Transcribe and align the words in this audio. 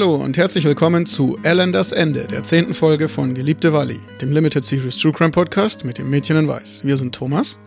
Hallo 0.00 0.14
und 0.14 0.36
herzlich 0.36 0.64
willkommen 0.64 1.06
zu 1.06 1.36
Ellen 1.42 1.72
das 1.72 1.90
Ende, 1.90 2.28
der 2.28 2.44
zehnten 2.44 2.72
Folge 2.72 3.08
von 3.08 3.34
Geliebte 3.34 3.72
Wally, 3.72 3.98
dem 4.20 4.30
Limited 4.30 4.64
Series 4.64 4.96
True 4.96 5.10
Crime 5.10 5.32
Podcast 5.32 5.84
mit 5.84 5.98
dem 5.98 6.08
Mädchen 6.08 6.36
in 6.36 6.46
Weiß. 6.46 6.84
Wir 6.84 6.96
sind 6.96 7.12
Thomas 7.12 7.58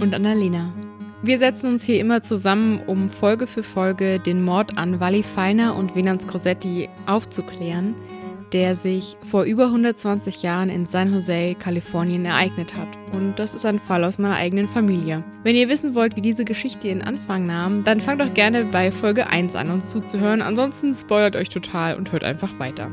und 0.00 0.12
Annalena. 0.12 0.74
Wir 1.22 1.38
setzen 1.38 1.74
uns 1.74 1.84
hier 1.84 2.00
immer 2.00 2.24
zusammen, 2.24 2.82
um 2.88 3.08
Folge 3.08 3.46
für 3.46 3.62
Folge 3.62 4.18
den 4.18 4.42
Mord 4.42 4.76
an 4.76 4.98
Wally 4.98 5.22
Feiner 5.22 5.76
und 5.76 5.94
Venans 5.94 6.26
Crosetti 6.26 6.88
aufzuklären– 7.06 7.94
der 8.52 8.74
sich 8.74 9.16
vor 9.22 9.44
über 9.44 9.66
120 9.66 10.42
Jahren 10.42 10.68
in 10.68 10.86
San 10.86 11.12
Jose, 11.12 11.54
Kalifornien 11.58 12.24
ereignet 12.24 12.74
hat. 12.76 12.88
Und 13.12 13.38
das 13.38 13.54
ist 13.54 13.66
ein 13.66 13.80
Fall 13.80 14.04
aus 14.04 14.18
meiner 14.18 14.36
eigenen 14.36 14.68
Familie. 14.68 15.24
Wenn 15.42 15.56
ihr 15.56 15.68
wissen 15.68 15.94
wollt, 15.94 16.16
wie 16.16 16.20
diese 16.20 16.44
Geschichte 16.44 16.88
ihren 16.88 17.02
Anfang 17.02 17.46
nahm, 17.46 17.84
dann 17.84 18.00
fangt 18.00 18.20
doch 18.20 18.32
gerne 18.34 18.64
bei 18.64 18.92
Folge 18.92 19.26
1 19.26 19.54
an, 19.56 19.70
uns 19.70 19.88
zuzuhören. 19.88 20.42
Ansonsten 20.42 20.94
spoilert 20.94 21.36
euch 21.36 21.48
total 21.48 21.96
und 21.96 22.12
hört 22.12 22.24
einfach 22.24 22.58
weiter. 22.58 22.90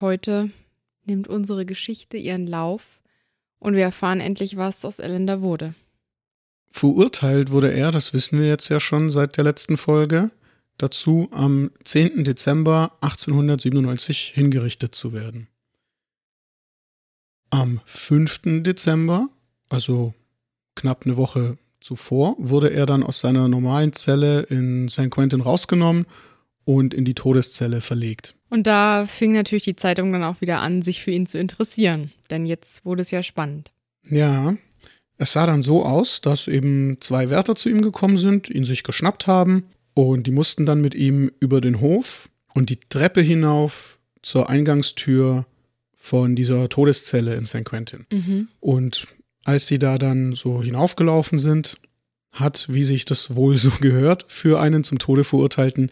Heute 0.00 0.50
nimmt 1.06 1.26
unsere 1.26 1.66
Geschichte 1.66 2.16
ihren 2.16 2.46
Lauf 2.46 2.97
und 3.58 3.74
wir 3.74 3.82
erfahren 3.82 4.20
endlich, 4.20 4.56
was 4.56 4.84
aus 4.84 4.98
Elender 4.98 5.40
wurde. 5.40 5.74
Verurteilt 6.70 7.50
wurde 7.50 7.72
er, 7.72 7.90
das 7.90 8.12
wissen 8.12 8.38
wir 8.38 8.46
jetzt 8.46 8.68
ja 8.68 8.78
schon 8.80 9.10
seit 9.10 9.36
der 9.36 9.44
letzten 9.44 9.76
Folge, 9.76 10.30
dazu 10.76 11.28
am 11.32 11.70
10. 11.84 12.24
Dezember 12.24 12.92
1897 13.00 14.32
hingerichtet 14.34 14.94
zu 14.94 15.12
werden. 15.12 15.48
Am 17.50 17.80
5. 17.86 18.62
Dezember, 18.62 19.28
also 19.68 20.14
knapp 20.74 21.04
eine 21.04 21.16
Woche 21.16 21.56
zuvor, 21.80 22.36
wurde 22.38 22.70
er 22.70 22.86
dann 22.86 23.02
aus 23.02 23.20
seiner 23.20 23.48
normalen 23.48 23.92
Zelle 23.92 24.42
in 24.42 24.88
St. 24.88 25.10
Quentin 25.10 25.40
rausgenommen 25.40 26.06
und 26.64 26.92
in 26.92 27.04
die 27.04 27.14
Todeszelle 27.14 27.80
verlegt. 27.80 28.37
Und 28.50 28.66
da 28.66 29.06
fing 29.06 29.32
natürlich 29.32 29.64
die 29.64 29.76
Zeitung 29.76 30.12
dann 30.12 30.24
auch 30.24 30.40
wieder 30.40 30.60
an, 30.60 30.82
sich 30.82 31.02
für 31.02 31.10
ihn 31.10 31.26
zu 31.26 31.38
interessieren. 31.38 32.12
Denn 32.30 32.46
jetzt 32.46 32.84
wurde 32.84 33.02
es 33.02 33.10
ja 33.10 33.22
spannend. 33.22 33.70
Ja, 34.08 34.54
es 35.18 35.32
sah 35.32 35.46
dann 35.46 35.62
so 35.62 35.84
aus, 35.84 36.20
dass 36.20 36.48
eben 36.48 36.98
zwei 37.00 37.28
Wärter 37.28 37.56
zu 37.56 37.68
ihm 37.68 37.82
gekommen 37.82 38.18
sind, 38.18 38.48
ihn 38.48 38.64
sich 38.64 38.84
geschnappt 38.84 39.26
haben 39.26 39.64
und 39.94 40.26
die 40.26 40.30
mussten 40.30 40.64
dann 40.64 40.80
mit 40.80 40.94
ihm 40.94 41.30
über 41.40 41.60
den 41.60 41.80
Hof 41.80 42.28
und 42.54 42.70
die 42.70 42.78
Treppe 42.88 43.20
hinauf 43.20 43.98
zur 44.22 44.48
Eingangstür 44.48 45.44
von 45.96 46.36
dieser 46.36 46.68
Todeszelle 46.68 47.34
in 47.34 47.44
St. 47.44 47.64
Quentin. 47.64 48.06
Mhm. 48.12 48.48
Und 48.60 49.08
als 49.44 49.66
sie 49.66 49.78
da 49.78 49.98
dann 49.98 50.34
so 50.34 50.62
hinaufgelaufen 50.62 51.38
sind, 51.38 51.78
hat, 52.32 52.66
wie 52.68 52.84
sich 52.84 53.04
das 53.04 53.34
wohl 53.34 53.58
so 53.58 53.70
gehört, 53.80 54.24
für 54.28 54.60
einen 54.60 54.84
zum 54.84 54.98
Tode 54.98 55.24
verurteilten, 55.24 55.90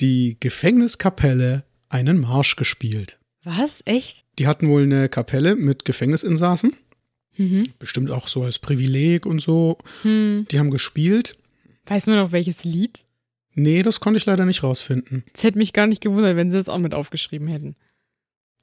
die 0.00 0.36
Gefängniskapelle 0.40 1.64
einen 1.94 2.20
Marsch 2.20 2.56
gespielt. 2.56 3.20
Was? 3.44 3.82
Echt? 3.84 4.24
Die 4.40 4.48
hatten 4.48 4.68
wohl 4.68 4.82
eine 4.82 5.08
Kapelle 5.08 5.54
mit 5.54 5.84
Gefängnisinsassen. 5.84 6.74
Mhm. 7.36 7.68
Bestimmt 7.78 8.10
auch 8.10 8.26
so 8.26 8.42
als 8.42 8.58
Privileg 8.58 9.26
und 9.26 9.40
so. 9.40 9.78
Mhm. 10.02 10.46
Die 10.50 10.58
haben 10.58 10.72
gespielt. 10.72 11.36
Weiß 11.86 12.06
man 12.06 12.16
noch 12.16 12.32
welches 12.32 12.64
Lied? 12.64 13.04
Nee, 13.54 13.82
das 13.82 14.00
konnte 14.00 14.16
ich 14.16 14.26
leider 14.26 14.44
nicht 14.44 14.64
rausfinden. 14.64 15.22
Es 15.32 15.44
hätte 15.44 15.58
mich 15.58 15.72
gar 15.72 15.86
nicht 15.86 16.00
gewundert, 16.00 16.36
wenn 16.36 16.50
sie 16.50 16.56
das 16.56 16.68
auch 16.68 16.78
mit 16.78 16.94
aufgeschrieben 16.94 17.46
hätten. 17.46 17.76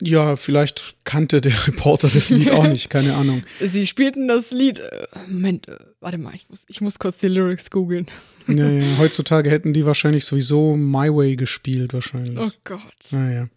Ja, 0.02 0.36
vielleicht 0.36 0.96
kannte 1.04 1.42
der 1.42 1.54
Reporter 1.68 2.10
das 2.10 2.30
Lied 2.30 2.52
auch 2.52 2.68
nicht, 2.68 2.90
keine 2.90 3.16
Ahnung. 3.16 3.44
Sie 3.60 3.86
spielten 3.86 4.28
das 4.28 4.52
Lied. 4.52 4.80
Äh, 4.80 5.08
Moment, 5.28 5.68
äh, 5.68 5.78
warte 6.00 6.18
mal, 6.18 6.34
ich 6.34 6.50
muss, 6.50 6.66
ich 6.68 6.82
muss 6.82 7.00
kurz 7.00 7.20
die 7.20 7.28
Lyrics 7.28 7.70
googeln. 7.70 8.08
Ja, 8.48 8.68
ja, 8.68 8.84
heutzutage 8.98 9.50
hätten 9.50 9.74
die 9.74 9.86
wahrscheinlich 9.86 10.26
sowieso 10.26 10.76
My 10.76 11.14
Way 11.14 11.36
gespielt, 11.36 11.94
wahrscheinlich. 11.94 12.38
Oh 12.38 12.52
Gott. 12.64 12.82
Naja. 13.12 13.48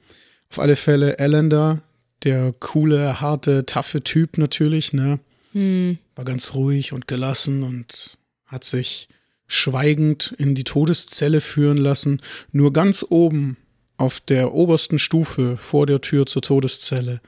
Auf 0.50 0.58
alle 0.58 0.76
Fälle 0.76 1.18
Allender, 1.18 1.82
der 2.22 2.52
coole, 2.60 3.20
harte, 3.20 3.66
taffe 3.66 4.04
Typ 4.04 4.38
natürlich, 4.38 4.92
ne? 4.92 5.18
Hm. 5.52 5.98
War 6.14 6.24
ganz 6.24 6.54
ruhig 6.54 6.92
und 6.92 7.08
gelassen 7.08 7.62
und 7.62 8.18
hat 8.46 8.64
sich 8.64 9.08
schweigend 9.46 10.34
in 10.38 10.54
die 10.54 10.64
Todeszelle 10.64 11.40
führen 11.40 11.76
lassen. 11.76 12.20
Nur 12.52 12.72
ganz 12.72 13.04
oben 13.08 13.56
auf 13.96 14.20
der 14.20 14.52
obersten 14.52 14.98
Stufe 14.98 15.56
vor 15.56 15.86
der 15.86 16.00
Tür 16.00 16.26
zur 16.26 16.42
Todeszelle. 16.42 17.20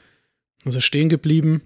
Also 0.65 0.81
stehen 0.81 1.09
geblieben, 1.09 1.62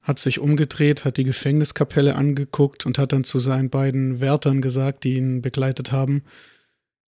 hat 0.00 0.18
sich 0.18 0.40
umgedreht, 0.40 1.04
hat 1.04 1.16
die 1.16 1.24
Gefängniskapelle 1.24 2.16
angeguckt 2.16 2.86
und 2.86 2.98
hat 2.98 3.12
dann 3.12 3.24
zu 3.24 3.38
seinen 3.38 3.70
beiden 3.70 4.20
Wärtern 4.20 4.60
gesagt, 4.60 5.04
die 5.04 5.16
ihn 5.16 5.42
begleitet 5.42 5.92
haben, 5.92 6.24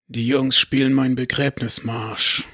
die 0.07 0.27
Jungs 0.27 0.59
spielen 0.59 0.93
meinen 0.93 1.17
Begräbnismarsch. 1.17 2.47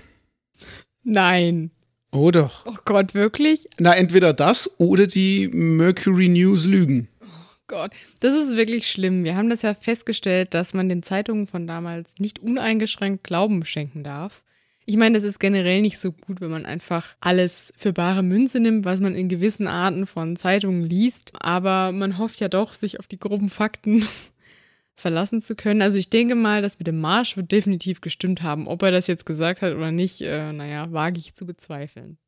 Nein. 1.02 1.72
Oh 2.12 2.30
doch. 2.30 2.64
Oh 2.66 2.76
Gott, 2.84 3.14
wirklich? 3.14 3.68
Na, 3.78 3.94
entweder 3.94 4.32
das 4.32 4.78
oder 4.78 5.06
die 5.06 5.48
Mercury 5.48 6.28
News 6.28 6.64
lügen. 6.64 7.08
Oh 7.20 7.26
Gott, 7.66 7.92
das 8.20 8.34
ist 8.34 8.56
wirklich 8.56 8.88
schlimm. 8.88 9.24
Wir 9.24 9.36
haben 9.36 9.50
das 9.50 9.62
ja 9.62 9.74
festgestellt, 9.74 10.54
dass 10.54 10.74
man 10.74 10.88
den 10.88 11.02
Zeitungen 11.02 11.46
von 11.46 11.66
damals 11.66 12.14
nicht 12.18 12.38
uneingeschränkt 12.38 13.24
Glauben 13.24 13.64
schenken 13.64 14.04
darf. 14.04 14.42
Ich 14.90 14.96
meine, 14.96 15.16
das 15.16 15.22
ist 15.22 15.38
generell 15.38 15.82
nicht 15.82 16.00
so 16.00 16.10
gut, 16.10 16.40
wenn 16.40 16.50
man 16.50 16.66
einfach 16.66 17.14
alles 17.20 17.72
für 17.76 17.92
bare 17.92 18.24
Münze 18.24 18.58
nimmt, 18.58 18.84
was 18.84 18.98
man 18.98 19.14
in 19.14 19.28
gewissen 19.28 19.68
Arten 19.68 20.04
von 20.04 20.34
Zeitungen 20.34 20.82
liest. 20.82 21.30
Aber 21.38 21.92
man 21.92 22.18
hofft 22.18 22.40
ja 22.40 22.48
doch, 22.48 22.74
sich 22.74 22.98
auf 22.98 23.06
die 23.06 23.20
groben 23.20 23.50
Fakten 23.50 24.08
verlassen 24.96 25.42
zu 25.42 25.54
können. 25.54 25.80
Also 25.80 25.96
ich 25.96 26.10
denke 26.10 26.34
mal, 26.34 26.60
das 26.60 26.80
mit 26.80 26.88
dem 26.88 26.98
Marsch 26.98 27.36
wird 27.36 27.52
definitiv 27.52 28.00
gestimmt 28.00 28.42
haben. 28.42 28.66
Ob 28.66 28.82
er 28.82 28.90
das 28.90 29.06
jetzt 29.06 29.26
gesagt 29.26 29.62
hat 29.62 29.74
oder 29.74 29.92
nicht, 29.92 30.22
äh, 30.22 30.52
naja, 30.52 30.90
wage 30.90 31.20
ich 31.20 31.36
zu 31.36 31.46
bezweifeln. 31.46 32.18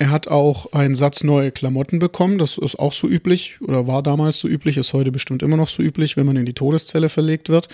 Er 0.00 0.10
hat 0.10 0.26
auch 0.26 0.72
einen 0.72 0.96
Satz 0.96 1.22
neue 1.22 1.52
Klamotten 1.52 2.00
bekommen. 2.00 2.38
Das 2.38 2.58
ist 2.58 2.80
auch 2.80 2.94
so 2.94 3.06
üblich 3.06 3.60
oder 3.60 3.86
war 3.86 4.02
damals 4.02 4.40
so 4.40 4.48
üblich, 4.48 4.76
ist 4.76 4.92
heute 4.92 5.12
bestimmt 5.12 5.44
immer 5.44 5.56
noch 5.56 5.68
so 5.68 5.84
üblich, 5.84 6.16
wenn 6.16 6.26
man 6.26 6.34
in 6.34 6.46
die 6.46 6.52
Todeszelle 6.52 7.08
verlegt 7.08 7.48
wird. 7.48 7.68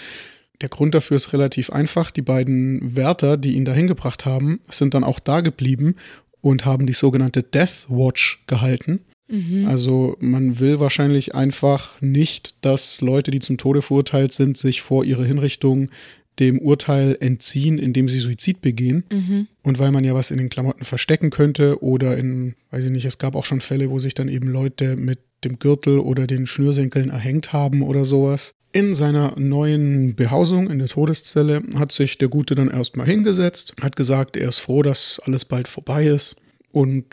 Der 0.62 0.68
Grund 0.68 0.94
dafür 0.94 1.16
ist 1.16 1.32
relativ 1.32 1.70
einfach. 1.70 2.10
Die 2.10 2.22
beiden 2.22 2.96
Wärter, 2.96 3.36
die 3.36 3.54
ihn 3.54 3.64
dahin 3.64 3.88
gebracht 3.88 4.24
haben, 4.24 4.60
sind 4.70 4.94
dann 4.94 5.04
auch 5.04 5.18
da 5.18 5.40
geblieben 5.40 5.96
und 6.40 6.64
haben 6.64 6.86
die 6.86 6.92
sogenannte 6.92 7.42
Death 7.42 7.86
Watch 7.88 8.44
gehalten. 8.46 9.00
Mhm. 9.28 9.66
Also 9.66 10.16
man 10.20 10.60
will 10.60 10.78
wahrscheinlich 10.78 11.34
einfach 11.34 12.00
nicht, 12.00 12.54
dass 12.60 13.00
Leute, 13.00 13.30
die 13.30 13.40
zum 13.40 13.58
Tode 13.58 13.82
verurteilt 13.82 14.32
sind, 14.32 14.56
sich 14.56 14.82
vor 14.82 15.04
ihrer 15.04 15.24
Hinrichtung 15.24 15.90
dem 16.38 16.58
Urteil 16.58 17.16
entziehen, 17.20 17.78
indem 17.78 18.08
sie 18.08 18.20
Suizid 18.20 18.62
begehen. 18.62 19.04
Mhm. 19.12 19.48
Und 19.62 19.78
weil 19.78 19.90
man 19.90 20.04
ja 20.04 20.14
was 20.14 20.30
in 20.30 20.38
den 20.38 20.48
Klamotten 20.48 20.84
verstecken 20.84 21.30
könnte 21.30 21.82
oder 21.82 22.16
in, 22.16 22.54
weiß 22.70 22.86
ich 22.86 22.90
nicht, 22.90 23.04
es 23.04 23.18
gab 23.18 23.34
auch 23.34 23.44
schon 23.44 23.60
Fälle, 23.60 23.91
wo 23.91 23.98
sich 23.98 24.15
dann 24.15 24.28
eben 24.28 24.48
Leute 24.48 24.97
mit 24.97 25.18
dem 25.44 25.58
Gürtel 25.58 25.98
oder 25.98 26.26
den 26.26 26.47
Schnürsenkeln 26.47 27.10
erhängt 27.10 27.53
haben 27.53 27.82
oder 27.82 28.04
sowas. 28.04 28.54
In 28.74 28.95
seiner 28.95 29.39
neuen 29.39 30.15
Behausung 30.16 30.71
in 30.71 30.78
der 30.78 30.89
Todeszelle 30.89 31.63
hat 31.77 31.92
sich 31.92 32.16
der 32.16 32.28
Gute 32.28 32.54
dann 32.54 32.71
erstmal 32.71 33.07
hingesetzt, 33.07 33.74
hat 33.83 33.97
gesagt, 33.97 34.36
er 34.36 34.48
ist 34.48 34.60
froh, 34.60 34.83
dass 34.83 35.21
alles 35.24 35.45
bald 35.45 35.69
vorbei 35.69 36.07
ist 36.07 36.36
und 36.71 37.04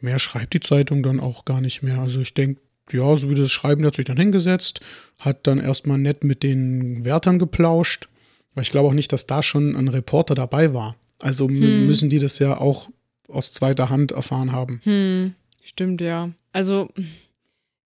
mehr 0.00 0.18
schreibt 0.18 0.54
die 0.54 0.60
Zeitung 0.60 1.04
dann 1.04 1.20
auch 1.20 1.44
gar 1.44 1.60
nicht 1.60 1.82
mehr. 1.82 2.00
Also 2.00 2.20
ich 2.20 2.34
denke, 2.34 2.60
ja, 2.90 3.16
so 3.16 3.30
wie 3.30 3.36
das 3.36 3.52
Schreiben, 3.52 3.86
hat 3.86 3.94
sich 3.94 4.04
dann 4.04 4.16
hingesetzt, 4.16 4.80
hat 5.18 5.46
dann 5.46 5.58
erstmal 5.58 5.98
nett 5.98 6.24
mit 6.24 6.42
den 6.42 7.04
Wärtern 7.04 7.38
geplauscht, 7.38 8.08
weil 8.54 8.62
ich 8.62 8.70
glaube 8.70 8.88
auch 8.88 8.94
nicht, 8.94 9.12
dass 9.12 9.26
da 9.26 9.42
schon 9.42 9.76
ein 9.76 9.88
Reporter 9.88 10.34
dabei 10.34 10.74
war. 10.74 10.96
Also 11.20 11.48
hm. 11.48 11.86
müssen 11.86 12.10
die 12.10 12.18
das 12.18 12.40
ja 12.40 12.58
auch 12.58 12.90
aus 13.28 13.52
zweiter 13.52 13.88
Hand 13.88 14.12
erfahren 14.12 14.52
haben. 14.52 14.80
Hm. 14.82 15.34
Stimmt, 15.62 16.00
ja. 16.00 16.30
Also 16.52 16.90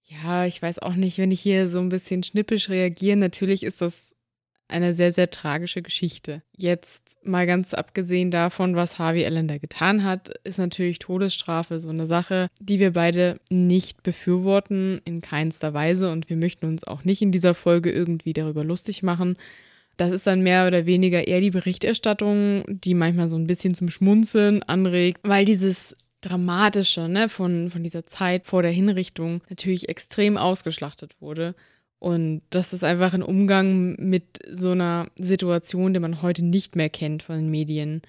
ja, 0.08 0.46
ich 0.46 0.60
weiß 0.60 0.78
auch 0.80 0.94
nicht, 0.94 1.18
wenn 1.18 1.30
ich 1.30 1.40
hier 1.40 1.68
so 1.68 1.80
ein 1.80 1.90
bisschen 1.90 2.22
schnippisch 2.22 2.70
reagiere, 2.70 3.16
natürlich 3.16 3.62
ist 3.62 3.80
das 3.82 4.16
eine 4.68 4.92
sehr, 4.92 5.12
sehr 5.12 5.30
tragische 5.30 5.82
Geschichte. 5.82 6.42
Jetzt 6.56 7.16
mal 7.22 7.46
ganz 7.46 7.72
abgesehen 7.72 8.30
davon, 8.30 8.76
was 8.76 8.98
Harvey 8.98 9.24
Allender 9.24 9.58
getan 9.58 10.04
hat, 10.04 10.30
ist 10.44 10.58
natürlich 10.58 10.98
Todesstrafe 10.98 11.80
so 11.80 11.88
eine 11.88 12.06
Sache, 12.06 12.48
die 12.60 12.78
wir 12.78 12.92
beide 12.92 13.40
nicht 13.48 14.02
befürworten, 14.02 15.00
in 15.04 15.22
keinster 15.22 15.72
Weise. 15.72 16.12
Und 16.12 16.28
wir 16.28 16.36
möchten 16.36 16.66
uns 16.66 16.84
auch 16.84 17.04
nicht 17.04 17.22
in 17.22 17.32
dieser 17.32 17.54
Folge 17.54 17.90
irgendwie 17.90 18.34
darüber 18.34 18.62
lustig 18.62 19.02
machen. 19.02 19.36
Das 19.96 20.10
ist 20.10 20.26
dann 20.26 20.42
mehr 20.42 20.66
oder 20.66 20.86
weniger 20.86 21.26
eher 21.26 21.40
die 21.40 21.50
Berichterstattung, 21.50 22.64
die 22.68 22.94
manchmal 22.94 23.28
so 23.28 23.36
ein 23.36 23.46
bisschen 23.46 23.74
zum 23.74 23.88
Schmunzeln 23.88 24.62
anregt, 24.62 25.20
weil 25.24 25.44
dieses 25.44 25.96
Dramatische 26.20 27.08
ne, 27.08 27.28
von, 27.28 27.70
von 27.70 27.82
dieser 27.82 28.06
Zeit 28.06 28.46
vor 28.46 28.62
der 28.62 28.72
Hinrichtung 28.72 29.42
natürlich 29.48 29.88
extrem 29.88 30.36
ausgeschlachtet 30.36 31.20
wurde. 31.20 31.54
Und 31.98 32.42
das 32.50 32.72
ist 32.72 32.84
einfach 32.84 33.12
ein 33.12 33.22
Umgang 33.22 33.96
mit 33.98 34.38
so 34.50 34.70
einer 34.70 35.08
Situation, 35.16 35.94
die 35.94 36.00
man 36.00 36.22
heute 36.22 36.44
nicht 36.44 36.76
mehr 36.76 36.88
kennt 36.88 37.24
von 37.24 37.36
den 37.36 37.50
Medien. 37.50 38.02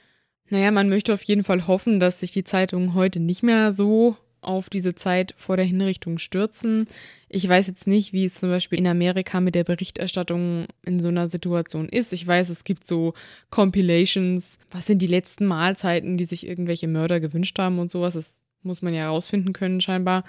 Naja, 0.49 0.71
man 0.71 0.89
möchte 0.89 1.13
auf 1.13 1.23
jeden 1.23 1.43
Fall 1.43 1.67
hoffen, 1.67 1.99
dass 1.99 2.19
sich 2.19 2.31
die 2.31 2.43
Zeitungen 2.43 2.93
heute 2.93 3.19
nicht 3.19 3.43
mehr 3.43 3.71
so 3.71 4.17
auf 4.41 4.69
diese 4.69 4.95
Zeit 4.95 5.33
vor 5.37 5.57
der 5.57 5.65
Hinrichtung 5.65 6.17
stürzen. 6.17 6.87
Ich 7.27 7.47
weiß 7.47 7.67
jetzt 7.67 7.87
nicht, 7.87 8.13
wie 8.13 8.25
es 8.25 8.35
zum 8.35 8.49
Beispiel 8.49 8.79
in 8.79 8.87
Amerika 8.87 9.41
mit 9.41 9.55
der 9.55 9.63
Berichterstattung 9.63 10.65
in 10.85 10.99
so 10.99 11.09
einer 11.09 11.27
Situation 11.27 11.89
ist. 11.89 12.13
Ich 12.13 12.25
weiß, 12.25 12.49
es 12.49 12.63
gibt 12.63 12.87
so 12.87 13.13
Compilations, 13.49 14.57
was 14.71 14.85
sind 14.85 15.01
die 15.01 15.07
letzten 15.07 15.45
Mahlzeiten, 15.45 16.17
die 16.17 16.25
sich 16.25 16.47
irgendwelche 16.47 16.87
Mörder 16.87 17.19
gewünscht 17.19 17.57
haben 17.59 17.79
und 17.79 17.91
sowas. 17.91 18.13
Das 18.13 18.41
muss 18.63 18.81
man 18.81 18.93
ja 18.93 19.01
herausfinden 19.01 19.53
können, 19.53 19.81
scheinbar. 19.81 20.23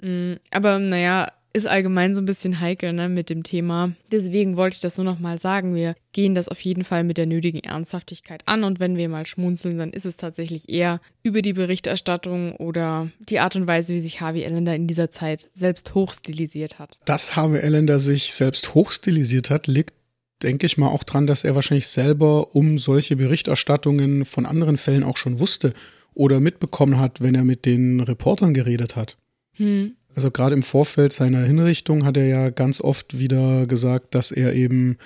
Mm, 0.00 0.34
aber 0.50 0.78
naja, 0.78 1.32
ist 1.54 1.66
allgemein 1.66 2.14
so 2.14 2.20
ein 2.20 2.26
bisschen 2.26 2.60
heikel 2.60 2.92
ne, 2.92 3.08
mit 3.08 3.30
dem 3.30 3.44
Thema. 3.44 3.92
Deswegen 4.10 4.56
wollte 4.56 4.74
ich 4.74 4.80
das 4.80 4.98
nur 4.98 5.04
noch 5.04 5.20
mal 5.20 5.38
sagen. 5.38 5.74
Wir 5.74 5.94
gehen 6.12 6.34
das 6.34 6.48
auf 6.48 6.60
jeden 6.60 6.84
Fall 6.84 7.04
mit 7.04 7.16
der 7.16 7.26
nötigen 7.26 7.60
Ernsthaftigkeit 7.60 8.42
an 8.46 8.64
und 8.64 8.80
wenn 8.80 8.96
wir 8.96 9.08
mal 9.08 9.24
schmunzeln, 9.24 9.78
dann 9.78 9.92
ist 9.92 10.04
es 10.04 10.16
tatsächlich 10.16 10.68
eher 10.68 11.00
über 11.22 11.42
die 11.42 11.52
Berichterstattung 11.52 12.56
oder 12.56 13.08
die 13.20 13.38
Art 13.38 13.54
und 13.54 13.68
Weise, 13.68 13.94
wie 13.94 14.00
sich 14.00 14.20
Harvey 14.20 14.42
Ellender 14.42 14.74
in 14.74 14.88
dieser 14.88 15.12
Zeit 15.12 15.48
selbst 15.54 15.94
hochstilisiert 15.94 16.80
hat. 16.80 16.98
Dass 17.04 17.36
Harvey 17.36 17.60
Ellender 17.60 18.00
sich 18.00 18.34
selbst 18.34 18.74
hochstilisiert 18.74 19.48
hat, 19.48 19.68
liegt 19.68 19.94
denke 20.42 20.66
ich 20.66 20.76
mal 20.76 20.88
auch 20.88 21.04
dran, 21.04 21.26
dass 21.26 21.44
er 21.44 21.54
wahrscheinlich 21.54 21.86
selber 21.86 22.54
um 22.54 22.78
solche 22.78 23.16
Berichterstattungen 23.16 24.24
von 24.24 24.44
anderen 24.44 24.76
Fällen 24.76 25.04
auch 25.04 25.16
schon 25.16 25.38
wusste 25.38 25.72
oder 26.12 26.40
mitbekommen 26.40 26.98
hat, 26.98 27.20
wenn 27.20 27.34
er 27.34 27.44
mit 27.44 27.64
den 27.64 28.00
Reportern 28.00 28.52
geredet 28.52 28.94
hat. 28.96 29.16
Hm. 29.56 29.96
Also 30.14 30.30
gerade 30.30 30.54
im 30.54 30.62
Vorfeld 30.62 31.12
seiner 31.12 31.42
Hinrichtung 31.42 32.04
hat 32.04 32.16
er 32.16 32.26
ja 32.26 32.50
ganz 32.50 32.80
oft 32.80 33.18
wieder 33.18 33.66
gesagt, 33.66 34.14
dass 34.14 34.30
er 34.30 34.54
eben 34.54 34.98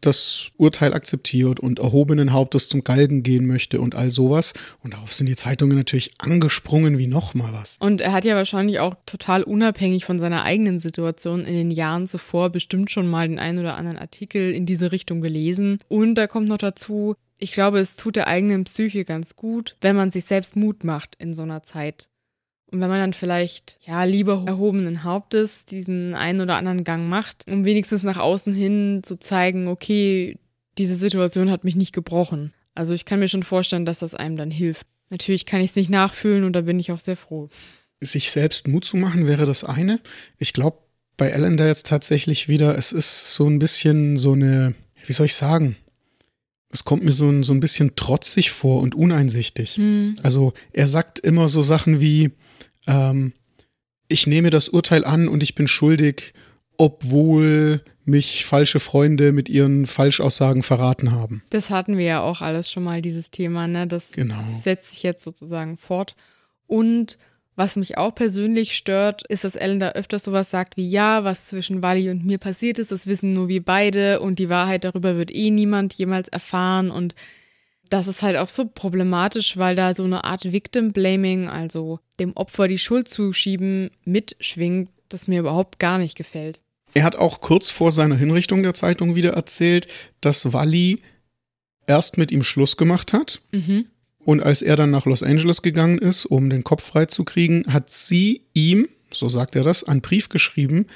das 0.00 0.50
Urteil 0.56 0.94
akzeptiert 0.94 1.60
und 1.60 1.78
erhobenen 1.78 2.32
Hauptes 2.32 2.68
zum 2.68 2.82
Galgen 2.82 3.22
gehen 3.22 3.46
möchte 3.46 3.80
und 3.80 3.94
all 3.94 4.10
sowas. 4.10 4.54
Und 4.82 4.94
darauf 4.94 5.12
sind 5.12 5.28
die 5.28 5.36
Zeitungen 5.36 5.76
natürlich 5.76 6.12
angesprungen 6.18 6.98
wie 6.98 7.06
nochmal 7.06 7.52
was. 7.52 7.76
Und 7.80 8.00
er 8.00 8.12
hat 8.12 8.24
ja 8.24 8.34
wahrscheinlich 8.34 8.80
auch 8.80 8.94
total 9.06 9.42
unabhängig 9.42 10.04
von 10.04 10.18
seiner 10.18 10.44
eigenen 10.44 10.80
Situation 10.80 11.44
in 11.44 11.54
den 11.54 11.70
Jahren 11.70 12.08
zuvor 12.08 12.50
bestimmt 12.50 12.90
schon 12.90 13.08
mal 13.08 13.28
den 13.28 13.38
einen 13.38 13.58
oder 13.58 13.76
anderen 13.76 13.98
Artikel 13.98 14.52
in 14.52 14.66
diese 14.66 14.92
Richtung 14.92 15.20
gelesen. 15.20 15.78
Und 15.88 16.14
da 16.14 16.26
kommt 16.26 16.48
noch 16.48 16.58
dazu, 16.58 17.14
ich 17.38 17.52
glaube, 17.52 17.78
es 17.78 17.96
tut 17.96 18.16
der 18.16 18.26
eigenen 18.26 18.64
Psyche 18.64 19.04
ganz 19.04 19.36
gut, 19.36 19.76
wenn 19.80 19.96
man 19.96 20.12
sich 20.12 20.24
selbst 20.24 20.56
Mut 20.56 20.84
macht 20.84 21.16
in 21.18 21.34
so 21.34 21.42
einer 21.42 21.62
Zeit. 21.62 22.09
Und 22.70 22.80
wenn 22.80 22.88
man 22.88 23.00
dann 23.00 23.12
vielleicht, 23.12 23.78
ja, 23.82 24.04
lieber 24.04 24.44
erhobenen 24.46 25.02
Hauptes 25.02 25.64
diesen 25.64 26.14
einen 26.14 26.40
oder 26.40 26.56
anderen 26.56 26.84
Gang 26.84 27.08
macht, 27.08 27.44
um 27.50 27.64
wenigstens 27.64 28.02
nach 28.04 28.18
außen 28.18 28.54
hin 28.54 29.02
zu 29.02 29.18
zeigen, 29.18 29.66
okay, 29.66 30.38
diese 30.78 30.94
Situation 30.94 31.50
hat 31.50 31.64
mich 31.64 31.74
nicht 31.74 31.92
gebrochen. 31.92 32.52
Also 32.74 32.94
ich 32.94 33.04
kann 33.04 33.18
mir 33.18 33.28
schon 33.28 33.42
vorstellen, 33.42 33.84
dass 33.84 33.98
das 33.98 34.14
einem 34.14 34.36
dann 34.36 34.50
hilft. 34.50 34.86
Natürlich 35.10 35.46
kann 35.46 35.60
ich 35.60 35.70
es 35.70 35.76
nicht 35.76 35.90
nachfühlen 35.90 36.44
und 36.44 36.52
da 36.52 36.60
bin 36.60 36.78
ich 36.78 36.92
auch 36.92 37.00
sehr 37.00 37.16
froh. 37.16 37.48
Sich 38.00 38.30
selbst 38.30 38.68
Mut 38.68 38.84
zu 38.84 38.96
machen 38.96 39.26
wäre 39.26 39.44
das 39.44 39.64
eine. 39.64 40.00
Ich 40.38 40.52
glaube 40.52 40.78
bei 41.16 41.28
Ellen 41.28 41.56
da 41.56 41.66
jetzt 41.66 41.86
tatsächlich 41.86 42.48
wieder, 42.48 42.78
es 42.78 42.92
ist 42.92 43.34
so 43.34 43.46
ein 43.46 43.58
bisschen 43.58 44.16
so 44.16 44.32
eine, 44.32 44.74
wie 45.04 45.12
soll 45.12 45.26
ich 45.26 45.34
sagen? 45.34 45.76
Es 46.70 46.84
kommt 46.84 47.04
mir 47.04 47.12
so 47.12 47.28
ein, 47.28 47.42
so 47.42 47.52
ein 47.52 47.60
bisschen 47.60 47.96
trotzig 47.96 48.52
vor 48.52 48.80
und 48.80 48.94
uneinsichtig. 48.94 49.74
Hm. 49.74 50.16
Also 50.22 50.54
er 50.72 50.86
sagt 50.86 51.18
immer 51.18 51.48
so 51.48 51.62
Sachen 51.62 52.00
wie, 52.00 52.30
ähm, 52.86 53.32
ich 54.08 54.26
nehme 54.26 54.50
das 54.50 54.68
Urteil 54.68 55.04
an 55.04 55.28
und 55.28 55.42
ich 55.42 55.54
bin 55.54 55.68
schuldig, 55.68 56.34
obwohl 56.76 57.82
mich 58.04 58.44
falsche 58.44 58.80
Freunde 58.80 59.32
mit 59.32 59.48
ihren 59.48 59.86
Falschaussagen 59.86 60.62
verraten 60.62 61.12
haben. 61.12 61.42
Das 61.50 61.70
hatten 61.70 61.96
wir 61.96 62.04
ja 62.04 62.20
auch 62.22 62.40
alles 62.40 62.70
schon 62.70 62.82
mal, 62.82 63.02
dieses 63.02 63.30
Thema, 63.30 63.68
ne? 63.68 63.86
Das 63.86 64.12
genau. 64.12 64.42
setzt 64.56 64.92
sich 64.92 65.02
jetzt 65.02 65.22
sozusagen 65.22 65.76
fort. 65.76 66.16
Und 66.66 67.18
was 67.56 67.76
mich 67.76 67.98
auch 67.98 68.14
persönlich 68.14 68.76
stört, 68.76 69.26
ist, 69.28 69.44
dass 69.44 69.54
Ellen 69.54 69.80
da 69.80 69.90
öfters 69.90 70.24
sowas 70.24 70.48
sagt 70.48 70.76
wie, 70.76 70.88
ja, 70.88 71.24
was 71.24 71.46
zwischen 71.46 71.82
Wally 71.82 72.08
und 72.08 72.24
mir 72.24 72.38
passiert 72.38 72.78
ist, 72.78 72.90
das 72.90 73.06
wissen 73.06 73.32
nur 73.32 73.48
wir 73.48 73.62
beide 73.62 74.20
und 74.20 74.38
die 74.38 74.48
Wahrheit 74.48 74.84
darüber 74.84 75.16
wird 75.16 75.34
eh 75.34 75.50
niemand 75.50 75.92
jemals 75.92 76.28
erfahren 76.28 76.90
und 76.90 77.14
das 77.90 78.06
ist 78.06 78.22
halt 78.22 78.36
auch 78.36 78.48
so 78.48 78.64
problematisch, 78.66 79.56
weil 79.56 79.76
da 79.76 79.92
so 79.94 80.04
eine 80.04 80.24
Art 80.24 80.52
Victim 80.52 80.92
Blaming, 80.92 81.48
also 81.48 81.98
dem 82.18 82.32
Opfer 82.36 82.68
die 82.68 82.78
Schuld 82.78 83.08
zuschieben, 83.08 83.90
mitschwingt, 84.04 84.90
das 85.08 85.28
mir 85.28 85.40
überhaupt 85.40 85.78
gar 85.78 85.98
nicht 85.98 86.16
gefällt. 86.16 86.60
Er 86.94 87.04
hat 87.04 87.16
auch 87.16 87.40
kurz 87.40 87.70
vor 87.70 87.90
seiner 87.90 88.16
Hinrichtung 88.16 88.62
der 88.62 88.74
Zeitung 88.74 89.16
wieder 89.16 89.32
erzählt, 89.32 89.88
dass 90.20 90.52
Wally 90.52 91.02
erst 91.86 92.16
mit 92.16 92.30
ihm 92.30 92.42
Schluss 92.42 92.76
gemacht 92.76 93.12
hat. 93.12 93.40
Mhm. 93.52 93.86
Und 94.24 94.42
als 94.42 94.62
er 94.62 94.76
dann 94.76 94.90
nach 94.90 95.06
Los 95.06 95.22
Angeles 95.22 95.62
gegangen 95.62 95.98
ist, 95.98 96.26
um 96.26 96.50
den 96.50 96.62
Kopf 96.62 96.84
freizukriegen, 96.84 97.72
hat 97.72 97.90
sie 97.90 98.42
ihm, 98.54 98.88
so 99.12 99.28
sagt 99.28 99.56
er 99.56 99.64
das, 99.64 99.82
einen 99.82 100.00
Brief 100.00 100.28
geschrieben, 100.28 100.86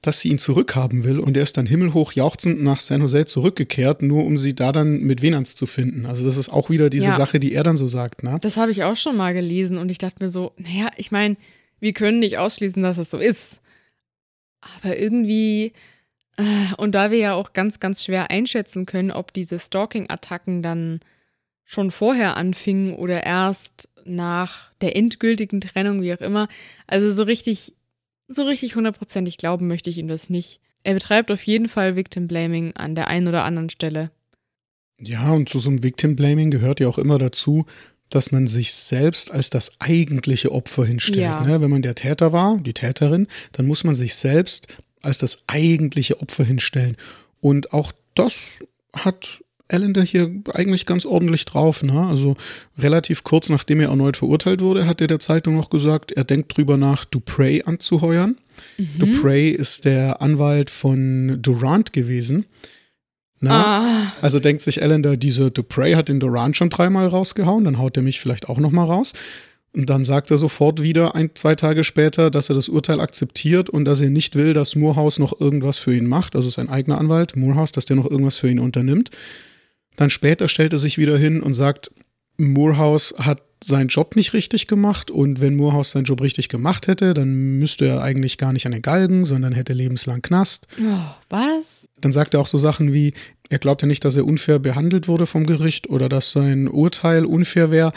dass 0.00 0.20
sie 0.20 0.28
ihn 0.28 0.38
zurückhaben 0.38 1.04
will 1.04 1.18
und 1.18 1.36
er 1.36 1.42
ist 1.42 1.56
dann 1.56 1.66
himmelhoch 1.66 2.12
jauchzend 2.12 2.62
nach 2.62 2.80
San 2.80 3.00
Jose 3.00 3.26
zurückgekehrt, 3.26 4.02
nur 4.02 4.24
um 4.24 4.38
sie 4.38 4.54
da 4.54 4.70
dann 4.70 5.00
mit 5.00 5.22
Venans 5.22 5.56
zu 5.56 5.66
finden. 5.66 6.06
Also 6.06 6.24
das 6.24 6.36
ist 6.36 6.48
auch 6.50 6.70
wieder 6.70 6.88
diese 6.88 7.08
ja. 7.08 7.16
Sache, 7.16 7.40
die 7.40 7.52
er 7.52 7.64
dann 7.64 7.76
so 7.76 7.88
sagt. 7.88 8.22
Ne? 8.22 8.38
Das 8.40 8.56
habe 8.56 8.70
ich 8.70 8.84
auch 8.84 8.96
schon 8.96 9.16
mal 9.16 9.34
gelesen 9.34 9.76
und 9.76 9.90
ich 9.90 9.98
dachte 9.98 10.22
mir 10.22 10.30
so, 10.30 10.52
naja, 10.56 10.88
ich 10.96 11.10
meine, 11.10 11.36
wir 11.80 11.92
können 11.92 12.20
nicht 12.20 12.38
ausschließen, 12.38 12.82
dass 12.82 12.96
das 12.96 13.10
so 13.10 13.18
ist. 13.18 13.60
Aber 14.60 14.96
irgendwie, 14.96 15.72
äh, 16.36 16.74
und 16.76 16.92
da 16.94 17.10
wir 17.10 17.18
ja 17.18 17.34
auch 17.34 17.52
ganz, 17.52 17.80
ganz 17.80 18.04
schwer 18.04 18.30
einschätzen 18.30 18.86
können, 18.86 19.10
ob 19.10 19.32
diese 19.32 19.58
Stalking-Attacken 19.58 20.62
dann 20.62 21.00
schon 21.64 21.90
vorher 21.90 22.36
anfingen 22.36 22.94
oder 22.94 23.24
erst 23.24 23.88
nach 24.04 24.72
der 24.80 24.96
endgültigen 24.96 25.60
Trennung, 25.60 26.02
wie 26.02 26.14
auch 26.14 26.20
immer. 26.20 26.48
Also 26.86 27.12
so 27.12 27.24
richtig 27.24 27.74
so 28.28 28.44
richtig 28.44 28.76
hundertprozentig 28.76 29.38
glauben 29.38 29.66
möchte 29.66 29.90
ich 29.90 29.98
ihm 29.98 30.08
das 30.08 30.30
nicht. 30.30 30.60
Er 30.84 30.94
betreibt 30.94 31.30
auf 31.30 31.42
jeden 31.42 31.68
Fall 31.68 31.96
Victim 31.96 32.28
Blaming 32.28 32.74
an 32.76 32.94
der 32.94 33.08
einen 33.08 33.26
oder 33.26 33.44
anderen 33.44 33.70
Stelle. 33.70 34.10
Ja, 35.00 35.32
und 35.32 35.48
zu 35.48 35.58
so 35.58 35.70
einem 35.70 35.82
Victim 35.82 36.16
Blaming 36.16 36.50
gehört 36.50 36.80
ja 36.80 36.88
auch 36.88 36.98
immer 36.98 37.18
dazu, 37.18 37.66
dass 38.10 38.32
man 38.32 38.46
sich 38.46 38.72
selbst 38.72 39.30
als 39.30 39.50
das 39.50 39.80
eigentliche 39.80 40.52
Opfer 40.52 40.84
hinstellt. 40.84 41.20
Ja. 41.20 41.42
Ne? 41.42 41.60
Wenn 41.60 41.70
man 41.70 41.82
der 41.82 41.94
Täter 41.94 42.32
war, 42.32 42.58
die 42.58 42.72
Täterin, 42.72 43.26
dann 43.52 43.66
muss 43.66 43.84
man 43.84 43.94
sich 43.94 44.14
selbst 44.14 44.66
als 45.02 45.18
das 45.18 45.44
eigentliche 45.46 46.20
Opfer 46.20 46.44
hinstellen. 46.44 46.96
Und 47.40 47.72
auch 47.72 47.92
das 48.14 48.60
hat 48.92 49.44
Allender 49.68 50.02
hier 50.02 50.30
eigentlich 50.54 50.86
ganz 50.86 51.04
ordentlich 51.04 51.44
drauf. 51.44 51.82
Ne? 51.82 52.06
Also 52.06 52.36
relativ 52.78 53.22
kurz 53.22 53.48
nachdem 53.48 53.80
er 53.80 53.88
erneut 53.88 54.16
verurteilt 54.16 54.60
wurde, 54.60 54.86
hat 54.86 55.00
er 55.00 55.06
der 55.06 55.20
Zeitung 55.20 55.56
noch 55.56 55.70
gesagt, 55.70 56.12
er 56.12 56.24
denkt 56.24 56.56
drüber 56.56 56.76
nach, 56.76 57.04
Dupray 57.04 57.62
anzuheuern. 57.64 58.36
Mhm. 58.78 58.98
Dupray 58.98 59.50
ist 59.50 59.84
der 59.84 60.22
Anwalt 60.22 60.70
von 60.70 61.38
Durant 61.40 61.92
gewesen. 61.92 62.46
Na? 63.40 63.82
Ah. 63.82 64.12
Also 64.20 64.40
denkt 64.40 64.62
sich 64.62 64.82
Allender, 64.82 65.16
dieser 65.16 65.50
Dupray 65.50 65.94
hat 65.94 66.08
den 66.08 66.18
Durant 66.18 66.56
schon 66.56 66.70
dreimal 66.70 67.06
rausgehauen, 67.06 67.64
dann 67.64 67.78
haut 67.78 67.96
er 67.96 68.02
mich 68.02 68.20
vielleicht 68.20 68.48
auch 68.48 68.58
nochmal 68.58 68.86
raus. 68.86 69.12
Und 69.74 69.90
dann 69.90 70.04
sagt 70.04 70.30
er 70.30 70.38
sofort 70.38 70.82
wieder, 70.82 71.14
ein, 71.14 71.30
zwei 71.34 71.54
Tage 71.54 71.84
später, 71.84 72.30
dass 72.30 72.48
er 72.48 72.54
das 72.54 72.68
Urteil 72.68 73.00
akzeptiert 73.00 73.68
und 73.68 73.84
dass 73.84 74.00
er 74.00 74.10
nicht 74.10 74.34
will, 74.34 74.54
dass 74.54 74.74
Moorhouse 74.74 75.18
noch 75.18 75.40
irgendwas 75.40 75.78
für 75.78 75.94
ihn 75.94 76.06
macht, 76.06 76.34
also 76.34 76.48
sein 76.48 76.68
eigener 76.68 76.98
Anwalt, 76.98 77.36
Moorhouse, 77.36 77.72
dass 77.72 77.84
der 77.84 77.96
noch 77.96 78.10
irgendwas 78.10 78.38
für 78.38 78.50
ihn 78.50 78.58
unternimmt. 78.58 79.10
Dann 79.98 80.10
später 80.10 80.48
stellt 80.48 80.72
er 80.72 80.78
sich 80.78 80.96
wieder 80.96 81.18
hin 81.18 81.42
und 81.42 81.54
sagt, 81.54 81.90
Moorhouse 82.36 83.16
hat 83.18 83.42
seinen 83.64 83.88
Job 83.88 84.14
nicht 84.14 84.32
richtig 84.32 84.68
gemacht 84.68 85.10
und 85.10 85.40
wenn 85.40 85.56
Moorhouse 85.56 85.90
seinen 85.90 86.04
Job 86.04 86.20
richtig 86.20 86.48
gemacht 86.48 86.86
hätte, 86.86 87.14
dann 87.14 87.58
müsste 87.58 87.86
er 87.86 88.00
eigentlich 88.00 88.38
gar 88.38 88.52
nicht 88.52 88.64
an 88.64 88.70
den 88.70 88.82
Galgen, 88.82 89.24
sondern 89.24 89.52
hätte 89.52 89.72
lebenslang 89.72 90.22
Knast. 90.22 90.68
Oh, 90.80 91.00
was? 91.28 91.88
Dann 92.00 92.12
sagt 92.12 92.34
er 92.34 92.40
auch 92.40 92.46
so 92.46 92.58
Sachen 92.58 92.92
wie, 92.92 93.12
er 93.48 93.58
glaubt 93.58 93.82
ja 93.82 93.88
nicht, 93.88 94.04
dass 94.04 94.16
er 94.16 94.24
unfair 94.24 94.60
behandelt 94.60 95.08
wurde 95.08 95.26
vom 95.26 95.46
Gericht 95.46 95.90
oder 95.90 96.08
dass 96.08 96.30
sein 96.30 96.68
Urteil 96.68 97.24
unfair 97.24 97.72
wäre, 97.72 97.92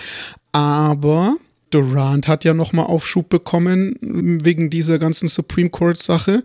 aber 0.52 1.38
Durant 1.70 2.28
hat 2.28 2.44
ja 2.44 2.56
nochmal 2.56 2.88
Aufschub 2.88 3.30
bekommen 3.30 3.96
wegen 4.02 4.72
dieser 4.72 4.98
ganzen 4.98 5.28
Supreme 5.28 5.70
Court 5.70 6.00
Sache 6.00 6.42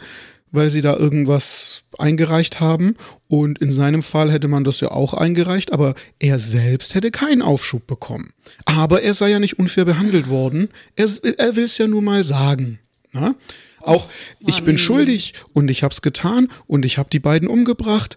weil 0.52 0.70
sie 0.70 0.82
da 0.82 0.96
irgendwas 0.96 1.82
eingereicht 1.98 2.60
haben. 2.60 2.96
Und 3.28 3.58
in 3.58 3.72
seinem 3.72 4.02
Fall 4.02 4.30
hätte 4.32 4.48
man 4.48 4.64
das 4.64 4.80
ja 4.80 4.90
auch 4.90 5.14
eingereicht, 5.14 5.72
aber 5.72 5.94
er 6.18 6.38
selbst 6.38 6.94
hätte 6.94 7.10
keinen 7.10 7.42
Aufschub 7.42 7.86
bekommen. 7.86 8.32
Aber 8.64 9.02
er 9.02 9.14
sei 9.14 9.30
ja 9.30 9.38
nicht 9.38 9.58
unfair 9.58 9.84
behandelt 9.84 10.28
worden. 10.28 10.68
Er, 10.94 11.08
er 11.38 11.56
will 11.56 11.64
es 11.64 11.78
ja 11.78 11.86
nur 11.86 12.02
mal 12.02 12.24
sagen. 12.24 12.78
Na? 13.12 13.34
Auch 13.80 14.06
oh, 14.06 14.48
ich 14.48 14.64
bin 14.64 14.78
schuldig 14.78 15.34
und 15.52 15.70
ich 15.70 15.84
habe 15.84 15.92
es 15.92 16.02
getan 16.02 16.48
und 16.66 16.84
ich 16.84 16.98
habe 16.98 17.08
die 17.08 17.20
beiden 17.20 17.46
umgebracht 17.46 18.16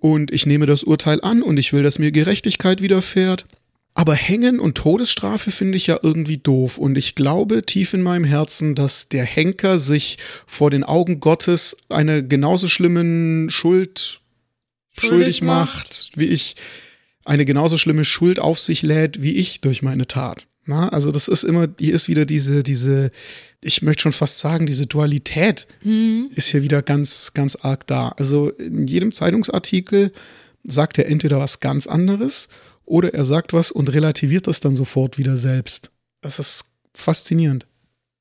und 0.00 0.32
ich 0.32 0.46
nehme 0.46 0.66
das 0.66 0.82
Urteil 0.82 1.20
an 1.20 1.42
und 1.42 1.58
ich 1.58 1.72
will, 1.72 1.82
dass 1.82 1.98
mir 1.98 2.10
Gerechtigkeit 2.10 2.80
widerfährt. 2.80 3.46
Aber 3.94 4.14
Hängen 4.14 4.58
und 4.58 4.76
Todesstrafe 4.76 5.50
finde 5.50 5.76
ich 5.76 5.86
ja 5.86 5.98
irgendwie 6.02 6.38
doof. 6.38 6.78
Und 6.78 6.96
ich 6.96 7.14
glaube 7.14 7.62
tief 7.62 7.92
in 7.92 8.02
meinem 8.02 8.24
Herzen, 8.24 8.74
dass 8.74 9.08
der 9.08 9.24
Henker 9.24 9.78
sich 9.78 10.16
vor 10.46 10.70
den 10.70 10.82
Augen 10.82 11.20
Gottes 11.20 11.76
einer 11.90 12.22
genauso 12.22 12.68
schlimmen 12.68 13.50
Schuld 13.50 14.20
schuldig, 14.92 15.36
schuldig 15.36 15.42
macht, 15.42 16.10
wie 16.14 16.26
ich. 16.26 16.56
eine 17.24 17.44
genauso 17.44 17.76
schlimme 17.76 18.04
Schuld 18.04 18.38
auf 18.40 18.58
sich 18.58 18.82
lädt 18.82 19.22
wie 19.22 19.34
ich 19.34 19.60
durch 19.60 19.82
meine 19.82 20.06
Tat. 20.06 20.46
Na, 20.64 20.88
also 20.88 21.10
das 21.10 21.28
ist 21.28 21.42
immer, 21.42 21.68
hier 21.78 21.94
ist 21.94 22.08
wieder 22.08 22.24
diese, 22.24 22.62
diese, 22.62 23.10
ich 23.60 23.82
möchte 23.82 24.02
schon 24.02 24.12
fast 24.12 24.38
sagen, 24.38 24.66
diese 24.66 24.86
Dualität 24.86 25.66
mhm. 25.82 26.30
ist 26.34 26.48
hier 26.48 26.62
wieder 26.62 26.82
ganz, 26.82 27.32
ganz 27.34 27.56
arg 27.56 27.86
da. 27.88 28.10
Also 28.10 28.50
in 28.50 28.86
jedem 28.86 29.12
Zeitungsartikel 29.12 30.12
sagt 30.62 30.98
er 30.98 31.06
entweder 31.06 31.40
was 31.40 31.60
ganz 31.60 31.86
anderes 31.88 32.48
oder 32.92 33.14
er 33.14 33.24
sagt 33.24 33.54
was 33.54 33.70
und 33.70 33.90
relativiert 33.90 34.46
das 34.46 34.60
dann 34.60 34.76
sofort 34.76 35.16
wieder 35.16 35.38
selbst. 35.38 35.90
Das 36.20 36.38
ist 36.38 36.74
faszinierend. 36.92 37.66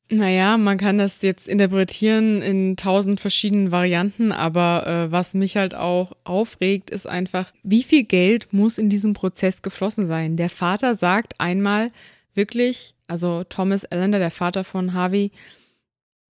Naja, 0.09 0.57
man 0.57 0.77
kann 0.77 0.97
das 0.97 1.21
jetzt 1.23 1.49
interpretieren 1.49 2.41
in 2.41 2.77
tausend 2.77 3.19
verschiedenen 3.19 3.71
Varianten, 3.71 4.31
aber 4.31 4.87
äh, 4.87 5.11
was 5.11 5.33
mich 5.33 5.57
halt 5.57 5.75
auch 5.75 6.13
aufregt, 6.23 6.89
ist 6.89 7.05
einfach, 7.05 7.51
wie 7.63 7.83
viel 7.83 8.05
Geld 8.05 8.53
muss 8.53 8.77
in 8.77 8.87
diesem 8.87 9.13
Prozess 9.13 9.61
geflossen 9.61 10.07
sein? 10.07 10.37
Der 10.37 10.49
Vater 10.49 10.95
sagt 10.95 11.33
einmal 11.37 11.89
wirklich, 12.33 12.95
also 13.07 13.43
Thomas 13.43 13.83
Allender, 13.83 14.19
der 14.19 14.31
Vater 14.31 14.63
von 14.63 14.93
Harvey, 14.93 15.31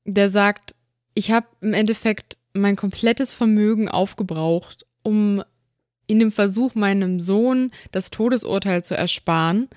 der 0.05 0.29
sagt, 0.29 0.73
ich 1.13 1.29
habe 1.29 1.45
im 1.61 1.73
Endeffekt 1.73 2.39
mein 2.53 2.75
komplettes 2.75 3.35
Vermögen 3.35 3.87
aufgebraucht, 3.87 4.87
um 5.03 5.43
in 6.11 6.19
dem 6.19 6.31
Versuch, 6.31 6.75
meinem 6.75 7.19
Sohn 7.19 7.71
das 7.91 8.11
Todesurteil 8.11 8.83
zu 8.83 8.95
ersparen. 8.95 9.69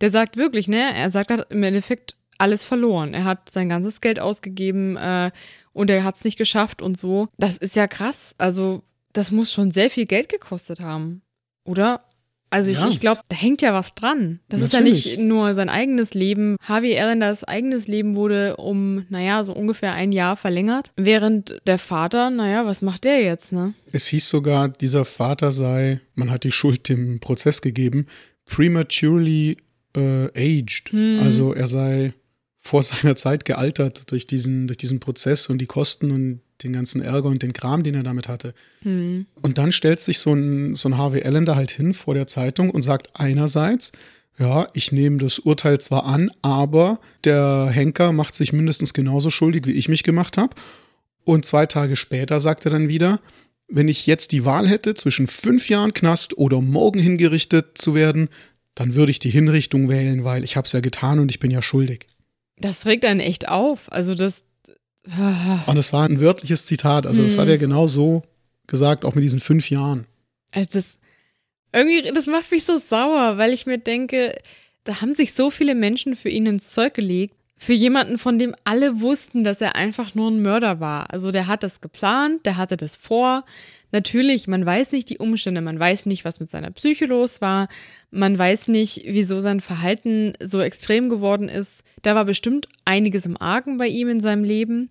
Der 0.00 0.10
sagt 0.10 0.36
wirklich, 0.36 0.66
ne? 0.66 0.94
Er 0.94 1.10
sagt, 1.10 1.30
er 1.30 1.38
hat 1.38 1.50
im 1.52 1.62
Endeffekt 1.62 2.16
alles 2.38 2.64
verloren. 2.64 3.14
Er 3.14 3.24
hat 3.24 3.50
sein 3.50 3.68
ganzes 3.68 4.00
Geld 4.00 4.18
ausgegeben 4.18 4.96
äh, 4.96 5.30
und 5.72 5.90
er 5.90 6.02
hat 6.02 6.16
es 6.16 6.24
nicht 6.24 6.38
geschafft 6.38 6.82
und 6.82 6.98
so. 6.98 7.28
Das 7.38 7.56
ist 7.56 7.76
ja 7.76 7.86
krass. 7.86 8.34
Also, 8.38 8.82
das 9.12 9.30
muss 9.30 9.52
schon 9.52 9.70
sehr 9.70 9.90
viel 9.90 10.06
Geld 10.06 10.28
gekostet 10.28 10.80
haben. 10.80 11.22
Oder? 11.64 12.04
Also 12.52 12.70
ich, 12.70 12.78
ja. 12.78 12.88
ich 12.88 13.00
glaube, 13.00 13.22
da 13.28 13.36
hängt 13.36 13.62
ja 13.62 13.72
was 13.72 13.94
dran. 13.94 14.40
Das 14.48 14.60
Natürlich. 14.60 14.98
ist 14.98 15.04
ja 15.06 15.16
nicht 15.16 15.26
nur 15.26 15.54
sein 15.54 15.70
eigenes 15.70 16.12
Leben. 16.12 16.56
Harvey 16.60 16.92
Erenders 16.92 17.44
eigenes 17.44 17.86
Leben 17.86 18.14
wurde 18.14 18.56
um, 18.56 19.06
naja, 19.08 19.42
so 19.42 19.54
ungefähr 19.54 19.92
ein 19.94 20.12
Jahr 20.12 20.36
verlängert. 20.36 20.92
Während 20.96 21.60
der 21.66 21.78
Vater, 21.78 22.30
naja, 22.30 22.66
was 22.66 22.82
macht 22.82 23.04
der 23.04 23.22
jetzt, 23.22 23.52
ne? 23.52 23.72
Es 23.90 24.06
hieß 24.08 24.28
sogar, 24.28 24.68
dieser 24.68 25.04
Vater 25.06 25.50
sei, 25.50 26.00
man 26.14 26.30
hat 26.30 26.44
die 26.44 26.52
Schuld 26.52 26.88
dem 26.88 27.20
Prozess 27.20 27.62
gegeben, 27.62 28.06
prematurely 28.44 29.56
äh, 29.96 30.26
aged. 30.36 30.90
Hm. 30.90 31.20
Also 31.22 31.54
er 31.54 31.66
sei 31.66 32.12
vor 32.58 32.82
seiner 32.82 33.16
Zeit 33.16 33.44
gealtert 33.44 34.10
durch 34.10 34.26
diesen, 34.26 34.66
durch 34.66 34.78
diesen 34.78 35.00
Prozess 35.00 35.48
und 35.48 35.58
die 35.58 35.66
Kosten 35.66 36.10
und 36.10 36.40
den 36.64 36.72
ganzen 36.72 37.02
Ärger 37.02 37.28
und 37.28 37.42
den 37.42 37.52
Kram, 37.52 37.82
den 37.82 37.94
er 37.94 38.02
damit 38.02 38.28
hatte. 38.28 38.54
Mhm. 38.82 39.26
Und 39.40 39.58
dann 39.58 39.72
stellt 39.72 40.00
sich 40.00 40.18
so 40.18 40.32
ein, 40.32 40.74
so 40.74 40.88
ein 40.88 40.98
Harvey 40.98 41.22
Allender 41.22 41.56
halt 41.56 41.70
hin 41.70 41.94
vor 41.94 42.14
der 42.14 42.26
Zeitung 42.26 42.70
und 42.70 42.82
sagt 42.82 43.10
einerseits, 43.14 43.92
ja, 44.38 44.66
ich 44.72 44.92
nehme 44.92 45.18
das 45.18 45.38
Urteil 45.38 45.80
zwar 45.80 46.06
an, 46.06 46.30
aber 46.40 47.00
der 47.24 47.68
Henker 47.70 48.12
macht 48.12 48.34
sich 48.34 48.52
mindestens 48.52 48.94
genauso 48.94 49.30
schuldig, 49.30 49.66
wie 49.66 49.72
ich 49.72 49.88
mich 49.88 50.02
gemacht 50.02 50.38
habe. 50.38 50.54
Und 51.24 51.44
zwei 51.44 51.66
Tage 51.66 51.96
später 51.96 52.40
sagt 52.40 52.64
er 52.64 52.70
dann 52.70 52.88
wieder, 52.88 53.20
wenn 53.68 53.88
ich 53.88 54.06
jetzt 54.06 54.32
die 54.32 54.44
Wahl 54.44 54.68
hätte 54.68 54.94
zwischen 54.94 55.26
fünf 55.26 55.68
Jahren 55.68 55.94
Knast 55.94 56.36
oder 56.36 56.60
morgen 56.60 56.98
hingerichtet 56.98 57.78
zu 57.78 57.94
werden, 57.94 58.28
dann 58.74 58.94
würde 58.94 59.10
ich 59.10 59.18
die 59.18 59.30
Hinrichtung 59.30 59.88
wählen, 59.88 60.24
weil 60.24 60.44
ich 60.44 60.56
habe 60.56 60.66
es 60.66 60.72
ja 60.72 60.80
getan 60.80 61.18
und 61.18 61.30
ich 61.30 61.38
bin 61.38 61.50
ja 61.50 61.62
schuldig. 61.62 62.06
Das 62.58 62.86
regt 62.86 63.04
einen 63.04 63.20
echt 63.20 63.48
auf. 63.48 63.90
Also 63.92 64.14
das. 64.14 64.44
Und 65.66 65.76
es 65.76 65.92
war 65.92 66.04
ein 66.04 66.20
wörtliches 66.20 66.66
Zitat. 66.66 67.06
Also, 67.06 67.22
das 67.22 67.38
hat 67.38 67.48
er 67.48 67.54
hm. 67.54 67.60
genau 67.60 67.86
so 67.86 68.22
gesagt, 68.66 69.04
auch 69.04 69.14
mit 69.14 69.24
diesen 69.24 69.40
fünf 69.40 69.70
Jahren. 69.70 70.06
Also 70.52 70.68
das, 70.72 70.98
irgendwie, 71.72 72.10
das 72.12 72.26
macht 72.26 72.50
mich 72.50 72.64
so 72.64 72.78
sauer, 72.78 73.38
weil 73.38 73.52
ich 73.52 73.66
mir 73.66 73.78
denke, 73.78 74.38
da 74.84 75.00
haben 75.00 75.14
sich 75.14 75.34
so 75.34 75.50
viele 75.50 75.74
Menschen 75.74 76.16
für 76.16 76.28
ihn 76.28 76.46
ins 76.46 76.70
Zeug 76.70 76.94
gelegt. 76.94 77.34
Für 77.56 77.72
jemanden, 77.72 78.18
von 78.18 78.38
dem 78.38 78.56
alle 78.64 79.00
wussten, 79.00 79.44
dass 79.44 79.60
er 79.60 79.76
einfach 79.76 80.14
nur 80.14 80.30
ein 80.30 80.42
Mörder 80.42 80.80
war. 80.80 81.12
Also 81.12 81.30
der 81.30 81.46
hat 81.46 81.62
das 81.62 81.80
geplant, 81.80 82.44
der 82.44 82.56
hatte 82.56 82.76
das 82.76 82.96
vor, 82.96 83.44
Natürlich, 83.92 84.48
man 84.48 84.64
weiß 84.64 84.92
nicht 84.92 85.10
die 85.10 85.18
Umstände, 85.18 85.60
man 85.60 85.78
weiß 85.78 86.06
nicht, 86.06 86.24
was 86.24 86.40
mit 86.40 86.50
seiner 86.50 86.70
Psyche 86.70 87.04
los 87.04 87.42
war, 87.42 87.68
man 88.10 88.38
weiß 88.38 88.68
nicht, 88.68 89.02
wieso 89.06 89.40
sein 89.40 89.60
Verhalten 89.60 90.32
so 90.42 90.60
extrem 90.60 91.10
geworden 91.10 91.50
ist. 91.50 91.84
Da 92.00 92.14
war 92.14 92.24
bestimmt 92.24 92.68
einiges 92.86 93.26
im 93.26 93.40
Argen 93.40 93.76
bei 93.76 93.88
ihm 93.88 94.08
in 94.08 94.20
seinem 94.20 94.44
Leben. 94.44 94.90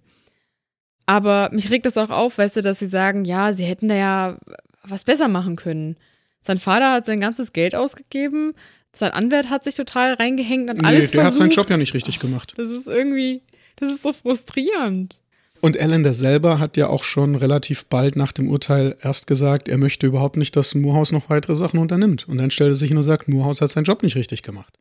Aber 1.08 1.50
mich 1.52 1.72
regt 1.72 1.88
das 1.88 1.98
auch 1.98 2.12
auf, 2.12 2.38
weißt 2.38 2.58
du, 2.58 2.62
dass 2.62 2.80
sie 2.80 2.86
sagen, 2.86 3.26
ja, 3.26 3.54
sie 3.54 3.66
hätten 3.66 3.90
da 3.90 3.96
ja 3.96 4.38
was 4.84 5.04
besser 5.04 5.28
machen 5.28 5.56
können. 5.56 5.98
Sein 6.42 6.58
Vater 6.58 6.92
hat 6.92 7.06
sein 7.08 7.20
ganzes 7.20 7.54
Geld 7.54 7.76
ausgegeben, 7.76 8.54
sein 8.94 9.12
Anwalt 9.12 9.50
hat 9.50 9.64
sich 9.64 9.76
total 9.76 10.14
reingehängt 10.14 10.70
und 10.70 10.86
alles 10.86 10.86
nee, 10.86 11.00
der 11.00 11.08
versucht. 11.08 11.26
hat 11.26 11.34
seinen 11.34 11.50
Job 11.52 11.70
ja 11.70 11.78
nicht 11.78 11.94
richtig 11.94 12.20
gemacht. 12.20 12.54
Das 12.58 12.70
ist 12.70 12.88
irgendwie, 12.88 13.42
das 13.78 13.92
ist 13.92 14.04
so 14.04 14.14
frustrierend. 14.14 15.21
Und 15.62 15.80
Allender 15.80 16.16
selber 16.16 16.60
hat 16.60 16.76
ja 16.76 16.88
auch 16.88 17.04
schon 17.04 17.36
relativ 17.36 17.86
bald 17.86 18.16
nach 18.16 18.32
dem 18.32 18.50
Urteil 18.50 18.98
erst 19.02 19.28
gesagt, 19.28 19.70
er 19.70 19.78
möchte 19.78 20.08
überhaupt 20.08 20.36
nicht, 20.36 20.56
dass 20.56 20.74
Moorhaus 20.74 21.12
noch 21.12 21.30
weitere 21.30 21.56
Sachen 21.56 21.80
unternimmt. 21.80 22.28
Und 22.28 22.40
dann 22.40 22.50
stellt 22.50 22.72
er 22.72 22.76
sich 22.76 22.88
hin 22.88 22.98
und 22.98 23.04
sagt, 23.04 23.30
Moorhaus 23.30 23.62
hat 23.62 23.70
seinen 23.70 23.84
Job 23.84 24.02
nicht 24.02 24.16
richtig 24.16 24.42
gemacht. 24.42 24.74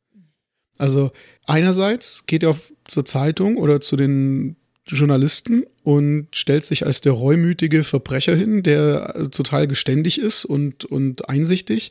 Also 0.78 1.12
einerseits 1.46 2.25
geht 2.26 2.42
er 2.42 2.56
zur 2.87 3.04
Zeitung 3.04 3.58
oder 3.58 3.82
zu 3.82 3.96
den 3.96 4.56
Journalisten 4.87 5.64
und 5.82 6.28
stellt 6.34 6.64
sich 6.64 6.87
als 6.87 7.02
der 7.02 7.12
reumütige 7.12 7.84
Verbrecher 7.84 8.34
hin, 8.34 8.62
der 8.62 9.28
total 9.30 9.66
geständig 9.66 10.18
ist 10.18 10.46
und, 10.46 10.87
und 10.87 11.28
einsichtig. 11.28 11.90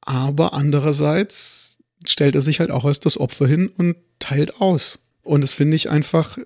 Aber 0.00 0.54
andererseits 0.54 1.78
stellt 2.04 2.34
er 2.34 2.40
sich 2.40 2.58
halt 2.58 2.72
auch 2.72 2.84
als 2.84 2.98
das 2.98 3.18
Opfer 3.18 3.46
hin 3.46 3.68
und 3.68 3.96
teilt 4.18 4.60
aus. 4.60 4.98
Und 5.22 5.42
das 5.42 5.52
finde 5.52 5.76
ich 5.76 5.88
einfach, 5.88 6.38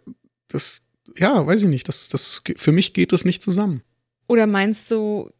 das, 0.48 0.82
ja, 1.16 1.46
weiß 1.46 1.62
ich 1.62 1.68
nicht, 1.68 1.88
das, 1.88 2.08
das, 2.08 2.42
für 2.56 2.72
mich 2.72 2.94
geht 2.94 3.12
das 3.12 3.24
nicht 3.24 3.42
zusammen. 3.42 3.82
Oder 4.28 4.46
meinst 4.46 4.90
du, 4.90 5.30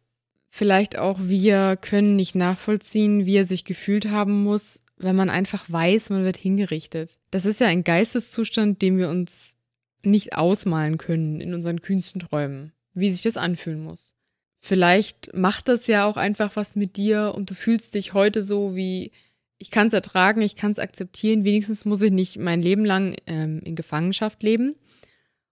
vielleicht 0.49 0.97
auch 0.97 1.19
wir 1.21 1.77
können 1.77 2.13
nicht 2.13 2.35
nachvollziehen, 2.35 3.25
wie 3.25 3.37
er 3.37 3.45
sich 3.45 3.65
gefühlt 3.65 4.09
haben 4.09 4.43
muss, 4.43 4.81
wenn 4.97 5.15
man 5.15 5.29
einfach 5.29 5.65
weiß, 5.67 6.09
man 6.09 6.23
wird 6.23 6.37
hingerichtet. 6.37 7.17
Das 7.31 7.45
ist 7.45 7.59
ja 7.59 7.67
ein 7.67 7.83
Geisteszustand, 7.83 8.81
den 8.81 8.97
wir 8.97 9.09
uns 9.09 9.55
nicht 10.03 10.35
ausmalen 10.35 10.97
können 10.97 11.41
in 11.41 11.53
unseren 11.53 11.81
kühnsten 11.81 12.21
Träumen, 12.21 12.73
wie 12.93 13.11
sich 13.11 13.21
das 13.21 13.37
anfühlen 13.37 13.83
muss. 13.83 14.13
Vielleicht 14.59 15.33
macht 15.33 15.67
das 15.67 15.87
ja 15.87 16.05
auch 16.05 16.17
einfach 16.17 16.55
was 16.55 16.75
mit 16.75 16.95
dir 16.95 17.33
und 17.35 17.49
du 17.49 17.53
fühlst 17.53 17.95
dich 17.95 18.13
heute 18.13 18.41
so 18.41 18.75
wie, 18.75 19.11
ich 19.57 19.71
kann 19.71 19.87
es 19.87 19.93
ertragen, 19.93 20.41
ich 20.41 20.55
kann 20.55 20.71
es 20.71 20.79
akzeptieren, 20.79 21.43
wenigstens 21.43 21.83
muss 21.85 22.01
ich 22.01 22.11
nicht 22.11 22.37
mein 22.37 22.61
Leben 22.61 22.85
lang 22.85 23.15
ähm, 23.27 23.59
in 23.63 23.75
Gefangenschaft 23.75 24.41
leben. 24.43 24.75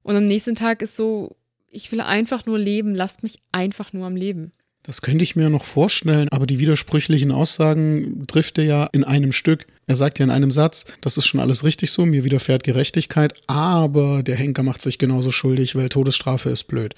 Und 0.03 0.15
am 0.15 0.27
nächsten 0.27 0.55
Tag 0.55 0.81
ist 0.81 0.95
so, 0.95 1.35
ich 1.69 1.91
will 1.91 2.01
einfach 2.01 2.45
nur 2.45 2.59
leben, 2.59 2.95
lasst 2.95 3.23
mich 3.23 3.39
einfach 3.51 3.93
nur 3.93 4.05
am 4.05 4.15
Leben. 4.15 4.51
Das 4.83 5.03
könnte 5.03 5.23
ich 5.23 5.35
mir 5.35 5.49
noch 5.49 5.63
vorstellen, 5.63 6.27
aber 6.29 6.47
die 6.47 6.57
widersprüchlichen 6.57 7.31
Aussagen 7.31 8.23
trifft 8.25 8.57
er 8.57 8.63
ja 8.63 8.89
in 8.91 9.03
einem 9.03 9.31
Stück. 9.31 9.67
Er 9.85 9.95
sagt 9.95 10.17
ja 10.17 10.25
in 10.25 10.31
einem 10.31 10.49
Satz, 10.49 10.85
das 11.01 11.17
ist 11.17 11.27
schon 11.27 11.39
alles 11.39 11.63
richtig 11.63 11.91
so, 11.91 12.05
mir 12.05 12.23
widerfährt 12.23 12.63
Gerechtigkeit, 12.63 13.33
aber 13.45 14.23
der 14.23 14.37
Henker 14.37 14.63
macht 14.63 14.81
sich 14.81 14.97
genauso 14.97 15.29
schuldig, 15.29 15.75
weil 15.75 15.89
Todesstrafe 15.89 16.49
ist 16.49 16.63
blöd. 16.63 16.95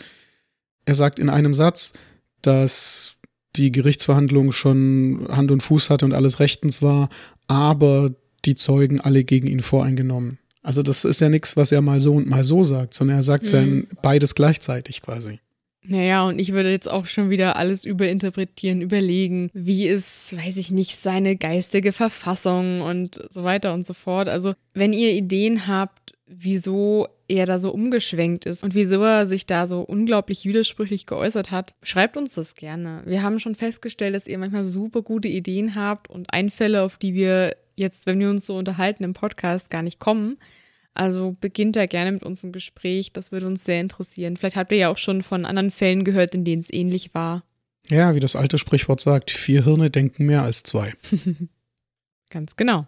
Er 0.86 0.96
sagt 0.96 1.20
in 1.20 1.30
einem 1.30 1.54
Satz, 1.54 1.94
dass 2.42 3.18
die 3.58 3.72
Gerichtsverhandlung 3.72 4.54
schon 4.54 5.28
Hand 5.30 5.52
und 5.52 5.62
Fuß 5.62 5.90
hatte 5.90 6.06
und 6.06 6.14
alles 6.14 6.40
rechtens 6.40 6.82
war, 6.82 7.10
aber 7.48 8.16
die 8.46 8.56
Zeugen 8.56 9.02
alle 9.02 9.26
gegen 9.26 9.48
ihn 9.48 9.62
voreingenommen. 9.62 10.40
Also 10.64 10.82
das 10.82 11.04
ist 11.04 11.20
ja 11.20 11.30
nichts, 11.30 11.58
was 11.58 11.72
er 11.72 11.82
mal 11.82 12.00
so 12.00 12.16
und 12.16 12.28
mal 12.28 12.44
so 12.44 12.64
sagt, 12.64 12.94
sondern 12.94 13.18
er 13.18 13.24
sagt 13.24 13.52
mhm. 13.52 13.88
ja 13.92 13.98
beides 14.02 14.34
gleichzeitig 14.34 15.02
quasi. 15.02 15.40
Naja, 15.86 16.24
und 16.24 16.40
ich 16.40 16.54
würde 16.54 16.72
jetzt 16.72 16.90
auch 16.90 17.06
schon 17.06 17.30
wieder 17.30 17.58
alles 17.58 17.84
überinterpretieren, 17.84 18.82
überlegen, 18.82 19.50
wie 19.54 19.86
ist, 19.86 20.36
weiß 20.36 20.56
ich 20.56 20.72
nicht, 20.72 20.96
seine 20.96 21.36
geistige 21.36 21.92
Verfassung 21.92 22.82
und 22.82 23.22
so 23.30 23.44
weiter 23.44 23.74
und 23.74 23.86
so 23.86 23.94
fort. 23.94 24.30
Also, 24.30 24.54
wenn 24.74 24.94
ihr 24.94 25.12
Ideen 25.12 25.68
habt, 25.68 26.14
wieso 26.26 27.08
er 27.28 27.46
da 27.46 27.60
so 27.60 27.72
umgeschwenkt 27.72 28.46
ist 28.46 28.64
und 28.64 28.76
wieso 28.76 29.02
er 29.04 29.28
sich 29.28 29.46
da 29.46 29.68
so 29.68 29.82
unglaublich 29.82 30.46
widersprüchlich 30.46 31.06
geäußert 31.06 31.52
hat, 31.52 31.76
schreibt 31.84 32.16
uns 32.16 32.36
das 32.36 32.56
gerne. 32.56 33.02
Wir 33.06 33.22
haben 33.22 33.40
schon 33.40 33.56
festgestellt, 33.56 34.16
dass 34.16 34.28
ihr 34.28 34.38
manchmal 34.38 34.66
super 34.66 35.02
gute 35.02 35.28
Ideen 35.28 35.76
habt 35.76 36.10
und 36.10 36.34
Einfälle, 36.34 36.84
auf 36.84 36.98
die 36.98 37.14
wir 37.14 37.56
jetzt, 37.76 38.06
wenn 38.06 38.20
wir 38.20 38.30
uns 38.30 38.46
so 38.46 38.58
unterhalten 38.58 39.04
im 39.04 39.14
Podcast, 39.14 39.70
gar 39.70 39.82
nicht 39.82 40.00
kommen. 40.00 40.38
Also 40.94 41.36
beginnt 41.40 41.76
da 41.76 41.86
gerne 41.88 42.12
mit 42.12 42.24
uns 42.24 42.44
ein 42.44 42.52
Gespräch, 42.52 43.12
das 43.14 43.32
würde 43.32 43.48
uns 43.48 43.64
sehr 43.64 43.80
interessieren. 43.80 44.38
Vielleicht 44.38 44.56
habt 44.56 44.72
ihr 44.72 44.78
ja 44.78 44.90
auch 44.90 44.98
schon 44.98 45.24
von 45.24 45.46
anderen 45.46 45.72
Fällen 45.72 46.04
gehört, 46.04 46.36
in 46.36 46.46
denen 46.46 46.62
es 46.62 46.72
ähnlich 46.72 47.14
war. 47.16 47.44
Ja, 47.90 48.16
wie 48.16 48.20
das 48.20 48.36
alte 48.36 48.58
Sprichwort 48.58 49.02
sagt, 49.02 49.32
vier 49.32 49.64
Hirne 49.64 49.90
denken 49.90 50.26
mehr 50.26 50.44
als 50.44 50.64
zwei. 50.64 50.94
Ganz 52.30 52.56
genau. 52.56 52.88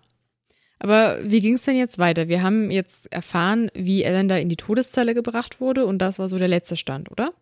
Aber 0.80 1.20
wie 1.24 1.42
ging 1.42 1.56
es 1.56 1.64
denn 1.64 1.78
jetzt 1.78 1.98
weiter? 1.98 2.28
Wir 2.28 2.44
haben 2.44 2.70
jetzt 2.70 3.12
erfahren, 3.12 3.72
wie 3.74 4.04
Ellen 4.04 4.28
da 4.28 4.38
in 4.38 4.50
die 4.50 4.56
Todeszelle 4.56 5.14
gebracht 5.14 5.60
wurde 5.60 5.86
und 5.86 6.00
das 6.00 6.20
war 6.20 6.28
so 6.28 6.38
der 6.38 6.48
letzte 6.48 6.78
Stand, 6.78 7.10
oder? 7.12 7.34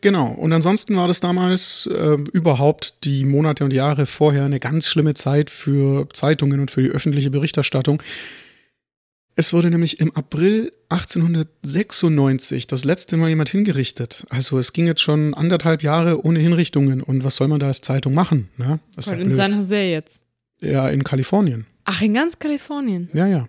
Genau. 0.00 0.28
Und 0.28 0.52
ansonsten 0.52 0.96
war 0.96 1.08
das 1.08 1.20
damals 1.20 1.86
äh, 1.86 2.16
überhaupt 2.32 3.04
die 3.04 3.24
Monate 3.24 3.64
und 3.64 3.72
Jahre 3.72 4.06
vorher 4.06 4.44
eine 4.44 4.60
ganz 4.60 4.88
schlimme 4.88 5.14
Zeit 5.14 5.50
für 5.50 6.08
Zeitungen 6.12 6.60
und 6.60 6.70
für 6.70 6.82
die 6.82 6.90
öffentliche 6.90 7.30
Berichterstattung. 7.30 8.02
Es 9.34 9.52
wurde 9.52 9.70
nämlich 9.70 10.00
im 10.00 10.10
April 10.16 10.72
1896 10.88 12.66
das 12.66 12.84
letzte 12.84 13.16
Mal 13.16 13.28
jemand 13.28 13.48
hingerichtet. 13.48 14.26
Also 14.30 14.58
es 14.58 14.72
ging 14.72 14.86
jetzt 14.86 15.00
schon 15.00 15.32
anderthalb 15.32 15.84
Jahre 15.84 16.24
ohne 16.24 16.40
Hinrichtungen. 16.40 17.02
Und 17.02 17.22
was 17.22 17.36
soll 17.36 17.46
man 17.46 17.60
da 17.60 17.68
als 17.68 17.80
Zeitung 17.80 18.14
machen? 18.14 18.48
Ne? 18.56 18.80
Ja 19.00 19.12
in 19.12 19.32
San 19.32 19.54
Jose 19.58 19.76
jetzt. 19.76 20.22
Ja, 20.60 20.88
in 20.88 21.04
Kalifornien. 21.04 21.66
Ach, 21.84 22.02
in 22.02 22.14
ganz 22.14 22.40
Kalifornien. 22.40 23.10
Ja, 23.14 23.28
ja. 23.28 23.48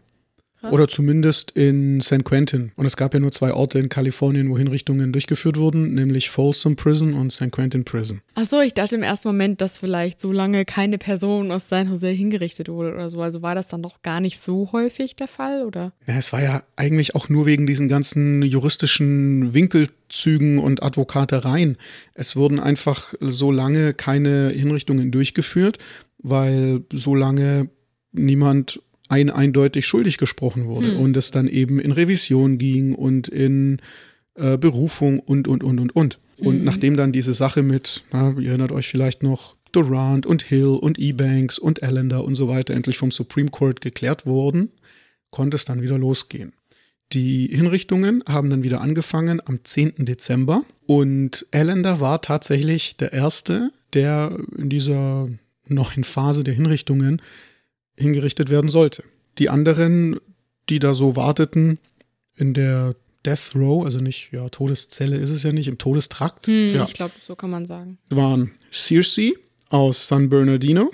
Oder 0.62 0.88
zumindest 0.88 1.52
in 1.52 2.02
San 2.02 2.24
Quentin. 2.24 2.72
Und 2.76 2.86
es 2.86 2.98
gab 2.98 3.14
ja 3.14 3.20
nur 3.20 3.32
zwei 3.32 3.54
Orte 3.54 3.80
in 3.80 3.88
Kalifornien, 3.88 4.50
wo 4.50 4.58
Hinrichtungen 4.58 5.14
durchgeführt 5.14 5.58
wurden, 5.58 5.94
nämlich 5.94 6.30
Folsom 6.30 6.76
Prison 6.76 7.14
und 7.14 7.32
San 7.32 7.50
Quentin 7.50 7.86
Prison. 7.86 8.22
Ach 8.36 8.46
so, 8.46 8.60
ich 8.60 8.74
dachte 8.74 8.96
im 8.96 9.04
ersten 9.04 9.30
Moment, 9.30 9.62
dass 9.62 9.78
vielleicht 9.78 10.20
so 10.20 10.32
lange 10.32 10.66
keine 10.66 10.98
Person 10.98 11.52
aus 11.52 11.70
San 11.70 11.88
Jose 11.88 12.10
hingerichtet 12.10 12.68
wurde 12.68 12.94
oder 12.94 13.10
so. 13.10 13.22
Also 13.22 13.42
war 13.42 13.56
das 13.56 13.70
dann 13.70 13.82
doch 13.82 14.02
gar 14.02 14.20
nicht 14.20 14.40
so 14.40 14.72
häufig 14.74 15.16
der 15.16 15.30
Fall, 15.30 15.66
oder? 15.66 15.94
Ja, 16.08 16.16
es 16.18 16.34
war 16.34 16.42
ja 16.42 16.64
eigentlich 16.76 17.16
auch 17.16 17.30
nur 17.30 17.46
wegen 17.46 17.66
diesen 17.66 17.88
ganzen 17.88 18.42
juristischen 18.42 19.54
Winkelzügen 19.54 20.60
und 20.60 20.84
Advokatereien. 20.84 21.78
Es 22.14 22.36
wurden 22.36 22.60
einfach 22.60 23.14
so 23.22 23.52
lange 23.52 23.94
keine 23.94 24.50
Hinrichtungen 24.50 25.12
durchgeführt, 25.12 25.78
weil 26.18 26.82
so 26.92 27.16
lange 27.16 27.70
niemand 28.12 28.82
ein 29.10 29.30
eindeutig 29.30 29.86
schuldig 29.86 30.18
gesprochen 30.18 30.66
wurde 30.66 30.92
hm. 30.92 31.00
und 31.00 31.18
es 31.18 31.32
dann 31.32 31.48
eben 31.48 31.80
in 31.80 31.92
Revision 31.92 32.58
ging 32.58 32.96
und 32.96 33.28
in 33.28 33.82
äh, 34.36 34.58
Berufung 34.58 35.20
und, 35.20 35.48
und, 35.48 35.64
und, 35.64 35.80
und, 35.80 35.96
und. 35.96 36.20
Und 36.38 36.60
mhm. 36.60 36.64
nachdem 36.64 36.96
dann 36.96 37.12
diese 37.12 37.34
Sache 37.34 37.64
mit, 37.64 38.04
na, 38.14 38.34
ihr 38.40 38.50
erinnert 38.50 38.72
euch 38.72 38.88
vielleicht 38.88 39.24
noch, 39.24 39.58
Durant 39.72 40.26
und 40.26 40.42
Hill 40.42 40.78
und 40.82 40.98
Ebanks 40.98 41.60
und 41.60 41.84
Allender 41.84 42.24
und 42.24 42.34
so 42.34 42.48
weiter 42.48 42.74
endlich 42.74 42.98
vom 42.98 43.12
Supreme 43.12 43.50
Court 43.50 43.82
geklärt 43.82 44.26
wurden, 44.26 44.72
konnte 45.30 45.56
es 45.56 45.66
dann 45.66 45.84
wieder 45.84 45.98
losgehen. 46.00 46.54
Die 47.14 47.48
Hinrichtungen 47.48 48.24
haben 48.28 48.50
dann 48.50 48.64
wieder 48.64 48.82
angefangen 48.82 49.42
am 49.46 49.60
10. 49.64 50.06
Dezember 50.06 50.64
und 50.88 51.46
Allender 51.52 52.00
war 52.00 52.22
tatsächlich 52.22 52.98
der 52.98 53.14
Erste, 53.14 53.72
der 53.94 54.40
in 54.58 54.70
dieser 54.70 55.30
neuen 55.68 56.04
Phase 56.04 56.44
der 56.44 56.54
Hinrichtungen 56.54 57.22
hingerichtet 58.00 58.50
werden 58.50 58.70
sollte. 58.70 59.04
Die 59.38 59.50
anderen, 59.50 60.20
die 60.70 60.80
da 60.80 60.94
so 60.94 61.16
warteten, 61.16 61.80
in 62.36 62.54
der 62.54 62.96
Death 63.26 63.52
Row, 63.54 63.84
also 63.84 64.00
nicht, 64.00 64.30
ja, 64.32 64.48
Todeszelle 64.50 65.18
ist 65.18 65.30
es 65.30 65.44
ja 65.44 65.52
nicht, 65.52 65.68
im 65.68 65.78
Todestrakt. 65.78 66.48
Hm, 66.48 66.76
ja. 66.76 66.86
Ich 66.86 66.94
glaube, 66.94 67.14
so 67.22 67.36
kann 67.36 67.50
man 67.50 67.66
sagen. 67.66 67.98
Waren 68.10 68.52
Circe 68.72 69.34
aus 69.70 70.08
San 70.08 70.30
Bernardino, 70.30 70.92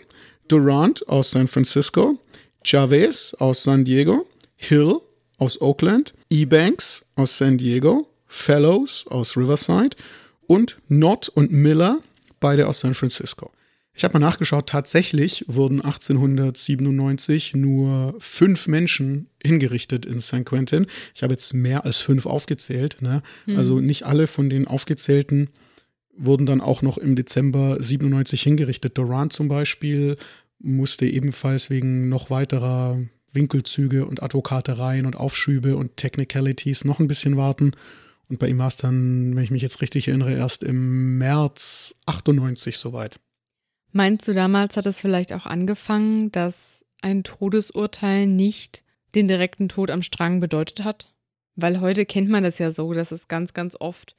Durant 0.48 1.08
aus 1.08 1.32
San 1.32 1.48
Francisco, 1.48 2.20
Chavez 2.64 3.36
aus 3.36 3.64
San 3.64 3.86
Diego, 3.86 4.28
Hill 4.56 5.00
aus 5.38 5.62
Oakland, 5.62 6.14
Ebanks 6.30 7.06
aus 7.16 7.38
San 7.38 7.58
Diego, 7.58 8.08
Fellows 8.28 9.06
aus 9.08 9.38
Riverside 9.38 9.96
und 10.48 10.78
Nott 10.88 11.30
und 11.30 11.52
Miller, 11.52 12.00
beide 12.39 12.68
aus 12.68 12.80
San 12.80 12.96
Francisco. 12.96 13.52
Ich 13.97 14.03
habe 14.03 14.19
mal 14.19 14.25
nachgeschaut, 14.25 14.67
tatsächlich 14.67 15.45
wurden 15.47 15.79
1897 15.79 17.55
nur 17.55 18.13
fünf 18.19 18.67
Menschen 18.67 19.29
hingerichtet 19.41 20.05
in 20.05 20.19
San 20.19 20.43
Quentin. 20.43 20.88
Ich 21.15 21.23
habe 21.23 21.34
jetzt 21.34 21.53
mehr 21.53 21.86
als 21.86 22.01
fünf 22.01 22.25
aufgezählt. 22.25 23.01
Ne? 23.01 23.23
Mhm. 23.45 23.58
Also 23.58 23.79
nicht 23.79 24.03
alle 24.03 24.27
von 24.27 24.49
den 24.49 24.67
aufgezählten 24.67 25.49
wurden 26.17 26.45
dann 26.45 26.62
auch 26.62 26.81
noch 26.81 26.97
im 26.97 27.15
Dezember 27.15 27.81
97 27.81 28.41
hingerichtet. 28.41 28.97
Durant 28.97 29.34
zum 29.34 29.47
Beispiel 29.47 30.17
musste 30.60 31.05
ebenfalls 31.05 31.69
wegen 31.69 32.10
noch 32.10 32.29
weiterer 32.29 32.99
Winkelzüge 33.34 34.05
und 34.05 34.23
Advokatereien 34.23 35.05
und 35.05 35.15
Aufschübe 35.15 35.75
und 35.75 35.97
Technicalities 35.97 36.86
noch 36.86 36.99
ein 36.99 37.08
bisschen 37.08 37.38
warten. 37.38 37.71
Und 38.27 38.39
bei 38.39 38.47
ihm 38.47 38.58
war 38.58 38.67
es 38.67 38.77
dann, 38.77 39.36
wenn 39.36 39.43
ich 39.43 39.51
mich 39.51 39.62
jetzt 39.62 39.81
richtig 39.81 40.08
erinnere, 40.08 40.34
erst 40.34 40.63
im 40.63 41.17
März 41.17 41.95
98 42.05 42.77
soweit. 42.77 43.19
Meinst 43.97 44.27
du, 44.27 44.34
damals 44.34 44.75
hat 44.75 44.86
es 44.88 44.99
vielleicht 44.99 45.31
auch 45.31 45.45
angefangen, 45.45 46.29
dass 46.29 46.84
ein 47.01 47.23
Todesurteil 47.23 48.27
nicht 48.27 48.84
den 49.15 49.29
direkten 49.29 49.69
Tod 49.69 49.89
am 49.89 50.01
Strang 50.01 50.41
bedeutet 50.41 50.84
hat? 50.84 51.13
Weil 51.55 51.79
heute 51.79 52.05
kennt 52.05 52.27
man 52.27 52.43
das 52.43 52.60
ja 52.60 52.71
so, 52.71 52.91
dass 52.91 53.13
es 53.13 53.29
ganz, 53.29 53.53
ganz 53.53 53.77
oft 53.79 54.17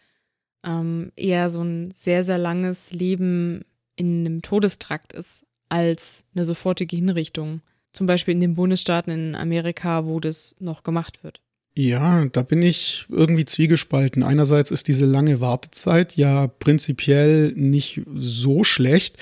ähm, 0.65 1.13
eher 1.15 1.51
so 1.51 1.61
ein 1.61 1.91
sehr, 1.91 2.25
sehr 2.25 2.39
langes 2.39 2.91
Leben 2.91 3.67
in 3.97 4.21
einem 4.21 4.41
Todestrakt 4.41 5.13
ist, 5.13 5.45
als 5.69 6.25
eine 6.35 6.47
sofortige 6.47 6.97
Hinrichtung. 6.97 7.61
Zum 7.93 8.07
Beispiel 8.07 8.33
in 8.33 8.41
den 8.41 8.55
Bundesstaaten 8.55 9.13
in 9.13 9.35
Amerika, 9.35 10.07
wo 10.07 10.21
das 10.21 10.57
noch 10.59 10.85
gemacht 10.85 11.23
wird. 11.23 11.43
Ja, 11.77 12.25
da 12.25 12.41
bin 12.41 12.63
ich 12.63 13.05
irgendwie 13.11 13.45
zwiegespalten. 13.45 14.23
Einerseits 14.23 14.71
ist 14.71 14.89
diese 14.89 15.05
lange 15.05 15.43
Wartezeit 15.43 16.17
ja 16.17 16.47
prinzipiell 16.47 17.53
nicht 17.55 18.01
so 18.15 18.65
schlecht 18.65 19.19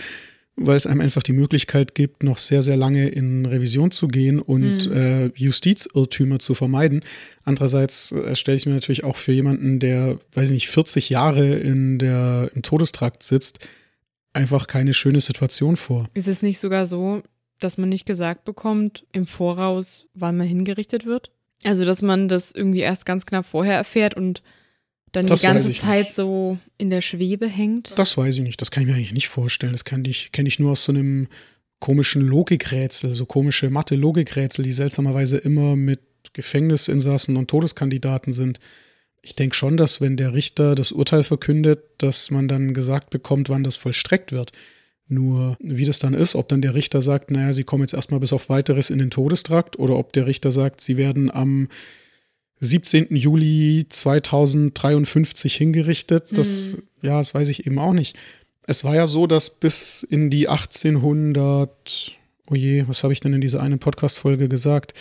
weil 0.56 0.76
es 0.76 0.86
einem 0.86 1.00
einfach 1.00 1.22
die 1.22 1.32
Möglichkeit 1.32 1.94
gibt, 1.94 2.22
noch 2.22 2.38
sehr, 2.38 2.62
sehr 2.62 2.76
lange 2.76 3.08
in 3.08 3.44
Revision 3.44 3.90
zu 3.90 4.06
gehen 4.08 4.38
und 4.38 4.88
mhm. 4.88 4.96
äh, 4.96 5.26
Justizirrtümer 5.34 6.38
zu 6.38 6.54
vermeiden. 6.54 7.02
Andererseits 7.44 8.12
äh, 8.12 8.36
stelle 8.36 8.56
ich 8.56 8.66
mir 8.66 8.74
natürlich 8.74 9.04
auch 9.04 9.16
für 9.16 9.32
jemanden, 9.32 9.80
der, 9.80 10.18
weiß 10.32 10.46
ich 10.46 10.54
nicht, 10.54 10.68
40 10.68 11.10
Jahre 11.10 11.54
in 11.54 11.98
der, 11.98 12.50
im 12.54 12.62
Todestrakt 12.62 13.22
sitzt, 13.22 13.68
einfach 14.32 14.66
keine 14.66 14.94
schöne 14.94 15.20
Situation 15.20 15.76
vor. 15.76 16.08
Ist 16.14 16.28
es 16.28 16.42
nicht 16.42 16.58
sogar 16.58 16.86
so, 16.86 17.22
dass 17.60 17.78
man 17.78 17.88
nicht 17.88 18.06
gesagt 18.06 18.44
bekommt 18.44 19.04
im 19.12 19.26
Voraus, 19.26 20.06
wann 20.14 20.36
man 20.36 20.46
hingerichtet 20.46 21.04
wird? 21.04 21.30
Also, 21.64 21.84
dass 21.84 22.02
man 22.02 22.28
das 22.28 22.52
irgendwie 22.52 22.80
erst 22.80 23.06
ganz 23.06 23.26
knapp 23.26 23.46
vorher 23.46 23.76
erfährt 23.76 24.14
und 24.14 24.42
dann 25.16 25.26
das 25.26 25.40
die 25.40 25.46
ganze 25.46 25.72
Zeit 25.72 26.06
nicht. 26.06 26.14
so 26.14 26.58
in 26.78 26.90
der 26.90 27.00
Schwebe 27.00 27.46
hängt? 27.46 27.96
Das 27.96 28.16
weiß 28.16 28.36
ich 28.36 28.42
nicht. 28.42 28.60
Das 28.60 28.70
kann 28.70 28.82
ich 28.82 28.88
mir 28.88 28.94
eigentlich 28.94 29.12
nicht 29.12 29.28
vorstellen. 29.28 29.72
Das 29.72 29.84
kenne 29.84 30.08
ich, 30.08 30.32
kenn 30.32 30.46
ich 30.46 30.58
nur 30.58 30.72
aus 30.72 30.84
so 30.84 30.92
einem 30.92 31.28
komischen 31.80 32.22
Logikrätsel, 32.22 33.14
so 33.14 33.26
komische 33.26 33.70
Mathe-Logikrätsel, 33.70 34.64
die 34.64 34.72
seltsamerweise 34.72 35.36
immer 35.38 35.76
mit 35.76 36.00
Gefängnisinsassen 36.32 37.36
und 37.36 37.48
Todeskandidaten 37.48 38.32
sind. 38.32 38.58
Ich 39.22 39.36
denke 39.36 39.54
schon, 39.54 39.76
dass 39.76 40.00
wenn 40.00 40.16
der 40.16 40.34
Richter 40.34 40.74
das 40.74 40.92
Urteil 40.92 41.24
verkündet, 41.24 41.82
dass 41.98 42.30
man 42.30 42.48
dann 42.48 42.74
gesagt 42.74 43.10
bekommt, 43.10 43.48
wann 43.48 43.64
das 43.64 43.76
vollstreckt 43.76 44.32
wird. 44.32 44.52
Nur 45.06 45.56
wie 45.60 45.84
das 45.84 45.98
dann 45.98 46.14
ist, 46.14 46.34
ob 46.34 46.48
dann 46.48 46.62
der 46.62 46.74
Richter 46.74 47.02
sagt, 47.02 47.30
naja, 47.30 47.52
sie 47.52 47.64
kommen 47.64 47.82
jetzt 47.82 47.94
erstmal 47.94 48.20
bis 48.20 48.32
auf 48.32 48.48
weiteres 48.48 48.90
in 48.90 48.98
den 48.98 49.10
Todestrakt 49.10 49.78
oder 49.78 49.96
ob 49.96 50.12
der 50.14 50.26
Richter 50.26 50.50
sagt, 50.50 50.80
sie 50.80 50.96
werden 50.96 51.30
am 51.30 51.68
17. 52.64 53.14
Juli 53.14 53.86
2053 53.88 55.54
hingerichtet. 55.54 56.24
Das, 56.30 56.72
hm. 56.72 56.82
ja, 57.02 57.18
das 57.18 57.34
weiß 57.34 57.48
ich 57.48 57.66
eben 57.66 57.78
auch 57.78 57.92
nicht. 57.92 58.16
Es 58.66 58.84
war 58.84 58.94
ja 58.94 59.06
so, 59.06 59.26
dass 59.26 59.50
bis 59.50 60.02
in 60.02 60.30
die 60.30 60.48
1800, 60.48 62.16
oh 62.50 62.54
je, 62.54 62.84
was 62.88 63.04
habe 63.04 63.12
ich 63.12 63.20
denn 63.20 63.34
in 63.34 63.42
dieser 63.42 63.62
einen 63.62 63.78
Podcast-Folge 63.78 64.48
gesagt? 64.48 64.94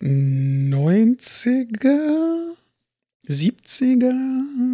90er? 0.00 2.54
70er, 3.28 4.14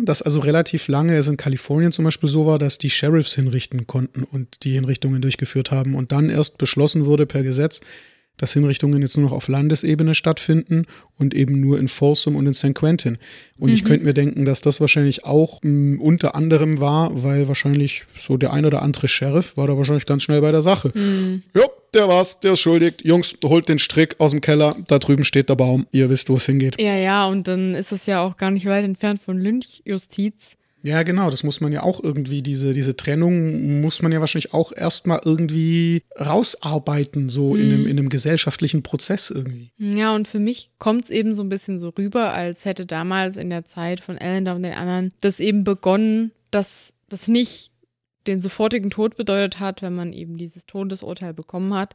das 0.04 0.20
also 0.20 0.40
relativ 0.40 0.88
lange 0.88 1.16
es 1.16 1.26
in 1.26 1.38
Kalifornien 1.38 1.90
zum 1.90 2.04
Beispiel 2.04 2.28
so 2.28 2.44
war, 2.44 2.58
dass 2.58 2.76
die 2.76 2.90
Sheriffs 2.90 3.34
hinrichten 3.34 3.86
konnten 3.86 4.24
und 4.24 4.64
die 4.64 4.72
Hinrichtungen 4.72 5.22
durchgeführt 5.22 5.70
haben 5.70 5.94
und 5.94 6.12
dann 6.12 6.28
erst 6.28 6.58
beschlossen 6.58 7.06
wurde 7.06 7.24
per 7.24 7.42
Gesetz, 7.42 7.80
dass 8.36 8.52
Hinrichtungen 8.52 9.02
jetzt 9.02 9.16
nur 9.16 9.26
noch 9.26 9.36
auf 9.36 9.48
Landesebene 9.48 10.14
stattfinden 10.14 10.86
und 11.18 11.34
eben 11.34 11.60
nur 11.60 11.78
in 11.78 11.88
Folsom 11.88 12.36
und 12.36 12.46
in 12.46 12.54
St. 12.54 12.74
Quentin. 12.74 13.18
Und 13.58 13.68
mhm. 13.68 13.74
ich 13.74 13.84
könnte 13.84 14.04
mir 14.04 14.14
denken, 14.14 14.44
dass 14.44 14.60
das 14.60 14.80
wahrscheinlich 14.80 15.24
auch 15.24 15.62
m, 15.62 16.00
unter 16.00 16.34
anderem 16.34 16.80
war, 16.80 17.22
weil 17.22 17.48
wahrscheinlich 17.48 18.04
so 18.18 18.36
der 18.36 18.52
ein 18.52 18.64
oder 18.64 18.82
andere 18.82 19.08
Sheriff 19.08 19.56
war 19.56 19.66
da 19.66 19.76
wahrscheinlich 19.76 20.06
ganz 20.06 20.24
schnell 20.24 20.40
bei 20.40 20.50
der 20.50 20.62
Sache. 20.62 20.92
Mhm. 20.94 21.42
Ja, 21.54 21.62
der 21.94 22.08
war's, 22.08 22.40
der 22.40 22.54
ist 22.54 22.60
schuldig. 22.60 22.94
Jungs, 23.02 23.36
holt 23.44 23.68
den 23.68 23.78
Strick 23.78 24.16
aus 24.18 24.30
dem 24.30 24.40
Keller, 24.40 24.76
da 24.88 24.98
drüben 24.98 25.24
steht 25.24 25.48
der 25.48 25.56
Baum. 25.56 25.86
Ihr 25.92 26.08
wisst, 26.10 26.30
wo 26.30 26.36
es 26.36 26.46
hingeht. 26.46 26.80
Ja, 26.80 26.96
ja, 26.96 27.28
und 27.28 27.46
dann 27.46 27.74
ist 27.74 27.92
es 27.92 28.06
ja 28.06 28.22
auch 28.22 28.36
gar 28.36 28.50
nicht 28.50 28.66
weit 28.66 28.84
entfernt 28.84 29.20
von 29.22 29.38
Lynchjustiz. 29.38 30.56
Ja, 30.82 31.04
genau, 31.04 31.30
das 31.30 31.44
muss 31.44 31.60
man 31.60 31.72
ja 31.72 31.82
auch 31.82 32.02
irgendwie, 32.02 32.42
diese, 32.42 32.74
diese 32.74 32.96
Trennung 32.96 33.80
muss 33.80 34.02
man 34.02 34.10
ja 34.10 34.20
wahrscheinlich 34.20 34.52
auch 34.52 34.72
erstmal 34.72 35.20
irgendwie 35.24 36.02
rausarbeiten, 36.18 37.28
so 37.28 37.54
mhm. 37.54 37.60
in, 37.60 37.72
einem, 37.72 37.86
in 37.86 37.98
einem 37.98 38.08
gesellschaftlichen 38.08 38.82
Prozess 38.82 39.30
irgendwie. 39.30 39.70
Ja, 39.78 40.14
und 40.14 40.26
für 40.26 40.40
mich 40.40 40.70
kommt 40.78 41.04
es 41.04 41.10
eben 41.10 41.34
so 41.34 41.42
ein 41.42 41.48
bisschen 41.48 41.78
so 41.78 41.90
rüber, 41.90 42.32
als 42.32 42.64
hätte 42.64 42.84
damals 42.84 43.36
in 43.36 43.50
der 43.50 43.64
Zeit 43.64 44.00
von 44.00 44.16
Ellender 44.16 44.56
und 44.56 44.64
den 44.64 44.74
anderen 44.74 45.12
das 45.20 45.38
eben 45.38 45.62
begonnen, 45.62 46.32
dass 46.50 46.92
das 47.08 47.28
nicht 47.28 47.70
den 48.26 48.40
sofortigen 48.40 48.90
Tod 48.90 49.16
bedeutet 49.16 49.60
hat, 49.60 49.82
wenn 49.82 49.94
man 49.94 50.12
eben 50.12 50.36
dieses 50.36 50.66
Todesurteil 50.66 51.34
bekommen 51.34 51.74
hat, 51.74 51.94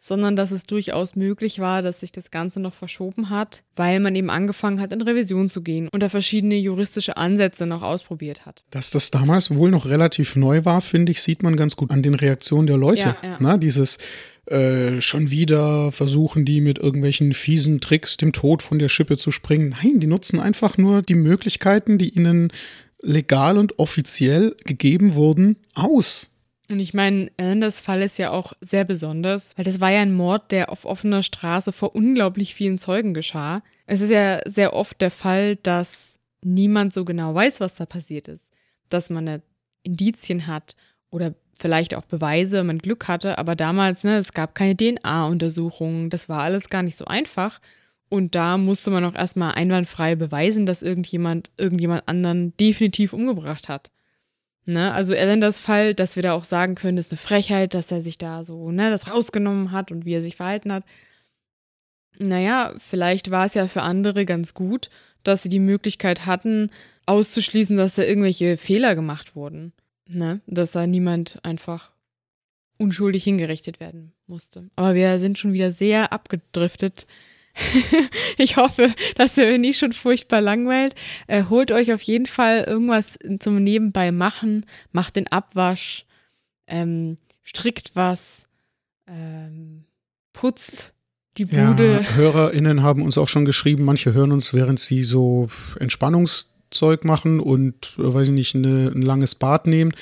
sondern 0.00 0.34
dass 0.34 0.50
es 0.50 0.64
durchaus 0.64 1.14
möglich 1.14 1.58
war, 1.58 1.82
dass 1.82 2.00
sich 2.00 2.10
das 2.10 2.30
Ganze 2.30 2.58
noch 2.58 2.74
verschoben 2.74 3.30
hat, 3.30 3.62
weil 3.76 4.00
man 4.00 4.16
eben 4.16 4.30
angefangen 4.30 4.80
hat, 4.80 4.92
in 4.92 5.02
Revision 5.02 5.50
zu 5.50 5.62
gehen 5.62 5.88
und 5.88 6.02
da 6.02 6.08
verschiedene 6.08 6.56
juristische 6.56 7.18
Ansätze 7.18 7.66
noch 7.66 7.82
ausprobiert 7.82 8.46
hat. 8.46 8.64
Dass 8.70 8.90
das 8.90 9.10
damals 9.10 9.54
wohl 9.54 9.70
noch 9.70 9.86
relativ 9.86 10.36
neu 10.36 10.64
war, 10.64 10.80
finde 10.80 11.12
ich, 11.12 11.20
sieht 11.20 11.42
man 11.42 11.56
ganz 11.56 11.76
gut 11.76 11.90
an 11.90 12.02
den 12.02 12.14
Reaktionen 12.14 12.66
der 12.66 12.78
Leute. 12.78 13.00
Ja, 13.00 13.16
ja. 13.22 13.36
Na, 13.38 13.58
dieses 13.58 13.98
äh, 14.46 15.00
schon 15.02 15.30
wieder 15.30 15.92
versuchen 15.92 16.44
die 16.44 16.62
mit 16.62 16.78
irgendwelchen 16.78 17.34
fiesen 17.34 17.80
Tricks 17.80 18.16
dem 18.16 18.32
Tod 18.32 18.62
von 18.62 18.78
der 18.78 18.88
Schippe 18.88 19.18
zu 19.18 19.30
springen. 19.30 19.76
Nein, 19.82 20.00
die 20.00 20.06
nutzen 20.06 20.40
einfach 20.40 20.78
nur 20.78 21.02
die 21.02 21.14
Möglichkeiten, 21.14 21.98
die 21.98 22.08
ihnen 22.08 22.52
legal 23.02 23.58
und 23.58 23.78
offiziell 23.78 24.56
gegeben 24.64 25.14
wurden, 25.14 25.56
aus. 25.74 26.29
Und 26.70 26.78
ich 26.78 26.94
meine, 26.94 27.32
Anders 27.36 27.80
Fall 27.80 28.00
ist 28.00 28.16
ja 28.18 28.30
auch 28.30 28.52
sehr 28.60 28.84
besonders, 28.84 29.58
weil 29.58 29.64
das 29.64 29.80
war 29.80 29.90
ja 29.90 30.02
ein 30.02 30.14
Mord, 30.14 30.52
der 30.52 30.70
auf 30.70 30.84
offener 30.84 31.24
Straße 31.24 31.72
vor 31.72 31.96
unglaublich 31.96 32.54
vielen 32.54 32.78
Zeugen 32.78 33.12
geschah. 33.12 33.62
Es 33.86 34.00
ist 34.00 34.10
ja 34.10 34.40
sehr 34.46 34.72
oft 34.72 35.00
der 35.00 35.10
Fall, 35.10 35.56
dass 35.56 36.20
niemand 36.42 36.94
so 36.94 37.04
genau 37.04 37.34
weiß, 37.34 37.58
was 37.58 37.74
da 37.74 37.86
passiert 37.86 38.28
ist. 38.28 38.48
Dass 38.88 39.10
man 39.10 39.42
Indizien 39.82 40.46
hat 40.46 40.76
oder 41.10 41.34
vielleicht 41.58 41.92
auch 41.96 42.04
Beweise, 42.04 42.62
man 42.62 42.78
Glück 42.78 43.08
hatte, 43.08 43.36
aber 43.36 43.56
damals, 43.56 44.04
ne, 44.04 44.18
es 44.18 44.32
gab 44.32 44.54
keine 44.54 44.76
DNA-Untersuchungen, 44.76 46.08
das 46.08 46.28
war 46.28 46.42
alles 46.42 46.70
gar 46.70 46.84
nicht 46.84 46.96
so 46.96 47.04
einfach. 47.04 47.60
Und 48.08 48.36
da 48.36 48.56
musste 48.58 48.92
man 48.92 49.04
auch 49.04 49.16
erstmal 49.16 49.54
einwandfrei 49.54 50.14
beweisen, 50.14 50.66
dass 50.66 50.82
irgendjemand 50.82 51.50
irgendjemand 51.56 52.06
anderen 52.06 52.56
definitiv 52.58 53.12
umgebracht 53.12 53.68
hat. 53.68 53.90
Ne? 54.70 54.92
Also 54.92 55.14
Elenders 55.14 55.58
Fall, 55.58 55.94
dass 55.94 56.14
wir 56.14 56.22
da 56.22 56.32
auch 56.32 56.44
sagen 56.44 56.76
können, 56.76 56.96
ist 56.96 57.10
eine 57.10 57.18
Frechheit, 57.18 57.74
dass 57.74 57.90
er 57.90 58.00
sich 58.00 58.18
da 58.18 58.44
so, 58.44 58.70
ne, 58.70 58.90
das 58.90 59.10
rausgenommen 59.10 59.72
hat 59.72 59.90
und 59.90 60.04
wie 60.04 60.14
er 60.14 60.22
sich 60.22 60.36
verhalten 60.36 60.72
hat. 60.72 60.84
Naja, 62.18 62.72
vielleicht 62.78 63.30
war 63.30 63.46
es 63.46 63.54
ja 63.54 63.66
für 63.66 63.82
andere 63.82 64.24
ganz 64.26 64.54
gut, 64.54 64.88
dass 65.24 65.42
sie 65.42 65.48
die 65.48 65.58
Möglichkeit 65.58 66.24
hatten, 66.24 66.70
auszuschließen, 67.06 67.76
dass 67.76 67.96
da 67.96 68.02
irgendwelche 68.02 68.56
Fehler 68.56 68.94
gemacht 68.94 69.34
wurden. 69.34 69.72
Ne? 70.06 70.40
Dass 70.46 70.72
da 70.72 70.86
niemand 70.86 71.40
einfach 71.42 71.90
unschuldig 72.78 73.24
hingerichtet 73.24 73.80
werden 73.80 74.12
musste. 74.26 74.70
Aber 74.76 74.94
wir 74.94 75.18
sind 75.18 75.38
schon 75.38 75.52
wieder 75.52 75.72
sehr 75.72 76.12
abgedriftet 76.12 77.06
ich 78.38 78.56
hoffe, 78.56 78.92
dass 79.16 79.36
ihr 79.36 79.46
euch 79.46 79.58
nicht 79.58 79.78
schon 79.78 79.92
furchtbar 79.92 80.40
langweilt. 80.40 80.94
Äh, 81.26 81.44
holt 81.48 81.72
euch 81.72 81.92
auf 81.92 82.02
jeden 82.02 82.26
Fall 82.26 82.64
irgendwas 82.64 83.18
zum 83.38 83.62
Nebenbei 83.62 84.12
machen. 84.12 84.66
Macht 84.92 85.16
den 85.16 85.26
Abwasch, 85.28 86.06
ähm, 86.66 87.18
strickt 87.42 87.90
was, 87.94 88.44
ähm, 89.06 89.84
putzt 90.32 90.94
die 91.36 91.44
Bude. 91.44 92.02
Ja, 92.02 92.14
HörerInnen 92.14 92.82
haben 92.82 93.02
uns 93.02 93.18
auch 93.18 93.28
schon 93.28 93.44
geschrieben, 93.44 93.84
manche 93.84 94.12
hören 94.12 94.32
uns, 94.32 94.54
während 94.54 94.80
sie 94.80 95.02
so 95.02 95.48
Entspannungs- 95.78 96.49
Zeug 96.70 97.04
machen 97.04 97.40
und, 97.40 97.96
äh, 97.98 98.14
weiß 98.14 98.28
ich 98.28 98.34
nicht, 98.34 98.54
eine, 98.54 98.92
ein 98.94 99.02
langes 99.02 99.34
Bad 99.34 99.66
nehmen. 99.66 99.92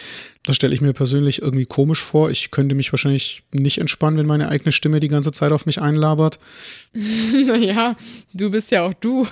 Das 0.44 0.56
stelle 0.56 0.74
ich 0.74 0.80
mir 0.80 0.92
persönlich 0.92 1.42
irgendwie 1.42 1.66
komisch 1.66 2.02
vor. 2.02 2.30
Ich 2.30 2.50
könnte 2.50 2.74
mich 2.74 2.92
wahrscheinlich 2.92 3.42
nicht 3.52 3.78
entspannen, 3.78 4.18
wenn 4.18 4.26
meine 4.26 4.48
eigene 4.48 4.72
Stimme 4.72 5.00
die 5.00 5.08
ganze 5.08 5.32
Zeit 5.32 5.52
auf 5.52 5.66
mich 5.66 5.80
einlabert. 5.80 6.38
naja, 6.92 7.96
du 8.32 8.50
bist 8.50 8.70
ja 8.70 8.86
auch 8.86 8.94
du. 8.94 9.26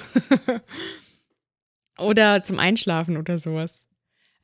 oder 1.98 2.44
zum 2.44 2.58
Einschlafen 2.58 3.16
oder 3.16 3.38
sowas. 3.38 3.84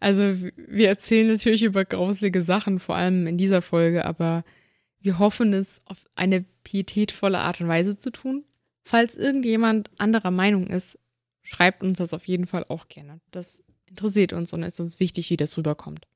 Also 0.00 0.34
wir 0.56 0.88
erzählen 0.88 1.28
natürlich 1.28 1.62
über 1.62 1.84
grauslige 1.84 2.42
Sachen, 2.42 2.80
vor 2.80 2.96
allem 2.96 3.26
in 3.26 3.38
dieser 3.38 3.62
Folge, 3.62 4.04
aber 4.04 4.44
wir 5.00 5.18
hoffen 5.18 5.52
es 5.52 5.80
auf 5.84 6.06
eine 6.16 6.44
pietätvolle 6.64 7.38
Art 7.38 7.60
und 7.60 7.68
Weise 7.68 7.98
zu 7.98 8.10
tun. 8.10 8.44
Falls 8.84 9.14
irgendjemand 9.14 9.90
anderer 9.98 10.32
Meinung 10.32 10.66
ist, 10.66 10.98
schreibt 11.42 11.82
uns 11.82 11.98
das 11.98 12.14
auf 12.14 12.26
jeden 12.26 12.46
Fall 12.46 12.64
auch 12.68 12.88
gerne. 12.88 13.20
Das 13.30 13.62
interessiert 13.86 14.32
uns 14.32 14.52
und 14.52 14.62
ist 14.62 14.80
uns 14.80 15.00
wichtig, 15.00 15.30
wie 15.30 15.36
das 15.36 15.56
rüberkommt. 15.56 16.06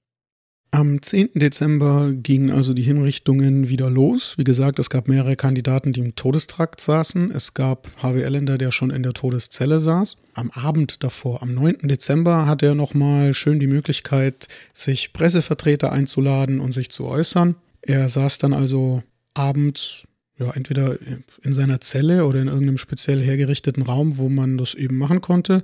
Am 0.72 1.00
10. 1.00 1.30
Dezember 1.34 2.12
gingen 2.12 2.50
also 2.50 2.74
die 2.74 2.82
Hinrichtungen 2.82 3.68
wieder 3.68 3.88
los. 3.88 4.34
Wie 4.36 4.44
gesagt, 4.44 4.78
es 4.78 4.90
gab 4.90 5.08
mehrere 5.08 5.36
Kandidaten, 5.36 5.92
die 5.92 6.00
im 6.00 6.16
Todestrakt 6.16 6.80
saßen. 6.80 7.30
Es 7.30 7.54
gab 7.54 7.88
Harvey 8.02 8.24
Allender, 8.24 8.58
der 8.58 8.72
schon 8.72 8.90
in 8.90 9.02
der 9.02 9.14
Todeszelle 9.14 9.80
saß. 9.80 10.18
Am 10.34 10.50
Abend 10.50 11.02
davor, 11.02 11.40
am 11.42 11.54
9. 11.54 11.78
Dezember, 11.88 12.46
hatte 12.46 12.66
er 12.66 12.74
nochmal 12.74 13.32
schön 13.32 13.60
die 13.60 13.68
Möglichkeit, 13.68 14.48
sich 14.74 15.12
Pressevertreter 15.12 15.92
einzuladen 15.92 16.60
und 16.60 16.72
sich 16.72 16.90
zu 16.90 17.06
äußern. 17.06 17.54
Er 17.80 18.08
saß 18.08 18.38
dann 18.38 18.52
also 18.52 19.02
abends 19.32 20.02
ja, 20.38 20.50
entweder 20.50 20.98
in 21.42 21.52
seiner 21.52 21.80
Zelle 21.80 22.26
oder 22.26 22.40
in 22.40 22.48
irgendeinem 22.48 22.78
speziell 22.78 23.22
hergerichteten 23.22 23.82
Raum, 23.82 24.18
wo 24.18 24.28
man 24.28 24.58
das 24.58 24.74
eben 24.74 24.98
machen 24.98 25.20
konnte 25.20 25.62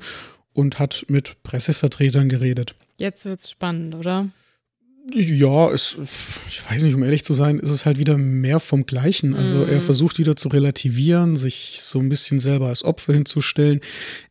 und 0.55 0.79
hat 0.79 1.05
mit 1.09 1.43
Pressevertretern 1.43 2.29
geredet. 2.29 2.75
Jetzt 2.97 3.25
wird's 3.25 3.51
spannend, 3.51 3.95
oder? 3.95 4.29
Ja, 5.11 5.69
es, 5.73 5.97
ich 6.49 6.71
weiß 6.71 6.85
nicht, 6.85 6.95
um 6.95 7.03
ehrlich 7.03 7.25
zu 7.25 7.33
sein, 7.33 7.59
ist 7.59 7.71
es 7.71 7.87
halt 7.87 7.99
wieder 7.99 8.17
mehr 8.17 8.61
vom 8.61 8.87
Gleichen. 8.87 9.35
Also 9.35 9.59
mm. 9.59 9.69
er 9.69 9.81
versucht 9.81 10.21
wieder 10.21 10.37
zu 10.37 10.49
relativieren, 10.49 11.37
sich 11.37 11.81
so 11.81 11.99
ein 11.99 12.09
bisschen 12.09 12.39
selber 12.39 12.69
als 12.69 12.85
Opfer 12.85 13.13
hinzustellen. 13.13 13.81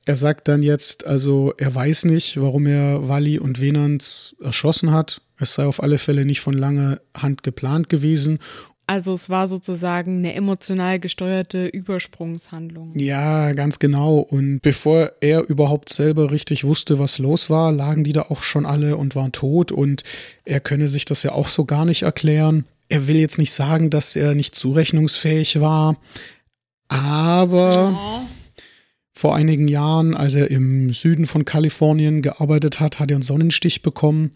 Er 0.06 0.16
sagt 0.16 0.48
dann 0.48 0.64
jetzt, 0.64 1.06
also 1.06 1.54
er 1.58 1.76
weiß 1.76 2.06
nicht, 2.06 2.40
warum 2.40 2.68
er 2.68 3.10
Wally 3.10 3.38
und 3.38 3.60
Venant 3.60 4.34
erschossen 4.40 4.92
hat. 4.92 5.22
Es 5.38 5.56
sei 5.56 5.66
auf 5.66 5.84
alle 5.84 5.98
Fälle 5.98 6.24
nicht 6.24 6.40
von 6.40 6.54
langer 6.54 7.02
Hand 7.18 7.44
geplant 7.44 7.90
gewesen 7.90 8.40
also 8.92 9.14
es 9.14 9.30
war 9.30 9.48
sozusagen 9.48 10.18
eine 10.18 10.34
emotional 10.34 11.00
gesteuerte 11.00 11.66
Übersprungshandlung. 11.68 12.92
Ja, 13.00 13.54
ganz 13.54 13.80
genau. 13.80 14.18
Und 14.18 14.60
bevor 14.60 15.14
er 15.22 15.48
überhaupt 15.48 15.88
selber 15.88 16.30
richtig 16.30 16.66
wusste, 16.66 17.00
was 17.00 17.18
los 17.18 17.50
war, 17.50 17.72
lagen 17.72 18.04
die 18.04 18.12
da 18.12 18.24
auch 18.24 18.44
schon 18.44 18.66
alle 18.66 18.98
und 18.98 19.16
waren 19.16 19.32
tot. 19.32 19.72
Und 19.72 20.04
er 20.44 20.60
könne 20.60 20.90
sich 20.90 21.06
das 21.06 21.24
ja 21.24 21.32
auch 21.32 21.48
so 21.48 21.64
gar 21.64 21.86
nicht 21.86 22.02
erklären. 22.02 22.66
Er 22.90 23.08
will 23.08 23.16
jetzt 23.16 23.38
nicht 23.38 23.54
sagen, 23.54 23.90
dass 23.90 24.18
er 24.18 24.36
nicht 24.36 24.56
zurechnungsfähig 24.56 25.62
war. 25.62 25.96
Aber 26.90 27.94
ja. 27.96 28.26
vor 29.14 29.38
einigen 29.38 29.70
Jahren, 29.70 30.16
als 30.16 30.36
er 30.36 30.52
im 30.52 30.92
Süden 30.92 31.28
von 31.28 31.46
Kalifornien 31.46 32.22
gearbeitet 32.22 32.82
hat, 32.82 33.00
hat 33.00 33.10
er 33.10 33.16
einen 33.16 33.24
Sonnenstich 33.24 33.84
bekommen. 33.84 34.32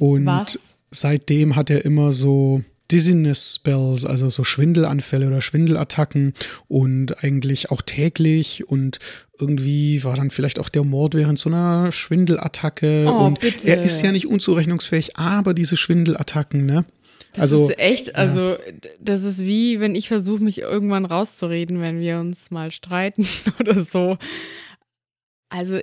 Und 0.00 0.26
was? 0.26 0.58
seitdem 0.90 1.54
hat 1.54 1.70
er 1.70 1.84
immer 1.84 2.12
so 2.12 2.62
Dizziness 2.90 3.54
Spells, 3.56 4.04
also 4.04 4.30
so 4.30 4.44
Schwindelanfälle 4.44 5.26
oder 5.26 5.40
Schwindelattacken 5.40 6.34
und 6.68 7.22
eigentlich 7.22 7.70
auch 7.70 7.82
täglich 7.82 8.68
und 8.68 8.98
irgendwie 9.38 10.04
war 10.04 10.16
dann 10.16 10.30
vielleicht 10.30 10.58
auch 10.58 10.68
der 10.68 10.84
Mord 10.84 11.14
während 11.14 11.38
so 11.38 11.48
einer 11.48 11.92
Schwindelattacke 11.92 13.06
oh, 13.08 13.26
und 13.26 13.40
bitte. 13.40 13.68
er 13.68 13.82
ist 13.82 14.02
ja 14.02 14.12
nicht 14.12 14.26
unzurechnungsfähig, 14.26 15.16
aber 15.16 15.54
diese 15.54 15.76
Schwindelattacken, 15.76 16.66
ne? 16.66 16.84
Das 17.32 17.42
also, 17.42 17.68
ist 17.68 17.78
echt, 17.78 18.16
also 18.16 18.56
das 18.98 19.22
ist 19.22 19.40
wie, 19.40 19.78
wenn 19.78 19.94
ich 19.94 20.08
versuche, 20.08 20.42
mich 20.42 20.58
irgendwann 20.58 21.04
rauszureden, 21.04 21.80
wenn 21.80 22.00
wir 22.00 22.18
uns 22.18 22.50
mal 22.50 22.72
streiten 22.72 23.26
oder 23.60 23.84
so. 23.84 24.18
Also 25.48 25.80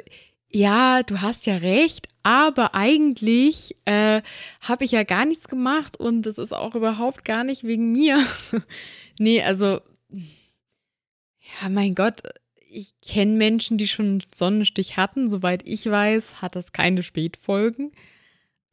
ja, 0.49 1.03
du 1.03 1.21
hast 1.21 1.45
ja 1.45 1.57
recht, 1.57 2.07
aber 2.23 2.73
eigentlich 2.73 3.75
äh, 3.86 4.21
habe 4.62 4.86
ich 4.86 4.91
ja 4.91 5.03
gar 5.03 5.25
nichts 5.25 5.47
gemacht 5.47 5.97
und 5.97 6.23
das 6.23 6.38
ist 6.38 6.53
auch 6.53 6.75
überhaupt 6.75 7.25
gar 7.25 7.43
nicht 7.43 7.63
wegen 7.63 7.91
mir. 7.91 8.25
nee, 9.19 9.41
also, 9.41 9.81
ja, 10.10 11.69
mein 11.69 11.95
Gott, 11.95 12.21
ich 12.69 12.93
kenne 13.01 13.33
Menschen, 13.33 13.77
die 13.77 13.88
schon 13.88 14.23
Sonnenstich 14.33 14.97
hatten. 14.97 15.29
Soweit 15.29 15.67
ich 15.67 15.89
weiß, 15.89 16.41
hat 16.41 16.55
das 16.55 16.71
keine 16.71 17.03
Spätfolgen. 17.03 17.91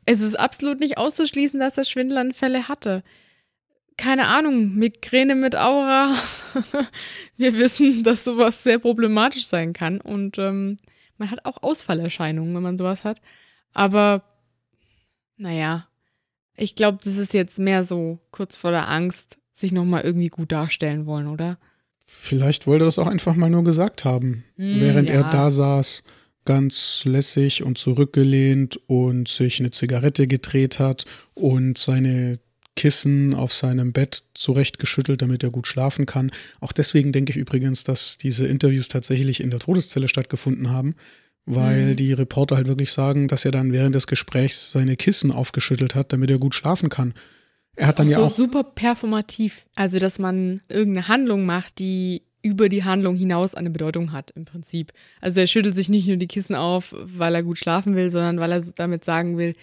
Es 0.07 0.21
ist 0.21 0.35
absolut 0.35 0.81
nicht 0.81 0.99
auszuschließen, 0.99 1.59
dass 1.59 1.79
er 1.79 1.85
Schwindelanfälle 1.85 2.69
hatte. 2.69 3.03
Keine 3.97 4.27
Ahnung, 4.27 4.75
Migräne 4.75 5.35
mit 5.35 5.57
Aura. 5.57 6.15
Wir 7.37 7.55
wissen, 7.55 8.03
dass 8.03 8.25
sowas 8.25 8.63
sehr 8.63 8.79
problematisch 8.79 9.47
sein 9.47 9.73
kann 9.73 10.01
und 10.01 10.39
ähm, 10.39 10.79
man 11.25 11.31
hat 11.31 11.47
auch 11.47 11.63
Ausfallerscheinungen, 11.63 12.55
wenn 12.55 12.63
man 12.63 12.79
sowas 12.79 13.03
hat. 13.03 13.21
Aber 13.73 14.23
naja, 15.37 15.89
ich 16.57 16.75
glaube, 16.75 16.99
das 17.03 17.17
ist 17.17 17.33
jetzt 17.33 17.59
mehr 17.59 17.85
so 17.85 18.21
kurz 18.31 18.57
vor 18.57 18.71
der 18.71 18.89
Angst, 18.91 19.39
sich 19.51 19.73
nochmal 19.73 20.03
irgendwie 20.03 20.29
gut 20.29 20.53
darstellen 20.53 21.07
wollen, 21.07 21.29
oder? 21.29 21.59
Vielleicht 22.07 22.67
wollte 22.67 22.85
er 22.85 22.89
das 22.89 22.99
auch 22.99 23.07
einfach 23.07 23.35
mal 23.35 23.49
nur 23.49 23.65
gesagt 23.65 24.05
haben, 24.05 24.45
mm, 24.57 24.81
während 24.81 25.09
ja. 25.09 25.17
er 25.17 25.31
da 25.31 25.51
saß, 25.51 26.03
ganz 26.45 27.05
lässig 27.07 27.63
und 27.63 27.79
zurückgelehnt 27.79 28.79
und 28.87 29.29
sich 29.29 29.61
eine 29.61 29.71
Zigarette 29.71 30.27
gedreht 30.27 30.79
hat 30.79 31.07
und 31.33 31.79
seine 31.79 32.39
Kissen 32.77 33.35
auf 33.35 33.53
seinem 33.53 33.93
Bett 33.93 34.25
zurechtgeschüttelt, 34.35 35.23
damit 35.23 35.43
er 35.43 35.51
gut 35.51 35.67
schlafen 35.67 36.07
kann. 36.07 36.33
Auch 36.61 36.73
deswegen 36.73 37.13
denke 37.13 37.33
ich 37.33 37.37
übrigens, 37.37 37.85
dass 37.85 38.19
diese 38.19 38.47
Interviews 38.47 38.89
tatsächlich 38.89 39.41
in 39.41 39.51
der 39.51 39.61
Todeszelle 39.61 40.09
stattgefunden 40.09 40.71
haben, 40.71 40.95
weil 41.47 41.91
mhm. 41.91 41.97
die 41.97 42.13
Reporter 42.13 42.57
halt 42.57 42.67
wirklich 42.67 42.93
sagen, 42.93 43.29
dass 43.29 43.45
er 43.45 43.53
dann 43.53 43.73
während 43.73 43.95
des 43.95 44.07
Gesprächs 44.07 44.73
seine 44.73 44.97
Kissen 44.97 45.31
aufgeschüttelt 45.31 45.95
hat, 45.95 46.13
damit 46.13 46.31
er 46.31 46.39
gut 46.39 46.55
schlafen 46.55 46.89
kann. 46.89 47.15
Er 47.77 47.89
hat 47.89 47.99
dann 47.99 48.09
ja 48.09 48.17
so 48.17 48.25
auch. 48.25 48.31
super 48.31 48.65
performativ. 48.65 49.67
Also, 49.75 49.99
dass 49.99 50.19
man 50.19 50.61
irgendeine 50.69 51.09
Handlung 51.09 51.45
macht, 51.45 51.79
die 51.79 52.23
über 52.43 52.69
die 52.69 52.85
Handlung 52.85 53.17
hinaus 53.17 53.55
eine 53.55 53.71
Bedeutung 53.71 54.13
hat, 54.13 54.31
im 54.33 54.45
Prinzip. 54.45 54.93
Also, 55.21 55.41
er 55.41 55.47
schüttelt 55.47 55.75
sich 55.75 55.89
nicht 55.89 56.07
nur 56.07 56.17
die 56.17 56.27
Kissen 56.27 56.55
auf, 56.55 56.95
weil 56.97 57.35
er 57.35 57.43
gut 57.43 57.59
schlafen 57.59 57.97
will, 57.97 58.11
sondern 58.11 58.39
weil 58.39 58.53
er 58.53 58.63
damit 58.77 59.05
sagen 59.05 59.39
will, 59.39 59.55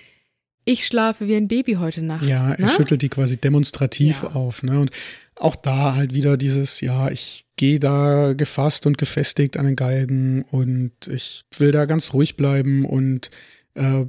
ich 0.65 0.85
schlafe 0.85 1.27
wie 1.27 1.35
ein 1.35 1.47
Baby 1.47 1.73
heute 1.73 2.01
Nacht. 2.01 2.23
Ja, 2.25 2.51
er 2.53 2.65
ne? 2.65 2.71
schüttelt 2.71 3.01
die 3.01 3.09
quasi 3.09 3.37
demonstrativ 3.37 4.23
Ja. 4.23 4.29
auf. 4.29 4.63
Ne? 4.63 4.79
Und 4.79 4.91
auch 5.35 5.55
da 5.55 5.95
halt 5.95 6.13
wieder 6.13 6.37
dieses, 6.37 6.81
ja, 6.81 7.09
ich 7.09 7.45
gehe 7.55 7.79
da 7.79 8.33
gefasst 8.33 8.85
und 8.85 8.97
gefestigt 8.97 9.57
an 9.57 9.65
den 9.65 9.75
Galgen 9.75 10.43
und 10.43 10.91
ich 11.07 11.41
will 11.57 11.71
da 11.71 11.85
ganz 11.85 12.13
ruhig 12.13 12.37
bleiben 12.37 12.85
und 12.85 13.31
äh, 13.75 14.05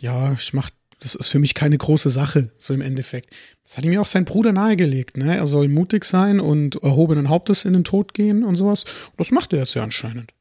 ja, 0.00 0.32
ich 0.34 0.52
mach, 0.52 0.70
das 1.00 1.14
ist 1.14 1.28
für 1.28 1.38
mich 1.38 1.54
keine 1.54 1.76
große 1.78 2.10
Sache, 2.10 2.50
so 2.58 2.74
im 2.74 2.80
Endeffekt. 2.80 3.30
Das 3.64 3.76
hat 3.76 3.84
ihm 3.84 3.92
ja 3.92 4.00
auch 4.00 4.06
sein 4.06 4.24
Bruder 4.24 4.52
nahegelegt, 4.52 5.16
ne? 5.16 5.36
Er 5.36 5.46
soll 5.46 5.68
mutig 5.68 6.04
sein 6.04 6.38
und 6.38 6.76
erhobenen 6.82 7.28
Hauptes 7.28 7.64
in 7.64 7.72
den 7.72 7.84
Tod 7.84 8.14
gehen 8.14 8.44
und 8.44 8.56
sowas. 8.56 8.84
Und 8.84 9.18
das 9.20 9.30
macht 9.32 9.52
er 9.52 9.60
jetzt 9.60 9.74
ja 9.74 9.82
anscheinend. 9.82 10.32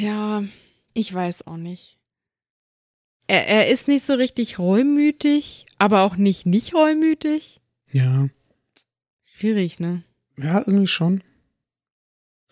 Ja, 0.00 0.42
ich 0.92 1.12
weiß 1.14 1.46
auch 1.46 1.56
nicht. 1.56 1.96
Er, 3.26 3.46
er 3.46 3.68
ist 3.68 3.88
nicht 3.88 4.04
so 4.04 4.14
richtig 4.14 4.58
reumütig, 4.58 5.66
aber 5.78 6.02
auch 6.02 6.16
nicht 6.16 6.46
nicht 6.46 6.74
reumütig. 6.74 7.60
Ja, 7.90 8.28
Schwierig, 9.38 9.80
ne? 9.80 10.02
ja, 10.38 10.58
irgendwie 10.58 10.86
schon. 10.86 11.22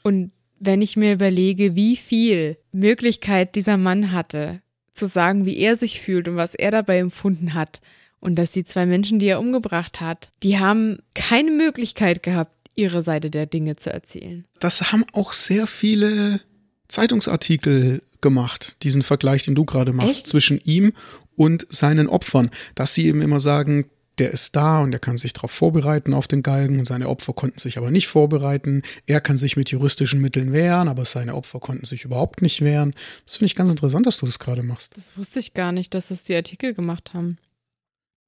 Und 0.03 0.33
wenn 0.59 0.83
ich 0.83 0.97
mir 0.97 1.15
überlege, 1.15 1.75
wie 1.75 1.97
viel 1.97 2.59
Möglichkeit 2.73 3.55
dieser 3.55 3.79
Mann 3.79 4.13
hatte, 4.13 4.61
zu 4.93 5.07
sagen, 5.07 5.47
wie 5.47 5.57
er 5.57 5.77
sich 5.77 6.01
fühlt 6.01 6.29
und 6.29 6.37
was 6.37 6.55
er 6.55 6.71
dabei 6.71 6.99
empfunden 6.99 7.55
hat, 7.55 7.81
und 8.21 8.37
dass 8.37 8.53
die 8.53 8.65
zwei 8.65 8.87
Menschen, 8.87 9.19
die 9.19 9.27
er 9.27 9.39
umgebracht 9.39 10.01
hat, 10.01 10.31
die 10.43 10.59
haben 10.59 10.99
keine 11.15 11.51
Möglichkeit 11.51 12.23
gehabt, 12.23 12.53
ihre 12.75 13.03
Seite 13.03 13.29
der 13.29 13.45
Dinge 13.45 13.77
zu 13.77 13.93
erzählen. 13.93 14.47
das 14.61 14.93
haben 14.93 15.05
auch 15.13 15.35
sehr 15.35 15.67
viele 15.67 16.41
Zeitungsartikel 16.89 18.03
gemacht, 18.25 18.77
diesen 18.83 19.05
Vergleich, 19.05 19.45
den 19.45 19.55
du 19.55 19.65
gerade 19.65 19.93
machst, 19.93 20.09
Echt? 20.11 20.27
zwischen 20.27 20.61
ihm 20.65 20.93
und 21.37 21.67
seinen 21.71 22.09
Opfern, 22.09 22.51
dass 22.75 22.95
sie 22.95 23.07
ihm 23.07 23.23
immer 23.23 23.39
sagen, 23.39 23.85
der 24.19 24.31
ist 24.31 24.57
da 24.57 24.81
und 24.81 24.93
er 24.93 24.99
kann 24.99 25.17
sich 25.17 25.33
darauf 25.33 25.51
vorbereiten 25.51 26.15
auf 26.15 26.27
den 26.27 26.43
Galgen 26.43 26.79
und 26.79 26.85
seine 26.85 27.09
Opfer 27.09 27.33
konnten 27.33 27.59
sich 27.59 27.79
aber 27.79 27.91
nicht 27.91 28.07
vorbereiten. 28.07 28.83
Er 29.07 29.21
kann 29.21 29.37
sich 29.37 29.57
mit 29.57 29.71
juristischen 29.71 30.21
Mitteln 30.21 30.53
wehren, 30.53 30.89
aber 30.89 31.05
seine 31.05 31.35
Opfer 31.35 31.61
konnten 31.61 31.85
sich 31.85 32.05
überhaupt 32.05 32.41
nicht 32.41 32.63
wehren. 32.63 32.95
Das 33.27 33.37
finde 33.37 33.47
ich 33.47 33.57
ganz 33.57 33.71
interessant, 33.71 34.07
dass 34.07 34.17
du 34.17 34.27
das 34.27 34.39
gerade 34.39 34.63
machst. 34.63 34.97
Das 34.97 35.17
wusste 35.19 35.41
ich 35.41 35.53
gar 35.53 35.73
nicht, 35.73 35.95
dass 35.95 36.09
das 36.09 36.25
die 36.25 36.35
Artikel 36.35 36.75
gemacht 36.75 37.13
haben. 37.13 37.37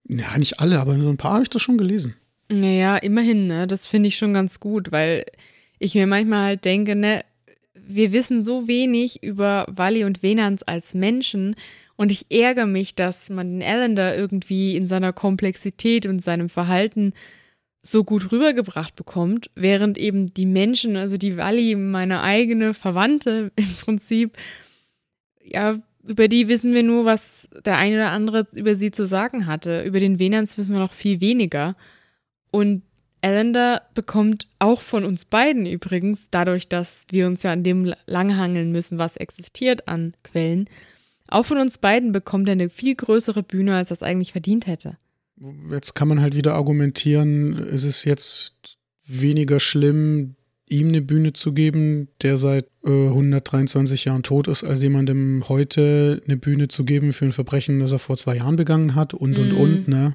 Ja, 0.08 0.36
nicht 0.38 0.60
alle, 0.60 0.78
aber 0.78 0.98
so 0.98 1.08
ein 1.08 1.16
paar 1.16 1.34
habe 1.34 1.44
ich 1.44 1.50
das 1.50 1.62
schon 1.62 1.78
gelesen. 1.78 2.14
Naja, 2.50 2.96
immerhin, 2.96 3.46
ne? 3.46 3.66
Das 3.66 3.86
finde 3.86 4.08
ich 4.08 4.16
schon 4.18 4.34
ganz 4.34 4.60
gut, 4.60 4.92
weil 4.92 5.24
ich 5.78 5.94
mir 5.94 6.06
manchmal 6.06 6.44
halt 6.44 6.64
denke, 6.64 6.94
ne, 6.94 7.24
wir 7.86 8.12
wissen 8.12 8.44
so 8.44 8.68
wenig 8.68 9.22
über 9.22 9.66
Wally 9.68 10.04
und 10.04 10.22
Venans 10.22 10.62
als 10.62 10.94
Menschen 10.94 11.56
und 11.96 12.12
ich 12.12 12.26
ärgere 12.30 12.66
mich, 12.66 12.94
dass 12.94 13.30
man 13.30 13.58
den 13.58 13.68
Allender 13.68 14.16
irgendwie 14.16 14.76
in 14.76 14.86
seiner 14.86 15.12
Komplexität 15.12 16.06
und 16.06 16.20
seinem 16.20 16.48
Verhalten 16.48 17.12
so 17.82 18.04
gut 18.04 18.32
rübergebracht 18.32 18.96
bekommt, 18.96 19.50
während 19.54 19.96
eben 19.96 20.32
die 20.32 20.46
Menschen, 20.46 20.96
also 20.96 21.16
die 21.16 21.36
Wally, 21.36 21.76
meine 21.76 22.22
eigene 22.22 22.74
Verwandte 22.74 23.52
im 23.56 23.74
Prinzip, 23.80 24.36
ja, 25.42 25.78
über 26.06 26.28
die 26.28 26.48
wissen 26.48 26.72
wir 26.72 26.82
nur, 26.82 27.04
was 27.04 27.48
der 27.64 27.78
eine 27.78 27.96
oder 27.96 28.10
andere 28.10 28.46
über 28.52 28.76
sie 28.76 28.92
zu 28.92 29.06
sagen 29.06 29.46
hatte. 29.46 29.82
Über 29.82 29.98
den 29.98 30.20
Venans 30.20 30.56
wissen 30.56 30.72
wir 30.72 30.80
noch 30.80 30.92
viel 30.92 31.20
weniger. 31.20 31.74
Und 32.52 32.82
Allender 33.22 33.82
bekommt 33.94 34.46
auch 34.58 34.80
von 34.80 35.04
uns 35.04 35.24
beiden 35.24 35.66
übrigens, 35.66 36.28
dadurch, 36.30 36.68
dass 36.68 37.04
wir 37.10 37.26
uns 37.26 37.42
ja 37.42 37.52
an 37.52 37.62
dem 37.64 37.92
langhangeln 38.06 38.72
müssen, 38.72 38.98
was 38.98 39.16
existiert 39.16 39.88
an 39.88 40.14
Quellen, 40.22 40.68
auch 41.28 41.44
von 41.44 41.58
uns 41.58 41.78
beiden 41.78 42.12
bekommt 42.12 42.48
er 42.48 42.52
eine 42.52 42.70
viel 42.70 42.94
größere 42.94 43.42
Bühne, 43.42 43.74
als 43.74 43.90
er 43.90 43.96
es 43.96 44.02
eigentlich 44.02 44.32
verdient 44.32 44.66
hätte. 44.66 44.96
Jetzt 45.70 45.94
kann 45.94 46.08
man 46.08 46.20
halt 46.20 46.36
wieder 46.36 46.54
argumentieren, 46.54 47.54
ist 47.58 47.84
es 47.84 48.04
jetzt 48.04 48.78
weniger 49.06 49.60
schlimm, 49.60 50.36
ihm 50.68 50.88
eine 50.88 51.02
Bühne 51.02 51.32
zu 51.32 51.52
geben, 51.52 52.08
der 52.22 52.36
seit 52.36 52.66
äh, 52.84 53.08
123 53.08 54.04
Jahren 54.04 54.22
tot 54.22 54.48
ist, 54.48 54.64
als 54.64 54.82
jemandem 54.82 55.44
heute 55.48 56.22
eine 56.24 56.36
Bühne 56.36 56.68
zu 56.68 56.84
geben 56.84 57.12
für 57.12 57.26
ein 57.26 57.32
Verbrechen, 57.32 57.80
das 57.80 57.92
er 57.92 57.98
vor 57.98 58.16
zwei 58.16 58.36
Jahren 58.36 58.56
begangen 58.56 58.94
hat 58.94 59.14
und 59.14 59.38
und 59.38 59.52
Mhm. 59.52 59.58
und, 59.58 59.88
ne? 59.88 60.14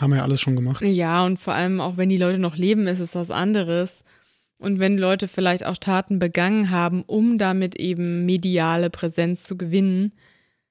Haben 0.00 0.12
wir 0.12 0.18
ja 0.18 0.22
alles 0.22 0.40
schon 0.40 0.56
gemacht. 0.56 0.82
Ja, 0.82 1.24
und 1.24 1.38
vor 1.38 1.54
allem 1.54 1.80
auch 1.80 1.96
wenn 1.96 2.08
die 2.08 2.16
Leute 2.16 2.38
noch 2.38 2.56
leben, 2.56 2.86
ist 2.86 3.00
es 3.00 3.14
was 3.14 3.30
anderes. 3.30 4.04
Und 4.58 4.78
wenn 4.78 4.96
Leute 4.96 5.28
vielleicht 5.28 5.66
auch 5.66 5.76
Taten 5.76 6.18
begangen 6.18 6.70
haben, 6.70 7.02
um 7.02 7.36
damit 7.36 7.76
eben 7.76 8.24
mediale 8.24 8.90
Präsenz 8.90 9.42
zu 9.42 9.56
gewinnen, 9.56 10.12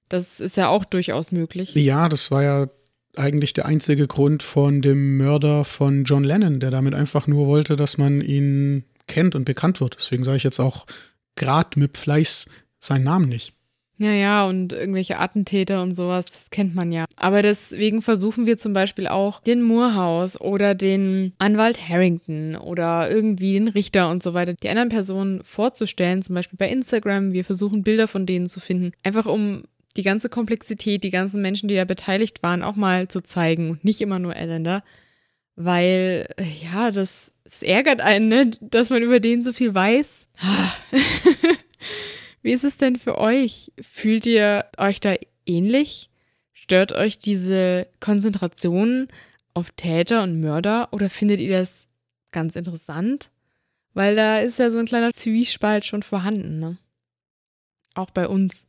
das 0.08 0.40
ist 0.40 0.58
ja 0.58 0.70
auch 0.70 0.86
durchaus 0.86 1.32
möglich. 1.32 1.76
Ja, 1.76 2.10
das 2.10 2.32
war 2.32 2.44
ja 2.44 2.68
eigentlich 3.16 3.54
der 3.54 3.66
einzige 3.66 4.08
Grund 4.08 4.44
von 4.44 4.82
dem 4.82 5.18
Mörder 5.18 5.66
von 5.66 6.06
John 6.06 6.24
Lennon, 6.24 6.60
der 6.60 6.72
damit 6.72 6.94
einfach 6.94 7.28
nur 7.28 7.48
wollte, 7.48 7.76
dass 7.76 7.98
man 7.98 8.22
ihn 8.22 8.86
kennt 9.08 9.36
und 9.36 9.46
bekannt 9.46 9.82
wird. 9.82 9.98
Deswegen 10.00 10.24
sage 10.24 10.38
ich 10.38 10.44
jetzt 10.44 10.60
auch 10.60 10.86
gerade 11.36 11.80
mit 11.80 11.98
Fleiß 11.98 12.46
seinen 12.80 13.04
Namen 13.04 13.30
nicht. 13.30 13.54
Ja, 14.02 14.14
ja, 14.14 14.48
und 14.48 14.74
irgendwelche 14.74 15.20
Attentäter 15.20 15.84
und 15.84 15.96
sowas, 15.96 16.26
das 16.26 16.50
kennt 16.50 16.74
man 16.74 16.92
ja. 16.92 17.06
Aber 17.18 17.44
deswegen 17.44 18.02
versuchen 18.02 18.48
wir 18.48 18.58
zum 18.58 18.74
Beispiel 18.74 19.06
auch 19.06 19.42
den 19.42 19.62
Moorhouse 19.62 20.42
oder 20.42 20.74
den 20.74 21.34
Anwalt 21.38 21.78
Harrington 21.88 22.56
oder 22.56 23.12
irgendwie 23.12 23.54
den 23.54 23.68
Richter 23.68 24.10
und 24.10 24.24
so 24.24 24.34
weiter, 24.34 24.56
die 24.56 24.70
anderen 24.70 24.90
Personen 24.90 25.44
vorzustellen, 25.44 26.24
zum 26.24 26.34
Beispiel 26.34 26.58
bei 26.58 26.68
Instagram. 26.68 27.32
Wir 27.32 27.46
versuchen 27.46 27.84
Bilder 27.84 28.08
von 28.08 28.26
denen 28.26 28.48
zu 28.48 28.60
finden, 28.60 28.94
einfach 29.04 29.28
um 29.28 29.66
die 29.96 30.04
ganze 30.04 30.30
Komplexität, 30.30 31.04
die 31.04 31.12
ganzen 31.12 31.40
Menschen, 31.40 31.70
die 31.70 31.76
da 31.76 31.86
beteiligt 31.86 32.42
waren, 32.42 32.64
auch 32.64 32.76
mal 32.76 33.08
zu 33.08 33.22
zeigen 33.22 33.70
und 33.70 33.86
nicht 33.86 34.02
immer 34.02 34.18
nur 34.18 34.36
Elender. 34.36 34.84
Weil, 35.56 36.28
ja, 36.74 36.90
das, 36.90 37.34
das 37.44 37.62
ärgert 37.62 38.02
einen, 38.02 38.30
ne? 38.30 38.52
dass 38.62 38.90
man 38.90 39.04
über 39.04 39.20
den 39.20 39.44
so 39.44 39.54
viel 39.54 39.76
weiß. 39.76 40.26
Wie 42.42 42.52
ist 42.52 42.64
es 42.64 42.78
denn 42.78 42.96
für 42.96 43.18
euch? 43.18 43.72
Fühlt 43.80 44.26
ihr 44.26 44.66
euch 44.78 45.00
da 45.00 45.16
ähnlich? 45.46 46.10
Stört 46.54 46.92
euch 46.94 47.20
diese 47.20 47.88
Konzentration 48.00 49.08
auf 49.54 49.72
Täter 49.76 50.24
und 50.24 50.40
Mörder 50.40 50.90
oder 50.92 51.10
findet 51.10 51.40
ihr 51.40 51.60
das 51.60 51.88
ganz 52.32 52.56
interessant? 52.56 53.30
Weil 53.94 54.16
da 54.16 54.40
ist 54.40 54.58
ja 54.60 54.72
so 54.72 54.78
ein 54.80 54.86
kleiner 54.86 55.12
Zwiespalt 55.12 55.86
schon 55.86 56.02
vorhanden, 56.04 56.60
ne? 56.60 56.78
Auch 57.94 58.10
bei 58.12 58.28
uns. 58.28 58.64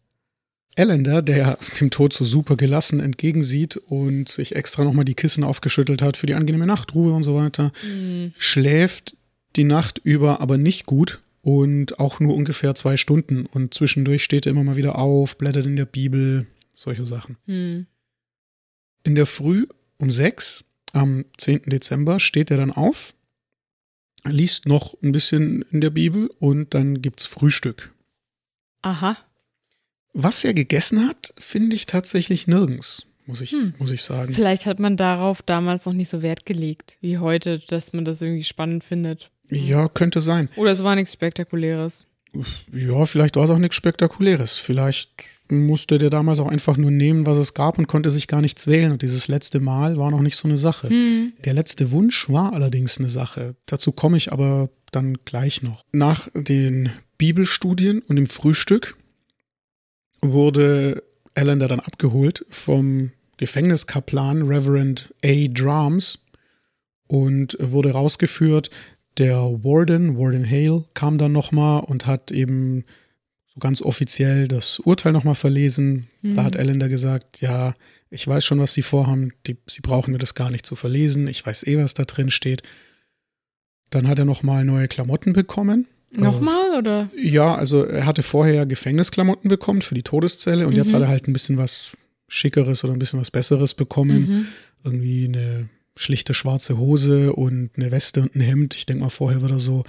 Allender, 0.77 1.23
der 1.23 1.59
dem 1.79 1.91
Tod 1.91 2.13
so 2.13 2.25
super 2.25 2.57
gelassen 2.57 2.99
entgegensieht 2.99 3.77
und 3.77 4.29
sich 4.29 4.57
extra 4.57 4.85
nochmal 4.85 5.05
die 5.05 5.15
Kissen 5.15 5.45
aufgeschüttelt 5.45 6.03
hat 6.03 6.17
für 6.17 6.27
die 6.27 6.35
angenehme 6.35 6.67
Nachtruhe 6.67 7.13
und 7.13 7.23
so 7.23 7.37
weiter, 7.37 7.73
Hm. 7.83 8.33
schläft 8.39 9.15
die 9.55 9.65
Nacht 9.65 10.01
über 10.03 10.41
aber 10.41 10.57
nicht 10.59 10.87
gut 10.87 11.21
und 11.43 11.99
auch 11.99 12.21
nur 12.21 12.35
ungefähr 12.35 12.75
zwei 12.75 12.97
Stunden. 12.97 13.47
Und 13.47 13.75
zwischendurch 13.75 14.25
steht 14.25 14.47
er 14.47 14.51
immer 14.53 14.65
mal 14.65 14.77
wieder 14.77 14.97
auf, 14.99 15.37
blättert 15.37 15.67
in 15.67 15.77
der 15.77 15.85
Bibel, 15.87 16.47
solche 16.75 17.05
Sachen. 17.05 17.37
Hm. 17.47 17.87
In 19.05 19.15
der 19.15 19.27
Früh 19.27 19.67
um 19.99 20.11
sechs 20.11 20.65
am 20.93 21.25
10. 21.39 21.63
Dezember 21.67 22.21
steht 22.21 22.51
er 22.51 22.57
dann 22.59 22.71
auf, 22.71 23.15
liest 24.25 24.67
noch 24.67 24.95
ein 25.03 25.13
bisschen 25.13 25.63
in 25.71 25.81
der 25.81 25.91
Bibel 25.91 26.31
und 26.39 26.75
dann 26.75 27.03
gibt's 27.03 27.27
Frühstück. 27.27 27.93
Aha. 28.83 29.17
Was 30.13 30.45
er 30.45 30.55
gegessen 30.55 31.09
hat, 31.09 31.35
finde 31.39 31.75
ich 31.75 31.87
tatsächlich 31.87 32.47
nirgends, 32.47 33.07
muss 33.27 33.41
ich, 33.41 33.53
Hm. 33.53 33.75
muss 33.79 33.91
ich 33.91 34.03
sagen. 34.03 34.35
Vielleicht 34.35 34.67
hat 34.67 34.79
man 34.79 34.97
darauf 34.97 35.43
damals 35.43 35.87
noch 35.87 35.95
nicht 35.95 36.11
so 36.11 36.23
Wert 36.23 36.45
gelegt 36.47 36.99
wie 37.01 37.19
heute, 37.19 37.59
dass 37.59 37.93
man 37.93 38.05
das 38.05 38.21
irgendwie 38.21 38.45
spannend 38.45 38.85
findet. 38.85 39.31
Ja, 39.53 39.89
könnte 39.89 40.21
sein. 40.21 40.49
Oder 40.57 40.73
es 40.73 40.83
war 40.83 40.95
nichts 40.95 41.13
Spektakuläres. 41.13 42.07
Ja, 42.73 43.05
vielleicht 43.05 43.37
war 43.37 43.45
es 43.45 43.51
auch 43.51 43.59
nichts 43.59 43.77
Spektakuläres. 43.77 44.57
Vielleicht 44.57 45.11
musste 45.51 45.99
der 45.99 46.09
damals 46.09 46.41
auch 46.41 46.49
einfach 46.49 46.79
nur 46.79 46.91
nehmen, 46.91 47.27
was 47.27 47.37
es 47.37 47.53
gab 47.53 47.79
und 47.79 47.87
konnte 47.87 48.11
sich 48.11 48.27
gar 48.27 48.41
nichts 48.41 48.67
wählen. 48.67 48.93
Und 48.93 49.03
dieses 49.03 49.29
letzte 49.29 49.61
Mal 49.61 49.99
war 49.99 50.11
noch 50.11 50.23
nicht 50.23 50.37
so 50.37 50.49
eine 50.49 50.57
Sache. 50.57 50.89
Hm. 50.89 51.35
Der 51.45 51.53
letzte 51.53 51.91
Wunsch 51.91 52.31
war 52.31 52.55
allerdings 52.55 52.99
eine 52.99 53.11
Sache. 53.11 53.55
Dazu 53.67 53.93
komme 53.93 54.17
ich 54.17 54.33
aber 54.33 54.71
dann 54.91 55.19
gleich 55.25 55.63
noch. 55.63 55.85
Nach 55.93 56.29
den 56.35 56.91
Bibelstudien 57.19 58.01
und 58.01 58.17
dem 58.17 58.27
Frühstück 58.27 58.97
wurde 60.23 61.03
Allender 61.35 61.69
dann 61.69 61.81
abgeholt 61.81 62.47
vom 62.49 63.11
Gefängniskaplan 63.37 64.43
Reverend 64.43 65.13
A. 65.25 65.49
Drums 65.49 66.19
und 67.09 67.57
wurde 67.61 67.93
rausgeführt. 67.93 68.71
Der 69.19 69.37
Warden, 69.37 70.17
Warden 70.17 70.49
Hale, 70.49 70.85
kam 70.95 71.19
dann 71.19 71.33
nochmal 71.33 71.85
und 71.85 72.07
hat 72.07 72.31
eben 72.31 72.85
so 73.47 73.61
ganz 73.61 73.83
offiziell 73.83 74.49
das 74.49 74.79
Urteil 74.79 75.13
nochmal 75.13 75.35
verlesen. 75.35 76.09
Mhm. 76.23 76.37
Da 76.37 76.45
hat 76.45 76.57
Ellender 76.57 76.89
gesagt, 76.89 77.41
ja, 77.41 77.75
ich 78.11 78.27
weiß 78.27 78.45
schon, 78.45 78.61
was 78.61 78.73
sie 78.73 78.83
vorhaben, 78.83 79.33
die, 79.47 79.57
sie 79.67 79.81
brauchen 79.81 80.13
mir 80.13 80.19
das 80.19 80.35
gar 80.35 80.51
nicht 80.51 80.67
zu 80.67 80.77
verlesen, 80.77 81.29
ich 81.29 81.45
weiß 81.45 81.67
eh, 81.67 81.79
was 81.79 81.95
da 81.95 82.05
drin 82.05 82.31
steht. 82.31 82.63
Dann 83.91 84.09
hat 84.09 84.19
er 84.19 84.25
nochmal 84.25 84.65
neue 84.65 84.89
Klamotten 84.89 85.35
bekommen. 85.35 85.87
Nochmal, 86.15 86.79
oder? 86.79 87.11
Ja, 87.17 87.55
also 87.55 87.85
er 87.85 88.05
hatte 88.05 88.23
vorher 88.23 88.67
Gefängnisklamotten 88.67 89.49
bekommen 89.49 89.83
für 89.83 89.95
die 89.95 90.03
Todeszelle 90.03 90.67
und 90.67 90.73
mhm. 90.73 90.79
jetzt 90.79 90.93
hat 90.93 91.01
er 91.01 91.09
halt 91.09 91.27
ein 91.27 91.33
bisschen 91.33 91.57
was 91.57 91.97
Schickeres 92.29 92.85
oder 92.85 92.93
ein 92.93 92.99
bisschen 92.99 93.21
was 93.21 93.31
Besseres 93.31 93.75
bekommen. 93.75 94.29
Mhm. 94.29 94.47
Irgendwie 94.85 95.25
eine 95.27 95.69
schlichte 95.97 96.35
schwarze 96.35 96.79
Hose 96.79 97.33
und 97.33 97.71
eine 97.77 97.91
Weste 97.91 98.23
und 98.23 98.35
ein 98.35 98.41
Hemd. 98.41 98.75
Ich 98.75 98.87
denke 98.87 99.03
mal, 99.03 99.11
vorher 99.11 99.43
wird 99.43 99.53
er 99.53 99.59
so 99.59 99.85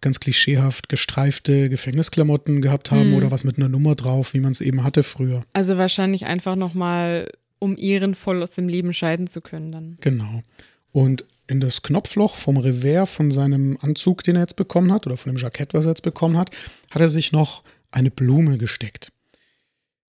ganz 0.00 0.20
klischeehaft 0.20 0.88
gestreifte 0.88 1.68
Gefängnisklamotten 1.68 2.60
gehabt 2.60 2.90
haben 2.90 3.10
mhm. 3.10 3.16
oder 3.16 3.30
was 3.30 3.44
mit 3.44 3.56
einer 3.56 3.68
Nummer 3.68 3.94
drauf, 3.94 4.34
wie 4.34 4.40
man 4.40 4.52
es 4.52 4.60
eben 4.60 4.84
hatte 4.84 5.02
früher. 5.02 5.42
Also 5.52 5.78
wahrscheinlich 5.78 6.26
einfach 6.26 6.56
nochmal, 6.56 7.30
um 7.58 7.76
ehrenvoll 7.78 8.42
aus 8.42 8.52
dem 8.52 8.68
Leben 8.68 8.92
scheiden 8.92 9.28
zu 9.28 9.40
können 9.40 9.72
dann. 9.72 9.96
Genau. 10.00 10.42
Und 10.90 11.24
in 11.46 11.60
das 11.60 11.82
Knopfloch 11.82 12.36
vom 12.36 12.56
Revers 12.56 13.10
von 13.10 13.30
seinem 13.30 13.78
Anzug, 13.80 14.24
den 14.24 14.36
er 14.36 14.42
jetzt 14.42 14.56
bekommen 14.56 14.92
hat, 14.92 15.06
oder 15.06 15.16
von 15.16 15.32
dem 15.32 15.40
Jackett, 15.40 15.72
was 15.72 15.86
er 15.86 15.92
jetzt 15.92 16.02
bekommen 16.02 16.36
hat, 16.36 16.50
hat 16.90 17.00
er 17.00 17.08
sich 17.08 17.32
noch 17.32 17.62
eine 17.90 18.10
Blume 18.10 18.58
gesteckt. 18.58 19.12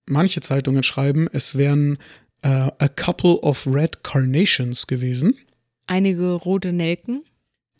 Manche 0.06 0.40
Zeitungen 0.40 0.82
schreiben, 0.82 1.28
es 1.32 1.56
wären 1.56 1.98
uh, 2.44 2.70
a 2.78 2.88
couple 2.88 3.38
of 3.42 3.66
red 3.66 4.02
carnations 4.02 4.86
gewesen. 4.86 5.34
Einige 5.86 6.32
rote 6.32 6.72
Nelken. 6.72 7.24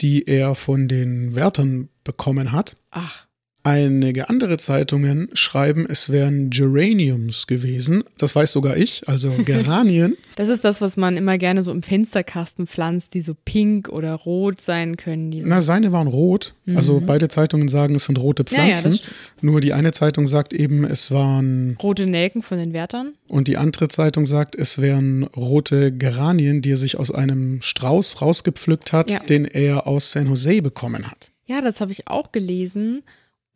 Die 0.00 0.26
er 0.26 0.54
von 0.54 0.88
den 0.88 1.34
Wärtern 1.34 1.88
bekommen 2.02 2.52
hat. 2.52 2.76
Ach. 2.90 3.23
Einige 3.66 4.28
andere 4.28 4.58
Zeitungen 4.58 5.30
schreiben, 5.32 5.86
es 5.88 6.10
wären 6.10 6.50
Geraniums 6.50 7.46
gewesen. 7.46 8.04
Das 8.18 8.36
weiß 8.36 8.52
sogar 8.52 8.76
ich, 8.76 9.08
also 9.08 9.30
Geranien. 9.44 10.18
das 10.36 10.50
ist 10.50 10.64
das, 10.64 10.82
was 10.82 10.98
man 10.98 11.16
immer 11.16 11.38
gerne 11.38 11.62
so 11.62 11.70
im 11.70 11.82
Fensterkasten 11.82 12.66
pflanzt, 12.66 13.14
die 13.14 13.22
so 13.22 13.34
pink 13.44 13.88
oder 13.88 14.12
rot 14.12 14.60
sein 14.60 14.98
können. 14.98 15.34
Na, 15.44 15.62
seine 15.62 15.92
waren 15.92 16.08
rot. 16.08 16.54
Also 16.66 16.70
mhm. 16.70 16.76
Also 16.84 17.02
beide 17.06 17.28
Zeitungen 17.28 17.68
sagen, 17.68 17.94
es 17.94 18.04
sind 18.04 18.18
rote 18.18 18.44
Pflanzen. 18.44 18.92
Ja, 18.92 18.98
ja, 18.98 19.02
Nur 19.40 19.62
die 19.62 19.72
eine 19.72 19.92
Zeitung 19.92 20.26
sagt 20.26 20.52
eben, 20.52 20.84
es 20.84 21.10
waren. 21.10 21.78
Rote 21.82 22.06
Nelken 22.06 22.42
von 22.42 22.58
den 22.58 22.74
Wärtern. 22.74 23.14
Und 23.26 23.48
die 23.48 23.56
andere 23.56 23.88
Zeitung 23.88 24.26
sagt, 24.26 24.54
es 24.54 24.78
wären 24.82 25.22
rote 25.24 25.90
Geranien, 25.90 26.60
die 26.60 26.72
er 26.72 26.76
sich 26.76 26.98
aus 26.98 27.10
einem 27.10 27.62
Strauß 27.62 28.20
rausgepflückt 28.20 28.92
hat, 28.92 29.10
ja. 29.10 29.20
den 29.20 29.46
er 29.46 29.86
aus 29.86 30.12
San 30.12 30.26
Jose 30.26 30.60
bekommen 30.60 31.10
hat. 31.10 31.30
Ja, 31.46 31.62
das 31.62 31.80
habe 31.80 31.92
ich 31.92 32.08
auch 32.08 32.30
gelesen. 32.30 33.02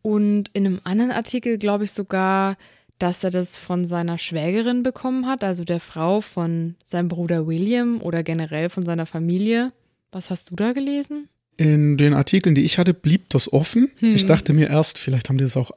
Und 0.09 0.49
in 0.55 0.65
einem 0.65 0.81
anderen 0.85 1.11
Artikel 1.11 1.59
glaube 1.59 1.85
ich 1.85 1.93
sogar, 1.93 2.57
dass 2.99 3.23
er 3.25 3.31
das 3.31 3.59
von 3.59 3.87
seiner 3.87 4.17
Schwägerin 4.17 4.83
bekommen 4.83 5.27
hat, 5.27 5.45
also 5.45 5.65
der 5.65 5.81
Frau 5.81 6.23
von 6.23 6.77
seinem 6.83 7.09
Bruder 7.09 7.47
William 7.47 8.01
oder 8.01 8.23
generell 8.23 8.71
von 8.71 8.87
seiner 8.87 9.05
Familie. 9.05 9.71
Was 10.11 10.31
hast 10.31 10.51
du 10.51 10.57
da 10.57 10.73
gelesen? 10.73 11.29
In 11.59 11.99
den 11.99 12.15
Artikeln, 12.15 12.55
die 12.55 12.65
ich 12.65 12.79
hatte, 12.79 12.95
blieb 12.95 13.29
das 13.29 13.53
offen. 13.53 13.91
Hm. 13.99 14.15
Ich 14.15 14.25
dachte 14.25 14.55
mir 14.55 14.71
erst, 14.71 14.97
vielleicht 14.97 15.29
haben 15.29 15.37
die 15.37 15.45
es 15.45 15.59
auch 15.59 15.73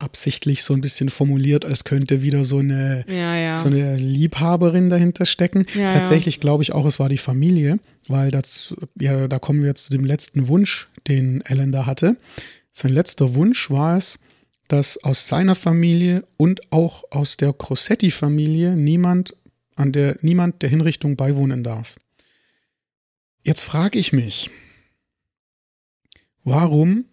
absichtlich 0.00 0.64
so 0.64 0.74
ein 0.74 0.80
bisschen 0.80 1.08
formuliert, 1.08 1.64
als 1.64 1.84
könnte 1.84 2.20
wieder 2.22 2.42
so 2.42 2.58
eine, 2.58 3.04
ja, 3.08 3.36
ja. 3.36 3.56
So 3.56 3.68
eine 3.68 3.96
Liebhaberin 3.96 4.90
dahinter 4.90 5.24
stecken. 5.24 5.66
Ja, 5.74 5.92
Tatsächlich 5.92 6.40
glaube 6.40 6.64
ich 6.64 6.72
auch, 6.72 6.84
es 6.84 6.98
war 6.98 7.08
die 7.08 7.18
Familie, 7.18 7.78
weil 8.08 8.32
das, 8.32 8.74
ja, 8.98 9.28
da 9.28 9.38
kommen 9.38 9.60
wir 9.60 9.68
jetzt 9.68 9.86
zu 9.86 9.90
dem 9.90 10.04
letzten 10.04 10.48
Wunsch, 10.48 10.88
den 11.06 11.42
Ellen 11.42 11.70
da 11.70 11.86
hatte. 11.86 12.16
Sein 12.80 12.92
letzter 12.92 13.34
Wunsch 13.34 13.70
war 13.70 13.96
es, 13.96 14.20
dass 14.68 15.02
aus 15.02 15.26
seiner 15.26 15.56
Familie 15.56 16.24
und 16.36 16.70
auch 16.70 17.02
aus 17.10 17.36
der 17.36 17.52
Crossetti-Familie 17.52 18.76
niemand 18.76 19.34
an 19.74 19.90
der 19.90 20.16
niemand 20.22 20.62
der 20.62 20.68
Hinrichtung 20.68 21.16
beiwohnen 21.16 21.64
darf. 21.64 21.98
Jetzt 23.42 23.64
frage 23.64 23.98
ich 23.98 24.12
mich, 24.12 24.50
warum 26.44 27.06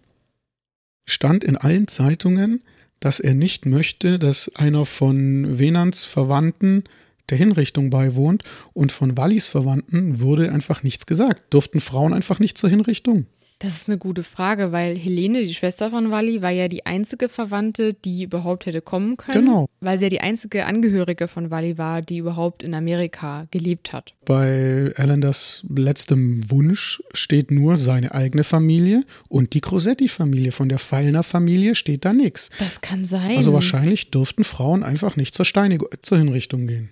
stand 1.04 1.43
in 1.43 1.58
allen 1.58 1.88
Zeitungen, 1.88 2.62
dass 2.99 3.19
er 3.19 3.34
nicht 3.34 3.65
möchte, 3.65 4.19
dass 4.19 4.56
einer 4.56 4.86
von 4.86 5.58
Venans 5.58 6.06
Verwandten 6.06 6.84
der 7.30 7.39
Hinrichtung 7.39 7.89
beiwohnt 7.89 8.43
und 8.73 8.91
von 8.91 9.17
Wallis 9.17 9.47
Verwandten 9.47 10.19
wurde 10.19 10.51
einfach 10.51 10.84
nichts 10.84 11.08
gesagt. 11.08 11.43
Durften 11.49 11.82
Frauen 11.82 12.13
einfach 12.13 12.38
nicht 12.38 12.60
zur 12.60 12.69
Hinrichtung? 12.69 13.25
Das 13.60 13.74
ist 13.74 13.88
eine 13.88 13.98
gute 13.98 14.24
Frage, 14.24 14.74
weil 14.74 14.98
Helene, 14.98 15.41
die 15.46 15.54
Schwester 15.54 15.89
von 15.89 16.12
Wally, 16.12 16.41
war 16.41 16.50
ja 16.50 16.68
die 16.68 16.86
einzige 16.86 17.30
Verwandte, 17.30 17.94
die 17.94 18.24
überhaupt 18.24 18.65
hätte 18.65 18.82
kommen 18.82 19.15
können. 19.15 19.46
Genau. 19.46 19.70
Weil 19.80 19.98
sie 19.98 20.06
ja 20.06 20.10
die 20.10 20.20
einzige 20.20 20.65
Angehörige 20.65 21.30
von 21.30 21.52
Wally 21.52 21.78
war, 21.78 22.02
die 22.02 22.18
überhaupt 22.18 22.63
in 22.63 22.74
Amerika 22.74 23.48
gelebt 23.52 23.94
hat. 23.94 24.13
Bei 24.26 24.91
Alanders 24.98 25.65
letztem 25.70 26.50
Wunsch 26.52 27.02
steht 27.13 27.50
nur 27.50 27.78
seine 27.78 28.13
eigene 28.13 28.44
Familie 28.44 29.04
und 29.30 29.54
die 29.54 29.62
Crosetti-Familie. 29.62 30.52
Von 30.52 30.68
der 30.68 30.80
Feilner 30.80 31.24
Familie 31.24 31.76
steht 31.76 32.04
da 32.04 32.12
nichts. 32.12 32.50
Das 32.60 32.82
kann 32.82 33.06
sein. 33.06 33.38
Also 33.38 33.54
wahrscheinlich 33.54 34.12
durften 34.12 34.44
Frauen 34.44 34.84
einfach 34.84 35.15
nicht 35.15 35.34
zur 35.34 35.46
Steinigung, 35.46 35.88
zur 36.02 36.18
Hinrichtung 36.18 36.68
gehen. 36.68 36.89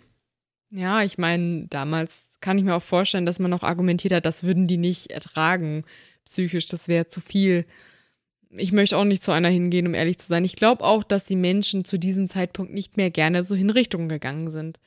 Ja, 0.71 1.03
ich 1.03 1.17
meine, 1.17 1.67
damals 1.69 2.37
kann 2.41 2.57
ich 2.57 2.63
mir 2.63 2.73
auch 2.73 2.81
vorstellen, 2.81 3.25
dass 3.25 3.37
man 3.37 3.51
noch 3.51 3.63
argumentiert 3.63 4.13
hat, 4.13 4.25
das 4.25 4.43
würden 4.43 4.67
die 4.67 4.77
nicht 4.77 5.11
ertragen 5.11 5.83
psychisch, 6.25 6.65
das 6.65 6.87
wäre 6.87 7.07
zu 7.07 7.21
viel. 7.21 7.65
Ich 8.49 8.71
möchte 8.71 8.97
auch 8.97 9.03
nicht 9.03 9.23
zu 9.23 9.31
einer 9.31 9.49
hingehen, 9.49 9.87
um 9.87 9.93
ehrlich 9.93 10.19
zu 10.19 10.27
sein. 10.27 10.45
Ich 10.45 10.55
glaube 10.55 10.83
auch, 10.83 11.03
dass 11.03 11.25
die 11.25 11.35
Menschen 11.35 11.85
zu 11.85 11.97
diesem 11.97 12.27
Zeitpunkt 12.27 12.73
nicht 12.73 12.97
mehr 12.97 13.09
gerne 13.09 13.43
so 13.43 13.55
Hinrichtungen 13.55 14.09
gegangen 14.09 14.49
sind. 14.49 14.79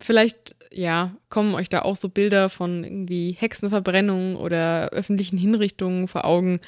Vielleicht, 0.00 0.56
ja, 0.72 1.14
kommen 1.28 1.54
euch 1.54 1.68
da 1.68 1.82
auch 1.82 1.94
so 1.94 2.08
Bilder 2.08 2.50
von 2.50 2.82
irgendwie 2.82 3.36
Hexenverbrennungen 3.38 4.34
oder 4.34 4.88
öffentlichen 4.88 5.38
Hinrichtungen 5.38 6.08
vor 6.08 6.24
Augen, 6.24 6.60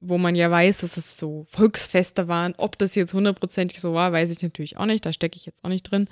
wo 0.00 0.16
man 0.16 0.34
ja 0.34 0.50
weiß, 0.50 0.78
dass 0.78 0.96
es 0.96 1.18
so 1.18 1.44
Volksfeste 1.50 2.28
waren. 2.28 2.54
Ob 2.56 2.78
das 2.78 2.94
jetzt 2.94 3.12
hundertprozentig 3.12 3.78
so 3.80 3.92
war, 3.92 4.12
weiß 4.12 4.32
ich 4.32 4.42
natürlich 4.42 4.78
auch 4.78 4.86
nicht. 4.86 5.04
Da 5.04 5.12
stecke 5.12 5.36
ich 5.36 5.44
jetzt 5.44 5.62
auch 5.64 5.68
nicht 5.68 5.82
drin. 5.82 6.08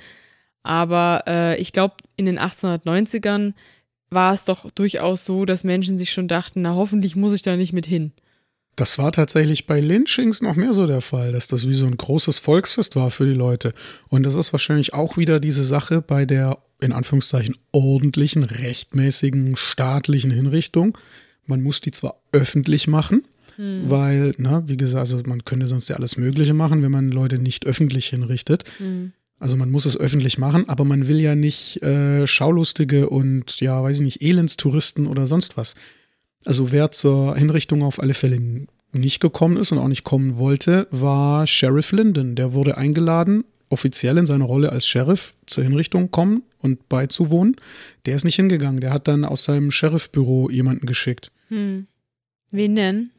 Aber 0.62 1.24
äh, 1.26 1.60
ich 1.60 1.72
glaube, 1.72 1.94
in 2.16 2.26
den 2.26 2.38
1890ern 2.38 3.54
war 4.10 4.34
es 4.34 4.44
doch 4.44 4.70
durchaus 4.70 5.24
so, 5.24 5.44
dass 5.44 5.64
Menschen 5.64 5.96
sich 5.96 6.12
schon 6.12 6.28
dachten, 6.28 6.62
na 6.62 6.74
hoffentlich 6.74 7.16
muss 7.16 7.34
ich 7.34 7.42
da 7.42 7.56
nicht 7.56 7.72
mit 7.72 7.86
hin. 7.86 8.12
Das 8.76 8.98
war 8.98 9.12
tatsächlich 9.12 9.66
bei 9.66 9.80
Lynchings 9.80 10.40
noch 10.40 10.56
mehr 10.56 10.72
so 10.72 10.86
der 10.86 11.00
Fall, 11.00 11.32
dass 11.32 11.46
das 11.46 11.68
wie 11.68 11.74
so 11.74 11.86
ein 11.86 11.96
großes 11.96 12.38
Volksfest 12.38 12.96
war 12.96 13.10
für 13.10 13.26
die 13.26 13.34
Leute. 13.34 13.74
Und 14.08 14.22
das 14.22 14.34
ist 14.34 14.52
wahrscheinlich 14.52 14.94
auch 14.94 15.16
wieder 15.16 15.38
diese 15.38 15.64
Sache 15.64 16.00
bei 16.00 16.24
der, 16.24 16.58
in 16.80 16.92
Anführungszeichen, 16.92 17.56
ordentlichen, 17.72 18.42
rechtmäßigen, 18.42 19.56
staatlichen 19.56 20.30
Hinrichtung. 20.30 20.96
Man 21.46 21.62
muss 21.62 21.80
die 21.80 21.90
zwar 21.90 22.22
öffentlich 22.32 22.86
machen, 22.86 23.26
hm. 23.56 23.90
weil, 23.90 24.34
na, 24.38 24.66
wie 24.66 24.76
gesagt, 24.76 25.00
also 25.00 25.20
man 25.26 25.44
könnte 25.44 25.66
sonst 25.66 25.88
ja 25.88 25.96
alles 25.96 26.16
Mögliche 26.16 26.54
machen, 26.54 26.82
wenn 26.82 26.92
man 26.92 27.10
Leute 27.10 27.38
nicht 27.38 27.66
öffentlich 27.66 28.06
hinrichtet. 28.06 28.64
Hm. 28.78 29.12
Also 29.40 29.57
man 29.57 29.70
muss 29.70 29.87
es 29.87 29.96
öffentlich 29.96 30.38
machen, 30.38 30.68
aber 30.68 30.85
man 30.85 31.09
will 31.09 31.18
ja 31.18 31.35
nicht 31.35 31.83
äh, 31.83 32.26
Schaulustige 32.26 33.09
und 33.09 33.59
ja, 33.61 33.83
weiß 33.83 33.96
ich 33.96 34.03
nicht, 34.03 34.22
Elendstouristen 34.22 35.07
oder 35.07 35.26
sonst 35.26 35.57
was. 35.57 35.74
Also 36.44 36.72
wer 36.72 36.92
zur 36.92 37.35
Hinrichtung 37.37 37.83
auf 37.83 38.00
alle 38.00 38.14
Fälle 38.14 38.66
nicht 38.92 39.20
gekommen 39.20 39.57
ist 39.57 39.72
und 39.72 39.79
auch 39.79 39.88
nicht 39.88 40.05
kommen 40.05 40.37
wollte, 40.37 40.87
war 40.90 41.46
Sheriff 41.46 41.92
Linden. 41.92 42.37
Der 42.37 42.53
wurde 42.53 42.76
eingeladen, 42.76 43.44
offiziell 43.70 44.18
in 44.18 44.26
seiner 44.26 44.44
Rolle 44.44 44.72
als 44.72 44.87
Sheriff 44.87 45.35
zur 45.46 45.64
Hinrichtung 45.64 46.11
kommen 46.11 46.42
und 46.59 46.88
beizuwohnen. 46.90 47.57
Der 48.05 48.16
ist 48.16 48.24
nicht 48.24 48.37
hingegangen. 48.37 48.81
Der 48.81 48.92
hat 48.92 49.09
dann 49.09 49.24
aus 49.24 49.45
seinem 49.45 49.70
Sheriffbüro 49.70 50.51
jemanden 50.51 50.86
geschickt. 50.86 51.32
Hm. 51.49 51.86
Wen 52.51 52.76
denn? 52.76 53.11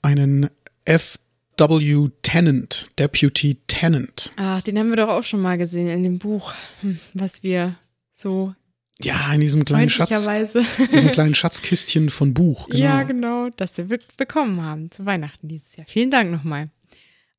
Einen 0.00 0.48
F. 0.84 1.18
W. 1.58 2.08
Tennant, 2.22 2.88
Deputy 2.98 3.58
Tennant. 3.66 4.32
Ach, 4.36 4.62
den 4.62 4.78
haben 4.78 4.90
wir 4.90 4.96
doch 4.96 5.08
auch 5.08 5.24
schon 5.24 5.40
mal 5.40 5.58
gesehen 5.58 5.88
in 5.88 6.02
dem 6.02 6.18
Buch, 6.18 6.52
hm, 6.80 6.98
was 7.14 7.42
wir 7.42 7.76
so. 8.12 8.54
Ja, 9.00 9.32
in 9.32 9.40
diesem 9.40 9.64
kleinen 9.64 9.90
Schatz. 9.90 10.28
Diesem 10.92 11.12
kleinen 11.12 11.34
Schatzkistchen 11.34 12.10
von 12.10 12.34
Buch. 12.34 12.68
Genau. 12.68 12.82
Ja, 12.82 13.02
genau, 13.02 13.48
das 13.56 13.78
wir 13.78 13.98
bekommen 14.16 14.62
haben 14.62 14.90
zu 14.90 15.06
Weihnachten 15.06 15.48
dieses 15.48 15.76
Jahr. 15.76 15.86
Vielen 15.88 16.10
Dank 16.10 16.30
nochmal. 16.30 16.70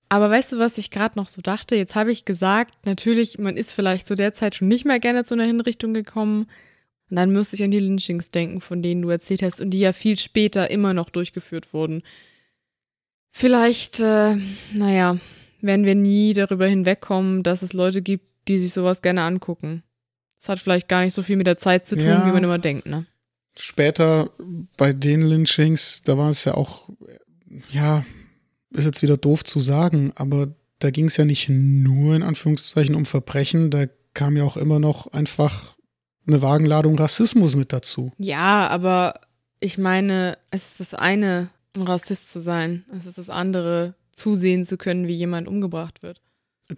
Aber 0.09 0.30
weißt 0.30 0.51
du, 0.51 0.59
was 0.59 0.78
ich 0.78 0.91
gerade 0.91 1.18
noch 1.18 1.28
so 1.28 1.41
dachte? 1.41 1.76
Jetzt 1.76 1.95
habe 1.95 2.11
ich 2.11 2.26
gesagt, 2.26 2.86
natürlich, 2.86 3.39
man 3.39 3.57
ist 3.57 3.72
vielleicht 3.72 4.07
zu 4.07 4.16
der 4.16 4.34
Zeit 4.34 4.55
schon 4.55 4.68
nicht 4.68 4.86
mehr 4.86 4.99
gerne 4.99 5.24
zu 5.24 5.34
einer 5.34 5.45
Hinrichtung 5.45 5.93
gekommen. 5.93 6.47
Und 7.09 7.16
dann 7.16 7.32
müsste 7.32 7.55
ich 7.55 7.64
an 7.64 7.72
die 7.72 7.80
Lynchings 7.80 8.30
denken, 8.30 8.61
von 8.61 8.82
denen 8.82 9.01
du 9.01 9.09
erzählt 9.09 9.41
hast 9.41 9.59
und 9.59 9.72
die 9.72 9.80
ja 9.80 9.93
viel 9.93 10.20
später 10.20 10.70
immer 10.70 10.93
noch 10.93 11.09
durchgeführt 11.09 11.74
wurden. 11.74 12.03
Vielleicht, 13.36 13.99
äh, 13.99 14.36
naja, 14.73 15.17
werden 15.59 15.86
wir 15.86 15.95
nie 15.95 16.34
darüber 16.34 16.67
hinwegkommen, 16.67 17.41
dass 17.41 17.63
es 17.63 17.73
Leute 17.73 18.03
gibt, 18.03 18.25
die 18.47 18.59
sich 18.59 18.73
sowas 18.73 19.01
gerne 19.01 19.23
angucken. 19.23 19.81
Das 20.39 20.49
hat 20.49 20.59
vielleicht 20.59 20.88
gar 20.88 21.01
nicht 21.01 21.15
so 21.15 21.23
viel 21.23 21.36
mit 21.36 21.47
der 21.47 21.57
Zeit 21.57 21.88
zu 21.88 21.95
tun, 21.95 22.05
ja. 22.05 22.27
wie 22.27 22.31
man 22.31 22.43
immer 22.43 22.59
denkt, 22.59 22.86
ne? 22.86 23.05
Später 23.55 24.29
bei 24.77 24.93
den 24.93 25.21
Lynchings, 25.21 26.03
da 26.03 26.17
war 26.17 26.29
es 26.29 26.45
ja 26.45 26.53
auch, 26.53 26.89
ja, 27.71 28.05
ist 28.71 28.86
jetzt 28.86 29.01
wieder 29.01 29.17
doof 29.17 29.43
zu 29.43 29.59
sagen, 29.59 30.11
aber 30.15 30.53
da 30.79 30.91
ging 30.91 31.05
es 31.05 31.17
ja 31.17 31.25
nicht 31.25 31.49
nur 31.49 32.15
in 32.15 32.23
Anführungszeichen 32.23 32.93
um 32.93 33.05
Verbrechen, 33.05 33.71
da 33.71 33.86
kam 34.13 34.38
ja 34.38 34.43
auch 34.43 34.57
immer 34.57 34.79
noch 34.79 35.07
einfach 35.11 35.75
eine 36.27 36.41
Wagenladung 36.41 36.97
Rassismus 36.97 37.55
mit 37.55 37.73
dazu. 37.73 38.11
Ja, 38.17 38.67
aber 38.67 39.21
ich 39.59 39.77
meine, 39.77 40.38
es 40.51 40.71
ist 40.71 40.79
das 40.79 40.93
eine, 40.93 41.49
ein 41.76 41.82
Rassist 41.84 42.32
zu 42.32 42.41
sein. 42.41 42.86
Es 42.95 43.05
ist 43.05 43.17
das 43.17 43.30
andere, 43.30 43.95
zusehen 44.11 44.65
zu 44.65 44.78
können, 44.78 45.07
wie 45.07 45.15
jemand 45.15 45.47
umgebracht 45.47 46.03
wird. 46.03 46.21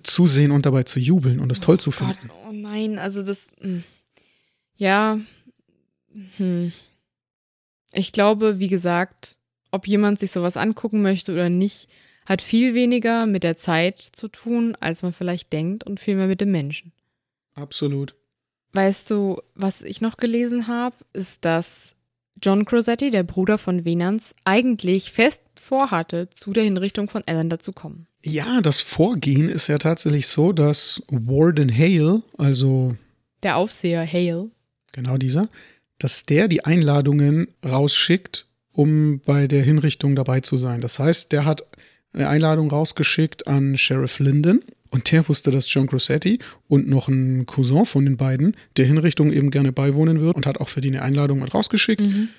Zusehen 0.04 0.52
und 0.52 0.66
dabei 0.66 0.84
zu 0.84 1.00
jubeln 1.00 1.40
und 1.40 1.52
es 1.52 1.60
oh 1.60 1.66
toll 1.66 1.80
zu 1.80 1.92
finden. 1.92 2.28
Gott, 2.28 2.38
oh 2.48 2.52
nein, 2.52 2.98
also 2.98 3.24
das. 3.24 3.50
Hm. 3.60 3.84
Ja. 4.78 5.20
Hm. 6.38 6.72
Ich 7.94 8.12
glaube, 8.12 8.60
wie 8.60 8.68
gesagt, 8.68 9.38
ob 9.72 9.88
jemand 9.88 10.20
sich 10.20 10.32
sowas 10.32 10.58
angucken 10.58 11.02
möchte 11.02 11.32
oder 11.34 11.50
nicht, 11.50 11.88
hat 12.26 12.42
viel 12.42 12.74
weniger 12.74 13.26
mit 13.26 13.44
der 13.44 13.56
Zeit 13.56 14.00
zu 14.00 14.28
tun, 14.28 14.76
als 14.80 15.04
man 15.04 15.14
vielleicht 15.14 15.54
denkt 15.54 15.84
und 15.84 16.00
viel 16.00 16.16
mehr 16.16 16.28
mit 16.28 16.42
dem 16.42 16.52
Menschen. 16.52 16.92
Absolut. 17.54 18.16
Weißt 18.74 19.10
du, 19.12 19.42
was 19.54 19.82
ich 19.84 20.02
noch 20.02 20.18
gelesen 20.18 20.68
habe, 20.68 20.96
ist, 21.14 21.46
dass 21.46 21.95
John 22.42 22.66
Crosetti, 22.66 23.12
der 23.12 23.24
Bruder 23.24 23.58
von 23.58 23.86
Venans, 23.86 24.36
eigentlich 24.44 25.12
fest 25.12 25.42
vorhatte, 25.60 26.30
zu 26.30 26.54
der 26.54 26.64
Hinrichtung 26.64 27.10
von 27.10 27.24
Allender 27.26 27.60
zu 27.60 27.72
kommen. 27.74 28.08
Ja, 28.24 28.62
das 28.62 28.82
Vorgehen 28.82 29.50
ist 29.50 29.68
ja 29.68 29.78
tatsächlich 29.78 30.28
so, 30.28 30.52
dass 30.52 31.04
Warden 31.10 31.76
Hale, 31.76 32.24
also 32.38 32.96
der 33.44 33.58
Aufseher 33.58 34.06
Hale, 34.06 34.50
genau 34.92 35.18
dieser, 35.18 35.50
dass 36.00 36.26
der 36.26 36.48
die 36.48 36.66
Einladungen 36.66 37.48
rausschickt, 37.64 38.48
um 38.72 39.22
bei 39.26 39.48
der 39.48 39.64
Hinrichtung 39.64 40.16
dabei 40.16 40.42
zu 40.42 40.58
sein. 40.58 40.82
Das 40.82 41.00
heißt, 41.00 41.32
der 41.32 41.46
hat 41.46 41.64
eine 42.14 42.28
Einladung 42.30 42.70
rausgeschickt 42.70 43.48
an 43.48 43.78
Sheriff 43.78 44.20
Linden 44.20 44.64
und 44.96 45.12
der 45.12 45.28
wusste, 45.28 45.52
dass 45.52 45.72
John 45.72 45.88
Crossetti 45.88 46.40
und 46.70 46.88
noch 46.88 47.10
ein 47.10 47.46
Cousin 47.46 47.86
von 47.86 48.06
den 48.06 48.16
beiden 48.16 48.56
der 48.78 48.86
Hinrichtung 48.86 49.34
eben 49.34 49.52
gerne 49.52 49.74
beiwohnen 49.74 50.22
wird 50.22 50.38
und 50.38 50.46
hat 50.46 50.62
auch 50.62 50.70
für 50.70 50.80
die 50.80 50.88
eine 50.88 51.02
Einladung 51.02 51.40
mit 51.40 51.54
rausgeschickt. 51.54 52.00
Mhm. 52.00 52.30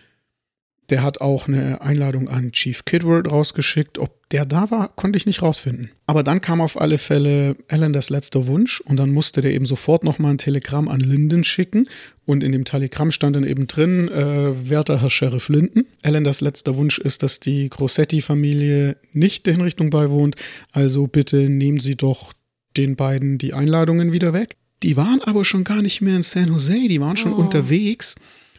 Der 0.89 1.03
hat 1.03 1.21
auch 1.21 1.49
eine 1.49 1.83
Einladung 1.83 2.29
an 2.29 2.53
Chief 2.53 2.85
Kidward 2.85 3.31
rausgeschickt. 3.31 3.99
Ob 3.99 4.29
der 4.31 4.47
da 4.47 4.71
war, 4.71 4.89
konnte 4.95 5.17
ich 5.17 5.27
nicht 5.27 5.43
rausfinden. 5.43 5.91
Aber 6.07 6.23
dann 6.23 6.41
kam 6.41 6.61
auf 6.61 6.81
alle 6.81 6.99
Fälle 6.99 7.57
Alan 7.69 7.93
das 7.93 8.09
letzte 8.09 8.47
Wunsch 8.47 8.81
und 8.81 8.97
dann 8.97 9.11
musste 9.11 9.41
der 9.41 9.53
eben 9.53 9.67
sofort 9.67 10.05
nochmal 10.05 10.33
ein 10.33 10.39
Telegramm 10.39 10.89
an 10.89 11.01
Linden 11.01 11.45
schicken. 11.45 11.89
Und 12.25 12.43
in 12.43 12.53
dem 12.53 12.65
Telegramm 12.65 13.11
stand 13.11 13.37
dann 13.37 13.45
eben 13.45 13.67
drin, 13.67 14.09
äh, 14.09 14.71
werter 14.71 15.01
Herr 15.01 15.11
Sheriff 15.11 15.49
Linden, 15.49 15.87
Alan 16.03 16.25
das 16.25 16.41
letzter 16.41 16.77
Wunsch 16.77 16.99
ist, 16.99 17.23
dass 17.23 17.41
die 17.41 17.69
Grossetti-Familie 17.69 18.97
nicht 19.13 19.47
der 19.47 19.55
Hinrichtung 19.55 19.91
beiwohnt. 19.91 20.37
Also 20.73 21.07
bitte 21.07 21.49
nehmen 21.49 21.81
Sie 21.81 21.97
doch 21.97 22.33
den 22.77 22.97
beiden 22.97 23.39
die 23.39 23.55
Einladungen 23.55 24.13
wieder 24.13 24.33
weg. 24.33 24.57
Die 24.83 24.97
waren 24.97 25.23
aber 25.23 25.45
schon 25.45 25.65
gar 25.65 25.83
nicht 25.83 26.01
mehr 26.01 26.17
in 26.17 26.23
San 26.23 26.49
Jose, 26.49 26.89
die 26.89 27.01
waren 27.01 27.17
schon 27.17 27.33
oh. 27.33 27.37
unterwegs 27.37 28.15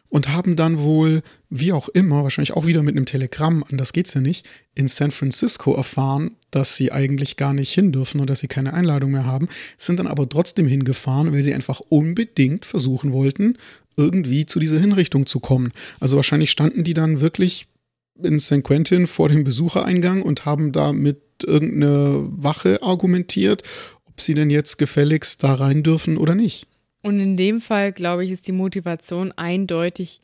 und 0.09 0.29
haben 0.29 0.55
dann 0.55 0.79
wohl, 0.79 1.21
wie 1.49 1.73
auch 1.73 1.89
immer, 1.89 2.23
wahrscheinlich 2.23 2.53
auch 2.53 2.65
wieder 2.65 2.81
mit 2.81 2.95
einem 2.95 3.05
Telegramm, 3.05 3.63
anders 3.69 3.93
geht's 3.93 4.13
ja 4.13 4.21
nicht, 4.21 4.47
in 4.73 4.87
San 4.87 5.11
Francisco 5.11 5.75
erfahren, 5.75 6.37
dass 6.49 6.75
sie 6.75 6.91
eigentlich 6.91 7.35
gar 7.35 7.53
nicht 7.53 7.73
hin 7.73 7.91
dürfen 7.91 8.21
und 8.21 8.29
dass 8.29 8.39
sie 8.39 8.47
keine 8.47 8.73
Einladung 8.73 9.11
mehr 9.11 9.25
haben, 9.25 9.49
sind 9.77 9.99
dann 9.99 10.07
aber 10.07 10.27
trotzdem 10.27 10.67
hingefahren, 10.67 11.33
weil 11.33 11.41
sie 11.41 11.53
einfach 11.53 11.81
unbedingt 11.81 12.65
versuchen 12.65 13.11
wollten, 13.11 13.57
irgendwie 13.97 14.45
zu 14.45 14.59
dieser 14.59 14.79
Hinrichtung 14.79 15.25
zu 15.25 15.39
kommen. 15.39 15.71
Also 15.99 16.15
wahrscheinlich 16.15 16.51
standen 16.51 16.83
die 16.83 16.93
dann 16.93 17.19
wirklich 17.19 17.67
in 18.23 18.39
San 18.39 18.63
Quentin 18.63 19.07
vor 19.07 19.29
dem 19.29 19.43
Besuchereingang 19.43 20.21
und 20.21 20.45
haben 20.45 20.71
da 20.71 20.93
mit 20.93 21.21
irgendeiner 21.45 22.25
Wache 22.31 22.81
argumentiert, 22.81 23.63
ob 24.17 24.21
sie 24.21 24.33
denn 24.33 24.49
jetzt 24.49 24.77
gefälligst 24.77 25.43
da 25.43 25.53
rein 25.53 25.83
dürfen 25.83 26.17
oder 26.17 26.33
nicht. 26.33 26.65
Und 27.03 27.19
in 27.19 27.37
dem 27.37 27.61
Fall, 27.61 27.91
glaube 27.91 28.25
ich, 28.25 28.31
ist 28.31 28.47
die 28.47 28.51
Motivation 28.51 29.31
eindeutig, 29.33 30.21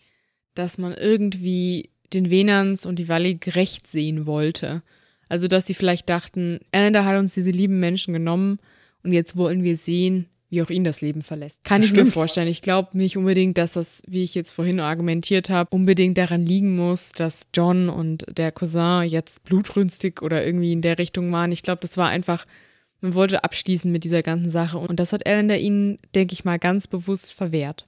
dass 0.56 0.80
man 0.80 0.96
irgendwie 0.96 1.92
den 2.12 2.32
Venans 2.32 2.88
und 2.88 2.98
die 2.98 3.08
Valley 3.08 3.36
gerecht 3.36 3.88
sehen 3.88 4.26
wollte. 4.26 4.82
Also, 5.30 5.48
dass 5.48 5.68
sie 5.68 5.76
vielleicht 5.76 6.10
dachten, 6.10 6.60
Anander 6.72 7.06
hat 7.06 7.20
uns 7.20 7.36
diese 7.36 7.52
lieben 7.52 7.80
Menschen 7.80 8.16
genommen 8.16 8.58
und 9.04 9.14
jetzt 9.14 9.38
wollen 9.38 9.64
wir 9.64 9.78
sehen, 9.78 10.26
wie 10.50 10.64
auch 10.64 10.72
ihn 10.72 10.84
das 10.84 11.02
Leben 11.02 11.22
verlässt. 11.22 11.64
Kann 11.64 11.82
das 11.82 11.86
ich 11.86 11.92
stimmt. 11.92 12.08
mir 12.08 12.12
vorstellen. 12.14 12.48
Ich 12.48 12.64
glaube 12.64 12.98
nicht 12.98 13.16
unbedingt, 13.16 13.60
dass 13.60 13.74
das, 13.74 14.02
wie 14.08 14.24
ich 14.24 14.34
jetzt 14.34 14.52
vorhin 14.52 14.80
argumentiert 14.80 15.52
habe, 15.52 15.70
unbedingt 15.70 16.18
daran 16.18 16.48
liegen 16.48 16.76
muss, 16.76 17.12
dass 17.12 17.48
John 17.54 17.90
und 17.90 18.26
der 18.28 18.52
Cousin 18.52 19.08
jetzt 19.08 19.44
blutrünstig 19.44 20.24
oder 20.24 20.44
irgendwie 20.44 20.72
in 20.72 20.82
der 20.82 20.98
Richtung 20.98 21.32
waren. 21.32 21.52
Ich 21.52 21.62
glaube, 21.62 21.82
das 21.82 21.96
war 21.96 22.10
einfach 22.10 22.48
man 23.04 23.16
wollte 23.16 23.44
abschließen 23.44 23.92
mit 23.92 24.06
dieser 24.06 24.24
ganzen 24.24 24.50
Sache. 24.50 24.78
Und 24.78 25.00
das 25.00 25.12
hat 25.12 25.26
Ellender 25.26 25.58
ihnen, 25.58 26.00
denke 26.16 26.34
ich 26.34 26.46
mal, 26.46 26.58
ganz 26.58 26.88
bewusst 26.88 27.34
verwehrt. 27.34 27.86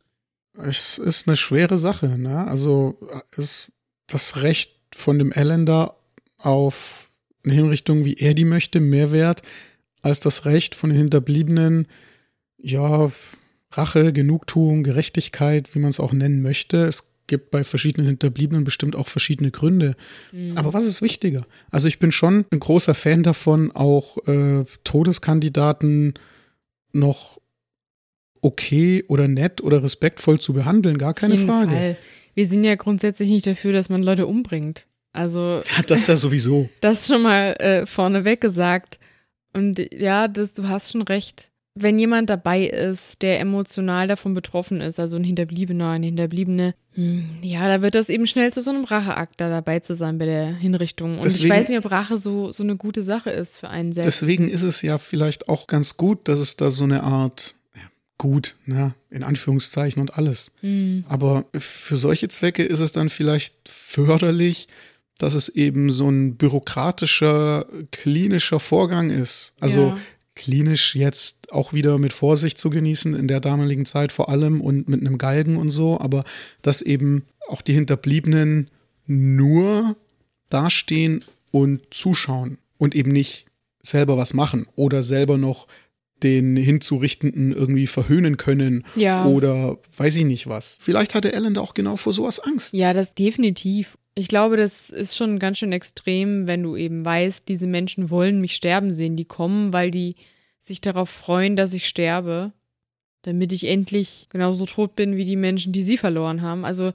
Es 0.58 0.98
ist 0.98 1.28
eine 1.28 1.38
schwere 1.38 1.78
Sache, 1.78 2.18
ne? 2.18 2.46
Also 2.48 3.00
ist 3.36 3.72
das 4.08 4.42
Recht 4.42 4.74
von 4.94 5.18
dem 5.18 5.32
Ellender 5.32 5.96
auf 6.38 7.10
eine 7.44 7.54
Hinrichtung, 7.54 8.04
wie 8.04 8.16
er 8.16 8.34
die 8.34 8.46
möchte, 8.46 8.80
mehr 8.82 9.12
wert 9.12 9.42
als 10.02 10.20
das 10.20 10.46
Recht 10.46 10.76
von 10.76 10.90
den 10.90 11.00
Hinterbliebenen, 11.00 11.88
ja, 12.58 13.10
Rache, 13.72 14.14
Genugtuung, 14.14 14.84
Gerechtigkeit, 14.84 15.74
wie 15.74 15.80
man 15.80 15.90
es 15.90 16.00
auch 16.00 16.12
nennen 16.12 16.42
möchte. 16.42 16.86
Es 16.86 17.15
gibt 17.28 17.52
bei 17.52 17.64
verschiedenen 17.64 18.08
Hinterbliebenen 18.08 18.64
bestimmt 18.64 18.96
auch 18.96 19.08
verschiedene 19.08 19.52
Gründe. 19.52 19.96
Mhm. 20.32 20.58
Aber 20.58 20.74
was 20.74 20.86
ist 20.86 21.02
wichtiger? 21.02 21.46
Also 21.72 21.88
ich 21.88 22.00
bin 22.00 22.12
schon 22.12 22.46
ein 22.52 22.60
großer 22.60 22.96
Fan 22.96 23.24
davon, 23.24 23.72
auch 23.72 24.18
äh, 24.28 24.66
Todeskandidaten 24.84 26.14
noch 26.92 27.40
okay 28.42 29.04
oder 29.08 29.28
nett 29.28 29.62
oder 29.62 29.84
respektvoll 29.84 30.40
zu 30.40 30.54
behandeln, 30.54 30.98
gar 30.98 31.14
keine 31.14 31.38
Frage. 31.38 31.72
Fall. 31.72 31.98
Wir 32.36 32.46
sind 32.46 32.64
ja 32.64 32.76
grundsätzlich 32.76 33.30
nicht 33.30 33.48
dafür, 33.48 33.74
dass 33.74 33.90
man 33.90 34.04
Leute 34.04 34.28
umbringt. 34.28 34.86
Also 35.14 35.64
das 35.88 36.08
ja 36.08 36.16
sowieso. 36.16 36.70
Das 36.82 37.08
schon 37.08 37.24
mal 37.24 37.54
äh, 37.54 37.86
vorneweg 37.86 38.42
gesagt. 38.42 39.00
Und 39.54 39.80
ja, 39.94 40.28
das, 40.28 40.54
du 40.54 40.68
hast 40.68 40.92
schon 40.92 41.02
recht 41.02 41.50
wenn 41.78 42.00
jemand 42.00 42.30
dabei 42.30 42.64
ist, 42.64 43.22
der 43.22 43.42
emotional 43.42 44.08
davon 44.08 44.34
betroffen 44.34 44.80
ist, 44.80 44.98
also 44.98 45.18
ein 45.18 45.26
Hinterbliebener, 45.26 45.90
eine 45.90 46.06
Hinterbliebene, 46.06 46.74
hm, 46.94 47.26
ja, 47.42 47.68
da 47.68 47.82
wird 47.82 47.96
das 47.96 48.08
eben 48.08 48.26
schnell 48.28 48.54
zu 48.54 48.62
so 48.62 48.72
einem 48.72 48.86
Racheakt, 48.86 49.42
da 49.42 49.50
dabei 49.50 49.82
zu 49.82 49.94
sein 49.94 50.18
bei 50.18 50.26
der 50.26 50.56
Hinrichtung. 50.56 51.18
Und 51.18 51.26
deswegen, 51.26 51.46
ich 51.46 51.52
weiß 51.52 51.68
nicht, 51.68 51.78
ob 51.80 51.92
Rache 51.92 52.18
so, 52.18 52.54
so 52.54 52.64
eine 52.64 52.78
gute 52.78 53.02
Sache 53.02 53.30
ist 53.30 53.58
für 53.58 53.70
einen 53.70 53.92
selbst. 53.92 54.22
Deswegen 54.22 54.48
ist 54.48 54.62
es 54.62 54.82
ja 54.82 54.98
vielleicht 54.98 55.50
auch 55.50 55.68
ganz 55.68 55.98
gut, 55.98 56.30
dass 56.30 56.40
es 56.40 56.56
da 56.56 56.72
so 56.72 56.86
eine 56.86 57.04
Art, 57.04 57.56
ja, 57.76 57.82
gut, 58.18 58.56
ne, 58.66 58.96
in 59.10 59.24
Anführungszeichen 59.24 60.00
und 60.00 60.18
alles. 60.18 60.52
Mhm. 60.62 61.04
Aber 61.10 61.44
für 61.58 61.98
solche 61.98 62.30
Zwecke 62.30 62.64
ist 62.64 62.80
es 62.80 62.94
dann 62.94 63.10
vielleicht 63.10 63.54
förderlich, 63.68 64.70
dass 65.18 65.34
es 65.34 65.50
eben 65.50 65.92
so 65.92 66.10
ein 66.10 66.36
bürokratischer, 66.36 67.66
klinischer 67.92 68.62
Vorgang 68.62 69.10
ist. 69.10 69.54
Also 69.60 69.88
ja 69.88 69.98
klinisch 70.36 70.96
jetzt 70.96 71.52
auch 71.52 71.74
wieder 71.74 71.98
mit 71.98 72.14
Vorsicht 72.14 72.58
zu 72.58 72.70
genießen, 72.70 73.16
in 73.16 73.28
der 73.28 73.40
damaligen 73.40 73.86
Zeit 73.86 74.12
vor 74.12 74.30
allem 74.30 74.62
und 74.62 74.90
mit 74.90 75.02
einem 75.02 75.18
Galgen 75.18 75.58
und 75.58 75.72
so, 75.72 76.00
aber 76.00 76.24
dass 76.62 76.82
eben 76.82 77.24
auch 77.48 77.62
die 77.62 77.74
Hinterbliebenen 77.74 78.70
nur 79.08 79.96
dastehen 80.50 81.24
und 81.52 81.82
zuschauen 81.92 82.58
und 82.78 82.96
eben 82.96 83.12
nicht 83.12 83.46
selber 83.82 84.18
was 84.18 84.34
machen 84.34 84.68
oder 84.76 85.04
selber 85.04 85.38
noch 85.38 85.68
den 86.24 86.56
Hinzurichtenden 86.56 87.52
irgendwie 87.52 87.88
verhöhnen 87.88 88.38
können 88.38 88.84
ja. 88.96 89.26
oder 89.26 89.78
weiß 89.98 90.16
ich 90.18 90.26
nicht 90.26 90.48
was. 90.48 90.78
Vielleicht 90.82 91.14
hatte 91.14 91.34
Ellen 91.34 91.56
da 91.56 91.62
auch 91.62 91.74
genau 91.74 91.98
vor 91.98 92.14
sowas 92.14 92.40
Angst. 92.40 92.74
Ja, 92.74 92.94
das 92.94 93.14
definitiv. 93.14 93.98
Ich 94.16 94.30
glaube, 94.30 94.56
das 94.56 94.90
ist 94.90 95.16
schon 95.16 95.40
ganz 95.40 95.58
schön 95.58 95.74
extrem, 95.74 96.48
wenn 96.48 96.64
du 96.64 96.78
eben 96.78 97.04
weißt, 97.04 97.48
diese 97.48 97.68
Menschen 97.68 98.10
wollen 98.10 98.40
mich 98.40 98.56
sterben 98.56 98.94
sehen. 98.94 99.18
Die 99.18 99.26
kommen, 99.26 99.74
weil 99.74 99.92
die 99.92 100.16
sich 100.62 100.82
darauf 100.82 101.10
freuen, 101.10 101.56
dass 101.56 101.74
ich 101.74 101.88
sterbe, 101.88 102.54
damit 103.24 103.52
ich 103.52 103.66
endlich 103.66 104.28
genauso 104.30 104.66
tot 104.66 104.96
bin 104.96 105.18
wie 105.18 105.26
die 105.26 105.36
Menschen, 105.36 105.74
die 105.74 105.84
sie 105.84 105.98
verloren 105.98 106.42
haben. 106.42 106.64
Also 106.64 106.94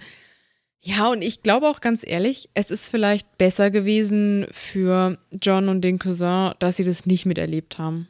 ja, 0.83 1.11
und 1.11 1.21
ich 1.21 1.43
glaube 1.43 1.69
auch 1.69 1.81
ganz 1.81 2.07
ehrlich, 2.07 2.49
es 2.55 2.71
ist 2.71 2.89
vielleicht 2.89 3.37
besser 3.37 3.71
gewesen 3.71 4.47
für 4.51 5.19
John 5.31 5.69
und 5.69 5.83
den 5.83 5.99
Cousin, 5.99 6.53
dass 6.59 6.77
sie 6.77 6.85
das 6.85 7.05
nicht 7.05 7.27
miterlebt 7.27 7.79
haben. 7.79 8.09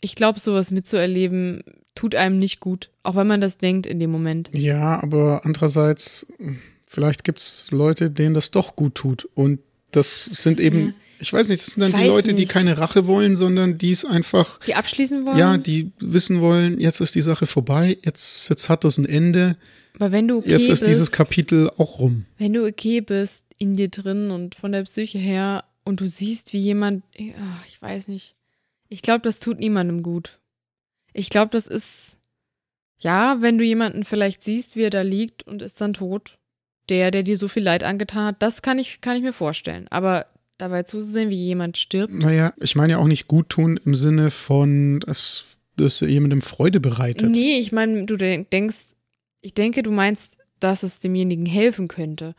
Ich 0.00 0.14
glaube, 0.14 0.40
sowas 0.40 0.70
mitzuerleben 0.70 1.62
tut 1.94 2.14
einem 2.14 2.38
nicht 2.38 2.60
gut, 2.60 2.90
auch 3.02 3.16
wenn 3.16 3.26
man 3.26 3.40
das 3.40 3.58
denkt 3.58 3.86
in 3.86 3.98
dem 3.98 4.10
Moment. 4.10 4.50
Ja, 4.52 5.02
aber 5.02 5.42
andererseits 5.44 6.26
vielleicht 6.86 7.24
gibt 7.24 7.40
es 7.40 7.70
Leute, 7.70 8.10
denen 8.10 8.34
das 8.34 8.50
doch 8.50 8.76
gut 8.76 8.94
tut. 8.94 9.28
Und 9.34 9.60
das 9.90 10.24
sind 10.24 10.60
eben, 10.60 10.88
ja. 10.88 10.94
ich 11.20 11.32
weiß 11.32 11.48
nicht, 11.48 11.60
das 11.60 11.74
sind 11.74 11.82
dann 11.82 12.00
die 12.00 12.06
Leute, 12.06 12.32
nicht. 12.32 12.38
die 12.40 12.46
keine 12.46 12.78
Rache 12.78 13.06
wollen, 13.06 13.36
sondern 13.36 13.78
die 13.78 13.90
es 13.90 14.04
einfach. 14.04 14.60
Die 14.60 14.74
abschließen 14.74 15.26
wollen? 15.26 15.38
Ja, 15.38 15.56
die 15.58 15.90
wissen 15.98 16.40
wollen, 16.40 16.80
jetzt 16.80 17.00
ist 17.00 17.14
die 17.14 17.22
Sache 17.22 17.46
vorbei, 17.46 17.98
jetzt, 18.02 18.48
jetzt 18.48 18.68
hat 18.68 18.84
das 18.84 18.98
ein 18.98 19.06
Ende. 19.06 19.56
Aber 19.94 20.12
wenn 20.12 20.28
du 20.28 20.38
okay 20.38 20.50
Jetzt 20.50 20.62
ist 20.62 20.80
bist, 20.80 20.86
dieses 20.86 21.10
Kapitel 21.10 21.70
auch 21.78 21.98
rum. 21.98 22.26
Wenn 22.38 22.52
du 22.52 22.66
okay 22.66 23.00
bist 23.00 23.46
in 23.58 23.76
dir 23.76 23.88
drin 23.88 24.30
und 24.30 24.54
von 24.54 24.72
der 24.72 24.84
Psyche 24.84 25.18
her 25.18 25.64
und 25.84 26.00
du 26.00 26.08
siehst, 26.08 26.52
wie 26.52 26.58
jemand, 26.58 27.02
ich 27.14 27.80
weiß 27.80 28.08
nicht, 28.08 28.36
Ich 28.88 29.02
glaube, 29.02 29.20
das 29.20 29.38
tut 29.38 29.58
niemandem 29.58 30.02
gut. 30.02 30.38
Ich 31.12 31.30
glaube, 31.30 31.50
das 31.50 31.66
ist, 31.66 32.18
ja, 32.98 33.38
wenn 33.40 33.58
du 33.58 33.64
jemanden 33.64 34.04
vielleicht 34.04 34.42
siehst, 34.42 34.76
wie 34.76 34.82
er 34.82 34.90
da 34.90 35.02
liegt 35.02 35.46
und 35.46 35.62
ist 35.62 35.80
dann 35.80 35.94
tot, 35.94 36.38
der, 36.88 37.10
der 37.10 37.22
dir 37.22 37.38
so 37.38 37.48
viel 37.48 37.62
Leid 37.62 37.82
angetan 37.82 38.26
hat, 38.26 38.42
das 38.42 38.62
kann 38.62 38.78
ich, 38.78 39.00
kann 39.00 39.16
ich 39.16 39.22
mir 39.22 39.32
vorstellen. 39.32 39.88
Aber 39.88 40.26
dabei 40.58 40.84
zuzusehen, 40.84 41.30
wie 41.30 41.36
jemand 41.36 41.76
stirbt. 41.76 42.12
Naja, 42.12 42.52
ich 42.60 42.76
meine 42.76 42.94
ja 42.94 42.98
auch 42.98 43.06
nicht 43.06 43.28
gut 43.28 43.48
tun 43.48 43.78
im 43.84 43.94
Sinne 43.94 44.30
von, 44.30 45.00
dass 45.00 45.44
das 45.76 46.00
jemandem 46.00 46.42
Freude 46.42 46.80
bereitet. 46.80 47.30
Nee, 47.30 47.58
ich 47.58 47.72
meine, 47.72 48.06
du 48.06 48.16
denkst, 48.16 48.94
ich 49.42 49.54
denke, 49.54 49.82
du 49.82 49.90
meinst, 49.90 50.38
dass 50.60 50.82
es 50.82 51.00
demjenigen 51.00 51.46
helfen 51.46 51.88
könnte. 51.88 52.34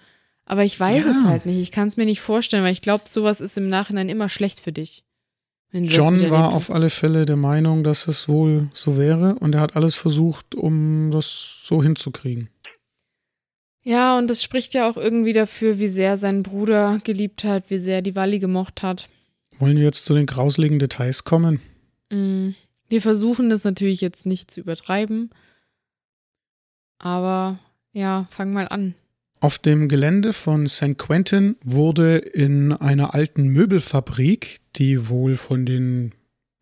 Aber 0.45 0.63
ich 0.63 0.79
weiß 0.79 1.05
ja. 1.05 1.11
es 1.11 1.23
halt 1.25 1.45
nicht. 1.45 1.61
Ich 1.61 1.71
kann 1.71 1.87
es 1.87 1.97
mir 1.97 2.05
nicht 2.05 2.21
vorstellen, 2.21 2.63
weil 2.63 2.73
ich 2.73 2.81
glaube, 2.81 3.03
sowas 3.07 3.41
ist 3.41 3.57
im 3.57 3.67
Nachhinein 3.67 4.09
immer 4.09 4.29
schlecht 4.29 4.59
für 4.59 4.71
dich. 4.71 5.03
John 5.71 6.29
war 6.29 6.53
auf 6.53 6.71
alle 6.71 6.89
Fälle 6.89 7.25
der 7.25 7.35
Meinung, 7.35 7.83
dass 7.83 8.07
es 8.07 8.29
wohl 8.29 8.69
so 8.73 8.97
wäre 8.97 9.35
und 9.35 9.53
er 9.53 9.61
hat 9.61 9.75
alles 9.75 9.95
versucht, 9.95 10.55
um 10.55 11.11
das 11.11 11.61
so 11.63 11.83
hinzukriegen. 11.83 12.49
Ja, 13.83 14.17
und 14.17 14.27
das 14.27 14.43
spricht 14.43 14.73
ja 14.73 14.89
auch 14.89 14.97
irgendwie 14.97 15.33
dafür, 15.33 15.79
wie 15.79 15.87
sehr 15.87 16.17
sein 16.17 16.43
Bruder 16.43 16.99
geliebt 17.03 17.43
hat, 17.43 17.69
wie 17.69 17.79
sehr 17.79 18.01
die 18.01 18.15
Walli 18.15 18.39
gemocht 18.39 18.81
hat. 18.81 19.07
Wollen 19.59 19.77
wir 19.77 19.83
jetzt 19.83 20.05
zu 20.05 20.13
den 20.13 20.25
grauseligen 20.25 20.79
Details 20.79 21.23
kommen? 21.23 21.61
Mm, 22.11 22.49
wir 22.89 23.01
versuchen 23.01 23.49
das 23.49 23.63
natürlich 23.63 24.01
jetzt 24.01 24.25
nicht 24.25 24.51
zu 24.51 24.59
übertreiben. 24.61 25.29
Aber 26.99 27.59
ja, 27.93 28.27
fang 28.29 28.51
mal 28.51 28.67
an. 28.67 28.93
Auf 29.39 29.59
dem 29.59 29.87
Gelände 29.87 30.33
von 30.33 30.67
St. 30.67 30.97
Quentin 30.97 31.55
wurde 31.63 32.17
in 32.17 32.71
einer 32.71 33.13
alten 33.13 33.47
Möbelfabrik, 33.47 34.59
die 34.75 35.09
wohl 35.09 35.37
von 35.37 35.65
den 35.65 36.11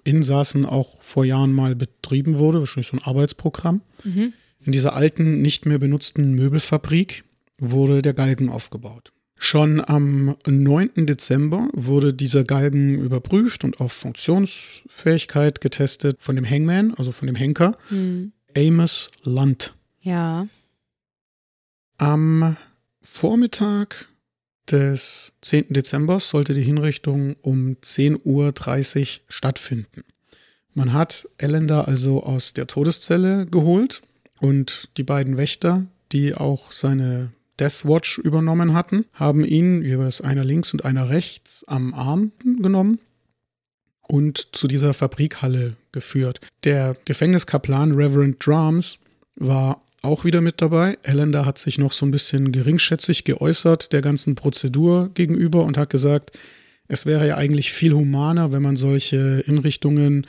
Insassen 0.03 0.65
auch 0.65 1.01
vor 1.01 1.25
Jahren 1.25 1.51
mal 1.51 1.75
betrieben 1.75 2.37
wurde, 2.37 2.59
wahrscheinlich 2.59 2.87
so 2.87 2.97
ein 2.97 3.03
Arbeitsprogramm, 3.03 3.81
mhm. 4.03 4.33
In 4.65 4.71
dieser 4.71 4.95
alten, 4.95 5.41
nicht 5.41 5.65
mehr 5.67 5.77
benutzten 5.77 6.33
Möbelfabrik 6.33 7.23
wurde 7.59 8.01
der 8.01 8.13
Galgen 8.13 8.49
aufgebaut. 8.49 9.11
Schon 9.37 9.79
am 9.79 10.35
9. 10.47 11.05
Dezember 11.05 11.67
wurde 11.73 12.13
dieser 12.13 12.43
Galgen 12.43 12.99
überprüft 12.99 13.63
und 13.63 13.79
auf 13.79 13.91
Funktionsfähigkeit 13.91 15.61
getestet 15.61 16.21
von 16.21 16.35
dem 16.35 16.49
Hangman, 16.49 16.93
also 16.95 17.11
von 17.11 17.27
dem 17.27 17.35
Henker, 17.35 17.77
hm. 17.89 18.31
Amos 18.57 19.11
Lunt. 19.23 19.73
Ja. 20.01 20.47
Am 21.97 22.57
Vormittag 23.01 24.07
des 24.69 25.33
10. 25.41 25.67
Dezember 25.69 26.19
sollte 26.19 26.53
die 26.53 26.61
Hinrichtung 26.61 27.35
um 27.41 27.77
10.30 27.81 28.21
Uhr 28.23 29.21
stattfinden. 29.29 30.03
Man 30.73 30.91
hat 30.91 31.29
Ellender 31.37 31.87
also 31.87 32.23
aus 32.23 32.53
der 32.53 32.67
Todeszelle 32.67 33.45
geholt 33.45 34.01
und 34.39 34.89
die 34.97 35.03
beiden 35.03 35.37
Wächter, 35.37 35.85
die 36.11 36.35
auch 36.35 36.73
seine 36.73 37.31
Death 37.59 37.85
Watch 37.85 38.17
übernommen 38.17 38.73
hatten, 38.73 39.05
haben 39.13 39.45
ihn, 39.45 39.81
jeweils 39.83 40.19
einer 40.19 40.43
links 40.43 40.73
und 40.73 40.83
einer 40.83 41.09
rechts, 41.09 41.63
am 41.67 41.93
Arm 41.93 42.33
genommen 42.43 42.99
und 44.07 44.49
zu 44.51 44.67
dieser 44.67 44.93
Fabrikhalle 44.93 45.77
geführt. 45.93 46.41
Der 46.65 46.97
Gefängniskaplan 47.05 47.93
Reverend 47.93 48.45
Drums 48.45 48.99
war 49.35 49.81
auch 50.05 50.23
wieder 50.23 50.41
mit 50.41 50.61
dabei. 50.61 50.97
Ellender 51.03 51.45
hat 51.45 51.57
sich 51.57 51.77
noch 51.77 51.91
so 51.91 52.05
ein 52.05 52.11
bisschen 52.11 52.51
geringschätzig 52.51 53.23
geäußert 53.23 53.91
der 53.91 54.01
ganzen 54.01 54.35
Prozedur 54.35 55.09
gegenüber 55.13 55.63
und 55.63 55.77
hat 55.77 55.89
gesagt, 55.89 56.37
es 56.87 57.05
wäre 57.05 57.27
ja 57.27 57.37
eigentlich 57.37 57.71
viel 57.71 57.93
humaner, 57.93 58.51
wenn 58.51 58.61
man 58.61 58.75
solche 58.75 59.43
Hinrichtungen 59.45 60.27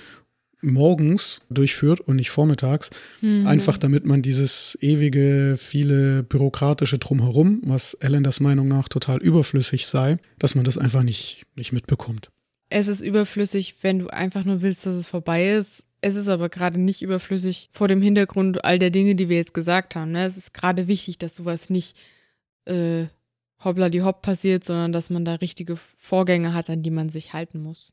morgens 0.63 1.43
durchführt 1.51 2.01
und 2.01 2.17
nicht 2.17 2.31
vormittags. 2.31 2.91
Mhm. 3.21 3.47
Einfach 3.47 3.79
damit 3.79 4.05
man 4.07 4.23
dieses 4.23 4.77
ewige, 4.81 5.57
viele 5.59 6.23
bürokratische 6.23 6.99
Drumherum, 6.99 7.61
was 7.65 7.95
Ellenders 7.95 8.41
Meinung 8.41 8.69
nach 8.69 8.89
total 8.89 9.19
überflüssig 9.19 9.87
sei, 9.87 10.19
dass 10.39 10.55
man 10.55 10.65
das 10.65 10.79
einfach 10.79 11.03
nicht, 11.03 11.47
nicht 11.55 11.73
mitbekommt. 11.73 12.31
Es 12.69 12.89
ist 12.89 13.01
überflüssig, 13.01 13.77
wenn 13.83 14.01
du 14.01 14.09
einfach 14.09 14.45
nur 14.45 14.61
willst, 14.61 14.87
dass 14.87 14.95
es 14.95 15.07
vorbei 15.07 15.53
ist. 15.53 15.87
Es 16.07 16.15
ist 16.15 16.29
aber 16.29 16.49
gerade 16.49 16.79
nicht 16.79 17.03
überflüssig 17.03 17.69
vor 17.73 17.89
dem 17.89 18.01
Hintergrund 18.01 18.65
all 18.65 18.79
der 18.79 18.91
Dinge, 18.91 19.17
die 19.17 19.29
wir 19.29 19.39
jetzt 19.39 19.55
gesagt 19.55 19.97
haben. 19.97 20.13
Ne? 20.13 20.25
Es 20.25 20.37
ist 20.37 20.55
gerade 20.55 20.87
wichtig, 20.87 21.19
dass 21.19 21.35
sowas 21.35 21.69
nicht 21.69 21.97
äh, 22.65 23.07
hoppla 23.65 23.89
die 23.89 24.03
hopp 24.03 24.23
passiert, 24.23 24.65
sondern 24.65 24.93
dass 24.93 25.11
man 25.11 25.25
da 25.25 25.35
richtige 25.35 25.75
Vorgänge 25.97 26.55
hat, 26.55 26.71
an 26.71 26.85
die 26.85 26.93
man 26.93 27.09
sich 27.09 27.33
halten 27.33 27.61
muss. 27.61 27.93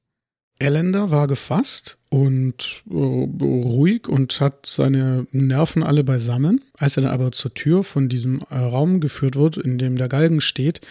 Elender 0.59 1.09
war 1.09 1.26
gefasst 1.26 1.97
und 2.09 2.84
äh, 2.88 2.93
ruhig 2.93 4.07
und 4.07 4.39
hat 4.39 4.68
seine 4.68 5.26
Nerven 5.32 5.82
alle 5.82 6.03
beisammen. 6.03 6.61
Als 6.78 6.97
er 6.97 7.03
dann 7.03 7.14
aber 7.14 7.32
zur 7.32 7.55
Tür 7.55 7.84
von 7.84 8.09
diesem 8.09 8.41
äh, 8.51 8.57
Raum 8.59 8.99
geführt 8.99 9.38
wird, 9.38 9.57
in 9.57 9.80
dem 9.80 9.97
der 9.97 10.07
Galgen 10.07 10.39
steht, 10.39 10.82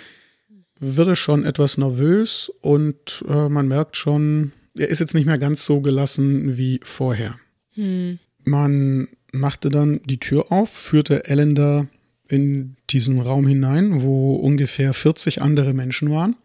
wird 0.80 1.06
er 1.06 1.14
schon 1.14 1.44
etwas 1.44 1.78
nervös 1.78 2.50
und 2.62 3.24
äh, 3.28 3.48
man 3.48 3.68
merkt 3.68 3.96
schon, 3.96 4.50
er 4.78 4.88
ist 4.88 5.00
jetzt 5.00 5.14
nicht 5.14 5.26
mehr 5.26 5.38
ganz 5.38 5.64
so 5.64 5.80
gelassen 5.80 6.56
wie 6.56 6.80
vorher. 6.82 7.38
Hm. 7.74 8.18
Man 8.44 9.08
machte 9.32 9.70
dann 9.70 10.00
die 10.04 10.18
Tür 10.18 10.50
auf, 10.50 10.70
führte 10.70 11.24
Elender 11.26 11.88
in 12.28 12.76
diesen 12.90 13.20
Raum 13.20 13.46
hinein, 13.46 14.02
wo 14.02 14.36
ungefähr 14.36 14.94
40 14.94 15.42
andere 15.42 15.74
Menschen 15.74 16.10
waren. 16.10 16.36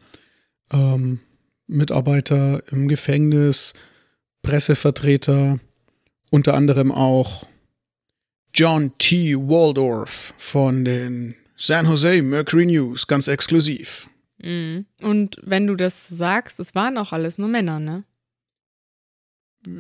Ähm, 0.72 1.20
Mitarbeiter 1.68 2.64
im 2.72 2.88
Gefängnis, 2.88 3.74
Pressevertreter, 4.42 5.60
unter 6.30 6.54
anderem 6.54 6.92
auch 6.92 7.46
John 8.54 8.94
T. 8.98 9.36
Waldorf 9.36 10.34
von 10.38 10.86
den 10.86 11.36
San 11.58 11.86
Jose 11.86 12.22
Mercury 12.22 12.66
News, 12.66 13.08
ganz 13.08 13.28
exklusiv. 13.28 14.10
Mhm. 14.44 14.86
Und 15.02 15.38
wenn 15.42 15.68
du 15.68 15.76
das 15.76 16.08
sagst, 16.08 16.60
es 16.60 16.76
waren 16.76 16.98
auch 16.98 17.12
alles 17.12 17.38
nur 17.38 17.48
Männer, 17.48 17.80
ne? 17.80 18.04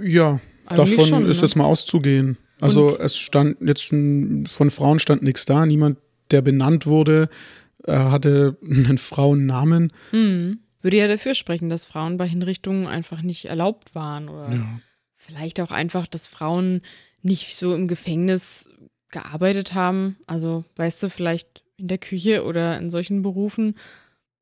Ja, 0.03 0.39
Eigentlich 0.65 0.95
davon 0.95 1.07
schon, 1.07 1.25
ist 1.25 1.41
ne? 1.41 1.47
jetzt 1.47 1.55
mal 1.55 1.65
auszugehen. 1.65 2.38
Also 2.59 2.89
Und? 2.89 2.99
es 2.99 3.17
stand 3.17 3.57
jetzt 3.61 3.83
von 3.83 4.71
Frauen 4.71 4.99
stand 4.99 5.23
nichts 5.23 5.45
da, 5.45 5.65
niemand, 5.65 5.97
der 6.31 6.41
benannt 6.41 6.85
wurde, 6.85 7.29
hatte 7.85 8.57
einen 8.63 8.97
Frauennamen. 8.97 9.93
Mhm 10.11 10.59
würde 10.88 10.97
ja 10.97 11.07
dafür 11.09 11.33
sprechen, 11.33 11.69
dass 11.69 11.83
Frauen 11.83 12.15
bei 12.15 12.25
Hinrichtungen 12.25 12.88
einfach 12.88 13.21
nicht 13.21 13.45
erlaubt 13.45 13.93
waren 13.93 14.29
oder 14.29 14.53
ja. 14.53 14.79
vielleicht 15.15 15.59
auch 15.59 15.71
einfach, 15.71 16.07
dass 16.07 16.27
Frauen 16.27 16.81
nicht 17.21 17.57
so 17.57 17.75
im 17.75 17.89
Gefängnis 17.89 18.69
gearbeitet 19.09 19.73
haben. 19.73 20.17
Also, 20.27 20.63
weißt 20.77 21.03
du, 21.03 21.09
vielleicht 21.09 21.63
in 21.75 21.89
der 21.89 21.97
Küche 21.97 22.45
oder 22.45 22.77
in 22.77 22.89
solchen 22.89 23.21
Berufen. 23.21 23.75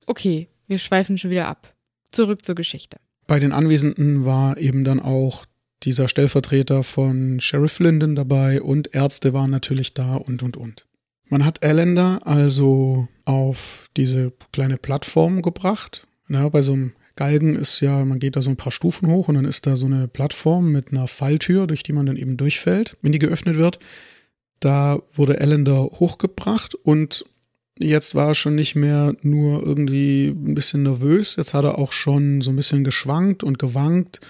Okay, 0.06 0.48
wir 0.68 0.78
schweifen 0.78 1.18
schon 1.18 1.32
wieder 1.32 1.48
ab. 1.48 1.74
Zurück 2.12 2.46
zur 2.46 2.54
Geschichte. 2.54 2.98
Bei 3.28 3.40
den 3.40 3.52
Anwesenden 3.52 4.26
war 4.26 4.58
eben 4.58 4.84
dann 4.84 5.00
auch 5.00 5.46
dieser 5.84 6.08
Stellvertreter 6.08 6.84
von 6.84 7.40
Sheriff 7.40 7.80
Linden 7.80 8.16
dabei 8.16 8.62
und 8.62 8.94
Ärzte 8.94 9.34
waren 9.34 9.52
natürlich 9.52 9.94
da 9.94 10.16
und 10.16 10.44
und 10.44 10.58
und. 10.58 10.88
Man 11.28 11.44
hat 11.44 11.64
Allender 11.64 12.22
also 12.26 13.08
auf 13.26 13.90
diese 13.98 14.32
kleine 14.52 14.78
Plattform 14.78 15.42
gebracht 15.42 16.08
na, 16.28 16.50
bei 16.50 16.62
so 16.62 16.74
einem 16.74 16.94
Galgen 17.16 17.56
ist 17.56 17.80
ja, 17.80 18.04
man 18.04 18.20
geht 18.20 18.36
da 18.36 18.42
so 18.42 18.50
ein 18.50 18.58
paar 18.58 18.72
Stufen 18.72 19.10
hoch 19.10 19.28
und 19.28 19.36
dann 19.36 19.46
ist 19.46 19.68
da 19.68 19.76
so 19.76 19.86
eine 19.86 20.08
Plattform 20.08 20.72
mit 20.72 20.92
einer 20.92 21.08
Falltür, 21.08 21.68
durch 21.68 21.84
die 21.84 21.94
man 21.94 22.06
dann 22.06 22.18
eben 22.18 22.36
durchfällt, 22.36 22.98
wenn 23.02 23.12
die 23.12 23.20
geöffnet 23.20 23.58
wird. 23.58 23.80
Da 24.60 25.00
wurde 25.14 25.40
Ellender 25.40 25.84
hochgebracht 25.84 26.76
und 26.76 27.26
jetzt 27.80 28.16
war 28.16 28.30
er 28.30 28.36
schon 28.36 28.56
nicht 28.56 28.76
mehr 28.76 29.16
nur 29.22 29.64
irgendwie 29.64 30.28
ein 30.28 30.56
bisschen 30.56 30.84
nervös, 30.84 31.36
jetzt 31.36 31.54
hat 31.54 31.66
er 31.66 31.78
auch 31.78 31.92
schon 31.92 32.42
so 32.42 32.52
ein 32.52 32.56
bisschen 32.56 32.84
geschwankt 32.84 33.44
und 33.44 33.60
gewankt 33.60 34.22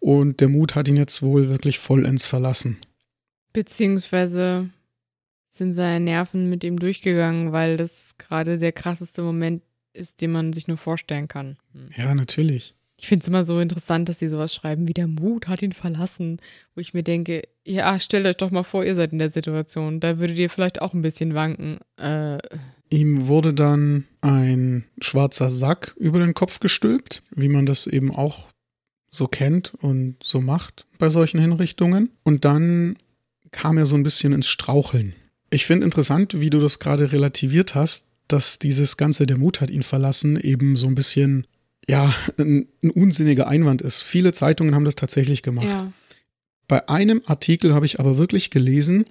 und 0.00 0.40
der 0.40 0.48
Mut 0.48 0.74
hat 0.74 0.88
ihn 0.88 0.96
jetzt 0.96 1.22
wohl 1.22 1.48
wirklich 1.48 1.78
vollends 1.78 2.26
verlassen. 2.26 2.78
Beziehungsweise 3.52 4.70
sind 5.48 5.74
seine 5.74 6.04
Nerven 6.04 6.50
mit 6.50 6.64
ihm 6.64 6.78
durchgegangen, 6.78 7.52
weil 7.52 7.76
das 7.76 8.16
gerade 8.18 8.58
der 8.58 8.72
krasseste 8.72 9.22
Moment 9.22 9.62
ist, 9.92 10.20
den 10.20 10.32
man 10.32 10.52
sich 10.52 10.66
nur 10.66 10.76
vorstellen 10.76 11.28
kann. 11.28 11.56
Hm. 11.72 11.88
Ja, 11.96 12.14
natürlich. 12.14 12.74
Ich 12.96 13.08
finde 13.08 13.22
es 13.22 13.28
immer 13.28 13.44
so 13.44 13.60
interessant, 13.60 14.08
dass 14.08 14.18
sie 14.18 14.28
sowas 14.28 14.54
schreiben, 14.54 14.88
wie 14.88 14.94
der 14.94 15.06
Mut 15.06 15.48
hat 15.48 15.62
ihn 15.62 15.72
verlassen, 15.72 16.38
wo 16.74 16.80
ich 16.80 16.94
mir 16.94 17.02
denke, 17.02 17.42
ja, 17.64 17.98
stellt 18.00 18.26
euch 18.26 18.36
doch 18.36 18.50
mal 18.50 18.62
vor, 18.62 18.84
ihr 18.84 18.94
seid 18.94 19.12
in 19.12 19.18
der 19.18 19.28
Situation, 19.28 20.00
da 20.00 20.18
würdet 20.18 20.38
ihr 20.38 20.50
vielleicht 20.50 20.80
auch 20.80 20.94
ein 20.94 21.02
bisschen 21.02 21.34
wanken. 21.34 21.78
Äh. 21.96 22.38
Ihm 22.90 23.26
wurde 23.26 23.54
dann 23.54 24.04
ein 24.20 24.84
schwarzer 25.00 25.50
Sack 25.50 25.94
über 25.98 26.18
den 26.18 26.34
Kopf 26.34 26.60
gestülpt, 26.60 27.22
wie 27.34 27.48
man 27.48 27.66
das 27.66 27.86
eben 27.86 28.14
auch 28.14 28.48
so 29.10 29.26
kennt 29.26 29.74
und 29.74 30.16
so 30.22 30.40
macht 30.40 30.86
bei 30.98 31.08
solchen 31.08 31.40
Hinrichtungen. 31.40 32.10
Und 32.22 32.44
dann 32.44 32.96
kam 33.52 33.78
er 33.78 33.86
so 33.86 33.96
ein 33.96 34.02
bisschen 34.02 34.32
ins 34.32 34.48
Straucheln. 34.48 35.14
Ich 35.50 35.64
finde 35.66 35.84
interessant, 35.84 36.40
wie 36.40 36.50
du 36.50 36.58
das 36.58 36.80
gerade 36.80 37.12
relativiert 37.12 37.74
hast, 37.74 38.08
dass 38.28 38.58
dieses 38.58 38.96
Ganze, 38.96 39.26
der 39.26 39.38
Mut 39.38 39.60
hat 39.60 39.70
ihn 39.70 39.82
verlassen, 39.82 40.38
eben 40.40 40.76
so 40.76 40.86
ein 40.86 40.94
bisschen 40.94 41.46
ja 41.88 42.12
ein, 42.38 42.68
ein, 42.82 42.90
unsinniger 42.90 43.46
Einwand 43.46 43.82
ist. 43.82 44.02
Viele 44.02 44.32
Zeitungen 44.32 44.74
haben 44.74 44.84
das 44.84 44.96
tatsächlich 44.96 45.42
gemacht. 45.42 45.66
Ja. 45.66 45.92
Bei 46.66 46.88
einem 46.88 47.22
Artikel 47.26 47.74
habe 47.74 47.86
ich 47.86 48.00
aber 48.00 48.16
wirklich 48.16 48.50
gelesen, 48.50 49.04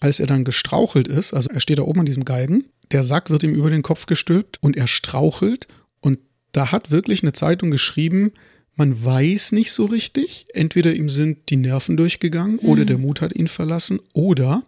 als 0.00 0.20
er 0.20 0.26
dann 0.26 0.44
gestrauchelt 0.44 1.08
ist, 1.08 1.32
also 1.32 1.48
er 1.50 1.60
steht 1.60 1.78
da 1.78 1.82
oben 1.82 2.00
an 2.00 2.06
diesem 2.06 2.24
Galgen, 2.24 2.64
der 2.92 3.04
Sack 3.04 3.30
wird 3.30 3.42
ihm 3.42 3.54
über 3.54 3.70
den 3.70 3.82
Kopf 3.82 4.06
gestülpt 4.06 4.58
und 4.62 4.76
er 4.76 4.86
strauchelt 4.86 5.66
und 6.00 6.18
da 6.52 6.72
hat 6.72 6.90
wirklich 6.90 7.22
eine 7.22 7.32
Zeitung 7.32 7.70
geschrieben, 7.70 8.32
man 8.74 9.02
weiß 9.02 9.52
nicht 9.52 9.72
so 9.72 9.86
richtig, 9.86 10.46
entweder 10.52 10.94
ihm 10.94 11.08
sind 11.08 11.48
die 11.48 11.56
Nerven 11.56 11.96
durchgegangen 11.96 12.58
mhm. 12.62 12.68
oder 12.68 12.84
der 12.84 12.98
Mut 12.98 13.20
hat 13.20 13.34
ihn 13.34 13.48
verlassen 13.48 14.00
oder 14.12 14.62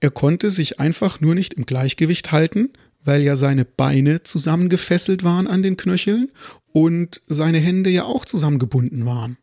er 0.00 0.10
konnte 0.10 0.50
sich 0.50 0.80
einfach 0.80 1.20
nur 1.20 1.34
nicht 1.34 1.54
im 1.54 1.64
Gleichgewicht 1.64 2.32
halten, 2.32 2.70
weil 3.04 3.22
ja 3.22 3.36
seine 3.36 3.64
Beine 3.64 4.22
zusammengefesselt 4.22 5.24
waren 5.24 5.46
an 5.46 5.62
den 5.62 5.76
Knöcheln 5.76 6.30
und 6.72 7.20
seine 7.26 7.58
Hände 7.58 7.88
ja 7.88 8.04
auch 8.04 8.24
zusammengebunden 8.24 9.06
waren. 9.06 9.38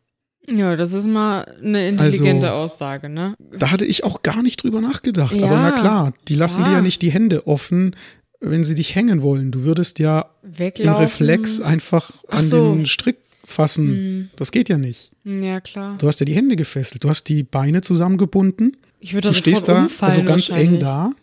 Ja, 0.52 0.74
das 0.74 0.92
ist 0.92 1.06
mal 1.06 1.42
eine 1.62 1.88
intelligente 1.88 2.50
also, 2.50 2.74
Aussage, 2.74 3.08
ne? 3.08 3.34
Da 3.56 3.70
hatte 3.70 3.84
ich 3.84 4.04
auch 4.04 4.22
gar 4.22 4.42
nicht 4.42 4.62
drüber 4.62 4.80
nachgedacht. 4.80 5.34
Ja, 5.34 5.46
Aber 5.46 5.56
na 5.56 5.70
klar, 5.72 6.12
die 6.28 6.34
lassen 6.34 6.62
ja. 6.62 6.68
dir 6.68 6.74
ja 6.76 6.82
nicht 6.82 7.02
die 7.02 7.12
Hände 7.12 7.46
offen, 7.46 7.94
wenn 8.40 8.64
sie 8.64 8.74
dich 8.74 8.94
hängen 8.94 9.22
wollen. 9.22 9.52
Du 9.52 9.62
würdest 9.62 9.98
ja 9.98 10.30
Weglaufen. 10.42 10.96
im 10.96 11.02
Reflex 11.02 11.60
einfach 11.60 12.24
an 12.28 12.48
so. 12.48 12.74
den 12.74 12.86
Strick 12.86 13.18
fassen. 13.44 13.88
Hm. 13.88 14.30
Das 14.36 14.50
geht 14.50 14.68
ja 14.68 14.78
nicht. 14.78 15.12
Ja, 15.24 15.60
klar. 15.60 15.96
Du 15.98 16.08
hast 16.08 16.20
ja 16.20 16.26
die 16.26 16.34
Hände 16.34 16.56
gefesselt. 16.56 17.04
Du 17.04 17.08
hast 17.08 17.24
die 17.24 17.42
Beine 17.42 17.82
zusammengebunden. 17.82 18.76
Ich 18.98 19.14
würde 19.14 19.28
Du 19.28 19.34
stehst 19.34 19.68
da 19.68 19.88
also 20.00 20.22
ganz 20.22 20.48
eng 20.48 20.78
da. 20.78 21.10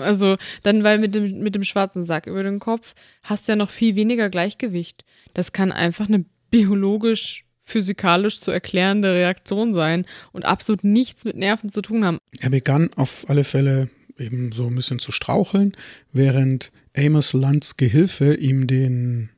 Also 0.00 0.36
dann, 0.62 0.82
weil 0.84 0.98
mit 0.98 1.14
dem, 1.14 1.40
mit 1.40 1.54
dem 1.54 1.64
schwarzen 1.64 2.02
Sack 2.02 2.26
über 2.26 2.42
den 2.42 2.58
Kopf 2.58 2.94
hast 3.22 3.46
du 3.46 3.52
ja 3.52 3.56
noch 3.56 3.68
viel 3.68 3.94
weniger 3.94 4.30
Gleichgewicht. 4.30 5.04
Das 5.34 5.52
kann 5.52 5.70
einfach 5.70 6.08
eine 6.08 6.24
biologisch 6.50 7.44
physikalisch 7.70 8.40
zu 8.40 8.50
erklärende 8.50 9.12
Reaktion 9.12 9.74
sein 9.74 10.04
und 10.32 10.44
absolut 10.44 10.84
nichts 10.84 11.24
mit 11.24 11.36
Nerven 11.36 11.70
zu 11.70 11.82
tun 11.82 12.04
haben. 12.04 12.18
Er 12.38 12.50
begann 12.50 12.90
auf 12.96 13.24
alle 13.28 13.44
Fälle 13.44 13.88
eben 14.18 14.52
so 14.52 14.66
ein 14.66 14.74
bisschen 14.74 14.98
zu 14.98 15.12
straucheln, 15.12 15.76
während 16.12 16.72
Amos 16.96 17.32
Lands 17.32 17.76
Gehilfe 17.76 18.34
ihm 18.34 18.66
den 18.66 19.30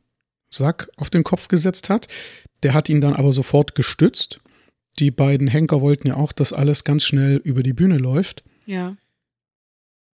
Sack 0.51 0.91
auf 0.97 1.11
den 1.11 1.25
Kopf 1.25 1.49
gesetzt 1.49 1.89
hat. 1.89 2.09
Der 2.63 2.75
hat 2.75 2.89
ihn 2.89 3.01
dann 3.01 3.15
aber 3.15 3.33
sofort 3.33 3.75
gestützt. 3.75 4.41
Die 4.99 5.11
beiden 5.11 5.49
Henker 5.49 5.81
wollten 5.81 6.09
ja 6.09 6.17
auch, 6.17 6.33
dass 6.33 6.53
alles 6.53 6.85
ganz 6.85 7.05
schnell 7.05 7.37
über 7.45 7.63
die 7.63 7.73
Bühne 7.73 7.99
läuft. 7.99 8.45
Ja. 8.67 8.97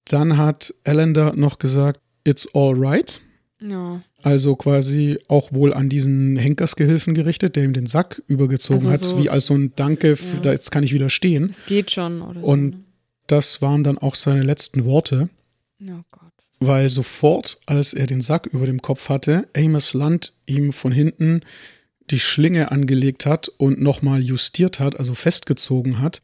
Dann 0.06 0.38
hat 0.38 0.74
Allender 0.84 1.34
noch 1.36 1.60
gesagt, 1.60 2.02
it's 2.24 2.48
all 2.54 2.74
right. 2.76 3.22
Ja. 3.62 4.02
Also 4.24 4.56
quasi 4.56 5.20
auch 5.28 5.52
wohl 5.52 5.74
an 5.74 5.90
diesen 5.90 6.38
Henkersgehilfen 6.38 7.14
gerichtet, 7.14 7.58
der 7.58 7.66
ihm 7.66 7.74
den 7.74 7.86
Sack 7.86 8.24
übergezogen 8.28 8.88
also 8.88 9.06
so, 9.06 9.18
hat, 9.18 9.24
wie 9.24 9.30
als 9.30 9.48
so 9.48 9.54
ein 9.54 9.74
Danke, 9.76 10.16
für, 10.16 10.36
ja. 10.36 10.40
da 10.40 10.52
jetzt 10.54 10.72
kann 10.72 10.84
ich 10.84 10.94
wieder 10.94 11.10
stehen. 11.10 11.50
Es 11.50 11.66
geht 11.66 11.92
schon, 11.92 12.22
oder? 12.22 12.42
Und 12.42 12.72
so, 12.72 12.78
ne? 12.78 12.84
das 13.28 13.62
waren 13.62 13.84
dann 13.84 13.98
auch 13.98 14.16
seine 14.16 14.44
letzten 14.44 14.86
Worte. 14.86 15.30
Oh 15.82 16.02
Gott. 16.12 16.32
Weil 16.62 16.90
sofort, 16.90 17.60
als 17.66 17.94
er 17.94 18.08
den 18.08 18.22
Sack 18.22 18.48
über 18.48 18.66
dem 18.66 18.82
Kopf 18.82 19.10
hatte, 19.10 19.46
Amos 19.56 19.94
Land 19.94 20.34
ihm 20.46 20.72
von 20.72 20.94
hinten 20.94 21.42
die 22.10 22.20
Schlinge 22.20 22.72
angelegt 22.72 23.26
hat 23.26 23.50
und 23.58 23.82
nochmal 23.82 24.22
justiert 24.22 24.80
hat, 24.80 24.98
also 24.98 25.16
festgezogen 25.16 26.00
hat. 26.00 26.22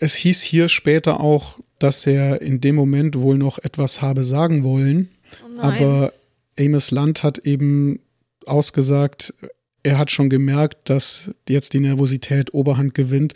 Es 0.00 0.14
hieß 0.14 0.42
hier 0.42 0.68
später 0.68 1.20
auch, 1.20 1.58
dass 1.78 2.06
er 2.06 2.40
in 2.40 2.60
dem 2.60 2.74
Moment 2.74 3.18
wohl 3.18 3.36
noch 3.36 3.58
etwas 3.58 4.00
habe 4.00 4.24
sagen 4.24 4.62
wollen, 4.62 5.10
oh 5.44 5.60
aber 5.60 6.12
Amos 6.58 6.90
Land 6.90 7.22
hat 7.22 7.38
eben 7.38 8.00
ausgesagt, 8.46 9.34
er 9.82 9.98
hat 9.98 10.10
schon 10.10 10.28
gemerkt, 10.28 10.90
dass 10.90 11.30
jetzt 11.48 11.72
die 11.72 11.80
Nervosität 11.80 12.52
Oberhand 12.52 12.94
gewinnt 12.94 13.34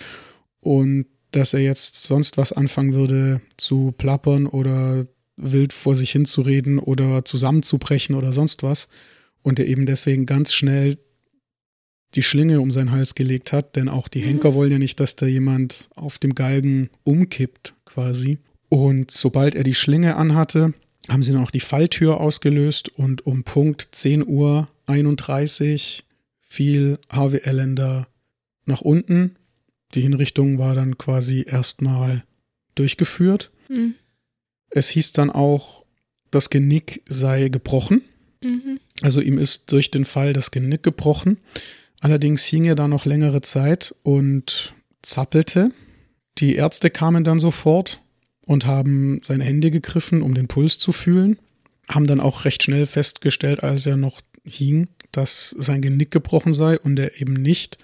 und 0.61 1.07
dass 1.31 1.55
er 1.55 1.61
jetzt 1.61 2.03
sonst 2.03 2.37
was 2.37 2.53
anfangen 2.53 2.93
würde 2.93 3.41
zu 3.57 3.93
plappern 3.97 4.47
oder 4.47 5.07
wild 5.37 5.73
vor 5.73 5.97
sich 5.97 6.11
hinzureden 6.11 6.79
oder 6.79 7.25
zusammenzubrechen 7.25 8.15
oder 8.15 8.33
sonst 8.33 8.63
was. 8.63 8.89
Und 9.43 9.59
er 9.59 9.67
eben 9.67 9.87
deswegen 9.87 10.27
ganz 10.27 10.53
schnell 10.53 10.99
die 12.15 12.23
Schlinge 12.23 12.61
um 12.61 12.71
seinen 12.71 12.93
Hals 12.93 13.15
gelegt 13.15 13.53
hat, 13.53 13.77
denn 13.77 13.89
auch 13.89 14.09
die 14.09 14.21
mhm. 14.21 14.27
Henker 14.27 14.55
wollen 14.55 14.73
ja 14.73 14.79
nicht, 14.79 15.01
dass 15.01 15.17
da 15.17 15.27
jemand 15.27 15.89
auf 15.95 16.19
dem 16.19 16.35
Galgen 16.35 16.91
umkippt, 17.05 17.75
quasi. 17.87 18.39
Und 18.69 19.11
sobald 19.11 19.55
er 19.55 19.65
die 19.65 19.75
Schlinge 19.75 20.17
anhatte, 20.17 20.75
haben 21.09 21.23
sie 21.23 21.33
dann 21.33 21.43
auch 21.43 21.51
die 21.51 21.61
Falltür 21.61 22.21
ausgelöst 22.21 22.89
und 22.89 23.27
um 23.27 23.45
Punkt 23.45 23.89
10 23.93 24.27
Uhr 24.27 24.69
31 24.87 26.05
fiel 26.41 26.99
Harvey 27.11 27.43
Allender 27.45 28.07
nach 28.67 28.81
unten. 28.81 29.37
Die 29.95 30.03
Hinrichtung 30.03 30.59
war 30.59 30.75
dann 30.75 30.99
quasi 30.99 31.45
erstmal 31.47 32.25
durchgeführt. 32.75 33.51
Mhm. 33.69 33.95
Es 34.71 34.89
hieß 34.89 35.13
dann 35.13 35.31
auch, 35.31 35.85
das 36.31 36.51
Genick 36.51 37.03
sei 37.07 37.49
gebrochen. 37.49 38.03
Mhm. 38.43 38.81
Also 39.03 39.21
ihm 39.21 39.39
ist 39.39 39.71
durch 39.71 39.91
den 39.91 40.05
Fall 40.05 40.33
das 40.33 40.51
Genick 40.51 40.83
gebrochen. 40.83 41.39
Allerdings 42.01 42.45
hing 42.45 42.65
er 42.65 42.75
da 42.75 42.89
noch 42.89 43.05
längere 43.05 43.43
Zeit 43.43 43.95
und 44.03 44.75
zappelte. 45.03 45.73
Die 46.39 46.57
Ärzte 46.57 46.91
kamen 46.91 47.23
dann 47.23 47.39
sofort 47.39 48.02
und 48.47 48.67
haben 48.67 49.21
seine 49.23 49.45
Hände 49.45 49.71
gegriffen, 49.71 50.23
um 50.23 50.35
den 50.35 50.49
Puls 50.49 50.79
zu 50.79 50.93
fühlen. 50.93 51.39
Haben 51.89 52.07
dann 52.07 52.21
auch 52.21 52.45
recht 52.45 52.63
schnell 52.63 52.87
festgestellt, 52.87 53.63
als 53.63 53.87
er 53.87 53.97
noch 53.97 54.21
hing, 54.45 54.89
dass 55.13 55.55
sein 55.59 55.83
Genick 55.83 56.11
gebrochen 56.11 56.55
sei 56.55 56.79
und 56.79 56.99
er 56.99 57.21
eben 57.21 57.35
nicht. 57.35 57.79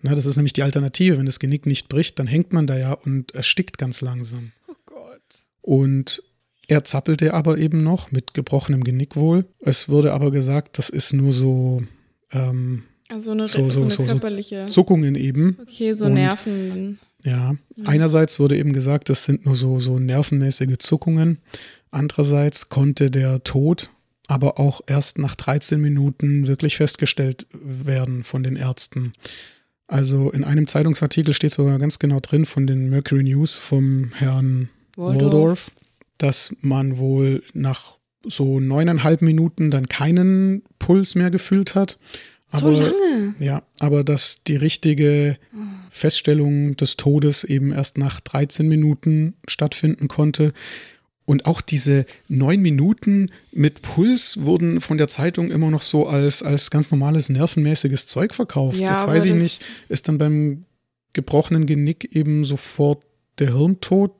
Na, 0.00 0.14
das 0.14 0.26
ist 0.26 0.36
nämlich 0.36 0.52
die 0.52 0.62
Alternative. 0.62 1.18
Wenn 1.18 1.26
das 1.26 1.38
Genick 1.38 1.64
nicht 1.66 1.88
bricht, 1.88 2.18
dann 2.18 2.26
hängt 2.26 2.52
man 2.52 2.66
da 2.66 2.76
ja 2.76 2.92
und 2.92 3.34
erstickt 3.34 3.78
ganz 3.78 4.00
langsam. 4.00 4.52
Oh 4.68 4.74
Gott. 4.84 5.22
Und 5.60 6.22
er 6.68 6.84
zappelte 6.84 7.34
aber 7.34 7.58
eben 7.58 7.82
noch 7.82 8.10
mit 8.10 8.34
gebrochenem 8.34 8.84
Genick 8.84 9.16
wohl. 9.16 9.44
Es 9.60 9.88
wurde 9.88 10.12
aber 10.12 10.30
gesagt, 10.30 10.78
das 10.78 10.88
ist 10.88 11.12
nur 11.12 11.32
so. 11.32 11.82
Ähm, 12.32 12.84
also 13.08 13.32
eine, 13.32 13.46
so, 13.46 13.70
so, 13.70 13.88
so, 13.90 14.04
körperliche. 14.04 14.66
Zuckungen 14.68 15.14
eben. 15.14 15.58
Okay, 15.62 15.92
so 15.92 16.08
Nerven. 16.08 16.98
Ja, 17.24 17.54
einerseits 17.84 18.40
wurde 18.40 18.56
eben 18.56 18.72
gesagt, 18.72 19.08
das 19.08 19.24
sind 19.24 19.46
nur 19.46 19.54
so, 19.54 19.78
so 19.78 19.98
nervenmäßige 19.98 20.78
Zuckungen. 20.78 21.38
Andererseits 21.90 22.68
konnte 22.68 23.10
der 23.10 23.44
Tod 23.44 23.90
aber 24.28 24.58
auch 24.58 24.80
erst 24.86 25.18
nach 25.18 25.34
13 25.36 25.80
Minuten 25.80 26.46
wirklich 26.46 26.76
festgestellt 26.76 27.46
werden 27.52 28.24
von 28.24 28.42
den 28.42 28.56
Ärzten. 28.56 29.12
Also 29.86 30.30
in 30.30 30.42
einem 30.42 30.66
Zeitungsartikel 30.66 31.34
steht 31.34 31.52
sogar 31.52 31.78
ganz 31.78 31.98
genau 31.98 32.18
drin 32.20 32.46
von 32.46 32.66
den 32.66 32.88
Mercury 32.88 33.24
News 33.24 33.56
vom 33.56 34.12
Herrn 34.14 34.70
Waldorf, 34.96 35.22
Waldorf 35.22 35.72
dass 36.18 36.56
man 36.60 36.98
wohl 36.98 37.42
nach 37.52 37.96
so 38.24 38.60
neuneinhalb 38.60 39.20
Minuten 39.20 39.70
dann 39.70 39.88
keinen 39.88 40.62
Puls 40.78 41.14
mehr 41.14 41.30
gefühlt 41.30 41.74
hat 41.74 41.98
aber, 42.52 42.76
so 42.76 42.82
lange? 42.82 43.34
Ja, 43.38 43.62
aber 43.78 44.04
dass 44.04 44.42
die 44.44 44.56
richtige 44.56 45.38
Feststellung 45.90 46.76
des 46.76 46.96
Todes 46.96 47.44
eben 47.44 47.72
erst 47.72 47.98
nach 47.98 48.20
13 48.20 48.68
Minuten 48.68 49.34
stattfinden 49.46 50.08
konnte. 50.08 50.52
Und 51.24 51.46
auch 51.46 51.60
diese 51.60 52.04
neun 52.28 52.60
Minuten 52.60 53.30
mit 53.52 53.82
Puls 53.82 54.40
wurden 54.40 54.80
von 54.80 54.98
der 54.98 55.08
Zeitung 55.08 55.50
immer 55.50 55.70
noch 55.70 55.82
so 55.82 56.06
als, 56.06 56.42
als 56.42 56.70
ganz 56.70 56.90
normales 56.90 57.28
nervenmäßiges 57.28 58.06
Zeug 58.06 58.34
verkauft. 58.34 58.78
Ja, 58.78 58.92
Jetzt 58.92 59.06
weiß 59.06 59.24
ich 59.26 59.34
nicht, 59.34 59.64
ist 59.88 60.08
dann 60.08 60.18
beim 60.18 60.64
gebrochenen 61.12 61.66
Genick 61.66 62.16
eben 62.16 62.44
sofort 62.44 63.04
der 63.38 63.54
Hirntod 63.56 64.12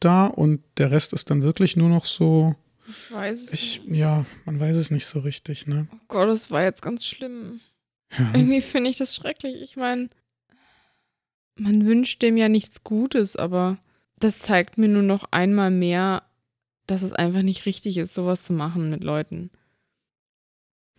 da 0.00 0.26
und 0.26 0.60
der 0.78 0.90
Rest 0.90 1.12
ist 1.12 1.30
dann 1.30 1.42
wirklich 1.42 1.76
nur 1.76 1.88
noch 1.88 2.04
so. 2.04 2.54
Ich 2.88 3.12
weiß 3.14 3.42
es 3.44 3.52
ich, 3.52 3.84
nicht. 3.84 3.98
Ja, 3.98 4.26
man 4.44 4.58
weiß 4.58 4.76
es 4.76 4.90
nicht 4.90 5.06
so 5.06 5.20
richtig, 5.20 5.66
ne? 5.66 5.86
Oh 5.92 5.98
Gott, 6.08 6.28
das 6.28 6.50
war 6.50 6.64
jetzt 6.64 6.82
ganz 6.82 7.06
schlimm. 7.06 7.60
Ja. 8.18 8.32
Irgendwie 8.34 8.60
finde 8.60 8.90
ich 8.90 8.96
das 8.96 9.14
schrecklich. 9.14 9.62
Ich 9.62 9.76
meine, 9.76 10.08
man 11.56 11.84
wünscht 11.84 12.22
dem 12.22 12.36
ja 12.36 12.48
nichts 12.48 12.82
Gutes, 12.84 13.36
aber 13.36 13.78
das 14.18 14.40
zeigt 14.40 14.78
mir 14.78 14.88
nur 14.88 15.02
noch 15.02 15.24
einmal 15.30 15.70
mehr, 15.70 16.22
dass 16.86 17.02
es 17.02 17.12
einfach 17.12 17.42
nicht 17.42 17.66
richtig 17.66 17.96
ist, 17.96 18.14
sowas 18.14 18.42
zu 18.42 18.52
machen 18.52 18.90
mit 18.90 19.04
Leuten. 19.04 19.50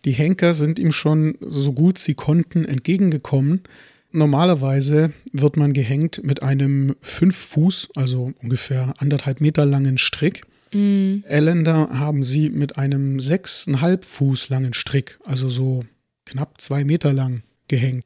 Die 0.04 0.12
Henker 0.12 0.54
sind 0.54 0.78
ihm 0.78 0.92
schon 0.92 1.36
so 1.40 1.72
gut 1.72 1.98
sie 1.98 2.14
konnten 2.14 2.64
entgegengekommen. 2.64 3.62
Normalerweise 4.10 5.12
wird 5.32 5.56
man 5.56 5.72
gehängt 5.72 6.22
mit 6.24 6.42
einem 6.42 6.96
fünf 7.00 7.36
Fuß, 7.36 7.90
also 7.94 8.32
ungefähr 8.42 8.94
anderthalb 8.98 9.40
Meter 9.40 9.64
langen 9.64 9.98
Strick. 9.98 10.42
Mm. 10.72 11.18
Elender 11.24 11.98
haben 11.98 12.24
sie 12.24 12.50
mit 12.50 12.78
einem 12.78 13.20
sechseinhalb 13.20 14.04
Fuß 14.04 14.48
langen 14.48 14.74
Strick, 14.74 15.18
also 15.24 15.48
so 15.48 15.84
knapp 16.24 16.60
zwei 16.60 16.84
Meter 16.84 17.12
lang 17.12 17.42
gehängt. 17.68 18.04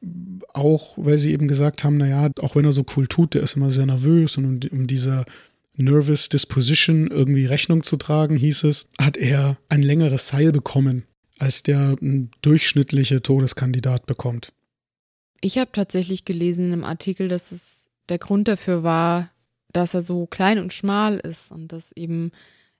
Auch 0.53 0.95
weil 0.97 1.19
sie 1.19 1.33
eben 1.33 1.49
gesagt 1.49 1.85
haben, 1.85 1.97
naja, 1.97 2.31
auch 2.41 2.57
wenn 2.57 2.65
er 2.65 2.73
so 2.73 2.85
cool 2.97 3.07
tut, 3.07 3.35
der 3.35 3.43
ist 3.43 3.57
immer 3.57 3.71
sehr 3.71 3.87
nervös 3.87 4.37
und 4.37 4.45
um, 4.45 4.79
um 4.79 4.87
dieser 4.87 5.25
Nervous 5.75 6.29
Disposition 6.29 7.09
irgendwie 7.09 7.47
Rechnung 7.47 7.83
zu 7.83 7.97
tragen, 7.97 8.37
hieß 8.37 8.65
es, 8.65 8.89
hat 8.99 9.17
er 9.17 9.59
ein 9.69 9.83
längeres 9.83 10.29
Seil 10.29 10.53
bekommen. 10.53 11.05
als 11.39 11.63
der 11.63 11.97
durchschnittliche 12.43 13.23
Todeskandidat 13.23 14.07
bekommt. 14.07 14.53
Ich 15.41 15.59
habe 15.59 15.71
tatsächlich 15.73 16.25
gelesen 16.25 16.73
einem 16.73 16.85
Artikel, 16.85 17.29
dass 17.29 17.53
es 17.53 17.91
der 18.09 18.19
Grund 18.19 18.49
dafür 18.49 18.83
war, 18.83 19.31
dass 19.73 19.95
er 19.95 20.03
so 20.03 20.27
klein 20.27 20.59
und 20.59 20.73
schmal 20.73 21.19
ist 21.19 21.51
und 21.51 21.73
dass 21.73 21.93
eben 21.93 22.33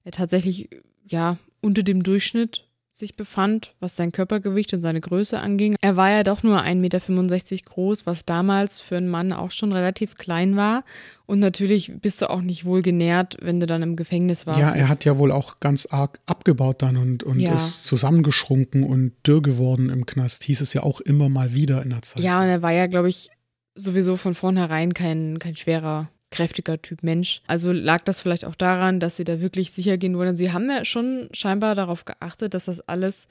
er 0.05 0.13
tatsächlich 0.13 0.71
ja 1.07 1.39
unter 1.61 1.83
dem 1.83 2.03
Durchschnitt 2.03 2.66
sich 2.97 3.15
befand, 3.15 3.75
was 3.79 3.95
sein 3.95 4.11
Körpergewicht 4.11 4.73
und 4.73 4.81
seine 4.81 5.03
Größe 5.03 5.39
anging. 5.39 5.77
Er 5.83 5.97
war 5.97 6.11
ja 6.11 6.23
doch 6.23 6.43
nur 6.43 6.63
1,65 6.63 6.75
Meter 6.77 7.71
groß, 7.71 8.07
was 8.07 8.25
damals 8.25 8.81
für 8.81 8.97
einen 8.97 9.09
Mann 9.09 9.35
auch 9.35 9.51
schon 9.51 9.73
relativ 9.73 10.15
klein 10.15 10.57
war. 10.57 10.83
Und 11.27 11.39
natürlich 11.39 11.93
bist 12.01 12.23
du 12.23 12.31
auch 12.31 12.41
nicht 12.41 12.65
wohl 12.65 12.81
genährt, 12.81 13.37
wenn 13.43 13.61
du 13.61 13.67
dann 13.67 13.83
im 13.83 13.97
Gefängnis 13.97 14.47
warst. 14.47 14.61
Ja, 14.61 14.71
er 14.71 14.89
hat 14.89 15.05
ja 15.05 15.19
wohl 15.19 15.31
auch 15.31 15.61
ganz 15.61 15.87
arg 15.91 16.21
abgebaut 16.25 16.81
dann 16.81 16.97
und, 16.97 17.23
und 17.23 17.39
ja. 17.39 17.55
ist 17.55 17.85
zusammengeschrunken 17.85 18.83
und 18.83 19.13
dürr 19.27 19.43
geworden 19.43 19.91
im 19.91 20.07
Knast. 20.07 20.45
Hieß 20.45 20.63
es 20.63 20.73
ja 20.73 20.83
auch 20.83 21.03
immer 21.03 21.29
mal 21.29 21.53
wieder 21.53 21.83
in 21.83 21.91
der 21.91 22.01
Zeit. 22.01 22.23
Ja, 22.23 22.43
und 22.43 22.49
er 22.49 22.63
war 22.63 22.73
ja, 22.73 22.87
glaube 22.87 23.11
ich, 23.11 23.29
sowieso 23.75 24.17
von 24.17 24.35
vornherein 24.35 24.95
kein, 24.95 25.39
kein 25.39 25.55
schwerer 25.55 26.09
kräftiger 26.37 26.81
Typ 26.83 27.03
Mensch. 27.03 27.41
Also 27.47 27.73
lag 27.73 28.05
das 28.05 28.21
vielleicht 28.21 28.45
auch 28.45 28.55
daran, 28.55 29.01
dass 29.01 29.17
sie 29.17 29.25
da 29.25 29.41
wirklich 29.41 29.73
sicher 29.73 29.97
gehen 29.97 30.17
wollen. 30.19 30.37
Sie 30.37 30.53
haben 30.53 30.69
ja 30.69 30.85
schon 30.85 31.31
scheinbar 31.33 31.75
darauf 31.75 32.05
geachtet, 32.05 32.53
dass 32.53 32.67
das 32.67 32.81
alles 32.81 33.27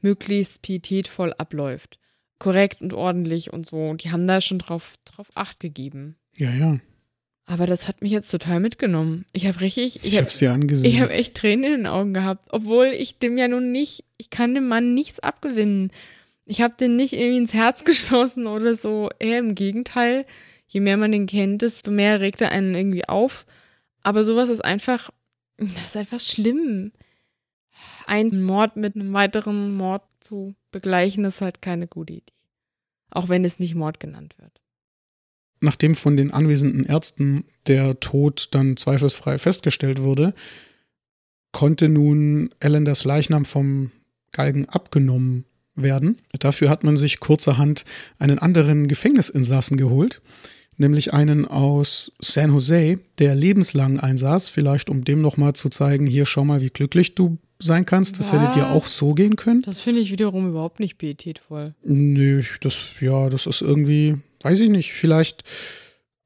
möglichst 0.00 0.62
pietätvoll 0.62 1.32
abläuft. 1.38 1.98
Korrekt 2.40 2.82
und 2.82 2.92
ordentlich 2.92 3.52
und 3.52 3.66
so. 3.66 3.88
Und 3.88 4.02
die 4.02 4.10
haben 4.10 4.26
da 4.26 4.40
schon 4.40 4.58
drauf, 4.58 4.96
drauf 5.04 5.30
Acht 5.34 5.60
gegeben. 5.60 6.16
Ja, 6.36 6.50
ja. 6.50 6.78
Aber 7.46 7.66
das 7.66 7.86
hat 7.86 8.02
mich 8.02 8.10
jetzt 8.10 8.30
total 8.30 8.60
mitgenommen. 8.60 9.24
Ich 9.32 9.46
habe 9.46 9.60
richtig, 9.60 9.96
ich, 9.96 10.04
ich 10.04 10.16
habe 10.16 10.26
es 10.26 10.42
angesehen. 10.42 10.92
Ich 10.92 11.00
habe 11.00 11.12
echt 11.12 11.34
Tränen 11.34 11.64
in 11.64 11.72
den 11.78 11.86
Augen 11.86 12.12
gehabt, 12.12 12.48
obwohl 12.50 12.86
ich 12.86 13.18
dem 13.18 13.38
ja 13.38 13.48
nun 13.48 13.72
nicht, 13.72 14.04
ich 14.18 14.30
kann 14.30 14.54
dem 14.54 14.68
Mann 14.68 14.94
nichts 14.94 15.20
abgewinnen. 15.20 15.92
Ich 16.44 16.60
habe 16.60 16.74
den 16.78 16.96
nicht 16.96 17.12
irgendwie 17.12 17.38
ins 17.38 17.54
Herz 17.54 17.84
geschlossen 17.84 18.46
oder 18.48 18.74
so. 18.74 19.10
Eher 19.18 19.38
im 19.38 19.54
Gegenteil 19.54 20.26
je 20.68 20.80
mehr 20.80 20.96
man 20.96 21.12
den 21.12 21.26
kennt, 21.26 21.62
desto 21.62 21.90
mehr 21.90 22.20
regt 22.20 22.40
er 22.40 22.50
einen 22.50 22.74
irgendwie 22.74 23.08
auf. 23.08 23.46
Aber 24.02 24.22
sowas 24.22 24.48
ist 24.48 24.64
einfach, 24.64 25.10
das 25.56 25.86
ist 25.86 25.96
einfach 25.96 26.20
schlimm. 26.20 26.92
Ein 28.06 28.42
Mord 28.42 28.76
mit 28.76 28.94
einem 28.94 29.12
weiteren 29.12 29.74
Mord 29.74 30.02
zu 30.20 30.54
begleichen, 30.70 31.24
ist 31.24 31.40
halt 31.40 31.62
keine 31.62 31.86
gute 31.86 32.14
Idee. 32.14 32.32
Auch 33.10 33.28
wenn 33.28 33.44
es 33.44 33.58
nicht 33.58 33.74
Mord 33.74 34.00
genannt 34.00 34.36
wird. 34.38 34.60
Nachdem 35.60 35.96
von 35.96 36.16
den 36.16 36.32
anwesenden 36.32 36.84
Ärzten 36.84 37.44
der 37.66 37.98
Tod 37.98 38.48
dann 38.52 38.76
zweifelsfrei 38.76 39.38
festgestellt 39.38 40.00
wurde, 40.00 40.32
konnte 41.52 41.88
nun 41.88 42.54
Ellenders 42.60 43.04
Leichnam 43.04 43.44
vom 43.44 43.90
Galgen 44.32 44.68
abgenommen 44.68 45.46
werden. 45.74 46.18
Dafür 46.38 46.70
hat 46.70 46.84
man 46.84 46.96
sich 46.96 47.20
kurzerhand 47.20 47.84
einen 48.18 48.38
anderen 48.38 48.88
Gefängnisinsassen 48.88 49.76
geholt, 49.76 50.20
nämlich 50.78 51.12
einen 51.12 51.46
aus 51.46 52.12
San 52.20 52.52
Jose, 52.52 52.98
der 53.18 53.34
lebenslang 53.34 53.98
einsaß, 53.98 54.48
vielleicht 54.48 54.88
um 54.88 55.04
dem 55.04 55.20
nochmal 55.20 55.52
zu 55.52 55.68
zeigen, 55.68 56.06
hier 56.06 56.26
schau 56.26 56.44
mal, 56.44 56.60
wie 56.60 56.70
glücklich 56.70 57.14
du 57.14 57.38
sein 57.58 57.84
kannst. 57.84 58.18
Das 58.18 58.32
Was? 58.32 58.40
hätte 58.40 58.58
dir 58.58 58.70
auch 58.70 58.86
so 58.86 59.14
gehen 59.14 59.36
können. 59.36 59.62
Das 59.62 59.80
finde 59.80 60.00
ich 60.00 60.10
wiederum 60.10 60.48
überhaupt 60.48 60.80
nicht 60.80 60.96
pietätvoll. 60.98 61.74
Nö, 61.82 62.42
das, 62.60 62.94
ja, 63.00 63.28
das 63.28 63.46
ist 63.46 63.62
irgendwie, 63.62 64.16
weiß 64.42 64.60
ich 64.60 64.70
nicht, 64.70 64.92
vielleicht 64.92 65.42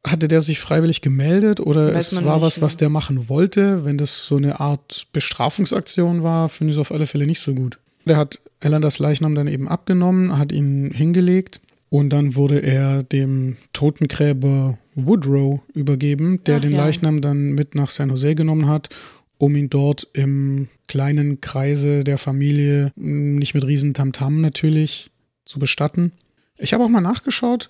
hatte 0.06 0.28
der 0.28 0.42
sich 0.42 0.58
freiwillig 0.58 1.00
gemeldet 1.00 1.60
oder 1.60 1.94
Weiß 1.94 2.12
es 2.12 2.24
war 2.24 2.42
was, 2.42 2.60
was 2.60 2.76
der 2.76 2.88
machen 2.88 3.28
wollte. 3.28 3.84
Wenn 3.84 3.98
das 3.98 4.26
so 4.26 4.36
eine 4.36 4.58
Art 4.60 5.06
Bestrafungsaktion 5.12 6.22
war, 6.22 6.48
finde 6.48 6.72
ich 6.72 6.76
es 6.76 6.80
auf 6.80 6.92
alle 6.92 7.06
Fälle 7.06 7.26
nicht 7.26 7.40
so 7.40 7.54
gut. 7.54 7.78
Der 8.04 8.16
hat 8.16 8.40
Elanders 8.60 8.98
Leichnam 8.98 9.36
dann 9.36 9.46
eben 9.46 9.68
abgenommen, 9.68 10.36
hat 10.36 10.50
ihn 10.50 10.90
hingelegt 10.92 11.60
und 11.92 12.08
dann 12.08 12.36
wurde 12.36 12.62
er 12.62 13.02
dem 13.02 13.58
Totengräber 13.74 14.78
Woodrow 14.94 15.60
übergeben, 15.74 16.42
der 16.44 16.56
Ach, 16.56 16.60
den 16.62 16.72
ja. 16.72 16.78
Leichnam 16.78 17.20
dann 17.20 17.52
mit 17.52 17.74
nach 17.74 17.90
San 17.90 18.08
Jose 18.08 18.34
genommen 18.34 18.66
hat, 18.66 18.88
um 19.36 19.54
ihn 19.56 19.68
dort 19.68 20.08
im 20.14 20.68
kleinen 20.88 21.42
Kreise 21.42 22.02
der 22.02 22.16
Familie, 22.16 22.92
nicht 22.96 23.52
mit 23.52 23.66
riesen 23.66 23.92
Tamtam 23.92 24.40
natürlich, 24.40 25.10
zu 25.44 25.58
bestatten. 25.58 26.12
Ich 26.56 26.72
habe 26.72 26.82
auch 26.82 26.88
mal 26.88 27.02
nachgeschaut. 27.02 27.68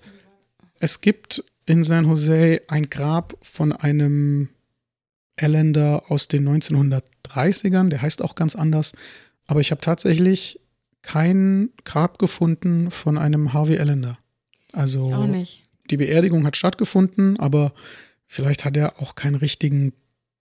Es 0.78 1.00
gibt 1.00 1.42
in 1.66 1.82
San 1.82 2.06
Jose 2.06 2.62
ein 2.68 2.90
Grab 2.90 3.36
von 3.42 3.72
einem 3.72 4.50
Elländer 5.34 6.04
aus 6.10 6.28
den 6.28 6.48
1930ern, 6.48 7.88
der 7.88 8.02
heißt 8.02 8.22
auch 8.22 8.36
ganz 8.36 8.54
anders. 8.54 8.92
Aber 9.48 9.58
ich 9.58 9.72
habe 9.72 9.80
tatsächlich 9.80 10.60
kein 11.03 11.70
Grab 11.84 12.18
gefunden 12.18 12.90
von 12.90 13.18
einem 13.18 13.53
Harvey 13.53 13.78
Allender. 13.78 14.18
Also 14.72 15.12
auch 15.12 15.26
nicht. 15.26 15.64
die 15.90 15.96
Beerdigung 15.96 16.46
hat 16.46 16.57
stattgefunden, 16.57 17.38
aber 17.38 17.72
vielleicht 18.26 18.64
hat 18.64 18.76
er 18.76 19.00
auch 19.00 19.14
keinen 19.14 19.34
richtigen 19.34 19.92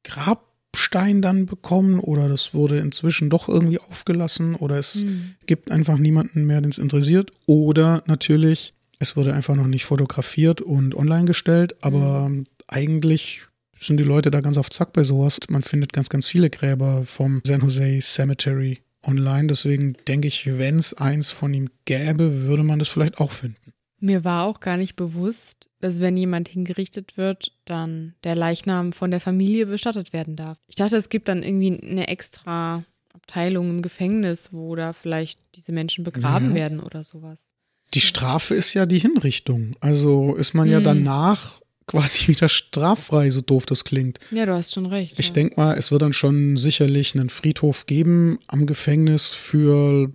Grabstein 0.03 1.21
dann 1.21 1.45
bekommen 1.45 1.99
oder 1.99 2.29
das 2.29 2.53
wurde 2.53 2.77
inzwischen 2.77 3.29
doch 3.29 3.49
irgendwie 3.49 3.79
aufgelassen 3.79 4.55
oder 4.55 4.77
es 4.77 4.95
hm. 4.95 5.35
gibt 5.45 5.69
einfach 5.71 5.97
niemanden 5.97 6.45
mehr, 6.45 6.61
den 6.61 6.71
es 6.71 6.77
interessiert. 6.77 7.31
Oder 7.45 8.03
natürlich, 8.07 8.73
es 8.99 9.17
wurde 9.17 9.33
einfach 9.33 9.55
noch 9.55 9.67
nicht 9.67 9.85
fotografiert 9.85 10.61
und 10.61 10.95
online 10.95 11.25
gestellt, 11.25 11.75
aber 11.81 12.25
hm. 12.25 12.45
eigentlich 12.67 13.43
sind 13.77 13.97
die 13.97 14.03
Leute 14.03 14.29
da 14.31 14.41
ganz 14.41 14.57
auf 14.57 14.69
Zack 14.69 14.93
bei 14.93 15.03
sowas. 15.03 15.39
Man 15.49 15.63
findet 15.63 15.91
ganz, 15.91 16.09
ganz 16.09 16.27
viele 16.27 16.51
Gräber 16.51 17.03
vom 17.05 17.41
San 17.43 17.61
Jose 17.61 17.99
Cemetery 17.99 18.79
online. 19.03 19.47
Deswegen 19.47 19.95
denke 20.07 20.27
ich, 20.27 20.45
wenn 20.45 20.77
es 20.77 20.93
eins 20.93 21.31
von 21.31 21.53
ihm 21.53 21.69
gäbe, 21.85 22.43
würde 22.43 22.63
man 22.63 22.79
das 22.79 22.89
vielleicht 22.89 23.19
auch 23.19 23.31
finden. 23.31 23.73
Mir 23.99 24.23
war 24.23 24.45
auch 24.45 24.59
gar 24.59 24.77
nicht 24.77 24.95
bewusst, 24.95 25.69
dass 25.79 25.99
wenn 25.99 26.17
jemand 26.17 26.47
hingerichtet 26.47 27.17
wird, 27.17 27.51
dann 27.65 28.15
der 28.23 28.35
Leichnam 28.35 28.93
von 28.93 29.11
der 29.11 29.19
Familie 29.19 29.67
bestattet 29.67 30.13
werden 30.13 30.35
darf. 30.35 30.57
Ich 30.67 30.75
dachte, 30.75 30.97
es 30.97 31.09
gibt 31.09 31.27
dann 31.27 31.43
irgendwie 31.43 31.79
eine 31.81 32.07
extra 32.07 32.83
Abteilung 33.13 33.69
im 33.69 33.81
Gefängnis, 33.81 34.49
wo 34.51 34.75
da 34.75 34.93
vielleicht 34.93 35.39
diese 35.55 35.71
Menschen 35.71 36.03
begraben 36.03 36.49
ja. 36.49 36.55
werden 36.55 36.79
oder 36.79 37.03
sowas. 37.03 37.47
Die 37.93 38.01
Strafe 38.01 38.55
ist 38.55 38.73
ja 38.73 38.85
die 38.85 38.99
Hinrichtung. 38.99 39.75
Also 39.81 40.35
ist 40.35 40.53
man 40.53 40.69
ja 40.69 40.79
danach 40.79 41.60
quasi 41.91 42.27
wieder 42.29 42.49
straffrei, 42.49 43.29
so 43.29 43.41
doof 43.41 43.65
das 43.65 43.83
klingt. 43.83 44.19
Ja, 44.31 44.45
du 44.45 44.53
hast 44.53 44.73
schon 44.73 44.85
recht. 44.85 45.19
Ich 45.19 45.27
ja. 45.27 45.33
denke 45.33 45.59
mal, 45.59 45.77
es 45.77 45.91
wird 45.91 46.01
dann 46.01 46.13
schon 46.13 46.57
sicherlich 46.57 47.13
einen 47.15 47.29
Friedhof 47.29 47.85
geben 47.85 48.39
am 48.47 48.65
Gefängnis 48.65 49.33
für 49.33 50.11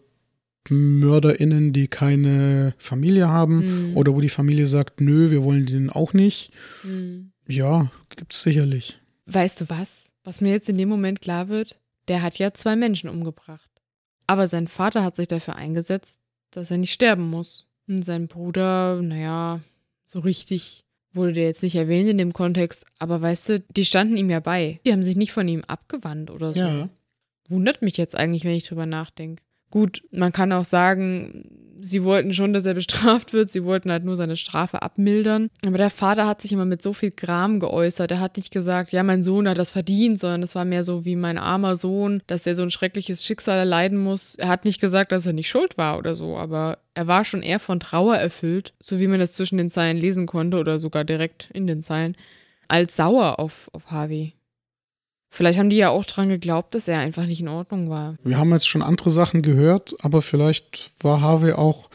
MörderInnen, 0.69 1.73
die 1.73 1.87
keine 1.87 2.75
Familie 2.79 3.29
haben 3.29 3.91
mhm. 3.91 3.97
oder 3.97 4.15
wo 4.15 4.21
die 4.21 4.29
Familie 4.29 4.67
sagt, 4.67 5.01
nö, 5.01 5.31
wir 5.31 5.45
wollen 5.45 5.67
den 5.67 5.91
auch 5.91 6.13
nicht. 6.13 6.51
Mhm. 6.83 7.31
Ja, 7.47 7.91
es 8.29 8.43
sicherlich. 8.43 8.99
Weißt 9.27 9.61
du 9.61 9.69
was? 9.69 10.11
Was 10.25 10.41
mir 10.41 10.51
jetzt 10.51 10.69
in 10.69 10.79
dem 10.79 10.89
Moment 10.89 11.21
klar 11.21 11.49
wird, 11.49 11.79
der 12.09 12.23
hat 12.23 12.39
ja 12.39 12.53
zwei 12.53 12.75
Menschen 12.75 13.09
umgebracht. 13.09 13.71
Aber 14.27 14.49
sein 14.49 14.67
Vater 14.67 15.05
hat 15.05 15.15
sich 15.15 15.29
dafür 15.29 15.55
eingesetzt, 15.55 16.19
dass 16.51 16.71
er 16.71 16.79
nicht 16.79 16.93
sterben 16.93 17.31
muss. 17.31 17.67
Und 17.87 18.05
sein 18.05 18.27
Bruder, 18.27 19.01
naja, 19.01 19.61
so 20.07 20.19
richtig 20.19 20.86
wurde 21.17 21.33
der 21.33 21.45
jetzt 21.45 21.63
nicht 21.63 21.75
erwähnt 21.75 22.09
in 22.09 22.19
dem 22.19 22.33
Kontext, 22.33 22.85
aber 22.99 23.21
weißt 23.21 23.49
du, 23.49 23.61
die 23.61 23.85
standen 23.85 24.17
ihm 24.17 24.31
ja 24.31 24.41
bei. 24.41 24.81
Die 24.87 24.93
haben 24.93 25.03
sich 25.03 25.17
nicht 25.17 25.33
von 25.33 25.49
ihm 25.49 25.65
abgewandt 25.65 26.31
oder 26.31 26.55
so. 26.55 26.61
Ja. 26.61 26.89
Wundert 27.49 27.83
mich 27.83 27.97
jetzt 27.97 28.17
eigentlich, 28.17 28.45
wenn 28.45 28.55
ich 28.55 28.65
drüber 28.65 28.87
nachdenke. 28.87 29.43
Gut, 29.77 30.03
man 30.11 30.33
kann 30.33 30.53
auch 30.53 30.65
sagen, 30.65 31.51
sie 31.83 32.03
wollten 32.03 32.33
schon, 32.33 32.55
dass 32.55 32.65
er 32.65 32.73
bestraft 32.73 33.35
wird. 33.35 33.51
Sie 33.51 33.63
wollten 33.63 33.91
halt 33.91 34.05
nur 34.05 34.17
seine 34.17 34.39
Strafe 34.39 34.81
abmildern. 34.81 35.51
Aber 35.67 35.77
der 35.77 35.91
Vater 35.91 36.27
hat 36.27 36.41
sich 36.41 36.51
immer 36.51 36.65
mit 36.65 36.83
so 36.83 36.95
viel 36.95 37.11
Gram 37.11 37.61
geäußert. 37.61 38.11
Er 38.11 38.21
hat 38.21 38.39
nicht 38.39 38.51
gesagt, 38.51 38.91
ja, 38.91 39.03
mein 39.03 39.23
Sohn 39.23 39.47
hat 39.47 39.59
das 39.59 39.69
verdient, 39.69 40.19
sondern 40.19 40.43
es 40.43 40.55
war 40.55 40.65
mehr 40.65 40.83
so 40.83 41.05
wie 41.05 41.15
mein 41.15 41.37
armer 41.37 41.77
Sohn, 41.77 42.23
dass 42.27 42.47
er 42.47 42.55
so 42.55 42.63
ein 42.63 42.71
schreckliches 42.71 43.23
Schicksal 43.23 43.59
erleiden 43.59 43.99
muss. 43.99 44.37
Er 44.37 44.49
hat 44.49 44.65
nicht 44.65 44.81
gesagt, 44.81 45.13
dass 45.13 45.27
er 45.27 45.35
nicht 45.35 45.51
schuld 45.51 45.77
war 45.77 45.99
oder 45.99 46.15
so, 46.15 46.39
aber 46.39 46.79
er 46.95 47.07
war 47.07 47.27
schon 47.27 47.43
eher 47.43 47.61
von 47.61 47.79
Trauer 47.79 48.17
erfüllt, 48.17 48.73
so 48.81 48.99
wie 48.99 49.09
man 49.09 49.21
das 49.21 49.35
zwischen 49.35 49.59
den 49.59 49.71
Zeilen 49.71 49.99
lesen 49.99 50.25
konnte 50.25 50.57
oder 50.57 50.79
sogar 50.79 51.05
direkt 51.05 51.51
in 51.53 51.67
den 51.67 51.83
Zeilen, 51.83 52.17
als 52.67 52.97
sauer 52.97 53.39
auf, 53.39 53.69
auf 53.75 53.91
Harvey. 53.91 54.33
Vielleicht 55.37 55.59
haben 55.59 55.69
die 55.69 55.77
ja 55.77 55.91
auch 55.91 56.07
dran 56.07 56.31
geglaubt, 56.31 56.75
dass 56.75 56.89
er 56.89 56.99
einfach 56.99 57.27
nicht 57.27 57.41
in 57.41 57.49
Ordnung 57.49 57.91
war. 57.91 58.17
Wir 58.25 58.39
haben 58.39 58.53
jetzt 58.53 58.67
schon 58.67 58.81
andere 58.81 59.11
Sachen 59.11 59.43
gehört, 59.43 59.95
aber 60.01 60.23
vielleicht 60.23 60.95
war 61.03 61.21
Harvey 61.21 61.53
auch, 61.53 61.91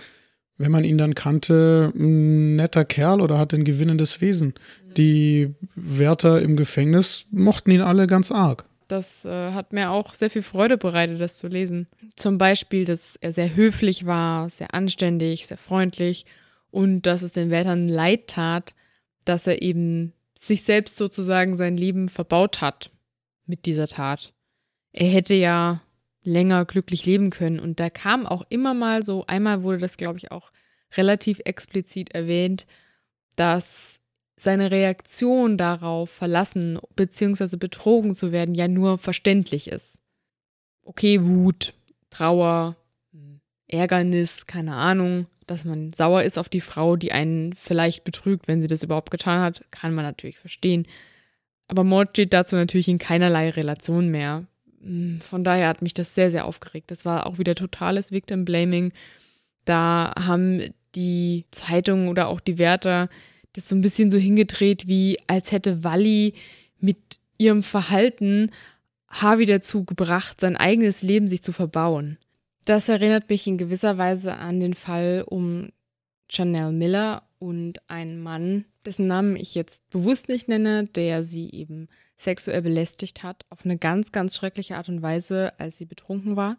wenn 0.59 0.71
man 0.71 0.83
ihn 0.83 0.99
dann 0.99 1.15
kannte, 1.15 1.91
ein 1.95 2.55
netter 2.55 2.85
Kerl 2.85 3.19
oder 3.19 3.39
hat 3.39 3.55
ein 3.55 3.63
gewinnendes 3.63 4.21
Wesen. 4.21 4.53
Die 4.95 5.55
Wärter 5.73 6.39
im 6.39 6.55
Gefängnis 6.55 7.25
mochten 7.31 7.71
ihn 7.71 7.81
alle 7.81 8.05
ganz 8.05 8.31
arg. 8.31 8.65
Das 8.87 9.25
äh, 9.25 9.53
hat 9.53 9.73
mir 9.73 9.89
auch 9.89 10.13
sehr 10.13 10.29
viel 10.29 10.43
Freude 10.43 10.77
bereitet, 10.77 11.19
das 11.19 11.39
zu 11.39 11.47
lesen. 11.47 11.87
Zum 12.15 12.37
Beispiel, 12.37 12.85
dass 12.85 13.15
er 13.21 13.31
sehr 13.31 13.55
höflich 13.55 14.05
war, 14.05 14.51
sehr 14.51 14.75
anständig, 14.75 15.47
sehr 15.47 15.57
freundlich 15.57 16.27
und 16.69 17.07
dass 17.07 17.23
es 17.23 17.31
den 17.31 17.49
Wärtern 17.49 17.89
leid 17.89 18.27
tat, 18.27 18.75
dass 19.25 19.47
er 19.47 19.63
eben 19.63 20.13
sich 20.39 20.61
selbst 20.61 20.95
sozusagen 20.95 21.55
sein 21.55 21.75
Leben 21.75 22.07
verbaut 22.07 22.61
hat 22.61 22.90
mit 23.51 23.65
dieser 23.65 23.87
Tat. 23.87 24.33
Er 24.93 25.07
hätte 25.07 25.35
ja 25.35 25.81
länger 26.23 26.63
glücklich 26.65 27.05
leben 27.05 27.29
können. 27.29 27.59
Und 27.59 27.79
da 27.79 27.89
kam 27.89 28.25
auch 28.25 28.45
immer 28.49 28.73
mal 28.73 29.03
so, 29.03 29.25
einmal 29.27 29.61
wurde 29.61 29.79
das, 29.79 29.97
glaube 29.97 30.17
ich, 30.17 30.31
auch 30.31 30.51
relativ 30.95 31.41
explizit 31.43 32.15
erwähnt, 32.15 32.65
dass 33.35 33.99
seine 34.37 34.71
Reaktion 34.71 35.57
darauf, 35.57 36.09
verlassen 36.09 36.79
bzw. 36.95 37.57
betrogen 37.57 38.15
zu 38.15 38.31
werden, 38.31 38.55
ja 38.55 38.67
nur 38.67 38.97
verständlich 38.97 39.67
ist. 39.67 40.01
Okay, 40.83 41.23
Wut, 41.23 41.73
Trauer, 42.09 42.77
Ärgernis, 43.67 44.47
keine 44.47 44.75
Ahnung, 44.75 45.27
dass 45.45 45.65
man 45.65 45.93
sauer 45.93 46.23
ist 46.23 46.37
auf 46.37 46.49
die 46.49 46.61
Frau, 46.61 46.95
die 46.95 47.11
einen 47.11 47.53
vielleicht 47.53 48.03
betrügt, 48.03 48.47
wenn 48.47 48.61
sie 48.61 48.67
das 48.67 48.83
überhaupt 48.83 49.11
getan 49.11 49.41
hat, 49.41 49.63
kann 49.71 49.93
man 49.93 50.05
natürlich 50.05 50.39
verstehen. 50.39 50.87
Aber 51.71 51.85
Mord 51.85 52.09
steht 52.09 52.33
dazu 52.33 52.57
natürlich 52.57 52.89
in 52.89 52.97
keinerlei 52.97 53.49
Relation 53.49 54.09
mehr. 54.09 54.45
Hm, 54.81 55.21
von 55.21 55.45
daher 55.45 55.69
hat 55.69 55.81
mich 55.81 55.93
das 55.93 56.13
sehr, 56.13 56.29
sehr 56.29 56.45
aufgeregt. 56.45 56.91
Das 56.91 57.05
war 57.05 57.25
auch 57.25 57.37
wieder 57.37 57.55
totales 57.55 58.11
Victim 58.11 58.43
Blaming. 58.43 58.91
Da 59.63 60.11
haben 60.19 60.73
die 60.95 61.45
Zeitungen 61.51 62.09
oder 62.09 62.27
auch 62.27 62.41
die 62.41 62.57
Wärter 62.57 63.07
das 63.53 63.69
so 63.69 63.75
ein 63.75 63.81
bisschen 63.81 64.11
so 64.11 64.17
hingedreht, 64.17 64.89
wie 64.89 65.17
als 65.27 65.53
hätte 65.53 65.81
Wally 65.85 66.33
mit 66.81 66.97
ihrem 67.37 67.63
Verhalten 67.63 68.51
Harvey 69.07 69.45
dazu 69.45 69.85
gebracht, 69.85 70.41
sein 70.41 70.57
eigenes 70.57 71.01
Leben 71.01 71.29
sich 71.29 71.41
zu 71.41 71.53
verbauen. 71.53 72.17
Das 72.65 72.89
erinnert 72.89 73.29
mich 73.29 73.47
in 73.47 73.57
gewisser 73.57 73.97
Weise 73.97 74.35
an 74.35 74.59
den 74.59 74.73
Fall 74.73 75.23
um 75.25 75.69
Chanel 76.29 76.73
Miller 76.73 77.23
und 77.39 77.79
einen 77.89 78.21
Mann, 78.21 78.65
dessen 78.85 79.07
Namen 79.07 79.35
ich 79.35 79.55
jetzt 79.55 79.87
bewusst 79.89 80.29
nicht 80.29 80.47
nenne, 80.47 80.85
der 80.85 81.23
sie 81.23 81.49
eben 81.51 81.87
sexuell 82.17 82.61
belästigt 82.61 83.23
hat, 83.23 83.45
auf 83.49 83.65
eine 83.65 83.77
ganz, 83.77 84.11
ganz 84.11 84.35
schreckliche 84.35 84.77
Art 84.77 84.89
und 84.89 85.01
Weise, 85.01 85.51
als 85.59 85.77
sie 85.77 85.85
betrunken 85.85 86.35
war 86.35 86.57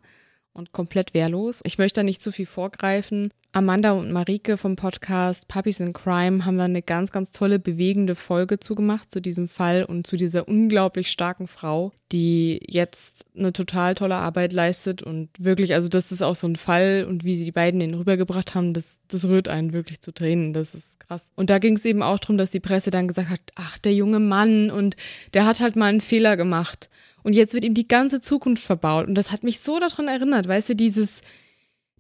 und 0.53 0.73
komplett 0.73 1.15
wehrlos. 1.15 1.61
Ich 1.65 1.79
möchte 1.79 2.01
da 2.01 2.05
nicht 2.05 2.23
zu 2.23 2.33
viel 2.33 2.47
vorgreifen. 2.47 3.33
Amanda 3.55 3.93
und 3.93 4.11
Marike 4.13 4.57
vom 4.57 4.77
Podcast 4.77 5.47
Puppies 5.47 5.79
in 5.79 5.93
Crime 5.93 6.47
haben 6.47 6.57
da 6.57 6.65
eine 6.65 6.81
ganz, 6.81 7.13
ganz 7.13 7.33
tolle, 7.33 7.59
bewegende 7.59 8.15
Folge 8.15 8.59
zugemacht 8.59 9.11
zu 9.11 9.21
diesem 9.21 9.47
Fall 9.47 9.85
und 9.85 10.07
zu 10.07 10.17
dieser 10.17 10.49
unglaublich 10.49 11.11
starken 11.11 11.47
Frau, 11.49 11.93
die 12.13 12.61
jetzt 12.67 13.27
eine 13.37 13.53
total 13.53 13.95
tolle 13.95 14.15
Arbeit 14.15 14.55
leistet 14.55 15.03
und 15.03 15.29
wirklich, 15.39 15.75
also 15.75 15.91
das 15.91 16.13
ist 16.13 16.23
auch 16.23 16.35
so 16.35 16.47
ein 16.47 16.57
Fall 16.57 17.05
und 17.07 17.25
wie 17.25 17.37
sie 17.37 17.45
die 17.45 17.53
beiden 17.53 17.81
den 17.81 17.93
rübergebracht 17.93 18.55
haben, 18.55 18.73
das, 18.73 18.99
das 19.09 19.27
rührt 19.27 19.49
einen 19.49 19.75
wirklich 19.75 20.01
zu 20.01 20.13
Tränen, 20.13 20.55
das 20.55 20.75
ist 20.75 20.99
krass. 20.99 21.31
Und 21.37 21.51
da 21.51 21.59
ging 21.59 21.77
es 21.77 21.85
eben 21.85 22.03
auch 22.03 22.19
darum, 22.19 22.39
dass 22.39 22.53
die 22.53 22.61
Presse 22.61 22.91
dann 22.91 23.07
gesagt 23.07 23.29
hat, 23.29 23.41
ach, 23.57 23.77
der 23.77 23.95
junge 23.95 24.21
Mann 24.21 24.71
und 24.71 24.97
der 25.35 25.45
hat 25.45 25.61
halt 25.61 25.77
mal 25.77 25.91
einen 25.91 26.01
Fehler 26.01 26.39
gemacht. 26.39 26.89
Und 27.23 27.35
jetzt 27.35 27.55
wird 27.55 27.65
ihm 27.65 27.75
die 27.75 27.89
ganze 27.89 28.21
Zukunft 28.21 28.63
verbaut. 28.63 29.07
Und 29.07 29.15
das 29.15 29.31
hat 29.31 29.45
mich 29.45 29.61
so 29.61 29.79
daran 29.79 30.09
erinnert, 30.09 30.49
weißt 30.49 30.71
du, 30.71 30.77
dieses, 30.77 31.23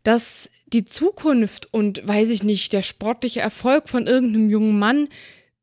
dass 0.02 0.50
die 0.72 0.84
Zukunft 0.84 1.72
und, 1.72 2.06
weiß 2.06 2.30
ich 2.30 2.42
nicht, 2.42 2.72
der 2.72 2.82
sportliche 2.82 3.40
Erfolg 3.40 3.88
von 3.88 4.06
irgendeinem 4.06 4.50
jungen 4.50 4.78
Mann 4.78 5.08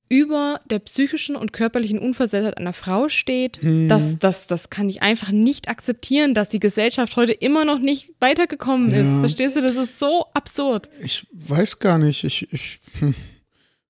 über 0.09 0.59
der 0.69 0.79
psychischen 0.79 1.35
und 1.35 1.53
körperlichen 1.53 1.99
Unversehrtheit 1.99 2.57
einer 2.57 2.73
Frau 2.73 3.09
steht, 3.09 3.61
hm. 3.61 3.87
das, 3.87 4.17
das, 4.17 4.47
das 4.47 4.71
kann 4.71 4.89
ich 4.89 5.03
einfach 5.03 5.31
nicht 5.31 5.69
akzeptieren, 5.69 6.33
dass 6.33 6.49
die 6.49 6.59
Gesellschaft 6.59 7.15
heute 7.15 7.31
immer 7.31 7.63
noch 7.63 7.77
nicht 7.77 8.09
weitergekommen 8.19 8.91
ist. 8.91 9.07
Ja. 9.07 9.19
Verstehst 9.19 9.55
du, 9.55 9.61
das 9.61 9.75
ist 9.75 9.99
so 9.99 10.25
absurd. 10.33 10.89
Ich 11.01 11.27
weiß 11.31 11.77
gar 11.77 11.99
nicht. 11.99 12.23
Ich, 12.23 12.51
ich, 12.51 12.79
hm. 12.99 13.13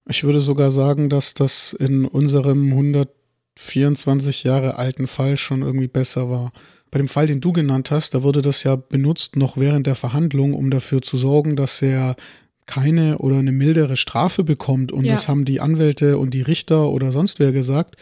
ich 0.10 0.24
würde 0.26 0.42
sogar 0.42 0.72
sagen, 0.72 1.10
dass 1.10 1.34
das 1.34 1.72
in 1.72 2.06
unserem 2.06 2.68
124 3.60 4.44
Jahre 4.44 4.78
alten 4.78 5.08
Fall 5.08 5.38
schon 5.38 5.62
irgendwie 5.62 5.88
besser 5.88 6.30
war. 6.30 6.52
Bei 6.92 6.98
dem 6.98 7.08
Fall, 7.08 7.28
den 7.28 7.42
du 7.42 7.52
genannt 7.52 7.92
hast, 7.92 8.14
da 8.14 8.24
wurde 8.24 8.42
das 8.42 8.64
ja 8.64 8.76
benutzt 8.76 9.36
noch 9.36 9.58
während 9.58 9.86
der 9.86 9.96
Verhandlung, 9.96 10.54
um 10.54 10.72
dafür 10.72 11.02
zu 11.02 11.18
sorgen, 11.18 11.56
dass 11.56 11.82
er 11.82 12.16
keine 12.66 13.18
oder 13.20 13.38
eine 13.38 13.52
mildere 13.52 13.98
Strafe 13.98 14.44
bekommt. 14.44 14.92
Und 14.92 15.06
ja. 15.06 15.14
das 15.14 15.28
haben 15.28 15.46
die 15.46 15.60
Anwälte 15.60 16.18
und 16.18 16.34
die 16.34 16.42
Richter 16.42 16.90
oder 16.90 17.12
sonst 17.12 17.40
wer 17.40 17.52
gesagt. 17.52 17.96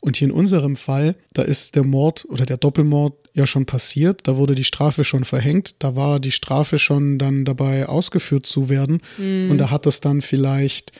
Und 0.00 0.16
hier 0.16 0.28
in 0.28 0.34
unserem 0.34 0.76
Fall, 0.76 1.16
da 1.32 1.42
ist 1.42 1.76
der 1.76 1.84
Mord 1.84 2.24
oder 2.28 2.44
der 2.44 2.56
Doppelmord 2.56 3.14
ja 3.32 3.46
schon 3.46 3.66
passiert. 3.66 4.20
Da 4.24 4.36
wurde 4.36 4.54
die 4.54 4.64
Strafe 4.64 5.02
schon 5.02 5.24
verhängt. 5.24 5.76
Da 5.82 5.96
war 5.96 6.20
die 6.20 6.30
Strafe 6.30 6.78
schon 6.78 7.18
dann 7.18 7.44
dabei 7.44 7.88
ausgeführt 7.88 8.46
zu 8.46 8.68
werden. 8.68 9.00
Mhm. 9.18 9.50
Und 9.50 9.58
da 9.58 9.70
hat 9.70 9.86
das 9.86 10.00
dann 10.00 10.20
vielleicht 10.20 10.92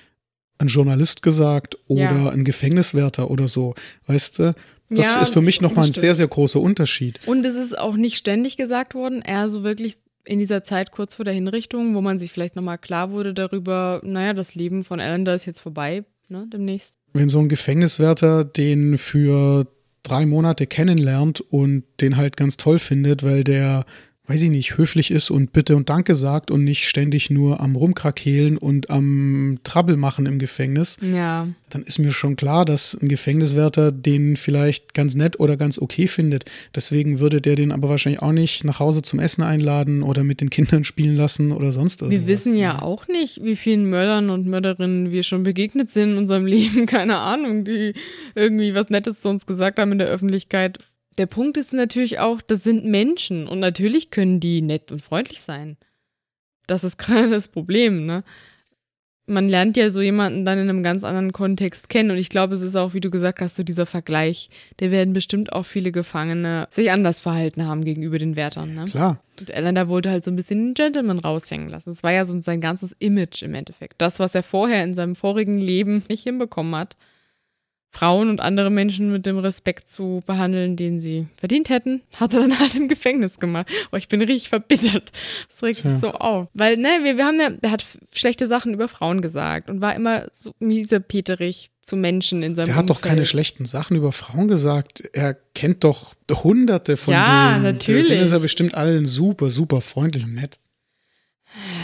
ein 0.58 0.68
Journalist 0.68 1.22
gesagt 1.22 1.76
oder 1.88 2.00
ja. 2.00 2.28
ein 2.30 2.44
Gefängniswärter 2.44 3.30
oder 3.30 3.48
so. 3.48 3.74
Weißt 4.06 4.38
du? 4.38 4.54
Das 4.90 5.14
ja, 5.14 5.22
ist 5.22 5.32
für 5.32 5.40
mich 5.40 5.60
nochmal 5.60 5.86
ein 5.86 5.92
sehr, 5.92 6.14
sehr 6.14 6.28
großer 6.28 6.60
Unterschied. 6.60 7.18
Und 7.26 7.44
es 7.46 7.54
ist 7.54 7.76
auch 7.76 7.96
nicht 7.96 8.16
ständig 8.16 8.56
gesagt 8.56 8.94
worden, 8.94 9.22
eher 9.22 9.48
so 9.48 9.62
wirklich 9.64 9.96
in 10.24 10.38
dieser 10.38 10.64
Zeit 10.64 10.90
kurz 10.92 11.14
vor 11.14 11.24
der 11.24 11.34
Hinrichtung, 11.34 11.94
wo 11.94 12.00
man 12.00 12.18
sich 12.18 12.32
vielleicht 12.32 12.56
nochmal 12.56 12.78
klar 12.78 13.10
wurde 13.10 13.34
darüber, 13.34 14.00
naja, 14.04 14.32
das 14.32 14.54
Leben 14.54 14.84
von 14.84 15.00
Allender 15.00 15.34
ist 15.34 15.46
jetzt 15.46 15.60
vorbei, 15.60 16.04
ne, 16.28 16.46
demnächst. 16.52 16.92
Wenn 17.12 17.28
so 17.28 17.38
ein 17.38 17.48
Gefängniswärter 17.48 18.44
den 18.44 18.98
für 18.98 19.66
drei 20.02 20.26
Monate 20.26 20.66
kennenlernt 20.66 21.40
und 21.40 21.84
den 22.00 22.16
halt 22.16 22.36
ganz 22.36 22.56
toll 22.56 22.78
findet, 22.78 23.22
weil 23.22 23.44
der 23.44 23.84
weiß 24.26 24.40
ich 24.40 24.50
nicht, 24.50 24.78
höflich 24.78 25.10
ist 25.10 25.30
und 25.30 25.52
Bitte 25.52 25.76
und 25.76 25.90
Danke 25.90 26.14
sagt 26.14 26.50
und 26.50 26.64
nicht 26.64 26.88
ständig 26.88 27.28
nur 27.28 27.60
am 27.60 27.76
Rumkrakehlen 27.76 28.56
und 28.56 28.88
am 28.88 29.58
Trouble 29.64 29.98
machen 29.98 30.24
im 30.24 30.38
Gefängnis, 30.38 30.96
ja. 31.02 31.46
dann 31.68 31.82
ist 31.82 31.98
mir 31.98 32.10
schon 32.10 32.36
klar, 32.36 32.64
dass 32.64 32.94
ein 32.94 33.08
Gefängniswärter 33.08 33.92
den 33.92 34.36
vielleicht 34.36 34.94
ganz 34.94 35.14
nett 35.14 35.38
oder 35.40 35.58
ganz 35.58 35.78
okay 35.78 36.06
findet. 36.06 36.46
Deswegen 36.74 37.20
würde 37.20 37.42
der 37.42 37.54
den 37.54 37.70
aber 37.70 37.90
wahrscheinlich 37.90 38.22
auch 38.22 38.32
nicht 38.32 38.64
nach 38.64 38.80
Hause 38.80 39.02
zum 39.02 39.20
Essen 39.20 39.42
einladen 39.42 40.02
oder 40.02 40.24
mit 40.24 40.40
den 40.40 40.48
Kindern 40.48 40.84
spielen 40.84 41.16
lassen 41.16 41.52
oder 41.52 41.72
sonst 41.72 42.00
irgendwas. 42.00 42.20
Wir 42.22 42.26
wissen 42.26 42.56
ja 42.56 42.80
auch 42.80 43.06
nicht, 43.08 43.44
wie 43.44 43.56
vielen 43.56 43.90
Mördern 43.90 44.30
und 44.30 44.46
Mörderinnen 44.46 45.10
wir 45.10 45.22
schon 45.22 45.42
begegnet 45.42 45.92
sind 45.92 46.12
in 46.12 46.18
unserem 46.18 46.46
Leben. 46.54 46.86
Keine 46.86 47.18
Ahnung, 47.18 47.64
die 47.64 47.92
irgendwie 48.34 48.74
was 48.74 48.88
Nettes 48.88 49.20
zu 49.20 49.28
uns 49.28 49.44
gesagt 49.44 49.78
haben 49.78 49.92
in 49.92 49.98
der 49.98 50.08
Öffentlichkeit 50.08 50.78
der 51.18 51.26
Punkt 51.26 51.56
ist 51.56 51.72
natürlich 51.72 52.18
auch, 52.18 52.40
das 52.40 52.62
sind 52.62 52.84
Menschen 52.84 53.46
und 53.46 53.60
natürlich 53.60 54.10
können 54.10 54.40
die 54.40 54.62
nett 54.62 54.90
und 54.92 55.02
freundlich 55.02 55.40
sein. 55.40 55.76
Das 56.66 56.84
ist 56.84 56.98
gerade 56.98 57.28
das 57.28 57.48
Problem, 57.48 58.06
ne? 58.06 58.24
Man 59.26 59.48
lernt 59.48 59.78
ja 59.78 59.88
so 59.88 60.02
jemanden 60.02 60.44
dann 60.44 60.58
in 60.58 60.68
einem 60.68 60.82
ganz 60.82 61.02
anderen 61.02 61.32
Kontext 61.32 61.88
kennen 61.88 62.10
und 62.10 62.18
ich 62.18 62.28
glaube, 62.28 62.52
es 62.52 62.60
ist 62.60 62.76
auch, 62.76 62.92
wie 62.92 63.00
du 63.00 63.08
gesagt 63.08 63.40
hast, 63.40 63.56
so 63.56 63.62
dieser 63.62 63.86
Vergleich. 63.86 64.50
Der 64.80 64.90
werden 64.90 65.14
bestimmt 65.14 65.50
auch 65.54 65.62
viele 65.62 65.92
Gefangene 65.92 66.68
sich 66.70 66.90
anders 66.90 67.20
verhalten 67.20 67.66
haben 67.66 67.86
gegenüber 67.86 68.18
den 68.18 68.36
Wärtern, 68.36 68.74
ne? 68.74 68.84
Klar. 68.84 69.20
Und 69.40 69.48
Elender 69.48 69.88
wollte 69.88 70.10
halt 70.10 70.24
so 70.24 70.30
ein 70.30 70.36
bisschen 70.36 70.58
den 70.58 70.74
Gentleman 70.74 71.18
raushängen 71.18 71.70
lassen. 71.70 71.88
Es 71.88 72.02
war 72.02 72.12
ja 72.12 72.26
so 72.26 72.38
sein 72.42 72.60
ganzes 72.60 72.94
Image 72.98 73.42
im 73.42 73.54
Endeffekt. 73.54 73.94
Das, 73.96 74.18
was 74.18 74.34
er 74.34 74.42
vorher 74.42 74.84
in 74.84 74.94
seinem 74.94 75.16
vorigen 75.16 75.56
Leben 75.56 76.04
nicht 76.10 76.24
hinbekommen 76.24 76.76
hat, 76.76 76.94
Frauen 77.94 78.28
und 78.28 78.40
andere 78.40 78.70
Menschen 78.70 79.12
mit 79.12 79.24
dem 79.24 79.38
Respekt 79.38 79.88
zu 79.88 80.22
behandeln, 80.26 80.76
den 80.76 80.98
sie 80.98 81.26
verdient 81.36 81.68
hätten, 81.68 82.02
hat 82.16 82.34
er 82.34 82.40
dann 82.40 82.58
halt 82.58 82.74
im 82.74 82.88
Gefängnis 82.88 83.38
gemacht. 83.38 83.68
Oh, 83.92 83.96
ich 83.96 84.08
bin 84.08 84.20
richtig 84.20 84.48
verbittert. 84.48 85.12
Das 85.48 85.62
regt 85.62 85.84
mich 85.84 85.94
so 85.98 86.10
auf. 86.12 86.48
Weil, 86.54 86.76
ne, 86.76 87.00
wir, 87.02 87.16
wir 87.16 87.24
haben 87.24 87.40
ja, 87.40 87.50
der 87.50 87.70
hat 87.70 87.84
schlechte 88.12 88.48
Sachen 88.48 88.74
über 88.74 88.88
Frauen 88.88 89.20
gesagt 89.20 89.70
und 89.70 89.80
war 89.80 89.94
immer 89.94 90.26
so 90.32 90.52
miesepeterig 90.58 91.70
zu 91.82 91.96
Menschen 91.96 92.42
in 92.42 92.56
seinem 92.56 92.66
Der 92.66 92.76
hat 92.76 92.84
Umfeld. 92.84 92.98
doch 92.98 93.08
keine 93.08 93.26
schlechten 93.26 93.64
Sachen 93.64 93.96
über 93.96 94.10
Frauen 94.10 94.48
gesagt. 94.48 95.04
Er 95.12 95.34
kennt 95.54 95.84
doch 95.84 96.14
hunderte 96.30 96.96
von 96.96 97.14
ja, 97.14 97.52
denen. 97.52 97.64
Ja, 97.64 97.72
natürlich. 97.72 98.06
Den 98.06 98.18
ist 98.18 98.32
er 98.32 98.40
bestimmt 98.40 98.74
allen 98.74 99.06
super, 99.06 99.50
super 99.50 99.80
freundlich 99.80 100.24
und 100.24 100.34
nett. 100.34 100.58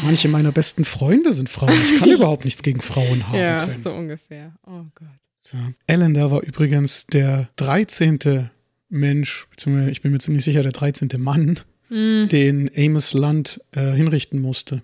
Manche 0.02 0.26
meiner 0.28 0.50
besten 0.50 0.84
Freunde 0.84 1.32
sind 1.32 1.48
Frauen. 1.48 1.72
Ich 1.72 2.00
kann 2.00 2.10
überhaupt 2.10 2.44
nichts 2.44 2.62
gegen 2.62 2.80
Frauen 2.80 3.28
haben. 3.28 3.38
Ja, 3.38 3.66
können. 3.66 3.82
so 3.82 3.92
ungefähr. 3.92 4.54
Oh 4.66 4.82
Gott. 4.94 5.19
Ja. 5.52 5.72
Allender 5.86 6.30
war 6.30 6.42
übrigens 6.42 7.06
der 7.06 7.48
13. 7.56 8.50
Mensch, 8.88 9.46
beziehungsweise 9.50 9.90
ich 9.90 10.02
bin 10.02 10.12
mir 10.12 10.18
ziemlich 10.18 10.44
sicher, 10.44 10.62
der 10.62 10.72
13. 10.72 11.08
Mann, 11.18 11.60
mm. 11.88 12.28
den 12.28 12.70
Amos 12.76 13.14
Land 13.14 13.60
äh, 13.72 13.92
hinrichten 13.92 14.40
musste. 14.40 14.82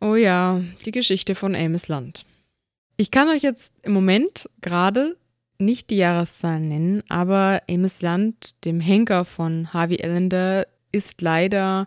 Oh 0.00 0.14
ja, 0.14 0.60
die 0.84 0.92
Geschichte 0.92 1.34
von 1.34 1.54
Amos 1.54 1.88
Land. 1.88 2.24
Ich 2.96 3.10
kann 3.10 3.28
euch 3.28 3.42
jetzt 3.42 3.72
im 3.82 3.92
Moment 3.92 4.48
gerade 4.60 5.16
nicht 5.58 5.90
die 5.90 5.96
Jahreszahlen 5.96 6.68
nennen, 6.68 7.02
aber 7.08 7.62
Amos 7.68 8.00
Land, 8.02 8.64
dem 8.64 8.80
Henker 8.80 9.24
von 9.24 9.72
Harvey 9.72 10.02
Allender, 10.02 10.66
ist 10.92 11.20
leider 11.20 11.86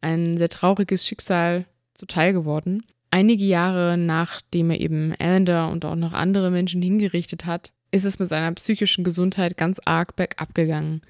ein 0.00 0.38
sehr 0.38 0.48
trauriges 0.48 1.06
Schicksal 1.06 1.66
zuteil 1.94 2.32
geworden 2.32 2.82
einige 3.10 3.44
Jahre 3.44 3.96
nachdem 3.96 4.70
er 4.70 4.80
eben 4.80 5.14
Allender 5.18 5.70
und 5.70 5.84
auch 5.84 5.96
noch 5.96 6.12
andere 6.12 6.50
Menschen 6.50 6.82
hingerichtet 6.82 7.46
hat, 7.46 7.72
ist 7.90 8.04
es 8.04 8.18
mit 8.18 8.28
seiner 8.28 8.52
psychischen 8.52 9.04
Gesundheit 9.04 9.56
ganz 9.56 9.80
arg 9.84 10.16
bergab 10.16 10.54
gegangen. 10.54 11.02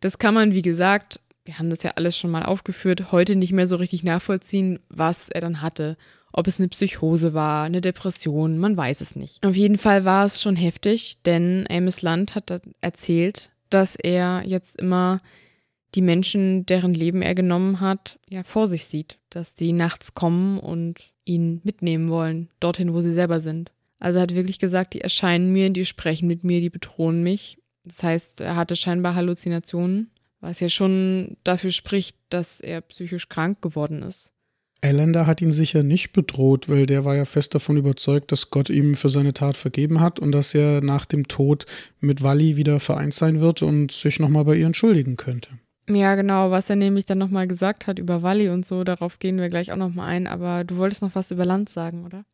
Das 0.00 0.18
kann 0.18 0.34
man, 0.34 0.54
wie 0.54 0.62
gesagt, 0.62 1.20
wir 1.44 1.58
haben 1.58 1.70
das 1.70 1.82
ja 1.82 1.92
alles 1.96 2.16
schon 2.16 2.30
mal 2.30 2.44
aufgeführt, 2.44 3.12
heute 3.12 3.36
nicht 3.36 3.52
mehr 3.52 3.66
so 3.66 3.76
richtig 3.76 4.04
nachvollziehen, 4.04 4.78
was 4.88 5.28
er 5.28 5.40
dann 5.40 5.62
hatte. 5.62 5.96
Ob 6.32 6.46
es 6.46 6.60
eine 6.60 6.68
Psychose 6.68 7.34
war, 7.34 7.64
eine 7.64 7.80
Depression, 7.80 8.58
man 8.58 8.76
weiß 8.76 9.00
es 9.00 9.16
nicht. 9.16 9.44
Auf 9.44 9.56
jeden 9.56 9.78
Fall 9.78 10.04
war 10.04 10.26
es 10.26 10.40
schon 10.40 10.54
heftig, 10.54 11.18
denn 11.24 11.66
Amos 11.68 12.02
Land 12.02 12.36
hat 12.36 12.62
erzählt, 12.80 13.50
dass 13.68 13.96
er 13.96 14.44
jetzt 14.46 14.80
immer 14.80 15.18
die 15.96 16.02
Menschen, 16.02 16.66
deren 16.66 16.94
Leben 16.94 17.20
er 17.20 17.34
genommen 17.34 17.80
hat, 17.80 18.20
ja 18.28 18.44
vor 18.44 18.68
sich 18.68 18.84
sieht, 18.84 19.18
dass 19.28 19.54
die 19.54 19.72
nachts 19.72 20.14
kommen 20.14 20.60
und 20.60 21.10
ihn 21.30 21.60
mitnehmen 21.64 22.10
wollen, 22.10 22.48
dorthin, 22.58 22.92
wo 22.92 23.00
sie 23.00 23.12
selber 23.12 23.40
sind. 23.40 23.70
Also 23.98 24.18
er 24.18 24.22
hat 24.22 24.34
wirklich 24.34 24.58
gesagt, 24.58 24.94
die 24.94 25.00
erscheinen 25.00 25.52
mir, 25.52 25.70
die 25.70 25.86
sprechen 25.86 26.26
mit 26.26 26.42
mir, 26.42 26.60
die 26.60 26.70
bedrohen 26.70 27.22
mich. 27.22 27.58
Das 27.84 28.02
heißt, 28.02 28.40
er 28.40 28.56
hatte 28.56 28.76
scheinbar 28.76 29.14
Halluzinationen, 29.14 30.10
was 30.40 30.60
ja 30.60 30.68
schon 30.68 31.36
dafür 31.44 31.70
spricht, 31.70 32.16
dass 32.30 32.60
er 32.60 32.80
psychisch 32.80 33.28
krank 33.28 33.62
geworden 33.62 34.02
ist. 34.02 34.32
Allender 34.82 35.26
hat 35.26 35.42
ihn 35.42 35.52
sicher 35.52 35.82
nicht 35.82 36.12
bedroht, 36.12 36.68
weil 36.70 36.86
der 36.86 37.04
war 37.04 37.14
ja 37.14 37.26
fest 37.26 37.54
davon 37.54 37.76
überzeugt, 37.76 38.32
dass 38.32 38.50
Gott 38.50 38.70
ihm 38.70 38.94
für 38.94 39.10
seine 39.10 39.34
Tat 39.34 39.58
vergeben 39.58 40.00
hat 40.00 40.18
und 40.18 40.32
dass 40.32 40.54
er 40.54 40.80
nach 40.80 41.04
dem 41.04 41.28
Tod 41.28 41.66
mit 42.00 42.22
Wally 42.22 42.56
wieder 42.56 42.80
vereint 42.80 43.12
sein 43.12 43.42
wird 43.42 43.60
und 43.62 43.92
sich 43.92 44.18
nochmal 44.18 44.46
bei 44.46 44.56
ihr 44.56 44.64
entschuldigen 44.64 45.16
könnte. 45.16 45.50
Ja, 45.92 46.14
genau, 46.14 46.50
was 46.50 46.70
er 46.70 46.76
nämlich 46.76 47.06
dann 47.06 47.18
nochmal 47.18 47.46
gesagt 47.46 47.86
hat 47.86 47.98
über 47.98 48.22
Wally 48.22 48.48
und 48.48 48.66
so, 48.66 48.84
darauf 48.84 49.18
gehen 49.18 49.38
wir 49.38 49.48
gleich 49.48 49.72
auch 49.72 49.76
nochmal 49.76 50.08
ein, 50.08 50.26
aber 50.26 50.64
du 50.64 50.76
wolltest 50.76 51.02
noch 51.02 51.14
was 51.14 51.30
über 51.30 51.44
Land 51.44 51.68
sagen, 51.68 52.04
oder? 52.04 52.24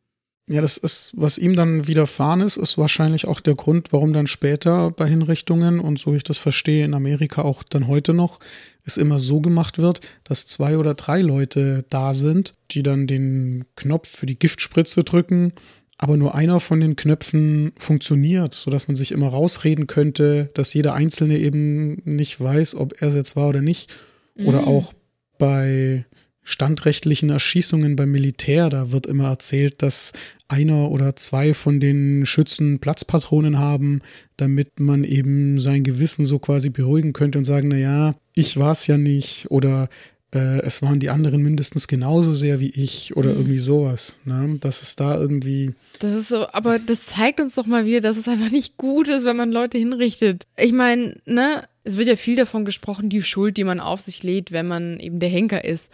Ja, 0.49 0.61
das 0.61 0.77
ist, 0.77 1.11
was 1.17 1.37
ihm 1.37 1.57
dann 1.57 1.87
widerfahren 1.87 2.39
ist, 2.39 2.55
ist 2.55 2.77
wahrscheinlich 2.77 3.27
auch 3.27 3.41
der 3.41 3.55
Grund, 3.55 3.91
warum 3.91 4.13
dann 4.13 4.27
später 4.27 4.91
bei 4.91 5.05
Hinrichtungen 5.05 5.81
und 5.81 5.99
so 5.99 6.13
ich 6.13 6.23
das 6.23 6.37
verstehe, 6.37 6.85
in 6.85 6.93
Amerika 6.93 7.41
auch 7.41 7.63
dann 7.63 7.87
heute 7.87 8.13
noch, 8.13 8.39
es 8.85 8.95
immer 8.95 9.19
so 9.19 9.41
gemacht 9.41 9.77
wird, 9.77 9.99
dass 10.23 10.45
zwei 10.45 10.77
oder 10.77 10.93
drei 10.93 11.21
Leute 11.21 11.83
da 11.89 12.13
sind, 12.13 12.53
die 12.71 12.81
dann 12.81 13.07
den 13.07 13.65
Knopf 13.75 14.07
für 14.07 14.25
die 14.25 14.39
Giftspritze 14.39 15.03
drücken, 15.03 15.51
aber 15.97 16.17
nur 16.17 16.35
einer 16.35 16.59
von 16.59 16.79
den 16.79 16.95
Knöpfen 16.95 17.71
funktioniert, 17.77 18.53
sodass 18.53 18.87
man 18.87 18.95
sich 18.95 19.11
immer 19.11 19.29
rausreden 19.29 19.87
könnte, 19.87 20.51
dass 20.53 20.73
jeder 20.73 20.93
Einzelne 20.93 21.37
eben 21.39 22.01
nicht 22.05 22.39
weiß, 22.39 22.75
ob 22.75 23.01
er 23.01 23.07
es 23.09 23.15
jetzt 23.15 23.35
war 23.35 23.49
oder 23.49 23.61
nicht. 23.61 23.91
Oder 24.35 24.61
mhm. 24.61 24.67
auch 24.67 24.93
bei 25.39 26.05
standrechtlichen 26.43 27.29
Erschießungen 27.29 27.95
beim 27.95 28.11
Militär, 28.11 28.69
da 28.69 28.91
wird 28.91 29.05
immer 29.05 29.27
erzählt, 29.27 29.81
dass 29.81 30.13
einer 30.47 30.89
oder 30.91 31.15
zwei 31.15 31.53
von 31.53 31.79
den 31.79 32.25
Schützen 32.25 32.79
Platzpatronen 32.79 33.59
haben, 33.59 34.01
damit 34.37 34.79
man 34.79 35.03
eben 35.03 35.59
sein 35.59 35.83
Gewissen 35.83 36.25
so 36.25 36.39
quasi 36.39 36.69
beruhigen 36.69 37.11
könnte 37.11 37.37
und 37.37 37.45
sagen, 37.45 37.67
na 37.67 37.77
ja, 37.77 38.15
ich 38.33 38.55
war 38.55 38.71
es 38.71 38.87
ja 38.87 38.97
nicht 38.97 39.51
oder 39.51 39.89
äh, 40.33 40.59
es 40.59 40.81
waren 40.81 40.99
die 40.99 41.09
anderen 41.09 41.41
mindestens 41.41 41.87
genauso 41.87 42.33
sehr 42.33 42.59
wie 42.59 42.69
ich 42.69 43.15
oder 43.15 43.31
mhm. 43.31 43.37
irgendwie 43.37 43.59
sowas. 43.59 44.19
Ne? 44.25 44.57
Das 44.59 44.81
ist 44.81 44.99
da 44.99 45.15
irgendwie. 45.15 45.73
Das 45.99 46.11
ist 46.13 46.29
so, 46.29 46.47
aber 46.51 46.79
das 46.79 47.05
zeigt 47.05 47.39
uns 47.39 47.55
doch 47.55 47.65
mal 47.65 47.85
wieder, 47.85 48.01
dass 48.01 48.17
es 48.17 48.27
einfach 48.27 48.51
nicht 48.51 48.77
gut 48.77 49.07
ist, 49.07 49.25
wenn 49.25 49.37
man 49.37 49.51
Leute 49.51 49.77
hinrichtet. 49.77 50.45
Ich 50.57 50.73
meine, 50.73 51.17
ne, 51.25 51.67
es 51.83 51.97
wird 51.97 52.07
ja 52.07 52.15
viel 52.15 52.35
davon 52.35 52.65
gesprochen, 52.65 53.09
die 53.09 53.23
Schuld, 53.23 53.57
die 53.57 53.63
man 53.63 53.79
auf 53.79 54.01
sich 54.01 54.23
lädt, 54.23 54.51
wenn 54.51 54.67
man 54.67 54.99
eben 54.99 55.19
der 55.19 55.29
Henker 55.29 55.63
ist 55.63 55.91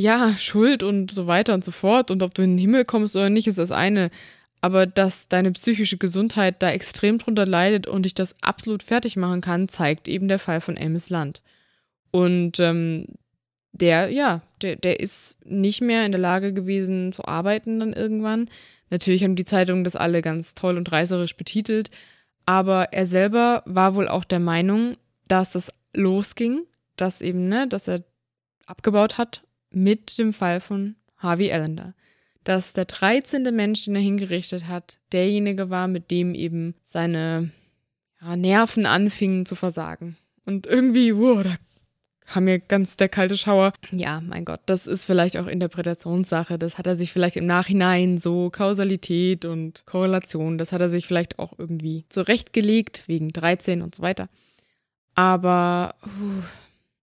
ja, 0.00 0.36
Schuld 0.38 0.82
und 0.82 1.10
so 1.10 1.26
weiter 1.26 1.54
und 1.54 1.64
so 1.64 1.70
fort 1.70 2.10
und 2.10 2.22
ob 2.22 2.34
du 2.34 2.42
in 2.42 2.52
den 2.52 2.58
Himmel 2.58 2.84
kommst 2.84 3.16
oder 3.16 3.30
nicht, 3.30 3.46
ist 3.46 3.58
das 3.58 3.70
eine. 3.70 4.10
Aber 4.62 4.86
dass 4.86 5.28
deine 5.28 5.52
psychische 5.52 5.96
Gesundheit 5.96 6.62
da 6.62 6.70
extrem 6.70 7.18
drunter 7.18 7.46
leidet 7.46 7.86
und 7.86 8.04
dich 8.04 8.14
das 8.14 8.34
absolut 8.42 8.82
fertig 8.82 9.16
machen 9.16 9.40
kann, 9.40 9.68
zeigt 9.68 10.08
eben 10.08 10.28
der 10.28 10.38
Fall 10.38 10.60
von 10.60 10.78
Amos 10.78 11.10
Land. 11.10 11.42
Und 12.10 12.58
ähm, 12.60 13.06
der, 13.72 14.10
ja, 14.10 14.42
der, 14.62 14.76
der 14.76 15.00
ist 15.00 15.38
nicht 15.44 15.80
mehr 15.80 16.04
in 16.04 16.12
der 16.12 16.20
Lage 16.20 16.52
gewesen 16.52 17.12
zu 17.12 17.24
arbeiten 17.24 17.80
dann 17.80 17.92
irgendwann. 17.92 18.48
Natürlich 18.90 19.22
haben 19.22 19.36
die 19.36 19.44
Zeitungen 19.44 19.84
das 19.84 19.96
alle 19.96 20.22
ganz 20.22 20.54
toll 20.54 20.76
und 20.76 20.90
reißerisch 20.90 21.36
betitelt, 21.36 21.90
aber 22.46 22.92
er 22.92 23.06
selber 23.06 23.62
war 23.66 23.94
wohl 23.94 24.08
auch 24.08 24.24
der 24.24 24.40
Meinung, 24.40 24.94
dass 25.28 25.54
es 25.54 25.70
losging, 25.94 26.62
dass 26.96 27.20
eben, 27.20 27.48
ne, 27.48 27.68
dass 27.68 27.88
er 27.88 28.02
abgebaut 28.66 29.18
hat 29.18 29.42
mit 29.70 30.18
dem 30.18 30.32
Fall 30.32 30.60
von 30.60 30.96
Harvey 31.16 31.52
Allender. 31.52 31.94
Dass 32.42 32.72
der 32.72 32.86
13. 32.86 33.54
Mensch, 33.54 33.84
den 33.84 33.94
er 33.94 34.00
hingerichtet 34.00 34.66
hat, 34.66 34.98
derjenige 35.12 35.70
war, 35.70 35.88
mit 35.88 36.10
dem 36.10 36.34
eben 36.34 36.74
seine 36.82 37.50
ja, 38.20 38.34
Nerven 38.34 38.86
anfingen 38.86 39.46
zu 39.46 39.54
versagen. 39.54 40.16
Und 40.46 40.66
irgendwie, 40.66 41.14
wow, 41.16 41.42
da 41.42 41.56
kam 42.30 42.44
mir 42.44 42.60
ganz 42.60 42.96
der 42.96 43.08
kalte 43.08 43.36
Schauer. 43.36 43.72
Ja, 43.90 44.20
mein 44.20 44.44
Gott, 44.44 44.60
das 44.66 44.86
ist 44.86 45.04
vielleicht 45.04 45.36
auch 45.36 45.46
Interpretationssache. 45.46 46.58
Das 46.58 46.78
hat 46.78 46.86
er 46.86 46.96
sich 46.96 47.12
vielleicht 47.12 47.36
im 47.36 47.46
Nachhinein 47.46 48.18
so 48.18 48.50
Kausalität 48.50 49.44
und 49.44 49.84
Korrelation, 49.86 50.56
das 50.56 50.72
hat 50.72 50.80
er 50.80 50.90
sich 50.90 51.06
vielleicht 51.06 51.38
auch 51.38 51.58
irgendwie 51.58 52.04
zurechtgelegt, 52.08 53.04
wegen 53.06 53.32
13 53.32 53.82
und 53.82 53.94
so 53.94 54.02
weiter. 54.02 54.28
Aber 55.16 55.96
puh, 56.02 56.42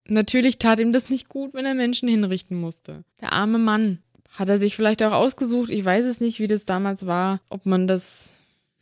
Natürlich 0.09 0.59
tat 0.59 0.79
ihm 0.79 0.93
das 0.93 1.11
nicht 1.11 1.29
gut, 1.29 1.55
wenn 1.55 1.66
er 1.66 1.74
Menschen 1.74 2.09
hinrichten 2.09 2.57
musste. 2.57 3.05
Der 3.20 3.33
arme 3.33 3.59
Mann. 3.59 3.99
Hat 4.31 4.49
er 4.49 4.59
sich 4.59 4.77
vielleicht 4.77 5.03
auch 5.03 5.12
ausgesucht? 5.12 5.70
Ich 5.70 5.85
weiß 5.85 6.05
es 6.05 6.20
nicht, 6.20 6.39
wie 6.41 6.47
das 6.47 6.66
damals 6.66 7.07
war. 7.07 7.41
Ob 7.49 7.66
man 7.66 7.87
das 7.87 8.33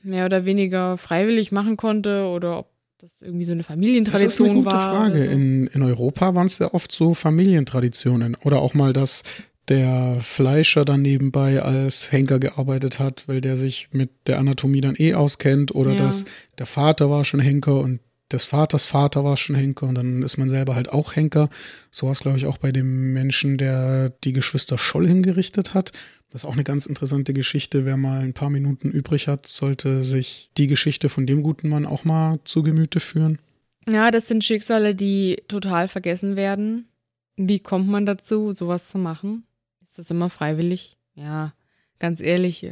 mehr 0.03 0.27
oder 0.27 0.45
weniger 0.45 0.99
freiwillig 0.99 1.53
machen 1.53 1.77
konnte 1.77 2.27
oder 2.27 2.59
ob 2.59 2.74
das 2.99 3.11
irgendwie 3.21 3.45
so 3.45 3.53
eine 3.53 3.63
Familientradition 3.63 4.65
war. 4.65 4.73
Das 4.73 4.83
ist 4.83 4.89
eine 4.89 5.05
gute 5.09 5.17
Frage. 5.17 5.27
So. 5.27 5.31
In, 5.33 5.67
in 5.69 5.83
Europa 5.83 6.35
waren 6.35 6.47
es 6.47 6.59
ja 6.59 6.73
oft 6.73 6.93
so 6.93 7.15
Familientraditionen. 7.15 8.37
Oder 8.37 8.61
auch 8.61 8.75
mal, 8.75 8.93
dass 8.93 9.23
der 9.69 10.19
Fleischer 10.21 10.85
dann 10.85 11.03
nebenbei 11.03 11.63
als 11.63 12.13
Henker 12.13 12.39
gearbeitet 12.39 12.99
hat, 12.99 13.25
weil 13.27 13.41
der 13.41 13.57
sich 13.57 13.89
mit 13.93 14.11
der 14.27 14.39
Anatomie 14.39 14.81
dann 14.81 14.95
eh 14.97 15.15
auskennt. 15.15 15.75
Oder 15.75 15.93
ja. 15.93 15.99
dass 15.99 16.25
der 16.59 16.67
Vater 16.67 17.11
war 17.11 17.25
schon 17.25 17.41
Henker 17.41 17.81
und 17.81 18.01
des 18.33 18.45
Vaters 18.45 18.87
Vater 18.87 19.25
war 19.25 19.37
schon 19.37 19.55
Henker 19.55 19.87
und 19.87 19.95
dann 19.97 20.23
ist 20.23 20.39
man 20.39 20.51
selber 20.51 20.75
halt 20.75 20.91
auch 20.91 21.15
Henker. 21.15 21.49
So 21.91 22.07
war 22.07 22.13
es, 22.13 22.21
glaube 22.21 22.39
ich, 22.39 22.47
auch 22.47 22.59
bei 22.59 22.73
dem 22.73 23.13
Menschen, 23.13 23.59
der 23.59 24.11
die 24.11 24.33
Geschwister 24.33 24.79
Scholl 24.79 25.07
hingerichtet 25.07 25.75
hat. 25.75 25.93
Das 26.35 26.43
ist 26.43 26.49
auch 26.49 26.55
eine 26.55 26.65
ganz 26.65 26.87
interessante 26.87 27.33
Geschichte. 27.33 27.85
Wer 27.85 27.97
mal 27.97 28.19
ein 28.19 28.35
paar 28.35 28.51
Minuten 28.51 28.91
übrig 28.91 29.29
hat, 29.29 29.47
sollte 29.47 30.03
sich 30.03 30.51
die 30.57 30.67
Geschichte 30.67 31.09
von 31.09 31.29
dem 31.29 31.45
guten 31.45 31.69
Mann 31.69 31.87
auch 31.87 32.03
mal 32.03 32.41
zu 32.43 32.65
Gemüte 32.65 32.99
führen. 32.99 33.39
Ja, 33.87 34.11
das 34.11 34.27
sind 34.27 34.43
Schicksale, 34.43 34.97
die 34.97 35.45
total 35.47 35.87
vergessen 35.87 36.35
werden. 36.35 36.89
Wie 37.37 37.61
kommt 37.61 37.87
man 37.89 38.05
dazu, 38.05 38.53
sowas 38.53 38.89
zu 38.89 38.99
machen? 38.99 39.45
Ist 39.87 39.97
das 39.97 40.11
immer 40.11 40.29
freiwillig? 40.29 40.97
Ja, 41.15 41.55
ganz 42.01 42.21
ehrlich, 42.21 42.69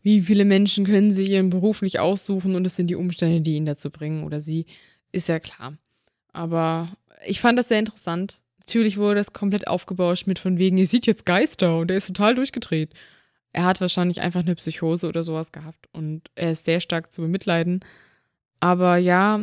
wie 0.00 0.22
viele 0.22 0.46
Menschen 0.46 0.86
können 0.86 1.12
sich 1.12 1.28
ihren 1.28 1.50
Beruf 1.50 1.82
nicht 1.82 1.98
aussuchen 1.98 2.54
und 2.54 2.64
es 2.64 2.76
sind 2.76 2.86
die 2.86 2.96
Umstände, 2.96 3.42
die 3.42 3.56
ihn 3.56 3.66
dazu 3.66 3.90
bringen 3.90 4.24
oder 4.24 4.40
sie, 4.40 4.64
ist 5.12 5.28
ja 5.28 5.38
klar. 5.38 5.76
Aber 6.32 6.88
ich 7.26 7.42
fand 7.42 7.58
das 7.58 7.68
sehr 7.68 7.80
interessant. 7.80 8.40
Natürlich 8.68 8.98
wurde 8.98 9.16
das 9.16 9.32
komplett 9.32 9.66
aufgebauscht 9.66 10.26
mit 10.26 10.38
von 10.38 10.58
wegen, 10.58 10.78
ihr 10.78 10.86
sieht 10.86 11.06
jetzt 11.06 11.24
Geister 11.26 11.78
und 11.78 11.90
er 11.90 11.96
ist 11.96 12.06
total 12.06 12.34
durchgedreht. 12.34 12.92
Er 13.52 13.64
hat 13.64 13.80
wahrscheinlich 13.80 14.20
einfach 14.20 14.40
eine 14.40 14.54
Psychose 14.54 15.08
oder 15.08 15.24
sowas 15.24 15.52
gehabt 15.52 15.88
und 15.92 16.30
er 16.34 16.52
ist 16.52 16.66
sehr 16.66 16.80
stark 16.80 17.12
zu 17.12 17.22
bemitleiden. 17.22 17.80
Aber 18.60 18.98
ja, 18.98 19.40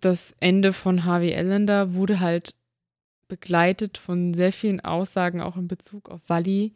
das 0.00 0.34
Ende 0.40 0.72
von 0.72 1.04
Harvey 1.04 1.34
Allender 1.34 1.94
wurde 1.94 2.20
halt 2.20 2.54
begleitet 3.26 3.98
von 3.98 4.34
sehr 4.34 4.52
vielen 4.52 4.80
Aussagen 4.80 5.40
auch 5.40 5.56
in 5.56 5.66
Bezug 5.66 6.10
auf 6.10 6.20
Wally 6.28 6.72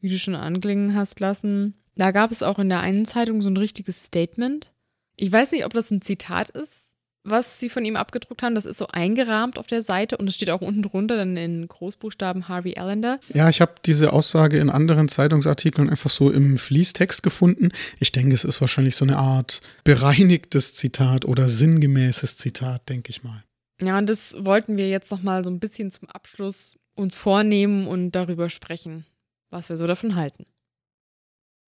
wie 0.00 0.08
du 0.08 0.18
schon 0.18 0.34
anklingen 0.34 0.94
hast 0.94 1.20
lassen. 1.20 1.74
Da 1.96 2.10
gab 2.10 2.30
es 2.30 2.42
auch 2.42 2.58
in 2.58 2.68
der 2.68 2.80
einen 2.80 3.06
Zeitung 3.06 3.42
so 3.42 3.48
ein 3.48 3.56
richtiges 3.56 4.04
Statement. 4.04 4.72
Ich 5.16 5.32
weiß 5.32 5.50
nicht, 5.50 5.64
ob 5.64 5.72
das 5.72 5.90
ein 5.90 6.02
Zitat 6.02 6.50
ist, 6.50 6.85
was 7.28 7.60
sie 7.60 7.68
von 7.68 7.84
ihm 7.84 7.96
abgedruckt 7.96 8.42
haben. 8.42 8.54
Das 8.54 8.64
ist 8.64 8.78
so 8.78 8.86
eingerahmt 8.88 9.58
auf 9.58 9.66
der 9.66 9.82
Seite 9.82 10.16
und 10.16 10.28
es 10.28 10.34
steht 10.34 10.50
auch 10.50 10.60
unten 10.60 10.82
drunter 10.82 11.16
dann 11.16 11.36
in 11.36 11.66
Großbuchstaben 11.68 12.48
Harvey 12.48 12.76
Allender. 12.76 13.18
Ja, 13.32 13.48
ich 13.48 13.60
habe 13.60 13.74
diese 13.84 14.12
Aussage 14.12 14.58
in 14.58 14.70
anderen 14.70 15.08
Zeitungsartikeln 15.08 15.90
einfach 15.90 16.10
so 16.10 16.30
im 16.30 16.58
Fließtext 16.58 17.22
gefunden. 17.22 17.70
Ich 17.98 18.12
denke, 18.12 18.34
es 18.34 18.44
ist 18.44 18.60
wahrscheinlich 18.60 18.96
so 18.96 19.04
eine 19.04 19.18
Art 19.18 19.60
bereinigtes 19.84 20.74
Zitat 20.74 21.24
oder 21.24 21.48
sinngemäßes 21.48 22.36
Zitat, 22.36 22.88
denke 22.88 23.10
ich 23.10 23.22
mal. 23.22 23.44
Ja, 23.80 23.98
und 23.98 24.08
das 24.08 24.34
wollten 24.38 24.76
wir 24.76 24.88
jetzt 24.88 25.10
nochmal 25.10 25.44
so 25.44 25.50
ein 25.50 25.60
bisschen 25.60 25.92
zum 25.92 26.08
Abschluss 26.08 26.76
uns 26.94 27.14
vornehmen 27.14 27.86
und 27.86 28.12
darüber 28.12 28.48
sprechen 28.48 29.04
was 29.50 29.68
wir 29.68 29.76
so 29.76 29.86
davon 29.86 30.16
halten. 30.16 30.46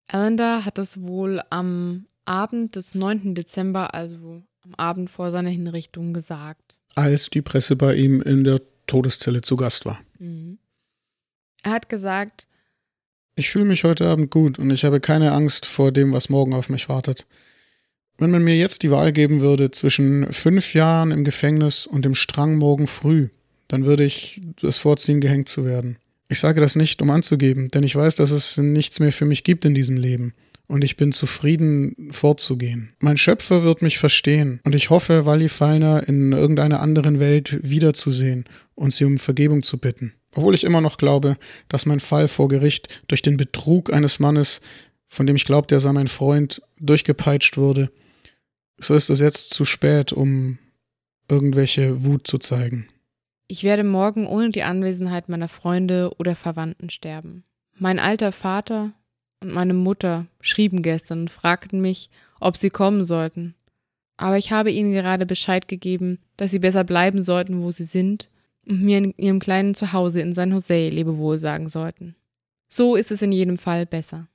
Allender 0.07 0.65
hat 0.65 0.77
es 0.77 1.01
wohl 1.01 1.41
am 1.49 2.07
Abend 2.25 2.75
des 2.75 2.95
9. 2.95 3.33
Dezember, 3.33 3.93
also 3.93 4.43
am 4.63 4.75
Abend 4.75 5.09
vor 5.09 5.31
seiner 5.31 5.49
Hinrichtung, 5.49 6.13
gesagt. 6.13 6.77
Als 6.95 7.29
die 7.29 7.41
Presse 7.41 7.75
bei 7.75 7.95
ihm 7.95 8.21
in 8.21 8.43
der 8.43 8.61
Todeszelle 8.87 9.41
zu 9.41 9.55
Gast 9.55 9.85
war. 9.85 9.99
Mhm. 10.19 10.57
Er 11.63 11.71
hat 11.71 11.89
gesagt, 11.89 12.47
ich 13.35 13.49
fühle 13.49 13.65
mich 13.65 13.83
heute 13.83 14.07
Abend 14.07 14.29
gut 14.29 14.59
und 14.59 14.69
ich 14.71 14.83
habe 14.83 14.99
keine 14.99 15.31
Angst 15.31 15.65
vor 15.65 15.91
dem, 15.91 16.11
was 16.11 16.29
morgen 16.29 16.53
auf 16.53 16.69
mich 16.69 16.89
wartet. 16.89 17.25
Wenn 18.17 18.31
man 18.31 18.43
mir 18.43 18.57
jetzt 18.57 18.83
die 18.83 18.91
Wahl 18.91 19.13
geben 19.13 19.41
würde 19.41 19.71
zwischen 19.71 20.31
fünf 20.31 20.73
Jahren 20.73 21.11
im 21.11 21.23
Gefängnis 21.23 21.87
und 21.87 22.05
dem 22.05 22.13
Strang 22.13 22.57
morgen 22.57 22.87
früh, 22.87 23.29
dann 23.67 23.85
würde 23.85 24.03
ich 24.03 24.41
es 24.61 24.77
vorziehen, 24.77 25.21
gehängt 25.21 25.49
zu 25.49 25.65
werden. 25.65 25.97
Ich 26.27 26.39
sage 26.39 26.61
das 26.61 26.75
nicht, 26.75 27.01
um 27.01 27.09
anzugeben, 27.09 27.71
denn 27.71 27.83
ich 27.83 27.95
weiß, 27.95 28.15
dass 28.15 28.31
es 28.31 28.57
nichts 28.57 28.99
mehr 28.99 29.11
für 29.11 29.25
mich 29.25 29.43
gibt 29.43 29.65
in 29.65 29.73
diesem 29.73 29.97
Leben. 29.97 30.33
Und 30.71 30.85
ich 30.85 30.95
bin 30.95 31.11
zufrieden 31.11 32.11
fortzugehen. 32.11 32.93
Mein 32.99 33.17
Schöpfer 33.17 33.63
wird 33.63 33.81
mich 33.81 33.99
verstehen 33.99 34.61
und 34.63 34.73
ich 34.73 34.89
hoffe, 34.89 35.25
Wally 35.25 35.49
Fallner 35.49 36.07
in 36.07 36.31
irgendeiner 36.31 36.79
anderen 36.79 37.19
Welt 37.19 37.59
wiederzusehen 37.61 38.45
und 38.73 38.93
sie 38.93 39.03
um 39.03 39.17
Vergebung 39.17 39.63
zu 39.63 39.79
bitten. 39.79 40.13
Obwohl 40.33 40.55
ich 40.55 40.63
immer 40.63 40.79
noch 40.79 40.95
glaube, 40.95 41.35
dass 41.67 41.85
mein 41.85 41.99
Fall 41.99 42.29
vor 42.29 42.47
Gericht 42.47 43.01
durch 43.09 43.21
den 43.21 43.35
Betrug 43.35 43.91
eines 43.91 44.19
Mannes, 44.19 44.61
von 45.09 45.27
dem 45.27 45.35
ich 45.35 45.43
glaubte, 45.43 45.75
er 45.75 45.81
sei 45.81 45.91
mein 45.91 46.07
Freund, 46.07 46.61
durchgepeitscht 46.79 47.57
wurde, 47.57 47.91
so 48.79 48.95
ist 48.95 49.09
es 49.09 49.19
jetzt 49.19 49.49
zu 49.49 49.65
spät, 49.65 50.13
um 50.13 50.57
irgendwelche 51.29 52.05
Wut 52.05 52.27
zu 52.27 52.37
zeigen. 52.37 52.87
Ich 53.49 53.65
werde 53.65 53.83
morgen 53.83 54.25
ohne 54.25 54.51
die 54.51 54.63
Anwesenheit 54.63 55.27
meiner 55.27 55.49
Freunde 55.49 56.11
oder 56.17 56.33
Verwandten 56.33 56.89
sterben. 56.89 57.43
Mein 57.77 57.99
alter 57.99 58.31
Vater 58.31 58.93
und 59.41 59.53
meine 59.53 59.73
Mutter 59.73 60.27
schrieben 60.39 60.81
gestern 60.81 61.21
und 61.21 61.31
fragten 61.31 61.81
mich, 61.81 62.09
ob 62.39 62.57
sie 62.57 62.69
kommen 62.69 63.03
sollten. 63.03 63.55
Aber 64.17 64.37
ich 64.37 64.51
habe 64.51 64.71
ihnen 64.71 64.93
gerade 64.93 65.25
Bescheid 65.25 65.67
gegeben, 65.67 66.19
dass 66.37 66.51
sie 66.51 66.59
besser 66.59 66.83
bleiben 66.83 67.21
sollten, 67.23 67.61
wo 67.61 67.71
sie 67.71 67.83
sind 67.83 68.29
und 68.67 68.83
mir 68.83 68.99
in 68.99 69.13
ihrem 69.17 69.39
kleinen 69.39 69.73
Zuhause 69.73 70.21
in 70.21 70.33
San 70.33 70.51
Jose 70.51 70.89
Lebewohl 70.89 71.39
sagen 71.39 71.69
sollten. 71.69 72.15
So 72.69 72.95
ist 72.95 73.11
es 73.11 73.21
in 73.21 73.31
jedem 73.31 73.57
Fall 73.57 73.85
besser. 73.85 74.27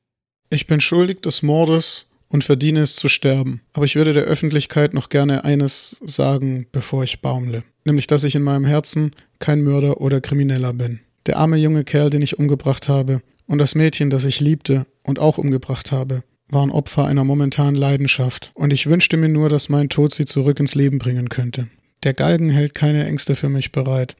Ich 0.50 0.66
bin 0.66 0.80
schuldig 0.80 1.20
des 1.22 1.42
Mordes 1.42 2.06
und 2.28 2.44
verdiene 2.44 2.80
es 2.80 2.96
zu 2.96 3.08
sterben. 3.08 3.62
Aber 3.72 3.84
ich 3.84 3.94
würde 3.94 4.12
der 4.12 4.24
Öffentlichkeit 4.24 4.92
noch 4.92 5.08
gerne 5.08 5.44
eines 5.44 6.00
sagen, 6.04 6.66
bevor 6.72 7.04
ich 7.04 7.22
baumle. 7.22 7.62
Nämlich, 7.84 8.08
dass 8.08 8.24
ich 8.24 8.34
in 8.34 8.42
meinem 8.42 8.64
Herzen 8.64 9.12
kein 9.38 9.62
Mörder 9.62 10.00
oder 10.00 10.20
Krimineller 10.20 10.72
bin. 10.72 11.00
Der 11.26 11.38
arme 11.38 11.56
junge 11.56 11.84
Kerl, 11.84 12.10
den 12.10 12.22
ich 12.22 12.38
umgebracht 12.38 12.88
habe, 12.88 13.22
und 13.46 13.58
das 13.58 13.74
Mädchen, 13.74 14.10
das 14.10 14.24
ich 14.24 14.40
liebte 14.40 14.86
und 15.02 15.18
auch 15.18 15.38
umgebracht 15.38 15.92
habe, 15.92 16.22
waren 16.48 16.70
Opfer 16.70 17.06
einer 17.06 17.24
momentanen 17.24 17.74
Leidenschaft. 17.74 18.50
Und 18.54 18.72
ich 18.72 18.86
wünschte 18.86 19.16
mir 19.16 19.28
nur, 19.28 19.48
dass 19.48 19.68
mein 19.68 19.88
Tod 19.88 20.14
sie 20.14 20.24
zurück 20.24 20.60
ins 20.60 20.74
Leben 20.74 20.98
bringen 20.98 21.28
könnte. 21.28 21.68
Der 22.02 22.14
Galgen 22.14 22.50
hält 22.50 22.74
keine 22.74 23.06
Ängste 23.06 23.34
für 23.34 23.48
mich 23.48 23.72
bereit. 23.72 24.16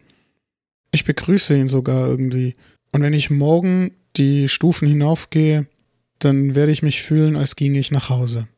Ich 0.93 1.05
begrüße 1.05 1.57
ihn 1.57 1.68
sogar 1.68 2.07
irgendwie. 2.07 2.55
Und 2.93 3.03
wenn 3.03 3.12
ich 3.12 3.31
morgen 3.31 3.93
die 4.16 4.49
Stufen 4.49 4.89
hinaufgehe, 4.89 5.66
dann 6.18 6.55
werde 6.55 6.72
ich 6.72 6.83
mich 6.83 7.03
fühlen, 7.03 7.37
als 7.37 7.57
ginge 7.57 7.79
ich 7.79 7.93
nach 7.93 8.09
Hause. 8.09 8.49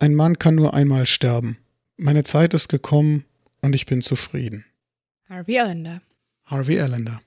Ein 0.00 0.14
Mann 0.14 0.38
kann 0.38 0.56
nur 0.56 0.74
einmal 0.74 1.06
sterben. 1.06 1.58
Meine 1.96 2.24
Zeit 2.24 2.52
ist 2.54 2.68
gekommen 2.68 3.24
und 3.62 3.74
ich 3.74 3.86
bin 3.86 4.02
zufrieden. 4.02 4.64
Harvey 5.28 5.58
Allender. 5.58 6.02
Harvey 6.44 6.80
Allender. 6.80 7.22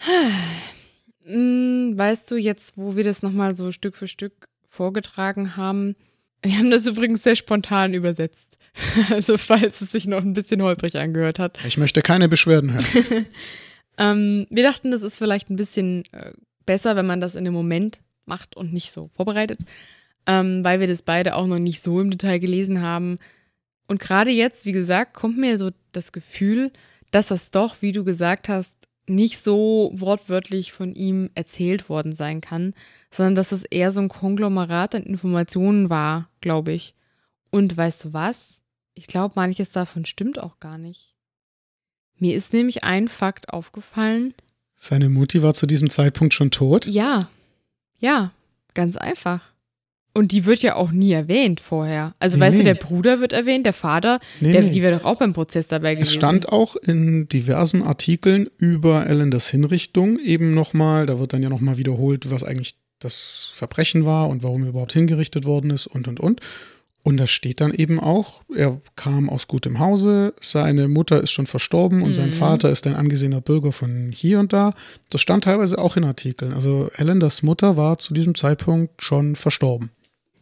Hm, 1.24 1.94
weißt 1.96 2.30
du 2.30 2.36
jetzt, 2.36 2.76
wo 2.76 2.96
wir 2.96 3.04
das 3.04 3.22
nochmal 3.22 3.54
so 3.54 3.72
Stück 3.72 3.96
für 3.96 4.08
Stück 4.08 4.48
vorgetragen 4.68 5.56
haben? 5.56 5.96
Wir 6.42 6.58
haben 6.58 6.70
das 6.70 6.86
übrigens 6.86 7.22
sehr 7.22 7.36
spontan 7.36 7.94
übersetzt. 7.94 8.56
Also 9.10 9.36
falls 9.36 9.82
es 9.82 9.92
sich 9.92 10.06
noch 10.06 10.22
ein 10.22 10.32
bisschen 10.32 10.62
holprig 10.62 10.96
angehört 10.96 11.38
hat. 11.38 11.58
Ich 11.66 11.76
möchte 11.76 12.00
keine 12.00 12.28
Beschwerden 12.28 12.72
hören. 12.72 13.26
ähm, 13.98 14.46
wir 14.48 14.62
dachten, 14.62 14.90
das 14.90 15.02
ist 15.02 15.18
vielleicht 15.18 15.50
ein 15.50 15.56
bisschen 15.56 16.04
äh, 16.12 16.32
besser, 16.64 16.96
wenn 16.96 17.06
man 17.06 17.20
das 17.20 17.34
in 17.34 17.44
dem 17.44 17.52
Moment 17.52 18.00
macht 18.24 18.56
und 18.56 18.72
nicht 18.72 18.90
so 18.90 19.08
vorbereitet, 19.08 19.60
ähm, 20.26 20.64
weil 20.64 20.80
wir 20.80 20.86
das 20.86 21.02
beide 21.02 21.36
auch 21.36 21.46
noch 21.46 21.58
nicht 21.58 21.82
so 21.82 22.00
im 22.00 22.10
Detail 22.10 22.38
gelesen 22.38 22.80
haben. 22.80 23.18
Und 23.88 24.00
gerade 24.00 24.30
jetzt, 24.30 24.64
wie 24.64 24.72
gesagt, 24.72 25.14
kommt 25.14 25.36
mir 25.36 25.58
so 25.58 25.70
das 25.92 26.12
Gefühl, 26.12 26.72
dass 27.10 27.26
das 27.26 27.50
doch, 27.50 27.82
wie 27.82 27.92
du 27.92 28.04
gesagt 28.04 28.48
hast, 28.48 28.74
nicht 29.14 29.38
so 29.38 29.90
wortwörtlich 29.94 30.72
von 30.72 30.94
ihm 30.94 31.30
erzählt 31.34 31.88
worden 31.88 32.14
sein 32.14 32.40
kann, 32.40 32.74
sondern 33.10 33.34
dass 33.34 33.52
es 33.52 33.64
eher 33.64 33.92
so 33.92 34.00
ein 34.00 34.08
Konglomerat 34.08 34.94
an 34.94 35.02
Informationen 35.02 35.90
war, 35.90 36.28
glaube 36.40 36.72
ich. 36.72 36.94
Und 37.50 37.76
weißt 37.76 38.04
du 38.04 38.12
was? 38.12 38.60
Ich 38.94 39.06
glaube, 39.06 39.34
manches 39.36 39.72
davon 39.72 40.04
stimmt 40.04 40.38
auch 40.38 40.60
gar 40.60 40.78
nicht. 40.78 41.14
Mir 42.18 42.34
ist 42.36 42.52
nämlich 42.52 42.84
ein 42.84 43.08
Fakt 43.08 43.48
aufgefallen. 43.48 44.34
Seine 44.74 45.08
Mutti 45.08 45.42
war 45.42 45.54
zu 45.54 45.66
diesem 45.66 45.90
Zeitpunkt 45.90 46.34
schon 46.34 46.50
tot? 46.50 46.86
Ja, 46.86 47.28
ja, 47.98 48.32
ganz 48.74 48.96
einfach. 48.96 49.51
Und 50.14 50.32
die 50.32 50.44
wird 50.44 50.62
ja 50.62 50.76
auch 50.76 50.92
nie 50.92 51.12
erwähnt 51.12 51.60
vorher. 51.60 52.12
Also, 52.18 52.36
nee, 52.36 52.42
weißt 52.42 52.58
nee. 52.58 52.64
du, 52.64 52.74
der 52.74 52.74
Bruder 52.74 53.20
wird 53.20 53.32
erwähnt, 53.32 53.64
der 53.64 53.72
Vater, 53.72 54.20
nee, 54.40 54.52
der, 54.52 54.62
die 54.62 54.82
wäre 54.82 54.98
doch 54.98 55.04
auch 55.04 55.18
beim 55.18 55.32
Prozess 55.32 55.68
dabei 55.68 55.94
gewesen. 55.94 56.08
Es 56.08 56.14
stand 56.14 56.50
auch 56.50 56.76
in 56.76 57.28
diversen 57.28 57.82
Artikeln 57.82 58.48
über 58.58 59.06
Ellenders 59.06 59.48
Hinrichtung 59.48 60.18
eben 60.18 60.52
nochmal, 60.52 61.06
da 61.06 61.18
wird 61.18 61.32
dann 61.32 61.42
ja 61.42 61.48
nochmal 61.48 61.78
wiederholt, 61.78 62.30
was 62.30 62.44
eigentlich 62.44 62.74
das 62.98 63.50
Verbrechen 63.54 64.04
war 64.04 64.28
und 64.28 64.42
warum 64.42 64.62
er 64.64 64.68
überhaupt 64.68 64.92
hingerichtet 64.92 65.46
worden 65.46 65.70
ist 65.70 65.86
und 65.86 66.08
und 66.08 66.20
und. 66.20 66.40
Und 67.04 67.16
da 67.16 67.26
steht 67.26 67.60
dann 67.60 67.74
eben 67.74 67.98
auch, 67.98 68.42
er 68.54 68.80
kam 68.94 69.28
aus 69.28 69.48
gutem 69.48 69.80
Hause, 69.80 70.34
seine 70.40 70.86
Mutter 70.86 71.20
ist 71.20 71.32
schon 71.32 71.46
verstorben 71.46 72.02
und 72.02 72.10
mhm. 72.10 72.14
sein 72.14 72.30
Vater 72.30 72.70
ist 72.70 72.86
ein 72.86 72.94
angesehener 72.94 73.40
Bürger 73.40 73.72
von 73.72 74.12
hier 74.14 74.38
und 74.38 74.52
da. 74.52 74.72
Das 75.10 75.20
stand 75.20 75.44
teilweise 75.44 75.78
auch 75.78 75.96
in 75.96 76.04
Artikeln. 76.04 76.52
Also 76.52 76.90
Ellenders 76.94 77.42
Mutter 77.42 77.76
war 77.76 77.98
zu 77.98 78.14
diesem 78.14 78.36
Zeitpunkt 78.36 79.02
schon 79.02 79.34
verstorben. 79.34 79.90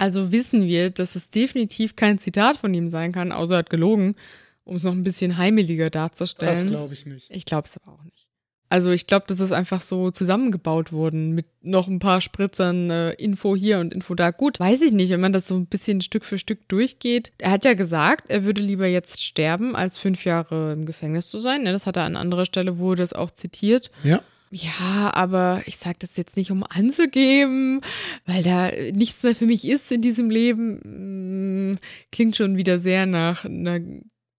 Also 0.00 0.32
wissen 0.32 0.66
wir, 0.66 0.88
dass 0.88 1.14
es 1.14 1.28
definitiv 1.28 1.94
kein 1.94 2.18
Zitat 2.18 2.56
von 2.56 2.72
ihm 2.72 2.88
sein 2.88 3.12
kann, 3.12 3.32
außer 3.32 3.56
er 3.56 3.58
hat 3.58 3.70
gelogen, 3.70 4.16
um 4.64 4.76
es 4.76 4.82
noch 4.82 4.92
ein 4.92 5.02
bisschen 5.02 5.36
heimeliger 5.36 5.90
darzustellen. 5.90 6.54
Das 6.54 6.66
glaube 6.66 6.94
ich 6.94 7.04
nicht. 7.04 7.30
Ich 7.30 7.44
glaube 7.44 7.68
es 7.68 7.76
aber 7.76 7.92
auch 7.92 8.04
nicht. 8.04 8.26
Also 8.70 8.92
ich 8.92 9.06
glaube, 9.06 9.26
das 9.28 9.40
ist 9.40 9.52
einfach 9.52 9.82
so 9.82 10.10
zusammengebaut 10.10 10.92
worden 10.92 11.32
mit 11.32 11.46
noch 11.60 11.86
ein 11.86 11.98
paar 11.98 12.22
Spritzern, 12.22 12.88
äh, 12.88 13.10
Info 13.14 13.54
hier 13.54 13.78
und 13.80 13.92
Info 13.92 14.14
da. 14.14 14.30
Gut, 14.30 14.58
weiß 14.58 14.80
ich 14.82 14.92
nicht, 14.92 15.10
wenn 15.10 15.20
man 15.20 15.32
das 15.34 15.48
so 15.48 15.56
ein 15.56 15.66
bisschen 15.66 16.00
Stück 16.00 16.24
für 16.24 16.38
Stück 16.38 16.66
durchgeht. 16.68 17.32
Er 17.36 17.50
hat 17.50 17.66
ja 17.66 17.74
gesagt, 17.74 18.30
er 18.30 18.44
würde 18.44 18.62
lieber 18.62 18.86
jetzt 18.86 19.22
sterben, 19.22 19.76
als 19.76 19.98
fünf 19.98 20.24
Jahre 20.24 20.72
im 20.72 20.86
Gefängnis 20.86 21.30
zu 21.30 21.40
sein. 21.40 21.66
Ja, 21.66 21.72
das 21.72 21.86
hat 21.86 21.96
er 21.96 22.04
an 22.04 22.16
anderer 22.16 22.46
Stelle, 22.46 22.78
wurde 22.78 23.02
das 23.02 23.12
auch 23.12 23.32
zitiert. 23.32 23.90
Ja. 24.02 24.22
Ja, 24.50 25.12
aber 25.14 25.62
ich 25.66 25.76
sage 25.76 25.96
das 26.00 26.16
jetzt 26.16 26.36
nicht, 26.36 26.50
um 26.50 26.64
anzugeben, 26.68 27.80
weil 28.26 28.42
da 28.42 28.70
nichts 28.92 29.22
mehr 29.22 29.36
für 29.36 29.46
mich 29.46 29.64
ist 29.64 29.92
in 29.92 30.02
diesem 30.02 30.28
Leben. 30.28 30.80
Hm, 30.82 31.78
klingt 32.10 32.36
schon 32.36 32.56
wieder 32.56 32.80
sehr 32.80 33.06
nach 33.06 33.44
einer 33.44 33.80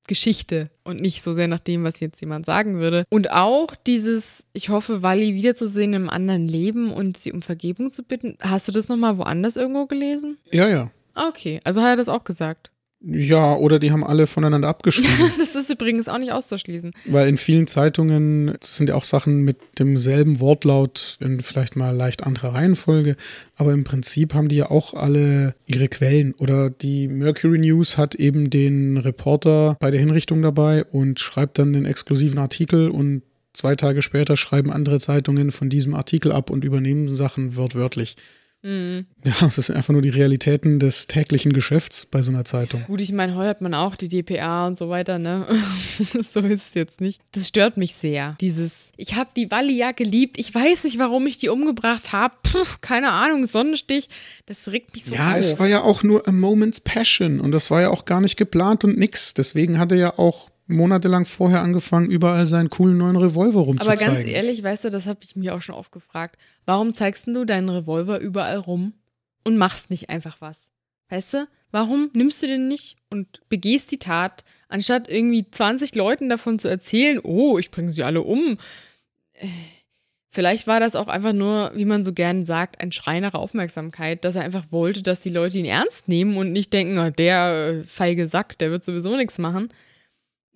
Geschichte 0.08 0.70
und 0.84 1.00
nicht 1.00 1.22
so 1.22 1.32
sehr 1.32 1.48
nach 1.48 1.62
dem, 1.62 1.86
was 1.86 2.02
jetzt 2.02 2.20
jemand 2.20 2.46
sagen 2.46 2.80
würde. 2.80 3.06
Und 3.10 3.32
auch 3.32 3.74
dieses, 3.76 4.46
ich 4.52 4.68
hoffe, 4.68 5.02
Wally 5.02 5.36
wiederzusehen 5.36 5.94
im 5.94 6.10
anderen 6.10 6.48
Leben 6.48 6.92
und 6.92 7.18
sie 7.18 7.32
um 7.32 7.42
Vergebung 7.42 7.92
zu 7.92 8.04
bitten. 8.04 8.38
Hast 8.42 8.68
du 8.68 8.74
das 8.74 8.90
nochmal 8.90 9.18
woanders 9.18 9.56
irgendwo 9.56 9.86
gelesen? 9.86 10.38
Ja, 10.52 10.68
ja. 10.68 10.92
Okay, 11.16 11.62
also 11.64 11.82
hat 11.82 11.90
er 11.90 11.96
das 11.96 12.10
auch 12.10 12.26
gesagt. 12.26 12.71
Ja, 13.04 13.56
oder 13.56 13.80
die 13.80 13.92
haben 13.92 14.04
alle 14.04 14.28
voneinander 14.28 14.68
abgeschrieben. 14.68 15.32
das 15.40 15.56
ist 15.56 15.72
übrigens 15.72 16.08
auch 16.08 16.20
nicht 16.20 16.32
auszuschließen. 16.32 16.92
Weil 17.06 17.28
in 17.28 17.38
vielen 17.38 17.66
Zeitungen 17.66 18.58
sind 18.62 18.90
ja 18.90 18.96
auch 18.96 19.04
Sachen 19.04 19.44
mit 19.44 19.58
demselben 19.80 20.40
Wortlaut 20.40 21.18
in 21.20 21.42
vielleicht 21.42 21.76
mal 21.76 21.96
leicht 21.96 22.24
anderer 22.24 22.54
Reihenfolge, 22.54 23.16
aber 23.56 23.74
im 23.74 23.84
Prinzip 23.84 24.36
haben 24.36 24.50
die 24.50 24.58
ja 24.58 24.70
auch 24.70 24.94
alle 24.94 25.56
ihre 25.66 25.88
Quellen. 25.88 26.34
Oder 26.34 26.70
die 26.70 27.08
Mercury 27.08 27.58
News 27.58 27.98
hat 27.98 28.14
eben 28.14 28.52
den 28.52 28.98
Reporter 28.98 29.78
bei 29.80 29.90
der 29.90 30.00
Hinrichtung 30.00 30.44
dabei 30.44 30.84
und 30.86 31.20
schreibt 31.20 31.58
dann 31.58 31.74
den 31.74 31.86
exklusiven 31.86 32.38
Artikel 32.38 32.90
und 32.90 33.24
zwei 33.54 33.76
Tage 33.76 34.04
später 34.04 34.38
schreiben 34.38 34.72
andere 34.72 35.00
Zeitungen 35.00 35.52
von 35.52 35.70
diesem 35.70 35.96
Artikel 35.96 36.32
ab 36.32 36.52
und 36.52 36.64
übernehmen 36.64 37.16
Sachen 37.16 37.56
wortwörtlich. 37.56 38.16
Mhm. 38.64 39.08
Ja, 39.24 39.34
das 39.42 39.56
sind 39.56 39.76
einfach 39.76 39.92
nur 39.92 40.04
die 40.04 40.10
Realitäten 40.10 40.80
des 40.80 41.08
täglichen 41.08 41.52
Geschäfts 41.52 42.06
bei 42.06 42.22
so 42.22 42.32
einer 42.32 42.46
Zeitung. 42.46 42.84
Gut, 42.86 43.02
ich 43.02 43.12
meine, 43.12 43.36
heute 43.36 43.50
hat 43.50 43.62
man 43.62 43.74
auch 43.74 43.96
die 43.96 44.08
DPA 44.08 44.68
und 44.68 44.78
so 44.78 44.90
weiter, 44.90 45.18
ne? 45.18 45.48
so 46.22 46.42
ist 46.42 46.68
es 46.68 46.74
jetzt 46.76 47.02
nicht. 47.02 47.22
Das 47.32 47.48
stört 47.48 47.78
mich 47.78 47.96
sehr. 47.96 48.36
Dieses, 48.40 48.92
ich 48.98 49.16
habe 49.16 49.32
die 49.36 49.50
Walli 49.50 49.76
ja 49.78 49.94
geliebt, 49.94 50.38
ich 50.38 50.54
weiß 50.54 50.84
nicht, 50.84 51.00
warum 51.00 51.26
ich 51.26 51.40
die 51.40 51.50
umgebracht 51.50 52.12
habe. 52.12 52.36
Keine 52.82 53.12
Ahnung, 53.12 53.48
Sonnenstich. 53.48 54.10
Das 54.46 54.68
regt 54.68 54.94
mich 54.94 55.06
so 55.06 55.16
Ja, 55.16 55.32
auf. 55.32 55.38
es 55.38 55.58
war 55.60 55.68
ja 55.68 55.82
auch 55.82 56.04
nur 56.04 56.28
a 56.28 56.32
moment's 56.32 56.80
passion 56.82 57.40
und 57.40 57.52
das 57.52 57.72
war 57.72 57.82
ja 57.82 57.90
auch 57.90 58.06
gar 58.06 58.22
nicht 58.22 58.38
geplant 58.38 58.84
und 58.84 58.96
nix. 58.98 59.34
Deswegen 59.34 59.80
hat 59.80 59.92
er 59.92 59.98
ja 59.98 60.20
auch 60.20 60.51
monatelang 60.72 61.26
vorher 61.26 61.62
angefangen, 61.62 62.10
überall 62.10 62.46
seinen 62.46 62.70
coolen 62.70 62.98
neuen 62.98 63.16
Revolver 63.16 63.62
rumzuzeigen. 63.62 64.08
Aber 64.08 64.16
ganz 64.16 64.28
ehrlich, 64.28 64.64
weißt 64.64 64.86
du, 64.86 64.90
das 64.90 65.06
habe 65.06 65.20
ich 65.24 65.36
mir 65.36 65.56
auch 65.56 65.62
schon 65.62 65.76
oft 65.76 65.92
gefragt. 65.92 66.38
Warum 66.66 66.94
zeigst 66.94 67.28
du 67.28 67.46
deinen 67.46 67.70
Revolver 67.70 68.20
überall 68.20 68.58
rum 68.58 68.94
und 69.46 69.58
machst 69.58 69.90
nicht 69.90 70.10
einfach 70.10 70.38
was? 70.40 70.70
Weißt 71.10 71.34
du, 71.34 71.48
warum 71.72 72.10
nimmst 72.14 72.42
du 72.42 72.48
den 72.48 72.68
nicht 72.68 72.96
und 73.10 73.42
begehst 73.50 73.92
die 73.92 74.00
Tat, 74.00 74.44
anstatt 74.70 75.10
irgendwie 75.10 75.46
20 75.50 75.96
Leuten 75.96 76.30
davon 76.30 76.58
zu 76.58 76.68
erzählen, 76.68 77.20
oh, 77.22 77.58
ich 77.58 77.70
bringe 77.70 77.92
sie 77.92 78.04
alle 78.04 78.22
um? 78.22 78.58
Vielleicht 80.34 80.66
war 80.66 80.80
das 80.80 80.96
auch 80.96 81.10
einfach 81.10 81.34
nur, 81.34 81.74
wie 81.76 81.84
man 81.84 82.06
so 82.06 82.14
gern 82.14 82.46
sagt, 82.46 82.80
ein 82.80 82.94
Schrei 82.94 83.20
nach 83.20 83.34
Aufmerksamkeit, 83.34 84.24
dass 84.24 84.38
er 84.38 84.44
einfach 84.44 84.72
wollte, 84.72 85.04
dass 85.04 85.20
die 85.20 85.30
Leute 85.30 85.58
ihn 85.58 85.66
ernst 85.66 86.08
nehmen 86.08 86.38
und 86.38 86.54
nicht 86.54 86.72
denken, 86.72 86.98
oh, 87.00 87.10
der 87.10 87.82
äh, 87.82 87.84
feige 87.84 88.28
Sack, 88.28 88.58
der 88.58 88.72
wird 88.72 88.86
sowieso 88.86 89.18
nichts 89.18 89.38
machen. 89.40 89.70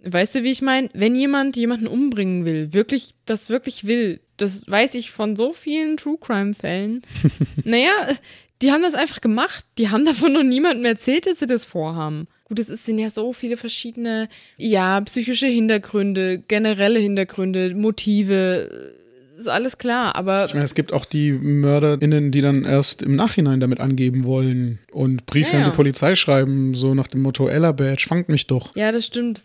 Weißt 0.05 0.35
du, 0.35 0.43
wie 0.43 0.51
ich 0.51 0.61
meine? 0.61 0.89
Wenn 0.93 1.15
jemand 1.15 1.55
jemanden 1.55 1.87
umbringen 1.87 2.45
will, 2.45 2.73
wirklich, 2.73 3.15
das 3.25 3.49
wirklich 3.49 3.85
will, 3.85 4.19
das 4.37 4.69
weiß 4.69 4.93
ich 4.95 5.11
von 5.11 5.35
so 5.35 5.51
vielen 5.53 5.97
True 5.97 6.17
Crime 6.19 6.53
Fällen. 6.53 7.01
naja, 7.63 8.15
Die 8.61 8.71
haben 8.71 8.83
das 8.83 8.93
einfach 8.93 9.21
gemacht. 9.21 9.65
Die 9.77 9.89
haben 9.89 10.05
davon 10.05 10.33
noch 10.33 10.43
niemandem 10.43 10.85
erzählt, 10.85 11.27
dass 11.27 11.39
sie 11.39 11.45
das 11.45 11.65
vorhaben. 11.65 12.27
Gut, 12.45 12.59
es 12.59 12.67
sind 12.85 12.99
ja 12.99 13.09
so 13.09 13.33
viele 13.33 13.57
verschiedene, 13.57 14.29
ja, 14.57 15.01
psychische 15.01 15.47
Hintergründe, 15.47 16.43
generelle 16.47 16.99
Hintergründe, 16.99 17.73
Motive, 17.73 18.93
ist 19.37 19.47
alles 19.49 19.77
klar, 19.77 20.15
aber. 20.15 20.45
Ich 20.45 20.53
meine, 20.53 20.63
es 20.63 20.75
gibt 20.75 20.93
auch 20.93 21.05
die 21.05 21.31
MörderInnen, 21.31 22.31
die 22.31 22.41
dann 22.41 22.63
erst 22.63 23.01
im 23.01 23.15
Nachhinein 23.15 23.59
damit 23.59 23.79
angeben 23.81 24.23
wollen 24.23 24.79
und 24.91 25.25
Briefe 25.25 25.53
ja, 25.53 25.59
ja. 25.59 25.65
an 25.65 25.71
die 25.71 25.75
Polizei 25.75 26.15
schreiben, 26.15 26.73
so 26.75 26.93
nach 26.93 27.07
dem 27.07 27.21
Motto, 27.21 27.47
Ella 27.47 27.71
Badge, 27.71 28.05
fangt 28.07 28.29
mich 28.29 28.47
doch. 28.47 28.75
Ja, 28.75 28.91
das 28.91 29.05
stimmt. 29.05 29.41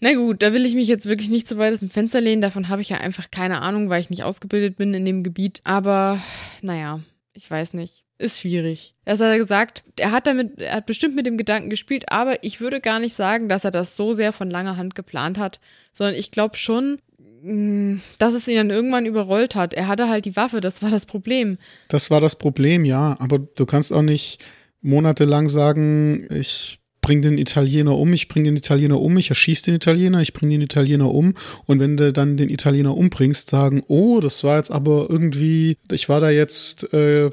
Na 0.00 0.14
gut, 0.14 0.42
da 0.42 0.52
will 0.52 0.64
ich 0.64 0.74
mich 0.74 0.86
jetzt 0.86 1.06
wirklich 1.06 1.28
nicht 1.28 1.48
so 1.48 1.58
weit 1.58 1.72
aus 1.72 1.80
dem 1.80 1.88
Fenster 1.88 2.20
lehnen. 2.20 2.42
Davon 2.42 2.68
habe 2.68 2.82
ich 2.82 2.88
ja 2.88 2.98
einfach 2.98 3.30
keine 3.30 3.60
Ahnung, 3.62 3.90
weil 3.90 4.00
ich 4.00 4.10
nicht 4.10 4.22
ausgebildet 4.22 4.76
bin 4.76 4.94
in 4.94 5.04
dem 5.04 5.24
Gebiet. 5.24 5.60
Aber 5.64 6.20
naja, 6.62 7.00
ich 7.32 7.50
weiß 7.50 7.74
nicht. 7.74 8.04
Ist 8.20 8.40
schwierig. 8.40 8.94
Er 9.04 9.16
hat 9.16 9.38
gesagt, 9.38 9.84
er 9.96 10.10
hat 10.10 10.26
damit, 10.26 10.58
er 10.58 10.74
hat 10.74 10.86
bestimmt 10.86 11.14
mit 11.14 11.24
dem 11.24 11.38
Gedanken 11.38 11.70
gespielt, 11.70 12.10
aber 12.10 12.42
ich 12.42 12.60
würde 12.60 12.80
gar 12.80 12.98
nicht 12.98 13.14
sagen, 13.14 13.48
dass 13.48 13.64
er 13.64 13.70
das 13.70 13.94
so 13.94 14.12
sehr 14.12 14.32
von 14.32 14.50
langer 14.50 14.76
Hand 14.76 14.96
geplant 14.96 15.38
hat, 15.38 15.60
sondern 15.92 16.16
ich 16.16 16.32
glaube 16.32 16.56
schon, 16.56 16.98
mm, 17.42 17.98
dass 18.18 18.34
es 18.34 18.48
ihn 18.48 18.56
dann 18.56 18.70
irgendwann 18.70 19.06
überrollt 19.06 19.54
hat. 19.54 19.72
Er 19.72 19.86
hatte 19.86 20.08
halt 20.08 20.24
die 20.24 20.34
Waffe, 20.34 20.60
das 20.60 20.82
war 20.82 20.90
das 20.90 21.06
Problem. 21.06 21.58
Das 21.86 22.10
war 22.10 22.20
das 22.20 22.34
Problem, 22.34 22.84
ja, 22.84 23.16
aber 23.20 23.38
du 23.38 23.66
kannst 23.66 23.92
auch 23.92 24.02
nicht 24.02 24.44
monatelang 24.80 25.48
sagen, 25.48 26.26
ich 26.30 26.80
bring 27.08 27.22
den 27.22 27.38
Italiener 27.38 27.96
um, 27.96 28.12
ich 28.12 28.28
bring 28.28 28.44
den 28.44 28.54
Italiener 28.54 29.00
um, 29.00 29.16
ich 29.16 29.30
erschieße 29.30 29.64
den 29.64 29.76
Italiener, 29.76 30.20
ich 30.20 30.34
bring 30.34 30.50
den 30.50 30.60
Italiener 30.60 31.10
um 31.10 31.32
und 31.64 31.80
wenn 31.80 31.96
du 31.96 32.12
dann 32.12 32.36
den 32.36 32.50
Italiener 32.50 32.94
umbringst, 32.94 33.48
sagen, 33.48 33.82
oh, 33.88 34.20
das 34.20 34.44
war 34.44 34.58
jetzt 34.58 34.70
aber 34.70 35.06
irgendwie, 35.08 35.78
ich 35.90 36.10
war 36.10 36.20
da 36.20 36.28
jetzt 36.28 36.92
äh, 36.92 37.30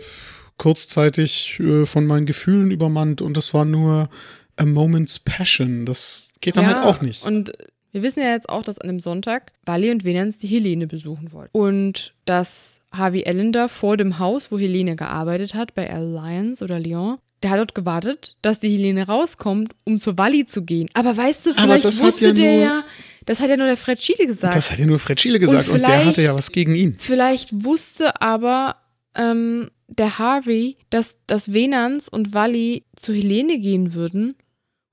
kurzzeitig 0.55 1.59
äh, 1.59 1.85
von 1.85 2.07
meinen 2.07 2.25
Gefühlen 2.25 2.71
übermannt 2.71 3.21
und 3.21 3.35
das 3.35 3.53
war 3.53 3.65
nur 3.65 4.07
a 4.55 4.65
moment's 4.65 5.19
passion. 5.19 5.85
Das 5.85 6.31
geht 6.39 6.55
dann 6.55 6.63
ja, 6.63 6.75
halt 6.75 6.85
auch 6.85 7.01
nicht. 7.01 7.25
Und 7.25 7.51
wir 7.91 8.01
wissen 8.01 8.21
ja 8.21 8.31
jetzt 8.31 8.47
auch, 8.47 8.63
dass 8.63 8.79
an 8.79 8.87
dem 8.87 9.01
Sonntag 9.01 9.51
Wally 9.65 9.91
und 9.91 10.05
Venans 10.05 10.37
die 10.37 10.47
Helene 10.47 10.87
besuchen 10.87 11.33
wollten. 11.33 11.57
Und 11.57 12.13
dass 12.23 12.79
Harvey 12.93 13.23
Ellender 13.23 13.67
vor 13.67 13.97
dem 13.97 14.19
Haus, 14.19 14.53
wo 14.53 14.57
Helene 14.57 14.95
gearbeitet 14.95 15.53
hat, 15.53 15.75
bei 15.75 15.89
Alliance 15.89 16.63
oder 16.63 16.79
Lyon, 16.79 17.17
der 17.45 17.51
hat 17.51 17.59
dort 17.59 17.75
gewartet, 17.75 18.35
dass 18.41 18.59
die 18.59 18.69
Helene 18.69 19.05
rauskommt, 19.05 19.75
um 19.83 19.99
zur 19.99 20.17
Walli 20.17 20.47
zu 20.47 20.63
gehen. 20.63 20.89
Aber 20.95 21.15
weißt 21.15 21.45
du, 21.45 21.53
vielleicht 21.53 21.85
wusste 21.85 22.25
ja 22.25 22.31
der 22.31 22.57
ja, 22.57 22.83
das 23.25 23.39
hat 23.39 23.49
ja 23.49 23.57
nur 23.57 23.67
der 23.67 23.77
Fred 23.77 24.01
Schiele 24.01 24.25
gesagt. 24.25 24.55
Das 24.55 24.71
hat 24.71 24.79
ja 24.79 24.87
nur 24.87 24.97
Fred 24.97 25.21
Schiele 25.21 25.37
gesagt 25.37 25.67
und, 25.67 25.75
und 25.75 25.81
der 25.81 26.07
hatte 26.07 26.23
ja 26.23 26.33
was 26.33 26.51
gegen 26.51 26.73
ihn. 26.73 26.95
Vielleicht 26.97 27.63
wusste 27.63 28.19
aber 28.19 28.77
ähm, 29.13 29.69
der 29.87 30.17
Harvey, 30.17 30.77
dass, 30.89 31.17
dass 31.27 31.53
Venans 31.53 32.09
und 32.09 32.33
Walli 32.33 32.85
zu 32.95 33.13
Helene 33.13 33.59
gehen 33.59 33.93
würden 33.93 34.33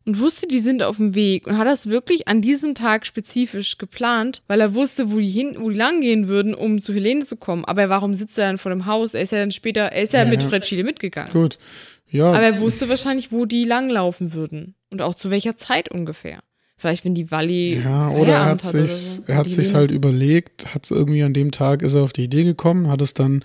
und 0.04 0.18
wusste, 0.18 0.46
die 0.46 0.58
sind 0.58 0.82
auf 0.82 0.98
dem 0.98 1.14
Weg 1.14 1.46
und 1.46 1.56
hat 1.56 1.66
das 1.66 1.86
wirklich 1.86 2.28
an 2.28 2.42
diesem 2.42 2.74
Tag 2.74 3.06
spezifisch 3.06 3.78
geplant, 3.78 4.42
weil 4.46 4.60
er 4.60 4.74
wusste, 4.74 5.10
wo 5.10 5.18
die 5.18 5.30
hin, 5.30 5.56
wo 5.58 5.70
die 5.70 5.78
lang 5.78 6.02
gehen 6.02 6.28
würden, 6.28 6.54
um 6.54 6.82
zu 6.82 6.92
Helene 6.92 7.24
zu 7.24 7.36
kommen. 7.36 7.64
Aber 7.64 7.88
warum 7.88 8.12
sitzt 8.12 8.36
er 8.36 8.48
dann 8.48 8.58
vor 8.58 8.70
dem 8.70 8.84
Haus? 8.84 9.14
Er 9.14 9.22
ist 9.22 9.32
ja 9.32 9.38
dann 9.38 9.52
später, 9.52 9.84
er 9.84 10.02
ist 10.02 10.12
ja, 10.12 10.24
ja 10.24 10.28
mit 10.28 10.42
Fred 10.42 10.66
Schiele 10.66 10.84
mitgegangen. 10.84 11.32
Gut. 11.32 11.58
Ja. 12.12 12.26
Aber 12.26 12.42
er 12.42 12.60
wusste 12.60 12.88
wahrscheinlich, 12.88 13.32
wo 13.32 13.46
die 13.46 13.64
langlaufen 13.64 14.34
würden. 14.34 14.74
Und 14.90 15.00
auch 15.00 15.14
zu 15.14 15.30
welcher 15.30 15.56
Zeit 15.56 15.90
ungefähr. 15.90 16.40
Vielleicht, 16.76 17.04
wenn 17.04 17.14
die 17.14 17.30
Walli. 17.30 17.80
Ja, 17.82 18.10
oder 18.10 18.32
er 18.32 18.44
hat 18.44 18.62
sich, 18.62 18.92
so. 18.92 19.22
er 19.26 19.36
hat 19.36 19.48
sich 19.48 19.74
halt 19.74 19.90
überlegt, 19.90 20.74
hat 20.74 20.84
es 20.84 20.90
irgendwie 20.90 21.22
an 21.22 21.32
dem 21.32 21.50
Tag, 21.50 21.80
ist 21.80 21.94
er 21.94 22.02
auf 22.02 22.12
die 22.12 22.24
Idee 22.24 22.44
gekommen, 22.44 22.88
hat 22.88 23.00
es 23.00 23.14
dann 23.14 23.42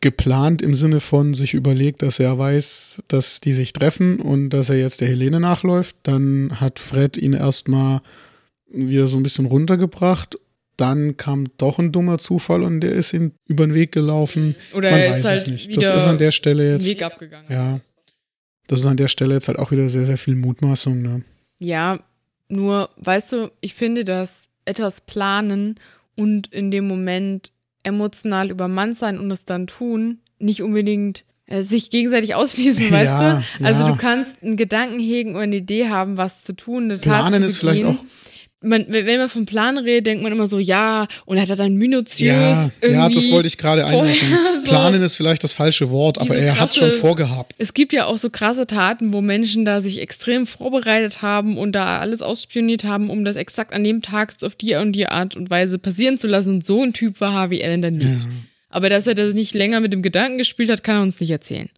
geplant 0.00 0.62
im 0.62 0.74
Sinne 0.74 1.00
von 1.00 1.34
sich 1.34 1.54
überlegt, 1.54 2.02
dass 2.02 2.20
er 2.20 2.38
weiß, 2.38 3.02
dass 3.08 3.40
die 3.40 3.52
sich 3.52 3.72
treffen 3.72 4.20
und 4.20 4.50
dass 4.50 4.70
er 4.70 4.78
jetzt 4.78 5.00
der 5.00 5.08
Helene 5.08 5.40
nachläuft. 5.40 5.96
Dann 6.04 6.60
hat 6.60 6.78
Fred 6.78 7.16
ihn 7.16 7.32
erstmal 7.32 8.00
wieder 8.70 9.06
so 9.08 9.16
ein 9.16 9.22
bisschen 9.22 9.46
runtergebracht 9.46 10.38
dann 10.78 11.16
kam 11.16 11.48
doch 11.58 11.78
ein 11.78 11.92
dummer 11.92 12.18
Zufall 12.18 12.62
und 12.62 12.80
der 12.80 12.92
ist 12.92 13.12
ihm 13.12 13.32
über 13.46 13.66
den 13.66 13.74
Weg 13.74 13.92
gelaufen. 13.92 14.54
Oder 14.72 14.90
Man 14.92 15.00
weiß 15.00 15.24
halt 15.24 15.38
es 15.38 15.46
nicht. 15.48 15.76
Das 15.76 15.90
ist 15.90 16.06
an 16.06 16.18
der 16.18 16.32
Stelle 16.32 16.72
jetzt. 16.72 16.86
Weg 16.86 17.02
abgegangen. 17.02 17.46
Ja. 17.50 17.80
Das 18.68 18.80
ist 18.80 18.86
an 18.86 18.96
der 18.96 19.08
Stelle 19.08 19.34
jetzt 19.34 19.48
halt 19.48 19.58
auch 19.58 19.70
wieder 19.72 19.88
sehr, 19.88 20.06
sehr 20.06 20.18
viel 20.18 20.36
Mutmaßung, 20.36 21.02
ne? 21.02 21.22
Ja, 21.58 21.98
nur, 22.48 22.90
weißt 22.96 23.32
du, 23.32 23.50
ich 23.60 23.74
finde, 23.74 24.04
dass 24.04 24.44
etwas 24.64 25.00
planen 25.00 25.80
und 26.14 26.46
in 26.52 26.70
dem 26.70 26.86
Moment 26.86 27.52
emotional 27.82 28.50
übermannt 28.50 28.96
sein 28.96 29.18
und 29.18 29.30
es 29.30 29.44
dann 29.44 29.66
tun, 29.66 30.20
nicht 30.38 30.62
unbedingt 30.62 31.24
äh, 31.46 31.62
sich 31.62 31.90
gegenseitig 31.90 32.36
ausschließen, 32.36 32.84
weißt 32.90 33.04
ja, 33.04 33.42
du? 33.58 33.64
Also 33.64 33.82
ja. 33.82 33.88
du 33.88 33.96
kannst 33.96 34.42
einen 34.42 34.56
Gedanken 34.56 35.00
hegen 35.00 35.32
oder 35.32 35.42
eine 35.42 35.56
Idee 35.56 35.88
haben, 35.88 36.16
was 36.16 36.44
zu 36.44 36.52
tun. 36.52 36.84
Eine 36.84 36.98
Planen 36.98 37.42
ist 37.42 37.56
vielleicht 37.56 37.84
auch 37.84 38.04
man, 38.60 38.86
wenn 38.88 39.18
man 39.18 39.28
vom 39.28 39.46
Plan 39.46 39.78
redet, 39.78 40.06
denkt 40.06 40.22
man 40.22 40.32
immer 40.32 40.48
so, 40.48 40.58
ja, 40.58 41.06
und 41.26 41.40
hat 41.40 41.48
er 41.48 41.56
dann 41.56 41.74
minutiös 41.76 42.18
ja, 42.18 42.70
Ja, 42.82 43.08
das 43.08 43.30
wollte 43.30 43.46
ich 43.46 43.56
gerade 43.56 43.86
einwerfen. 43.86 44.28
So 44.58 44.74
Planen 44.74 45.00
ist 45.00 45.16
vielleicht 45.16 45.44
das 45.44 45.52
falsche 45.52 45.90
Wort, 45.90 46.18
aber 46.18 46.36
er 46.36 46.58
hat 46.58 46.74
schon 46.74 46.90
vorgehabt. 46.90 47.54
Es 47.58 47.72
gibt 47.72 47.92
ja 47.92 48.06
auch 48.06 48.18
so 48.18 48.28
krasse 48.28 48.66
Taten, 48.66 49.12
wo 49.12 49.20
Menschen 49.20 49.64
da 49.64 49.80
sich 49.80 50.00
extrem 50.00 50.46
vorbereitet 50.46 51.22
haben 51.22 51.56
und 51.56 51.72
da 51.72 51.98
alles 51.98 52.20
ausspioniert 52.20 52.84
haben, 52.84 53.08
um 53.08 53.24
das 53.24 53.36
exakt 53.36 53.72
an 53.72 53.84
dem 53.84 54.02
Tag 54.02 54.34
auf 54.42 54.56
die 54.56 54.74
und 54.74 54.92
die 54.92 55.06
Art 55.06 55.36
und 55.36 55.48
Weise 55.48 55.78
passieren 55.78 56.18
zu 56.18 56.26
lassen. 56.26 56.54
Und 56.54 56.66
so 56.66 56.82
ein 56.82 56.92
Typ 56.92 57.20
war 57.20 57.32
Harvey 57.32 57.62
Allen 57.64 57.80
dann 57.80 57.94
nicht. 57.94 58.24
Ja. 58.24 58.30
Aber 58.68 58.90
dass 58.90 59.06
er 59.06 59.14
das 59.14 59.32
nicht 59.32 59.54
länger 59.54 59.80
mit 59.80 59.92
dem 59.92 60.02
Gedanken 60.02 60.38
gespielt 60.38 60.70
hat, 60.70 60.82
kann 60.82 60.96
er 60.96 61.02
uns 61.02 61.20
nicht 61.20 61.30
erzählen. 61.30 61.70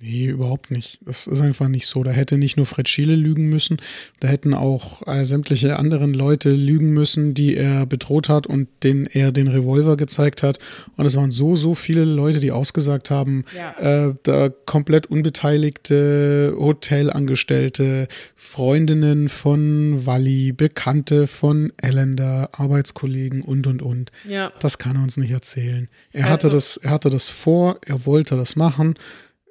Nee, 0.00 0.26
überhaupt 0.26 0.72
nicht. 0.72 0.98
Das 1.04 1.28
ist 1.28 1.40
einfach 1.40 1.68
nicht 1.68 1.86
so. 1.86 2.02
Da 2.02 2.10
hätte 2.10 2.36
nicht 2.36 2.56
nur 2.56 2.66
Fred 2.66 2.88
Schiele 2.88 3.14
lügen 3.14 3.48
müssen, 3.48 3.78
da 4.18 4.26
hätten 4.26 4.52
auch 4.52 5.06
äh, 5.06 5.24
sämtliche 5.24 5.78
anderen 5.78 6.14
Leute 6.14 6.50
lügen 6.50 6.92
müssen, 6.92 7.32
die 7.32 7.56
er 7.56 7.86
bedroht 7.86 8.28
hat 8.28 8.46
und 8.48 8.68
denen 8.82 9.06
er 9.06 9.30
den 9.30 9.46
Revolver 9.46 9.96
gezeigt 9.96 10.42
hat. 10.42 10.58
Und 10.96 11.06
es 11.06 11.16
waren 11.16 11.30
so, 11.30 11.54
so 11.54 11.76
viele 11.76 12.04
Leute, 12.04 12.40
die 12.40 12.50
ausgesagt 12.50 13.10
haben, 13.10 13.44
ja. 13.56 14.08
äh, 14.08 14.14
da 14.24 14.48
komplett 14.48 15.06
unbeteiligte 15.06 16.54
Hotelangestellte, 16.58 18.08
Freundinnen 18.34 19.28
von 19.28 20.04
Walli, 20.04 20.52
Bekannte 20.52 21.28
von 21.28 21.72
Ellender, 21.76 22.50
Arbeitskollegen 22.52 23.42
und, 23.42 23.68
und, 23.68 23.80
und. 23.80 24.10
Ja. 24.28 24.52
Das 24.58 24.78
kann 24.78 24.96
er 24.96 25.04
uns 25.04 25.16
nicht 25.16 25.30
erzählen. 25.30 25.88
Er, 26.12 26.24
also, 26.24 26.32
hatte 26.32 26.48
das, 26.50 26.76
er 26.78 26.90
hatte 26.90 27.10
das 27.10 27.28
vor, 27.28 27.78
er 27.86 28.04
wollte 28.06 28.36
das 28.36 28.56
machen 28.56 28.96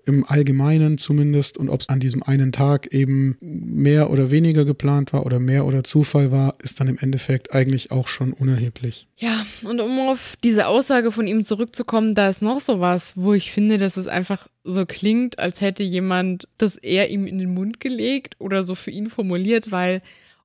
im 0.05 0.25
Allgemeinen 0.25 0.97
zumindest 0.97 1.57
und 1.57 1.69
ob 1.69 1.81
es 1.81 1.89
an 1.89 1.99
diesem 1.99 2.23
einen 2.23 2.51
Tag 2.51 2.93
eben 2.93 3.37
mehr 3.39 4.09
oder 4.09 4.31
weniger 4.31 4.65
geplant 4.65 5.13
war 5.13 5.25
oder 5.25 5.39
mehr 5.39 5.65
oder 5.65 5.83
Zufall 5.83 6.31
war, 6.31 6.55
ist 6.61 6.79
dann 6.79 6.87
im 6.87 6.97
Endeffekt 6.97 7.53
eigentlich 7.53 7.91
auch 7.91 8.07
schon 8.07 8.33
unerheblich. 8.33 9.07
Ja, 9.17 9.45
und 9.63 9.79
um 9.79 9.99
auf 9.99 10.35
diese 10.43 10.67
Aussage 10.67 11.11
von 11.11 11.27
ihm 11.27 11.45
zurückzukommen, 11.45 12.15
da 12.15 12.29
ist 12.29 12.41
noch 12.41 12.59
sowas, 12.59 13.13
wo 13.15 13.33
ich 13.33 13.51
finde, 13.51 13.77
dass 13.77 13.97
es 13.97 14.07
einfach 14.07 14.47
so 14.63 14.85
klingt, 14.85 15.39
als 15.39 15.61
hätte 15.61 15.83
jemand 15.83 16.47
das 16.57 16.75
eher 16.75 17.09
ihm 17.09 17.25
in 17.25 17.39
den 17.39 17.53
Mund 17.53 17.79
gelegt 17.79 18.35
oder 18.39 18.63
so 18.63 18.75
für 18.75 18.91
ihn 18.91 19.09
formuliert, 19.09 19.71
weil 19.71 20.01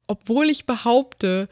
obwohl 0.06 0.46
ich 0.46 0.66
behaupte, 0.66 1.48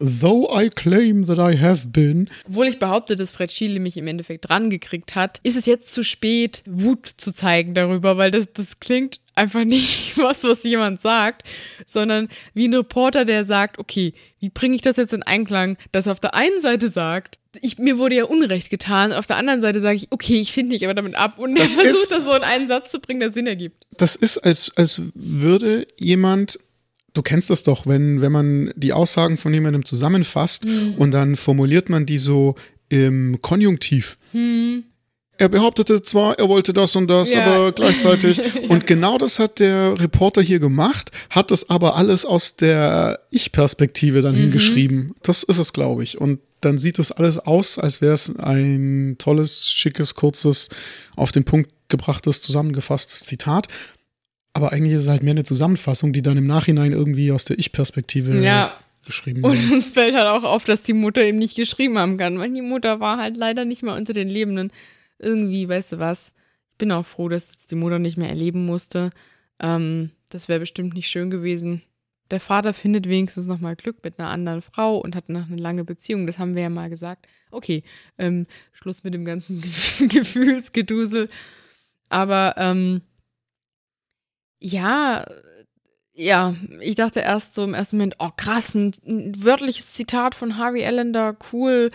Though 0.00 0.48
I 0.50 0.70
claim 0.70 1.26
that 1.26 1.38
I 1.38 1.58
have 1.58 1.88
been. 1.88 2.30
Obwohl 2.48 2.68
ich 2.68 2.78
behaupte, 2.78 3.16
dass 3.16 3.30
Fred 3.30 3.52
Schiele 3.52 3.80
mich 3.80 3.98
im 3.98 4.06
Endeffekt 4.06 4.48
rangekriegt 4.48 5.14
hat, 5.14 5.40
ist 5.42 5.56
es 5.56 5.66
jetzt 5.66 5.92
zu 5.92 6.02
spät, 6.02 6.62
Wut 6.64 7.06
zu 7.06 7.34
zeigen 7.34 7.74
darüber, 7.74 8.16
weil 8.16 8.30
das, 8.30 8.46
das 8.54 8.80
klingt 8.80 9.20
einfach 9.34 9.64
nicht 9.64 10.16
was, 10.16 10.42
was 10.42 10.62
jemand 10.62 11.02
sagt, 11.02 11.42
sondern 11.86 12.28
wie 12.54 12.66
ein 12.66 12.74
Reporter, 12.74 13.26
der 13.26 13.44
sagt, 13.44 13.78
okay, 13.78 14.14
wie 14.38 14.48
bringe 14.48 14.74
ich 14.74 14.80
das 14.80 14.96
jetzt 14.96 15.12
in 15.12 15.22
Einklang, 15.22 15.76
dass 15.92 16.06
er 16.06 16.12
auf 16.12 16.20
der 16.20 16.34
einen 16.34 16.62
Seite 16.62 16.88
sagt, 16.88 17.38
ich, 17.60 17.78
mir 17.78 17.98
wurde 17.98 18.14
ja 18.14 18.24
Unrecht 18.24 18.70
getan, 18.70 19.12
auf 19.12 19.26
der 19.26 19.36
anderen 19.36 19.60
Seite 19.60 19.80
sage 19.82 19.96
ich, 19.96 20.06
okay, 20.10 20.40
ich 20.40 20.52
finde 20.52 20.72
mich 20.72 20.84
aber 20.84 20.94
damit 20.94 21.14
ab 21.14 21.38
und 21.38 21.56
er 21.56 21.66
versucht 21.66 21.84
ist, 21.84 22.10
das 22.10 22.24
so 22.24 22.32
in 22.34 22.42
einen 22.42 22.68
Satz 22.68 22.90
zu 22.90 23.00
bringen, 23.00 23.20
der 23.20 23.32
Sinn 23.32 23.46
ergibt. 23.46 23.86
Das 23.96 24.16
ist, 24.16 24.38
als, 24.38 24.72
als 24.76 25.02
würde 25.14 25.86
jemand 25.98 26.58
du 27.14 27.22
kennst 27.22 27.50
das 27.50 27.62
doch, 27.62 27.86
wenn, 27.86 28.22
wenn 28.22 28.32
man 28.32 28.72
die 28.76 28.92
Aussagen 28.92 29.38
von 29.38 29.52
jemandem 29.52 29.84
zusammenfasst 29.84 30.64
mhm. 30.64 30.94
und 30.96 31.10
dann 31.10 31.36
formuliert 31.36 31.88
man 31.88 32.06
die 32.06 32.18
so 32.18 32.54
im 32.88 33.40
Konjunktiv. 33.40 34.18
Mhm. 34.32 34.84
Er 35.40 35.48
behauptete 35.48 36.02
zwar, 36.02 36.38
er 36.38 36.50
wollte 36.50 36.74
das 36.74 36.94
und 36.96 37.08
das, 37.08 37.32
ja. 37.32 37.46
aber 37.46 37.72
gleichzeitig. 37.72 38.36
ja. 38.36 38.44
Und 38.68 38.86
genau 38.86 39.16
das 39.16 39.38
hat 39.38 39.58
der 39.58 39.98
Reporter 39.98 40.42
hier 40.42 40.58
gemacht, 40.58 41.10
hat 41.30 41.50
das 41.50 41.70
aber 41.70 41.96
alles 41.96 42.26
aus 42.26 42.56
der 42.56 43.20
Ich-Perspektive 43.30 44.20
dann 44.20 44.34
mhm. 44.34 44.40
hingeschrieben. 44.40 45.14
Das 45.22 45.42
ist 45.42 45.56
es, 45.56 45.72
glaube 45.72 46.02
ich. 46.02 46.20
Und 46.20 46.40
dann 46.60 46.76
sieht 46.76 46.98
das 46.98 47.10
alles 47.10 47.38
aus, 47.38 47.78
als 47.78 48.02
wäre 48.02 48.12
es 48.12 48.36
ein 48.38 49.16
tolles, 49.18 49.70
schickes, 49.70 50.14
kurzes, 50.14 50.68
auf 51.16 51.32
den 51.32 51.44
Punkt 51.44 51.70
gebrachtes, 51.88 52.42
zusammengefasstes 52.42 53.20
Zitat. 53.20 53.66
Aber 54.52 54.72
eigentlich 54.72 54.94
ist 54.94 55.02
es 55.02 55.08
halt 55.08 55.22
mehr 55.22 55.32
eine 55.32 55.44
Zusammenfassung, 55.44 56.12
die 56.12 56.22
dann 56.22 56.36
im 56.36 56.46
Nachhinein 56.46 56.92
irgendwie 56.92 57.30
aus 57.32 57.44
der 57.44 57.58
Ich-Perspektive 57.58 58.42
ja. 58.42 58.72
geschrieben 59.04 59.42
wird. 59.42 59.52
Und 59.52 59.72
uns 59.72 59.90
fällt 59.90 60.14
halt 60.14 60.28
auch 60.28 60.44
auf, 60.44 60.64
dass 60.64 60.82
die 60.82 60.92
Mutter 60.92 61.22
eben 61.22 61.38
nicht 61.38 61.56
geschrieben 61.56 61.98
haben 61.98 62.16
kann, 62.16 62.38
weil 62.38 62.52
die 62.52 62.62
Mutter 62.62 63.00
war 63.00 63.18
halt 63.18 63.36
leider 63.36 63.64
nicht 63.64 63.82
mehr 63.82 63.94
unter 63.94 64.12
den 64.12 64.28
Lebenden. 64.28 64.72
Irgendwie, 65.18 65.68
weißt 65.68 65.92
du 65.92 65.98
was, 65.98 66.32
bin 66.78 66.90
auch 66.90 67.06
froh, 67.06 67.28
dass 67.28 67.66
die 67.70 67.76
Mutter 67.76 67.98
nicht 67.98 68.16
mehr 68.16 68.28
erleben 68.28 68.66
musste. 68.66 69.10
Ähm, 69.60 70.10
das 70.30 70.48
wäre 70.48 70.60
bestimmt 70.60 70.94
nicht 70.94 71.08
schön 71.08 71.30
gewesen. 71.30 71.82
Der 72.30 72.40
Vater 72.40 72.72
findet 72.74 73.08
wenigstens 73.08 73.46
nochmal 73.46 73.76
Glück 73.76 74.02
mit 74.04 74.18
einer 74.18 74.28
anderen 74.28 74.62
Frau 74.62 74.98
und 74.98 75.16
hat 75.16 75.28
noch 75.28 75.48
eine 75.48 75.56
lange 75.56 75.84
Beziehung. 75.84 76.26
Das 76.26 76.38
haben 76.38 76.54
wir 76.54 76.62
ja 76.62 76.70
mal 76.70 76.88
gesagt. 76.88 77.26
Okay, 77.50 77.82
ähm, 78.18 78.46
Schluss 78.72 79.02
mit 79.04 79.14
dem 79.14 79.24
ganzen 79.24 79.60
Gefühlsgedusel. 80.08 81.28
Aber 82.08 82.54
ähm, 82.56 83.02
ja, 84.60 85.26
ja, 86.14 86.54
ich 86.80 86.96
dachte 86.96 87.20
erst 87.20 87.54
so 87.54 87.64
im 87.64 87.74
ersten 87.74 87.96
Moment, 87.96 88.16
oh 88.18 88.30
krass, 88.36 88.74
ein, 88.74 88.92
ein 89.06 89.42
wörtliches 89.42 89.94
Zitat 89.94 90.34
von 90.34 90.58
Harvey 90.58 90.84
Allender, 90.84 91.36
cool. 91.52 91.90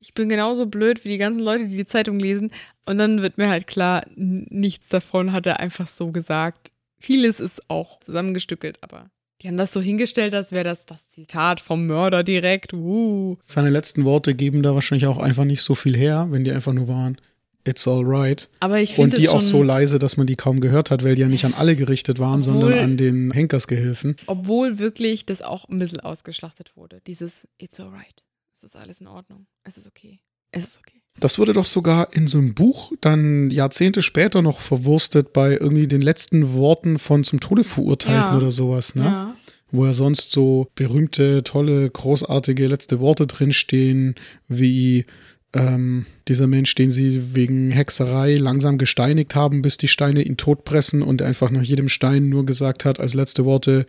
Ich 0.00 0.14
bin 0.14 0.28
genauso 0.28 0.66
blöd 0.66 1.04
wie 1.04 1.08
die 1.08 1.18
ganzen 1.18 1.40
Leute, 1.40 1.66
die 1.66 1.76
die 1.76 1.86
Zeitung 1.86 2.18
lesen. 2.18 2.50
Und 2.86 2.98
dann 2.98 3.22
wird 3.22 3.38
mir 3.38 3.48
halt 3.48 3.66
klar, 3.66 4.04
nichts 4.16 4.88
davon 4.88 5.32
hat 5.32 5.46
er 5.46 5.60
einfach 5.60 5.88
so 5.88 6.10
gesagt. 6.10 6.72
Vieles 6.98 7.40
ist 7.40 7.70
auch 7.70 8.00
zusammengestückelt, 8.00 8.82
aber 8.82 9.10
die 9.40 9.48
haben 9.48 9.56
das 9.56 9.72
so 9.72 9.80
hingestellt, 9.80 10.34
als 10.34 10.52
wäre 10.52 10.64
das 10.64 10.84
das 10.84 10.98
Zitat 11.10 11.60
vom 11.60 11.86
Mörder 11.86 12.22
direkt. 12.22 12.74
Uh. 12.74 13.38
Seine 13.40 13.70
letzten 13.70 14.04
Worte 14.04 14.34
geben 14.34 14.62
da 14.62 14.74
wahrscheinlich 14.74 15.06
auch 15.06 15.18
einfach 15.18 15.44
nicht 15.44 15.62
so 15.62 15.74
viel 15.74 15.96
her, 15.96 16.26
wenn 16.30 16.44
die 16.44 16.52
einfach 16.52 16.74
nur 16.74 16.88
waren. 16.88 17.16
It's 17.64 17.86
alright. 17.86 18.48
Aber 18.60 18.80
ich 18.80 18.96
Und 18.98 19.18
die 19.18 19.28
auch 19.28 19.42
so 19.42 19.62
leise, 19.62 19.98
dass 19.98 20.16
man 20.16 20.26
die 20.26 20.36
kaum 20.36 20.60
gehört 20.60 20.90
hat, 20.90 21.04
weil 21.04 21.14
die 21.14 21.20
ja 21.20 21.28
nicht 21.28 21.44
an 21.44 21.54
alle 21.54 21.76
gerichtet 21.76 22.18
waren, 22.18 22.40
obwohl, 22.40 22.60
sondern 22.60 22.78
an 22.78 22.96
den 22.96 23.30
Henkersgehilfen. 23.32 24.16
Obwohl 24.26 24.78
wirklich 24.78 25.26
das 25.26 25.42
auch 25.42 25.68
ein 25.68 25.78
bisschen 25.78 26.00
ausgeschlachtet 26.00 26.76
wurde. 26.76 27.00
Dieses 27.06 27.46
It's 27.58 27.78
alright. 27.78 28.24
Es 28.54 28.64
ist 28.64 28.76
alles 28.76 29.00
in 29.00 29.06
Ordnung. 29.06 29.46
Es 29.64 29.76
ist 29.76 29.86
okay. 29.86 30.20
Es 30.52 30.64
ist 30.64 30.78
okay. 30.78 31.00
Das 31.18 31.38
wurde 31.38 31.52
doch 31.52 31.66
sogar 31.66 32.14
in 32.14 32.26
so 32.26 32.38
einem 32.38 32.54
Buch 32.54 32.92
dann 33.00 33.50
Jahrzehnte 33.50 34.00
später 34.00 34.42
noch 34.42 34.60
verwurstet 34.60 35.32
bei 35.32 35.52
irgendwie 35.52 35.88
den 35.88 36.00
letzten 36.00 36.54
Worten 36.54 36.98
von 36.98 37.24
zum 37.24 37.40
Tode 37.40 37.64
verurteilten 37.64 38.32
ja. 38.32 38.36
oder 38.36 38.50
sowas, 38.50 38.94
ne? 38.94 39.04
Ja. 39.04 39.36
Wo 39.72 39.84
ja 39.84 39.92
sonst 39.92 40.30
so 40.30 40.66
berühmte, 40.74 41.44
tolle, 41.44 41.88
großartige 41.88 42.66
letzte 42.66 42.98
Worte 42.98 43.26
drinstehen, 43.26 44.16
wie 44.48 45.06
ähm, 45.52 46.06
dieser 46.28 46.46
Mensch, 46.46 46.74
den 46.74 46.90
sie 46.90 47.34
wegen 47.34 47.70
Hexerei 47.70 48.36
langsam 48.36 48.78
gesteinigt 48.78 49.34
haben, 49.34 49.62
bis 49.62 49.76
die 49.78 49.88
Steine 49.88 50.22
ihn 50.22 50.36
totpressen 50.36 51.02
und 51.02 51.22
einfach 51.22 51.50
nach 51.50 51.62
jedem 51.62 51.88
Stein 51.88 52.28
nur 52.28 52.46
gesagt 52.46 52.84
hat 52.84 53.00
als 53.00 53.14
letzte 53.14 53.44
Worte, 53.44 53.86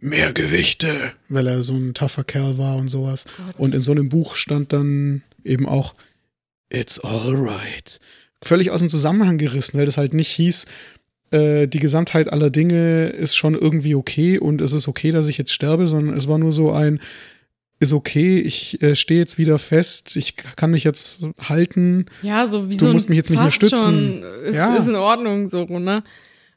mehr 0.00 0.32
Gewichte, 0.32 1.12
weil 1.28 1.46
er 1.46 1.62
so 1.62 1.74
ein 1.74 1.94
tougher 1.94 2.24
Kerl 2.24 2.58
war 2.58 2.76
und 2.76 2.88
sowas. 2.88 3.24
Gott. 3.36 3.58
Und 3.58 3.74
in 3.74 3.80
so 3.80 3.92
einem 3.92 4.08
Buch 4.08 4.36
stand 4.36 4.72
dann 4.72 5.22
eben 5.44 5.66
auch, 5.66 5.94
it's 6.70 7.00
alright. 7.00 8.00
Völlig 8.42 8.70
aus 8.70 8.80
dem 8.80 8.88
Zusammenhang 8.88 9.38
gerissen, 9.38 9.78
weil 9.78 9.86
das 9.86 9.96
halt 9.96 10.14
nicht 10.14 10.30
hieß, 10.30 10.66
äh, 11.30 11.66
die 11.66 11.80
Gesamtheit 11.80 12.32
aller 12.32 12.50
Dinge 12.50 13.08
ist 13.08 13.36
schon 13.36 13.54
irgendwie 13.54 13.94
okay 13.94 14.38
und 14.38 14.60
es 14.60 14.72
ist 14.72 14.88
okay, 14.88 15.10
dass 15.10 15.26
ich 15.26 15.38
jetzt 15.38 15.52
sterbe, 15.52 15.88
sondern 15.88 16.16
es 16.16 16.28
war 16.28 16.38
nur 16.38 16.52
so 16.52 16.70
ein, 16.70 17.00
ist 17.80 17.92
okay, 17.92 18.40
ich 18.40 18.82
äh, 18.82 18.96
stehe 18.96 19.20
jetzt 19.20 19.38
wieder 19.38 19.58
fest, 19.58 20.16
ich 20.16 20.36
kann 20.36 20.70
mich 20.70 20.84
jetzt 20.84 21.22
halten. 21.40 22.06
Ja, 22.22 22.46
so 22.46 22.68
wie 22.68 22.76
du 22.76 22.86
so 22.86 22.92
musst 22.92 23.08
mich 23.08 23.16
jetzt 23.16 23.30
nicht 23.30 23.40
mehr 23.40 23.50
stützen. 23.50 23.78
Schon, 23.78 24.22
ist, 24.44 24.56
ja. 24.56 24.76
ist 24.76 24.88
in 24.88 24.96
Ordnung 24.96 25.48
so, 25.48 25.64
ne? 25.64 26.02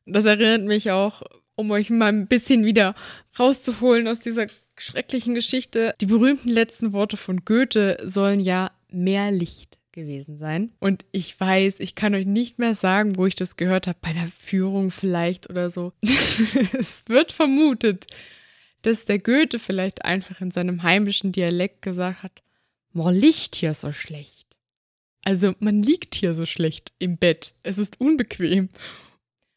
Das 0.05 0.25
erinnert 0.25 0.63
mich 0.63 0.91
auch, 0.91 1.21
um 1.55 1.69
euch 1.71 1.89
mal 1.89 2.07
ein 2.07 2.27
bisschen 2.27 2.65
wieder 2.65 2.95
rauszuholen 3.37 4.07
aus 4.07 4.19
dieser 4.19 4.47
schrecklichen 4.77 5.35
Geschichte. 5.35 5.93
Die 6.01 6.07
berühmten 6.07 6.49
letzten 6.49 6.91
Worte 6.91 7.17
von 7.17 7.45
Goethe 7.45 7.97
sollen 8.03 8.39
ja 8.39 8.71
mehr 8.89 9.31
Licht 9.31 9.77
gewesen 9.91 10.37
sein. 10.37 10.71
Und 10.79 11.05
ich 11.11 11.39
weiß, 11.39 11.79
ich 11.79 11.95
kann 11.95 12.15
euch 12.15 12.25
nicht 12.25 12.57
mehr 12.57 12.73
sagen, 12.73 13.17
wo 13.17 13.25
ich 13.25 13.35
das 13.35 13.57
gehört 13.57 13.87
habe, 13.87 13.97
bei 14.01 14.13
der 14.13 14.27
Führung 14.27 14.89
vielleicht 14.89 15.49
oder 15.49 15.69
so. 15.69 15.93
es 16.73 17.03
wird 17.07 17.31
vermutet, 17.31 18.07
dass 18.81 19.05
der 19.05 19.19
Goethe 19.19 19.59
vielleicht 19.59 20.05
einfach 20.05 20.41
in 20.41 20.51
seinem 20.51 20.83
heimischen 20.83 21.31
Dialekt 21.31 21.81
gesagt 21.81 22.23
hat, 22.23 22.41
man 22.93 23.15
liegt 23.15 23.55
hier 23.55 23.73
so 23.73 23.91
schlecht. 23.91 24.47
Also 25.23 25.53
man 25.59 25.81
liegt 25.81 26.15
hier 26.15 26.33
so 26.33 26.45
schlecht 26.45 26.91
im 26.99 27.17
Bett. 27.17 27.53
Es 27.63 27.77
ist 27.77 28.01
unbequem. 28.01 28.69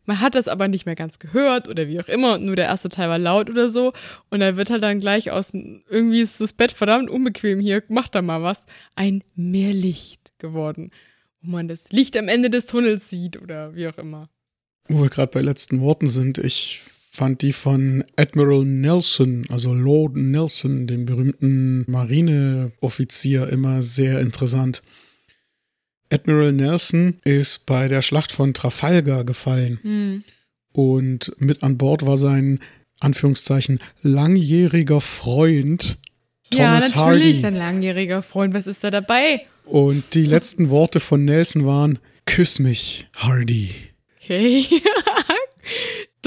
Man 0.07 0.21
hat 0.21 0.35
das 0.35 0.49
aber 0.49 0.69
nicht 0.69 0.85
mehr 0.85 0.97
ganz 0.97 1.19
gehört 1.19 1.69
oder 1.69 1.89
wie 1.89 1.99
auch 1.99 2.09
immer, 2.09 2.39
nur 2.39 2.57
der 2.57 2.67
erste 2.67 2.91
Teil 2.91 3.09
war 3.09 3.19
laut 3.19 3.49
oder 3.49 3.71
so. 3.71 3.95
Und 4.29 4.41
da 4.41 4.57
wird 4.57 4.69
halt 4.69 4.83
dann 4.83 5.01
gleich 5.01 5.31
aus, 5.31 5.53
irgendwie 5.53 6.21
ist 6.21 6.41
das 6.41 6.53
Bett 6.53 6.73
verdammt 6.73 7.09
unbequem 7.09 7.59
hier, 7.61 7.83
mach 7.89 8.09
da 8.09 8.21
mal 8.21 8.43
was, 8.43 8.67
ein 8.97 9.25
Mehrlicht 9.35 10.33
geworden, 10.39 10.91
wo 11.41 11.53
man 11.53 11.69
das 11.69 11.91
Licht 11.91 12.19
am 12.19 12.29
Ende 12.29 12.51
des 12.51 12.67
Tunnels 12.67 13.09
sieht 13.09 13.41
oder 13.41 13.75
wie 13.75 13.89
auch 13.89 13.97
immer. 13.97 14.29
Wo 14.89 15.03
wir 15.03 15.09
gerade 15.09 15.33
bei 15.33 15.41
letzten 15.41 15.81
Worten 15.81 16.09
sind, 16.09 16.37
ich 16.37 16.83
fand 17.15 17.43
die 17.43 17.53
von 17.53 18.03
Admiral 18.17 18.65
Nelson, 18.65 19.47
also 19.49 19.73
Lord 19.73 20.17
Nelson, 20.17 20.89
dem 20.89 21.07
berühmten 21.07 21.85
Marineoffizier, 21.89 23.49
immer 23.51 23.83
sehr 23.83 24.21
interessant. 24.21 24.83
Admiral 26.11 26.51
Nelson 26.51 27.21
ist 27.23 27.67
bei 27.67 27.87
der 27.87 28.03
Schlacht 28.03 28.33
von 28.33 28.53
Trafalgar 28.53 29.23
gefallen. 29.23 29.79
Mhm. 29.85 30.25
Und 30.73 31.33
mit 31.39 31.63
an 31.63 31.79
Bord 31.79 32.05
war 32.05 32.19
sein, 32.19 32.59
Anführungszeichen, 32.99 33.79
langjähriger 34.03 35.01
Freund 35.01 35.99
Thomas 36.51 36.91
ja, 36.91 36.97
natürlich, 36.97 37.37
Hardy. 37.37 37.47
ein 37.47 37.57
langjähriger 37.57 38.23
Freund. 38.23 38.55
Was 38.55 38.67
ist 38.67 38.83
da 38.83 38.91
dabei? 38.91 39.47
Und 39.65 40.15
die 40.15 40.27
letzten 40.27 40.69
Worte 40.69 40.99
von 40.99 41.25
Nelson 41.25 41.65
waren: 41.65 42.01
Küss 42.27 42.59
mich, 42.59 43.07
Hardy. 43.15 43.71
Okay. 44.21 44.67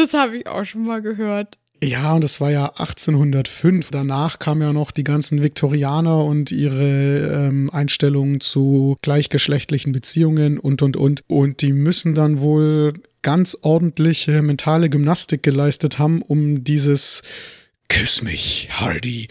Das 0.07 0.13
habe 0.13 0.37
ich 0.37 0.47
auch 0.47 0.63
schon 0.63 0.85
mal 0.85 1.01
gehört. 1.01 1.57
Ja, 1.83 2.13
und 2.13 2.23
das 2.23 2.39
war 2.39 2.49
ja 2.49 2.67
1805. 2.67 3.91
Danach 3.91 4.39
kamen 4.39 4.61
ja 4.61 4.71
noch 4.71 4.91
die 4.91 5.03
ganzen 5.03 5.43
Viktorianer 5.43 6.23
und 6.23 6.49
ihre 6.49 7.47
ähm, 7.49 7.69
Einstellungen 7.71 8.39
zu 8.39 8.95
gleichgeschlechtlichen 9.01 9.91
Beziehungen 9.91 10.59
und, 10.59 10.81
und, 10.81 10.95
und. 10.95 11.23
Und 11.27 11.61
die 11.61 11.73
müssen 11.73 12.15
dann 12.15 12.39
wohl 12.39 12.93
ganz 13.21 13.57
ordentliche 13.63 14.41
mentale 14.41 14.89
Gymnastik 14.89 15.43
geleistet 15.43 15.99
haben, 15.99 16.21
um 16.21 16.63
dieses 16.63 17.21
Küss 17.89 18.21
mich, 18.21 18.69
Hardy, 18.71 19.27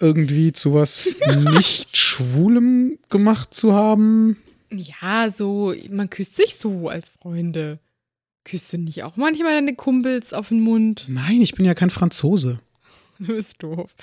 irgendwie 0.00 0.52
zu 0.52 0.74
was 0.74 1.14
nicht 1.52 1.96
Schwulem 1.96 2.98
gemacht 3.10 3.54
zu 3.54 3.74
haben. 3.74 4.36
Ja, 4.72 5.30
so, 5.30 5.72
man 5.88 6.10
küsst 6.10 6.34
sich 6.34 6.56
so 6.56 6.88
als 6.88 7.08
Freunde. 7.08 7.78
Küsst 8.44 8.72
du 8.72 8.78
nicht 8.78 9.02
auch 9.02 9.16
manchmal 9.16 9.54
deine 9.54 9.74
Kumpels 9.74 10.32
auf 10.32 10.48
den 10.48 10.60
Mund? 10.60 11.04
Nein, 11.08 11.40
ich 11.42 11.54
bin 11.54 11.64
ja 11.64 11.74
kein 11.74 11.90
Franzose. 11.90 12.60
Du 13.18 13.34
bist 13.34 13.62
doof. 13.62 13.94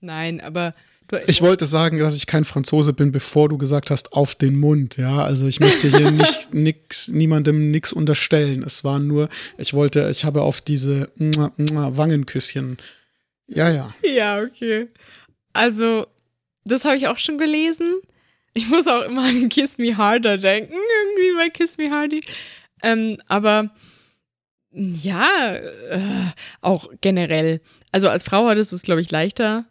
Nein, 0.00 0.40
aber 0.40 0.74
du, 1.06 1.18
ich 1.28 1.40
wollte 1.40 1.66
sagen, 1.66 2.00
dass 2.00 2.16
ich 2.16 2.26
kein 2.26 2.44
Franzose 2.44 2.92
bin, 2.92 3.12
bevor 3.12 3.48
du 3.48 3.58
gesagt 3.58 3.92
hast, 3.92 4.12
auf 4.12 4.34
den 4.34 4.58
Mund. 4.58 4.96
Ja, 4.96 5.22
also 5.22 5.46
ich 5.46 5.60
möchte 5.60 5.96
hier 5.96 6.10
nicht 6.10 6.52
nix, 6.52 7.06
niemandem 7.06 7.70
nichts 7.70 7.92
unterstellen. 7.92 8.64
Es 8.64 8.82
war 8.82 8.98
nur, 8.98 9.28
ich 9.56 9.72
wollte, 9.72 10.08
ich 10.10 10.24
habe 10.24 10.42
auf 10.42 10.60
diese 10.60 11.10
Wangenküsschen. 11.16 12.78
Ja, 13.46 13.70
ja. 13.70 13.94
Ja, 14.02 14.40
okay. 14.40 14.88
Also, 15.52 16.08
das 16.64 16.84
habe 16.84 16.96
ich 16.96 17.06
auch 17.06 17.18
schon 17.18 17.38
gelesen. 17.38 18.00
Ich 18.52 18.68
muss 18.68 18.88
auch 18.88 19.02
immer 19.02 19.26
an 19.26 19.48
Kiss 19.48 19.78
Me 19.78 19.96
Harder 19.96 20.38
denken, 20.38 20.74
irgendwie 20.74 21.36
bei 21.36 21.50
Kiss 21.50 21.78
Me 21.78 21.90
Hardy. 21.90 22.22
Ähm, 22.82 23.18
aber 23.28 23.70
ja, 24.70 25.54
äh, 25.54 26.00
auch 26.60 26.88
generell. 27.00 27.60
Also 27.92 28.08
als 28.08 28.24
Frau 28.24 28.46
hattest 28.46 28.72
du 28.72 28.76
es, 28.76 28.82
glaube 28.82 29.00
ich, 29.00 29.10
leichter, 29.10 29.64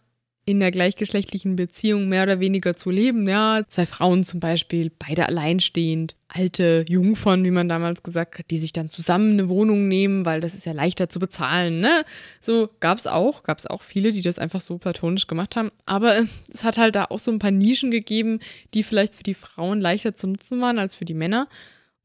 in 0.47 0.59
der 0.59 0.69
gleichgeschlechtlichen 0.69 1.55
Beziehung 1.55 2.07
mehr 2.07 2.23
oder 2.23 2.39
weniger 2.39 2.75
zu 2.75 2.91
leben. 2.91 3.27
Ja, 3.27 3.63
zwei 3.67 3.87
Frauen 3.87 4.25
zum 4.25 4.39
Beispiel, 4.39 4.91
beide 4.97 5.27
alleinstehend, 5.27 6.15
alte 6.27 6.85
Jungfern, 6.87 7.43
wie 7.43 7.51
man 7.51 7.67
damals 7.67 8.03
gesagt 8.03 8.37
hat, 8.37 8.51
die 8.51 8.59
sich 8.59 8.71
dann 8.71 8.89
zusammen 8.89 9.33
eine 9.33 9.49
Wohnung 9.49 9.87
nehmen, 9.87 10.23
weil 10.23 10.41
das 10.41 10.53
ist 10.53 10.65
ja 10.65 10.73
leichter 10.73 11.09
zu 11.09 11.19
bezahlen. 11.19 11.79
Ne? 11.79 12.05
So 12.41 12.69
gab's 12.79 13.07
auch, 13.07 13.41
gab's 13.41 13.65
auch 13.65 13.81
viele, 13.81 14.11
die 14.11 14.21
das 14.21 14.37
einfach 14.37 14.61
so 14.61 14.77
platonisch 14.77 15.25
gemacht 15.25 15.55
haben. 15.55 15.71
Aber 15.87 16.25
es 16.53 16.63
hat 16.63 16.77
halt 16.77 16.95
da 16.95 17.05
auch 17.05 17.19
so 17.19 17.31
ein 17.31 17.39
paar 17.39 17.51
Nischen 17.51 17.89
gegeben, 17.89 18.39
die 18.75 18.83
vielleicht 18.83 19.15
für 19.15 19.23
die 19.23 19.33
Frauen 19.33 19.81
leichter 19.81 20.13
zu 20.13 20.27
nutzen 20.27 20.61
waren 20.61 20.77
als 20.77 20.93
für 20.93 21.05
die 21.05 21.15
Männer. 21.15 21.47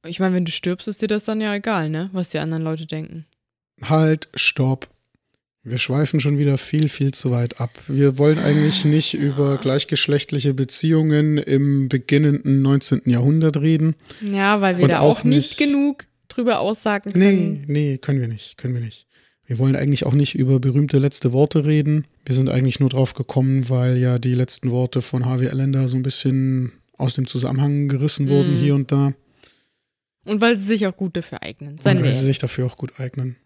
Ich 0.06 0.20
meine, 0.20 0.34
wenn 0.34 0.44
du 0.44 0.52
stirbst, 0.52 0.88
ist 0.88 1.02
dir 1.02 1.08
das 1.08 1.24
dann 1.24 1.40
ja 1.40 1.54
egal, 1.54 1.90
ne? 1.90 2.10
Was 2.12 2.30
die 2.30 2.38
anderen 2.38 2.62
Leute 2.62 2.86
denken. 2.86 3.26
Halt, 3.82 4.28
stopp. 4.34 4.88
Wir 5.62 5.76
schweifen 5.76 6.20
schon 6.20 6.38
wieder 6.38 6.56
viel, 6.56 6.88
viel 6.88 7.12
zu 7.12 7.30
weit 7.30 7.60
ab. 7.60 7.70
Wir 7.86 8.16
wollen 8.16 8.38
eigentlich 8.38 8.86
nicht 8.86 9.12
über 9.12 9.58
gleichgeschlechtliche 9.58 10.54
Beziehungen 10.54 11.36
im 11.36 11.90
beginnenden 11.90 12.62
19. 12.62 13.02
Jahrhundert 13.04 13.58
reden. 13.58 13.94
Ja, 14.22 14.62
weil 14.62 14.78
wir 14.78 14.84
Und 14.84 14.90
da 14.90 15.00
auch 15.00 15.22
nicht, 15.22 15.58
genug 15.58 16.06
drüber 16.28 16.60
aussagen 16.60 17.12
können. 17.12 17.64
Nee, 17.66 17.72
nee, 17.90 17.98
können 17.98 18.20
wir 18.20 18.28
nicht, 18.28 18.56
können 18.56 18.72
wir 18.72 18.80
nicht. 18.80 19.06
Wir 19.44 19.58
wollen 19.58 19.76
eigentlich 19.76 20.06
auch 20.06 20.14
nicht 20.14 20.34
über 20.34 20.60
berühmte 20.60 20.98
letzte 20.98 21.32
Worte 21.32 21.66
reden. 21.66 22.06
Wir 22.24 22.34
sind 22.34 22.48
eigentlich 22.48 22.80
nur 22.80 22.88
drauf 22.88 23.12
gekommen, 23.12 23.68
weil 23.68 23.98
ja 23.98 24.18
die 24.18 24.34
letzten 24.34 24.70
Worte 24.70 25.02
von 25.02 25.26
Harvey 25.26 25.48
Allender 25.48 25.88
so 25.88 25.96
ein 25.96 26.02
bisschen 26.02 26.72
aus 26.96 27.14
dem 27.14 27.26
Zusammenhang 27.26 27.88
gerissen 27.88 28.28
wurden 28.28 28.56
mm. 28.56 28.60
hier 28.60 28.74
und 28.76 28.92
da. 28.92 29.12
Und 30.24 30.40
weil 30.40 30.58
sie 30.58 30.66
sich 30.66 30.86
auch 30.86 30.96
gut 30.96 31.16
dafür 31.16 31.42
eignen. 31.42 31.78
Und 31.78 31.84
weil 31.84 32.14
sie 32.14 32.24
sich 32.24 32.38
dafür 32.38 32.66
auch 32.66 32.76
gut 32.76 33.00
eignen. 33.00 33.36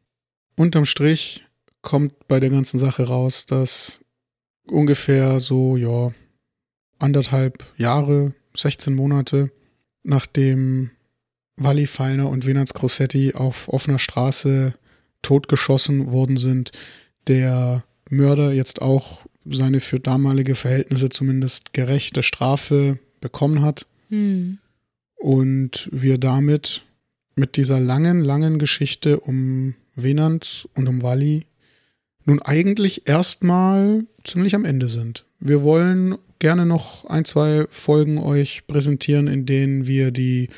Unterm 0.57 0.85
Strich 0.85 1.45
kommt 1.83 2.27
bei 2.29 2.41
der 2.41 2.51
ganzen 2.51 2.79
Sache 2.79 3.05
raus, 3.05 3.47
dass 3.47 4.01
ungefähr 4.67 5.41
so, 5.41 5.77
ja, 5.77 6.13
anderthalb 6.99 7.65
Jahre, 7.77 8.35
16 8.57 8.95
Monate, 8.95 9.51
nachdem 10.03 10.91
Walli 11.57 11.87
Feiner 11.87 12.29
und 12.29 12.47
Venaz 12.47 12.75
Grossetti 12.75 13.35
auf 13.35 13.69
offener 13.69 13.99
Straße 13.99 14.75
totgeschossen 15.23 16.11
worden 16.11 16.37
sind, 16.37 16.73
der 17.27 17.85
Mörder 18.11 18.53
jetzt 18.53 18.83
auch 18.83 19.25
seine 19.45 19.81
für 19.81 20.01
damalige 20.01 20.55
Verhältnisse 20.55 21.09
zumindest 21.09 21.73
gerechte 21.73 22.23
Strafe 22.23 22.99
bekommen 23.21 23.63
hat. 23.63 23.87
Hm. 24.09 24.59
Und 25.17 25.89
wir 25.93 26.19
damit 26.19 26.83
mit 27.37 27.57
dieser 27.57 27.81
langen, 27.81 28.23
langen 28.23 28.59
Geschichte 28.59 29.21
um 29.21 29.75
Venant 29.97 30.69
und 30.75 30.89
um 30.89 31.03
Walli 31.03 31.45
nun 32.25 32.41
eigentlich 32.41 33.07
erstmal 33.07 34.05
ziemlich 34.25 34.55
am 34.55 34.65
Ende 34.65 34.89
sind. 34.89 35.25
Wir 35.41 35.63
wollen 35.63 36.17
gerne 36.39 36.67
noch 36.67 37.05
ein, 37.05 37.25
zwei 37.25 37.67
Folgen 37.71 38.19
euch 38.19 38.67
präsentieren, 38.67 39.27
in 39.27 39.47
denen 39.47 39.87
wir 39.87 40.11
die 40.11 40.49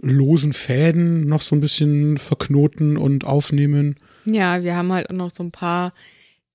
losen 0.00 0.52
Fäden 0.52 1.26
noch 1.26 1.42
so 1.42 1.54
ein 1.54 1.60
bisschen 1.60 2.18
verknoten 2.18 2.96
und 2.96 3.24
aufnehmen. 3.24 3.96
Ja, 4.24 4.62
wir 4.62 4.76
haben 4.76 4.92
halt 4.92 5.10
noch 5.12 5.30
so 5.30 5.42
ein 5.42 5.52
paar 5.52 5.92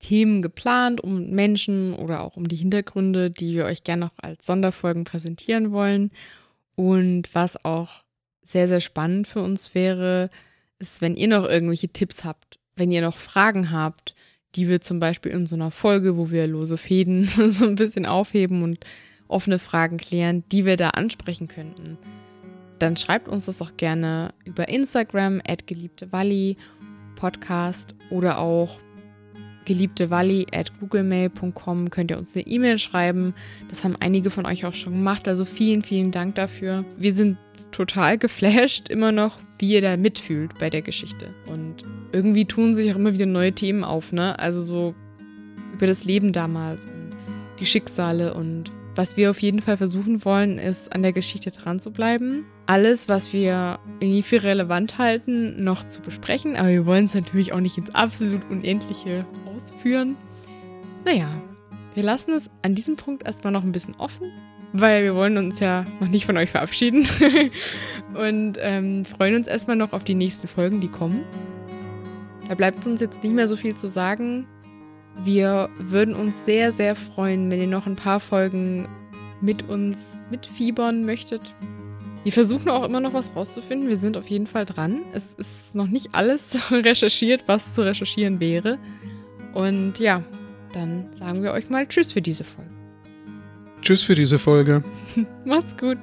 Themen 0.00 0.42
geplant, 0.42 1.00
um 1.02 1.30
Menschen 1.30 1.94
oder 1.94 2.22
auch 2.22 2.36
um 2.36 2.46
die 2.46 2.56
Hintergründe, 2.56 3.30
die 3.30 3.54
wir 3.54 3.64
euch 3.64 3.84
gerne 3.84 4.06
noch 4.06 4.12
als 4.18 4.46
Sonderfolgen 4.46 5.04
präsentieren 5.04 5.72
wollen. 5.72 6.10
Und 6.78 7.34
was 7.34 7.64
auch 7.64 8.04
sehr, 8.40 8.68
sehr 8.68 8.78
spannend 8.78 9.26
für 9.26 9.40
uns 9.40 9.74
wäre, 9.74 10.30
ist, 10.78 11.02
wenn 11.02 11.16
ihr 11.16 11.26
noch 11.26 11.44
irgendwelche 11.44 11.88
Tipps 11.88 12.24
habt, 12.24 12.60
wenn 12.76 12.92
ihr 12.92 13.02
noch 13.02 13.16
Fragen 13.16 13.72
habt, 13.72 14.14
die 14.54 14.68
wir 14.68 14.80
zum 14.80 15.00
Beispiel 15.00 15.32
in 15.32 15.48
so 15.48 15.56
einer 15.56 15.72
Folge, 15.72 16.16
wo 16.16 16.30
wir 16.30 16.46
lose 16.46 16.78
Fäden 16.78 17.24
so 17.48 17.66
ein 17.66 17.74
bisschen 17.74 18.06
aufheben 18.06 18.62
und 18.62 18.86
offene 19.26 19.58
Fragen 19.58 19.96
klären, 19.96 20.44
die 20.52 20.66
wir 20.66 20.76
da 20.76 20.90
ansprechen 20.90 21.48
könnten, 21.48 21.98
dann 22.78 22.96
schreibt 22.96 23.26
uns 23.26 23.46
das 23.46 23.60
auch 23.60 23.76
gerne 23.76 24.32
über 24.44 24.68
Instagram, 24.68 25.42
geliebte 25.66 26.12
Walli 26.12 26.58
Podcast 27.16 27.96
oder 28.10 28.38
auch 28.38 28.78
geliebtewalli 29.68 30.46
at 30.52 30.72
googlemail.com 30.80 31.90
könnt 31.90 32.10
ihr 32.10 32.18
uns 32.18 32.34
eine 32.34 32.46
E-Mail 32.46 32.78
schreiben. 32.78 33.34
Das 33.68 33.84
haben 33.84 33.94
einige 34.00 34.30
von 34.30 34.46
euch 34.46 34.66
auch 34.66 34.74
schon 34.74 34.94
gemacht, 34.94 35.28
also 35.28 35.44
vielen, 35.44 35.82
vielen 35.82 36.10
Dank 36.10 36.34
dafür. 36.34 36.84
Wir 36.96 37.12
sind 37.12 37.38
total 37.70 38.18
geflasht 38.18 38.88
immer 38.88 39.12
noch, 39.12 39.38
wie 39.58 39.74
ihr 39.74 39.82
da 39.82 39.96
mitfühlt 39.96 40.58
bei 40.58 40.70
der 40.70 40.82
Geschichte. 40.82 41.34
Und 41.46 41.84
irgendwie 42.12 42.46
tun 42.46 42.74
sich 42.74 42.90
auch 42.90 42.96
immer 42.96 43.12
wieder 43.12 43.26
neue 43.26 43.52
Themen 43.52 43.84
auf, 43.84 44.12
ne? 44.12 44.38
Also 44.38 44.62
so 44.62 44.94
über 45.72 45.86
das 45.86 46.04
Leben 46.04 46.32
damals 46.32 46.86
und 46.86 47.12
die 47.60 47.66
Schicksale 47.66 48.34
und 48.34 48.72
was 48.94 49.16
wir 49.16 49.30
auf 49.30 49.40
jeden 49.40 49.60
Fall 49.60 49.76
versuchen 49.76 50.24
wollen, 50.24 50.58
ist 50.58 50.92
an 50.92 51.02
der 51.02 51.12
Geschichte 51.12 51.52
dran 51.52 51.78
zu 51.78 51.92
bleiben. 51.92 52.46
Alles, 52.68 53.08
was 53.08 53.32
wir 53.32 53.78
irgendwie 53.98 54.22
für 54.22 54.42
relevant 54.42 54.98
halten, 54.98 55.64
noch 55.64 55.88
zu 55.88 56.02
besprechen. 56.02 56.54
Aber 56.54 56.68
wir 56.68 56.84
wollen 56.84 57.06
es 57.06 57.14
natürlich 57.14 57.54
auch 57.54 57.60
nicht 57.60 57.78
ins 57.78 57.94
absolut 57.94 58.42
Unendliche 58.50 59.24
ausführen. 59.46 60.16
Naja, 61.02 61.30
wir 61.94 62.02
lassen 62.02 62.32
es 62.32 62.50
an 62.60 62.74
diesem 62.74 62.96
Punkt 62.96 63.24
erstmal 63.24 63.54
noch 63.54 63.62
ein 63.62 63.72
bisschen 63.72 63.96
offen, 63.96 64.30
weil 64.74 65.02
wir 65.02 65.14
wollen 65.14 65.38
uns 65.38 65.60
ja 65.60 65.86
noch 65.98 66.08
nicht 66.08 66.26
von 66.26 66.36
euch 66.36 66.50
verabschieden. 66.50 67.08
Und 68.14 68.58
ähm, 68.60 69.06
freuen 69.06 69.36
uns 69.36 69.46
erstmal 69.46 69.76
noch 69.76 69.94
auf 69.94 70.04
die 70.04 70.14
nächsten 70.14 70.46
Folgen, 70.46 70.82
die 70.82 70.88
kommen. 70.88 71.24
Da 72.50 72.54
bleibt 72.54 72.84
uns 72.84 73.00
jetzt 73.00 73.22
nicht 73.22 73.32
mehr 73.34 73.48
so 73.48 73.56
viel 73.56 73.76
zu 73.76 73.88
sagen. 73.88 74.46
Wir 75.24 75.70
würden 75.78 76.14
uns 76.14 76.44
sehr, 76.44 76.72
sehr 76.72 76.96
freuen, 76.96 77.50
wenn 77.50 77.62
ihr 77.62 77.66
noch 77.66 77.86
ein 77.86 77.96
paar 77.96 78.20
Folgen 78.20 78.86
mit 79.40 79.70
uns 79.70 80.18
mitfiebern 80.30 81.06
möchtet. 81.06 81.54
Wir 82.28 82.32
versuchen 82.34 82.68
auch 82.68 82.84
immer 82.84 83.00
noch 83.00 83.14
was 83.14 83.34
rauszufinden. 83.34 83.88
Wir 83.88 83.96
sind 83.96 84.18
auf 84.18 84.28
jeden 84.28 84.46
Fall 84.46 84.66
dran. 84.66 85.00
Es 85.14 85.32
ist 85.32 85.74
noch 85.74 85.86
nicht 85.86 86.08
alles 86.12 86.58
recherchiert, 86.70 87.44
was 87.46 87.72
zu 87.72 87.80
recherchieren 87.80 88.38
wäre. 88.38 88.76
Und 89.54 89.98
ja, 89.98 90.22
dann 90.74 91.06
sagen 91.14 91.42
wir 91.42 91.52
euch 91.52 91.70
mal 91.70 91.88
Tschüss 91.88 92.12
für 92.12 92.20
diese 92.20 92.44
Folge. 92.44 92.70
Tschüss 93.80 94.02
für 94.02 94.14
diese 94.14 94.38
Folge. 94.38 94.84
Macht's 95.46 95.74
gut. 95.78 95.96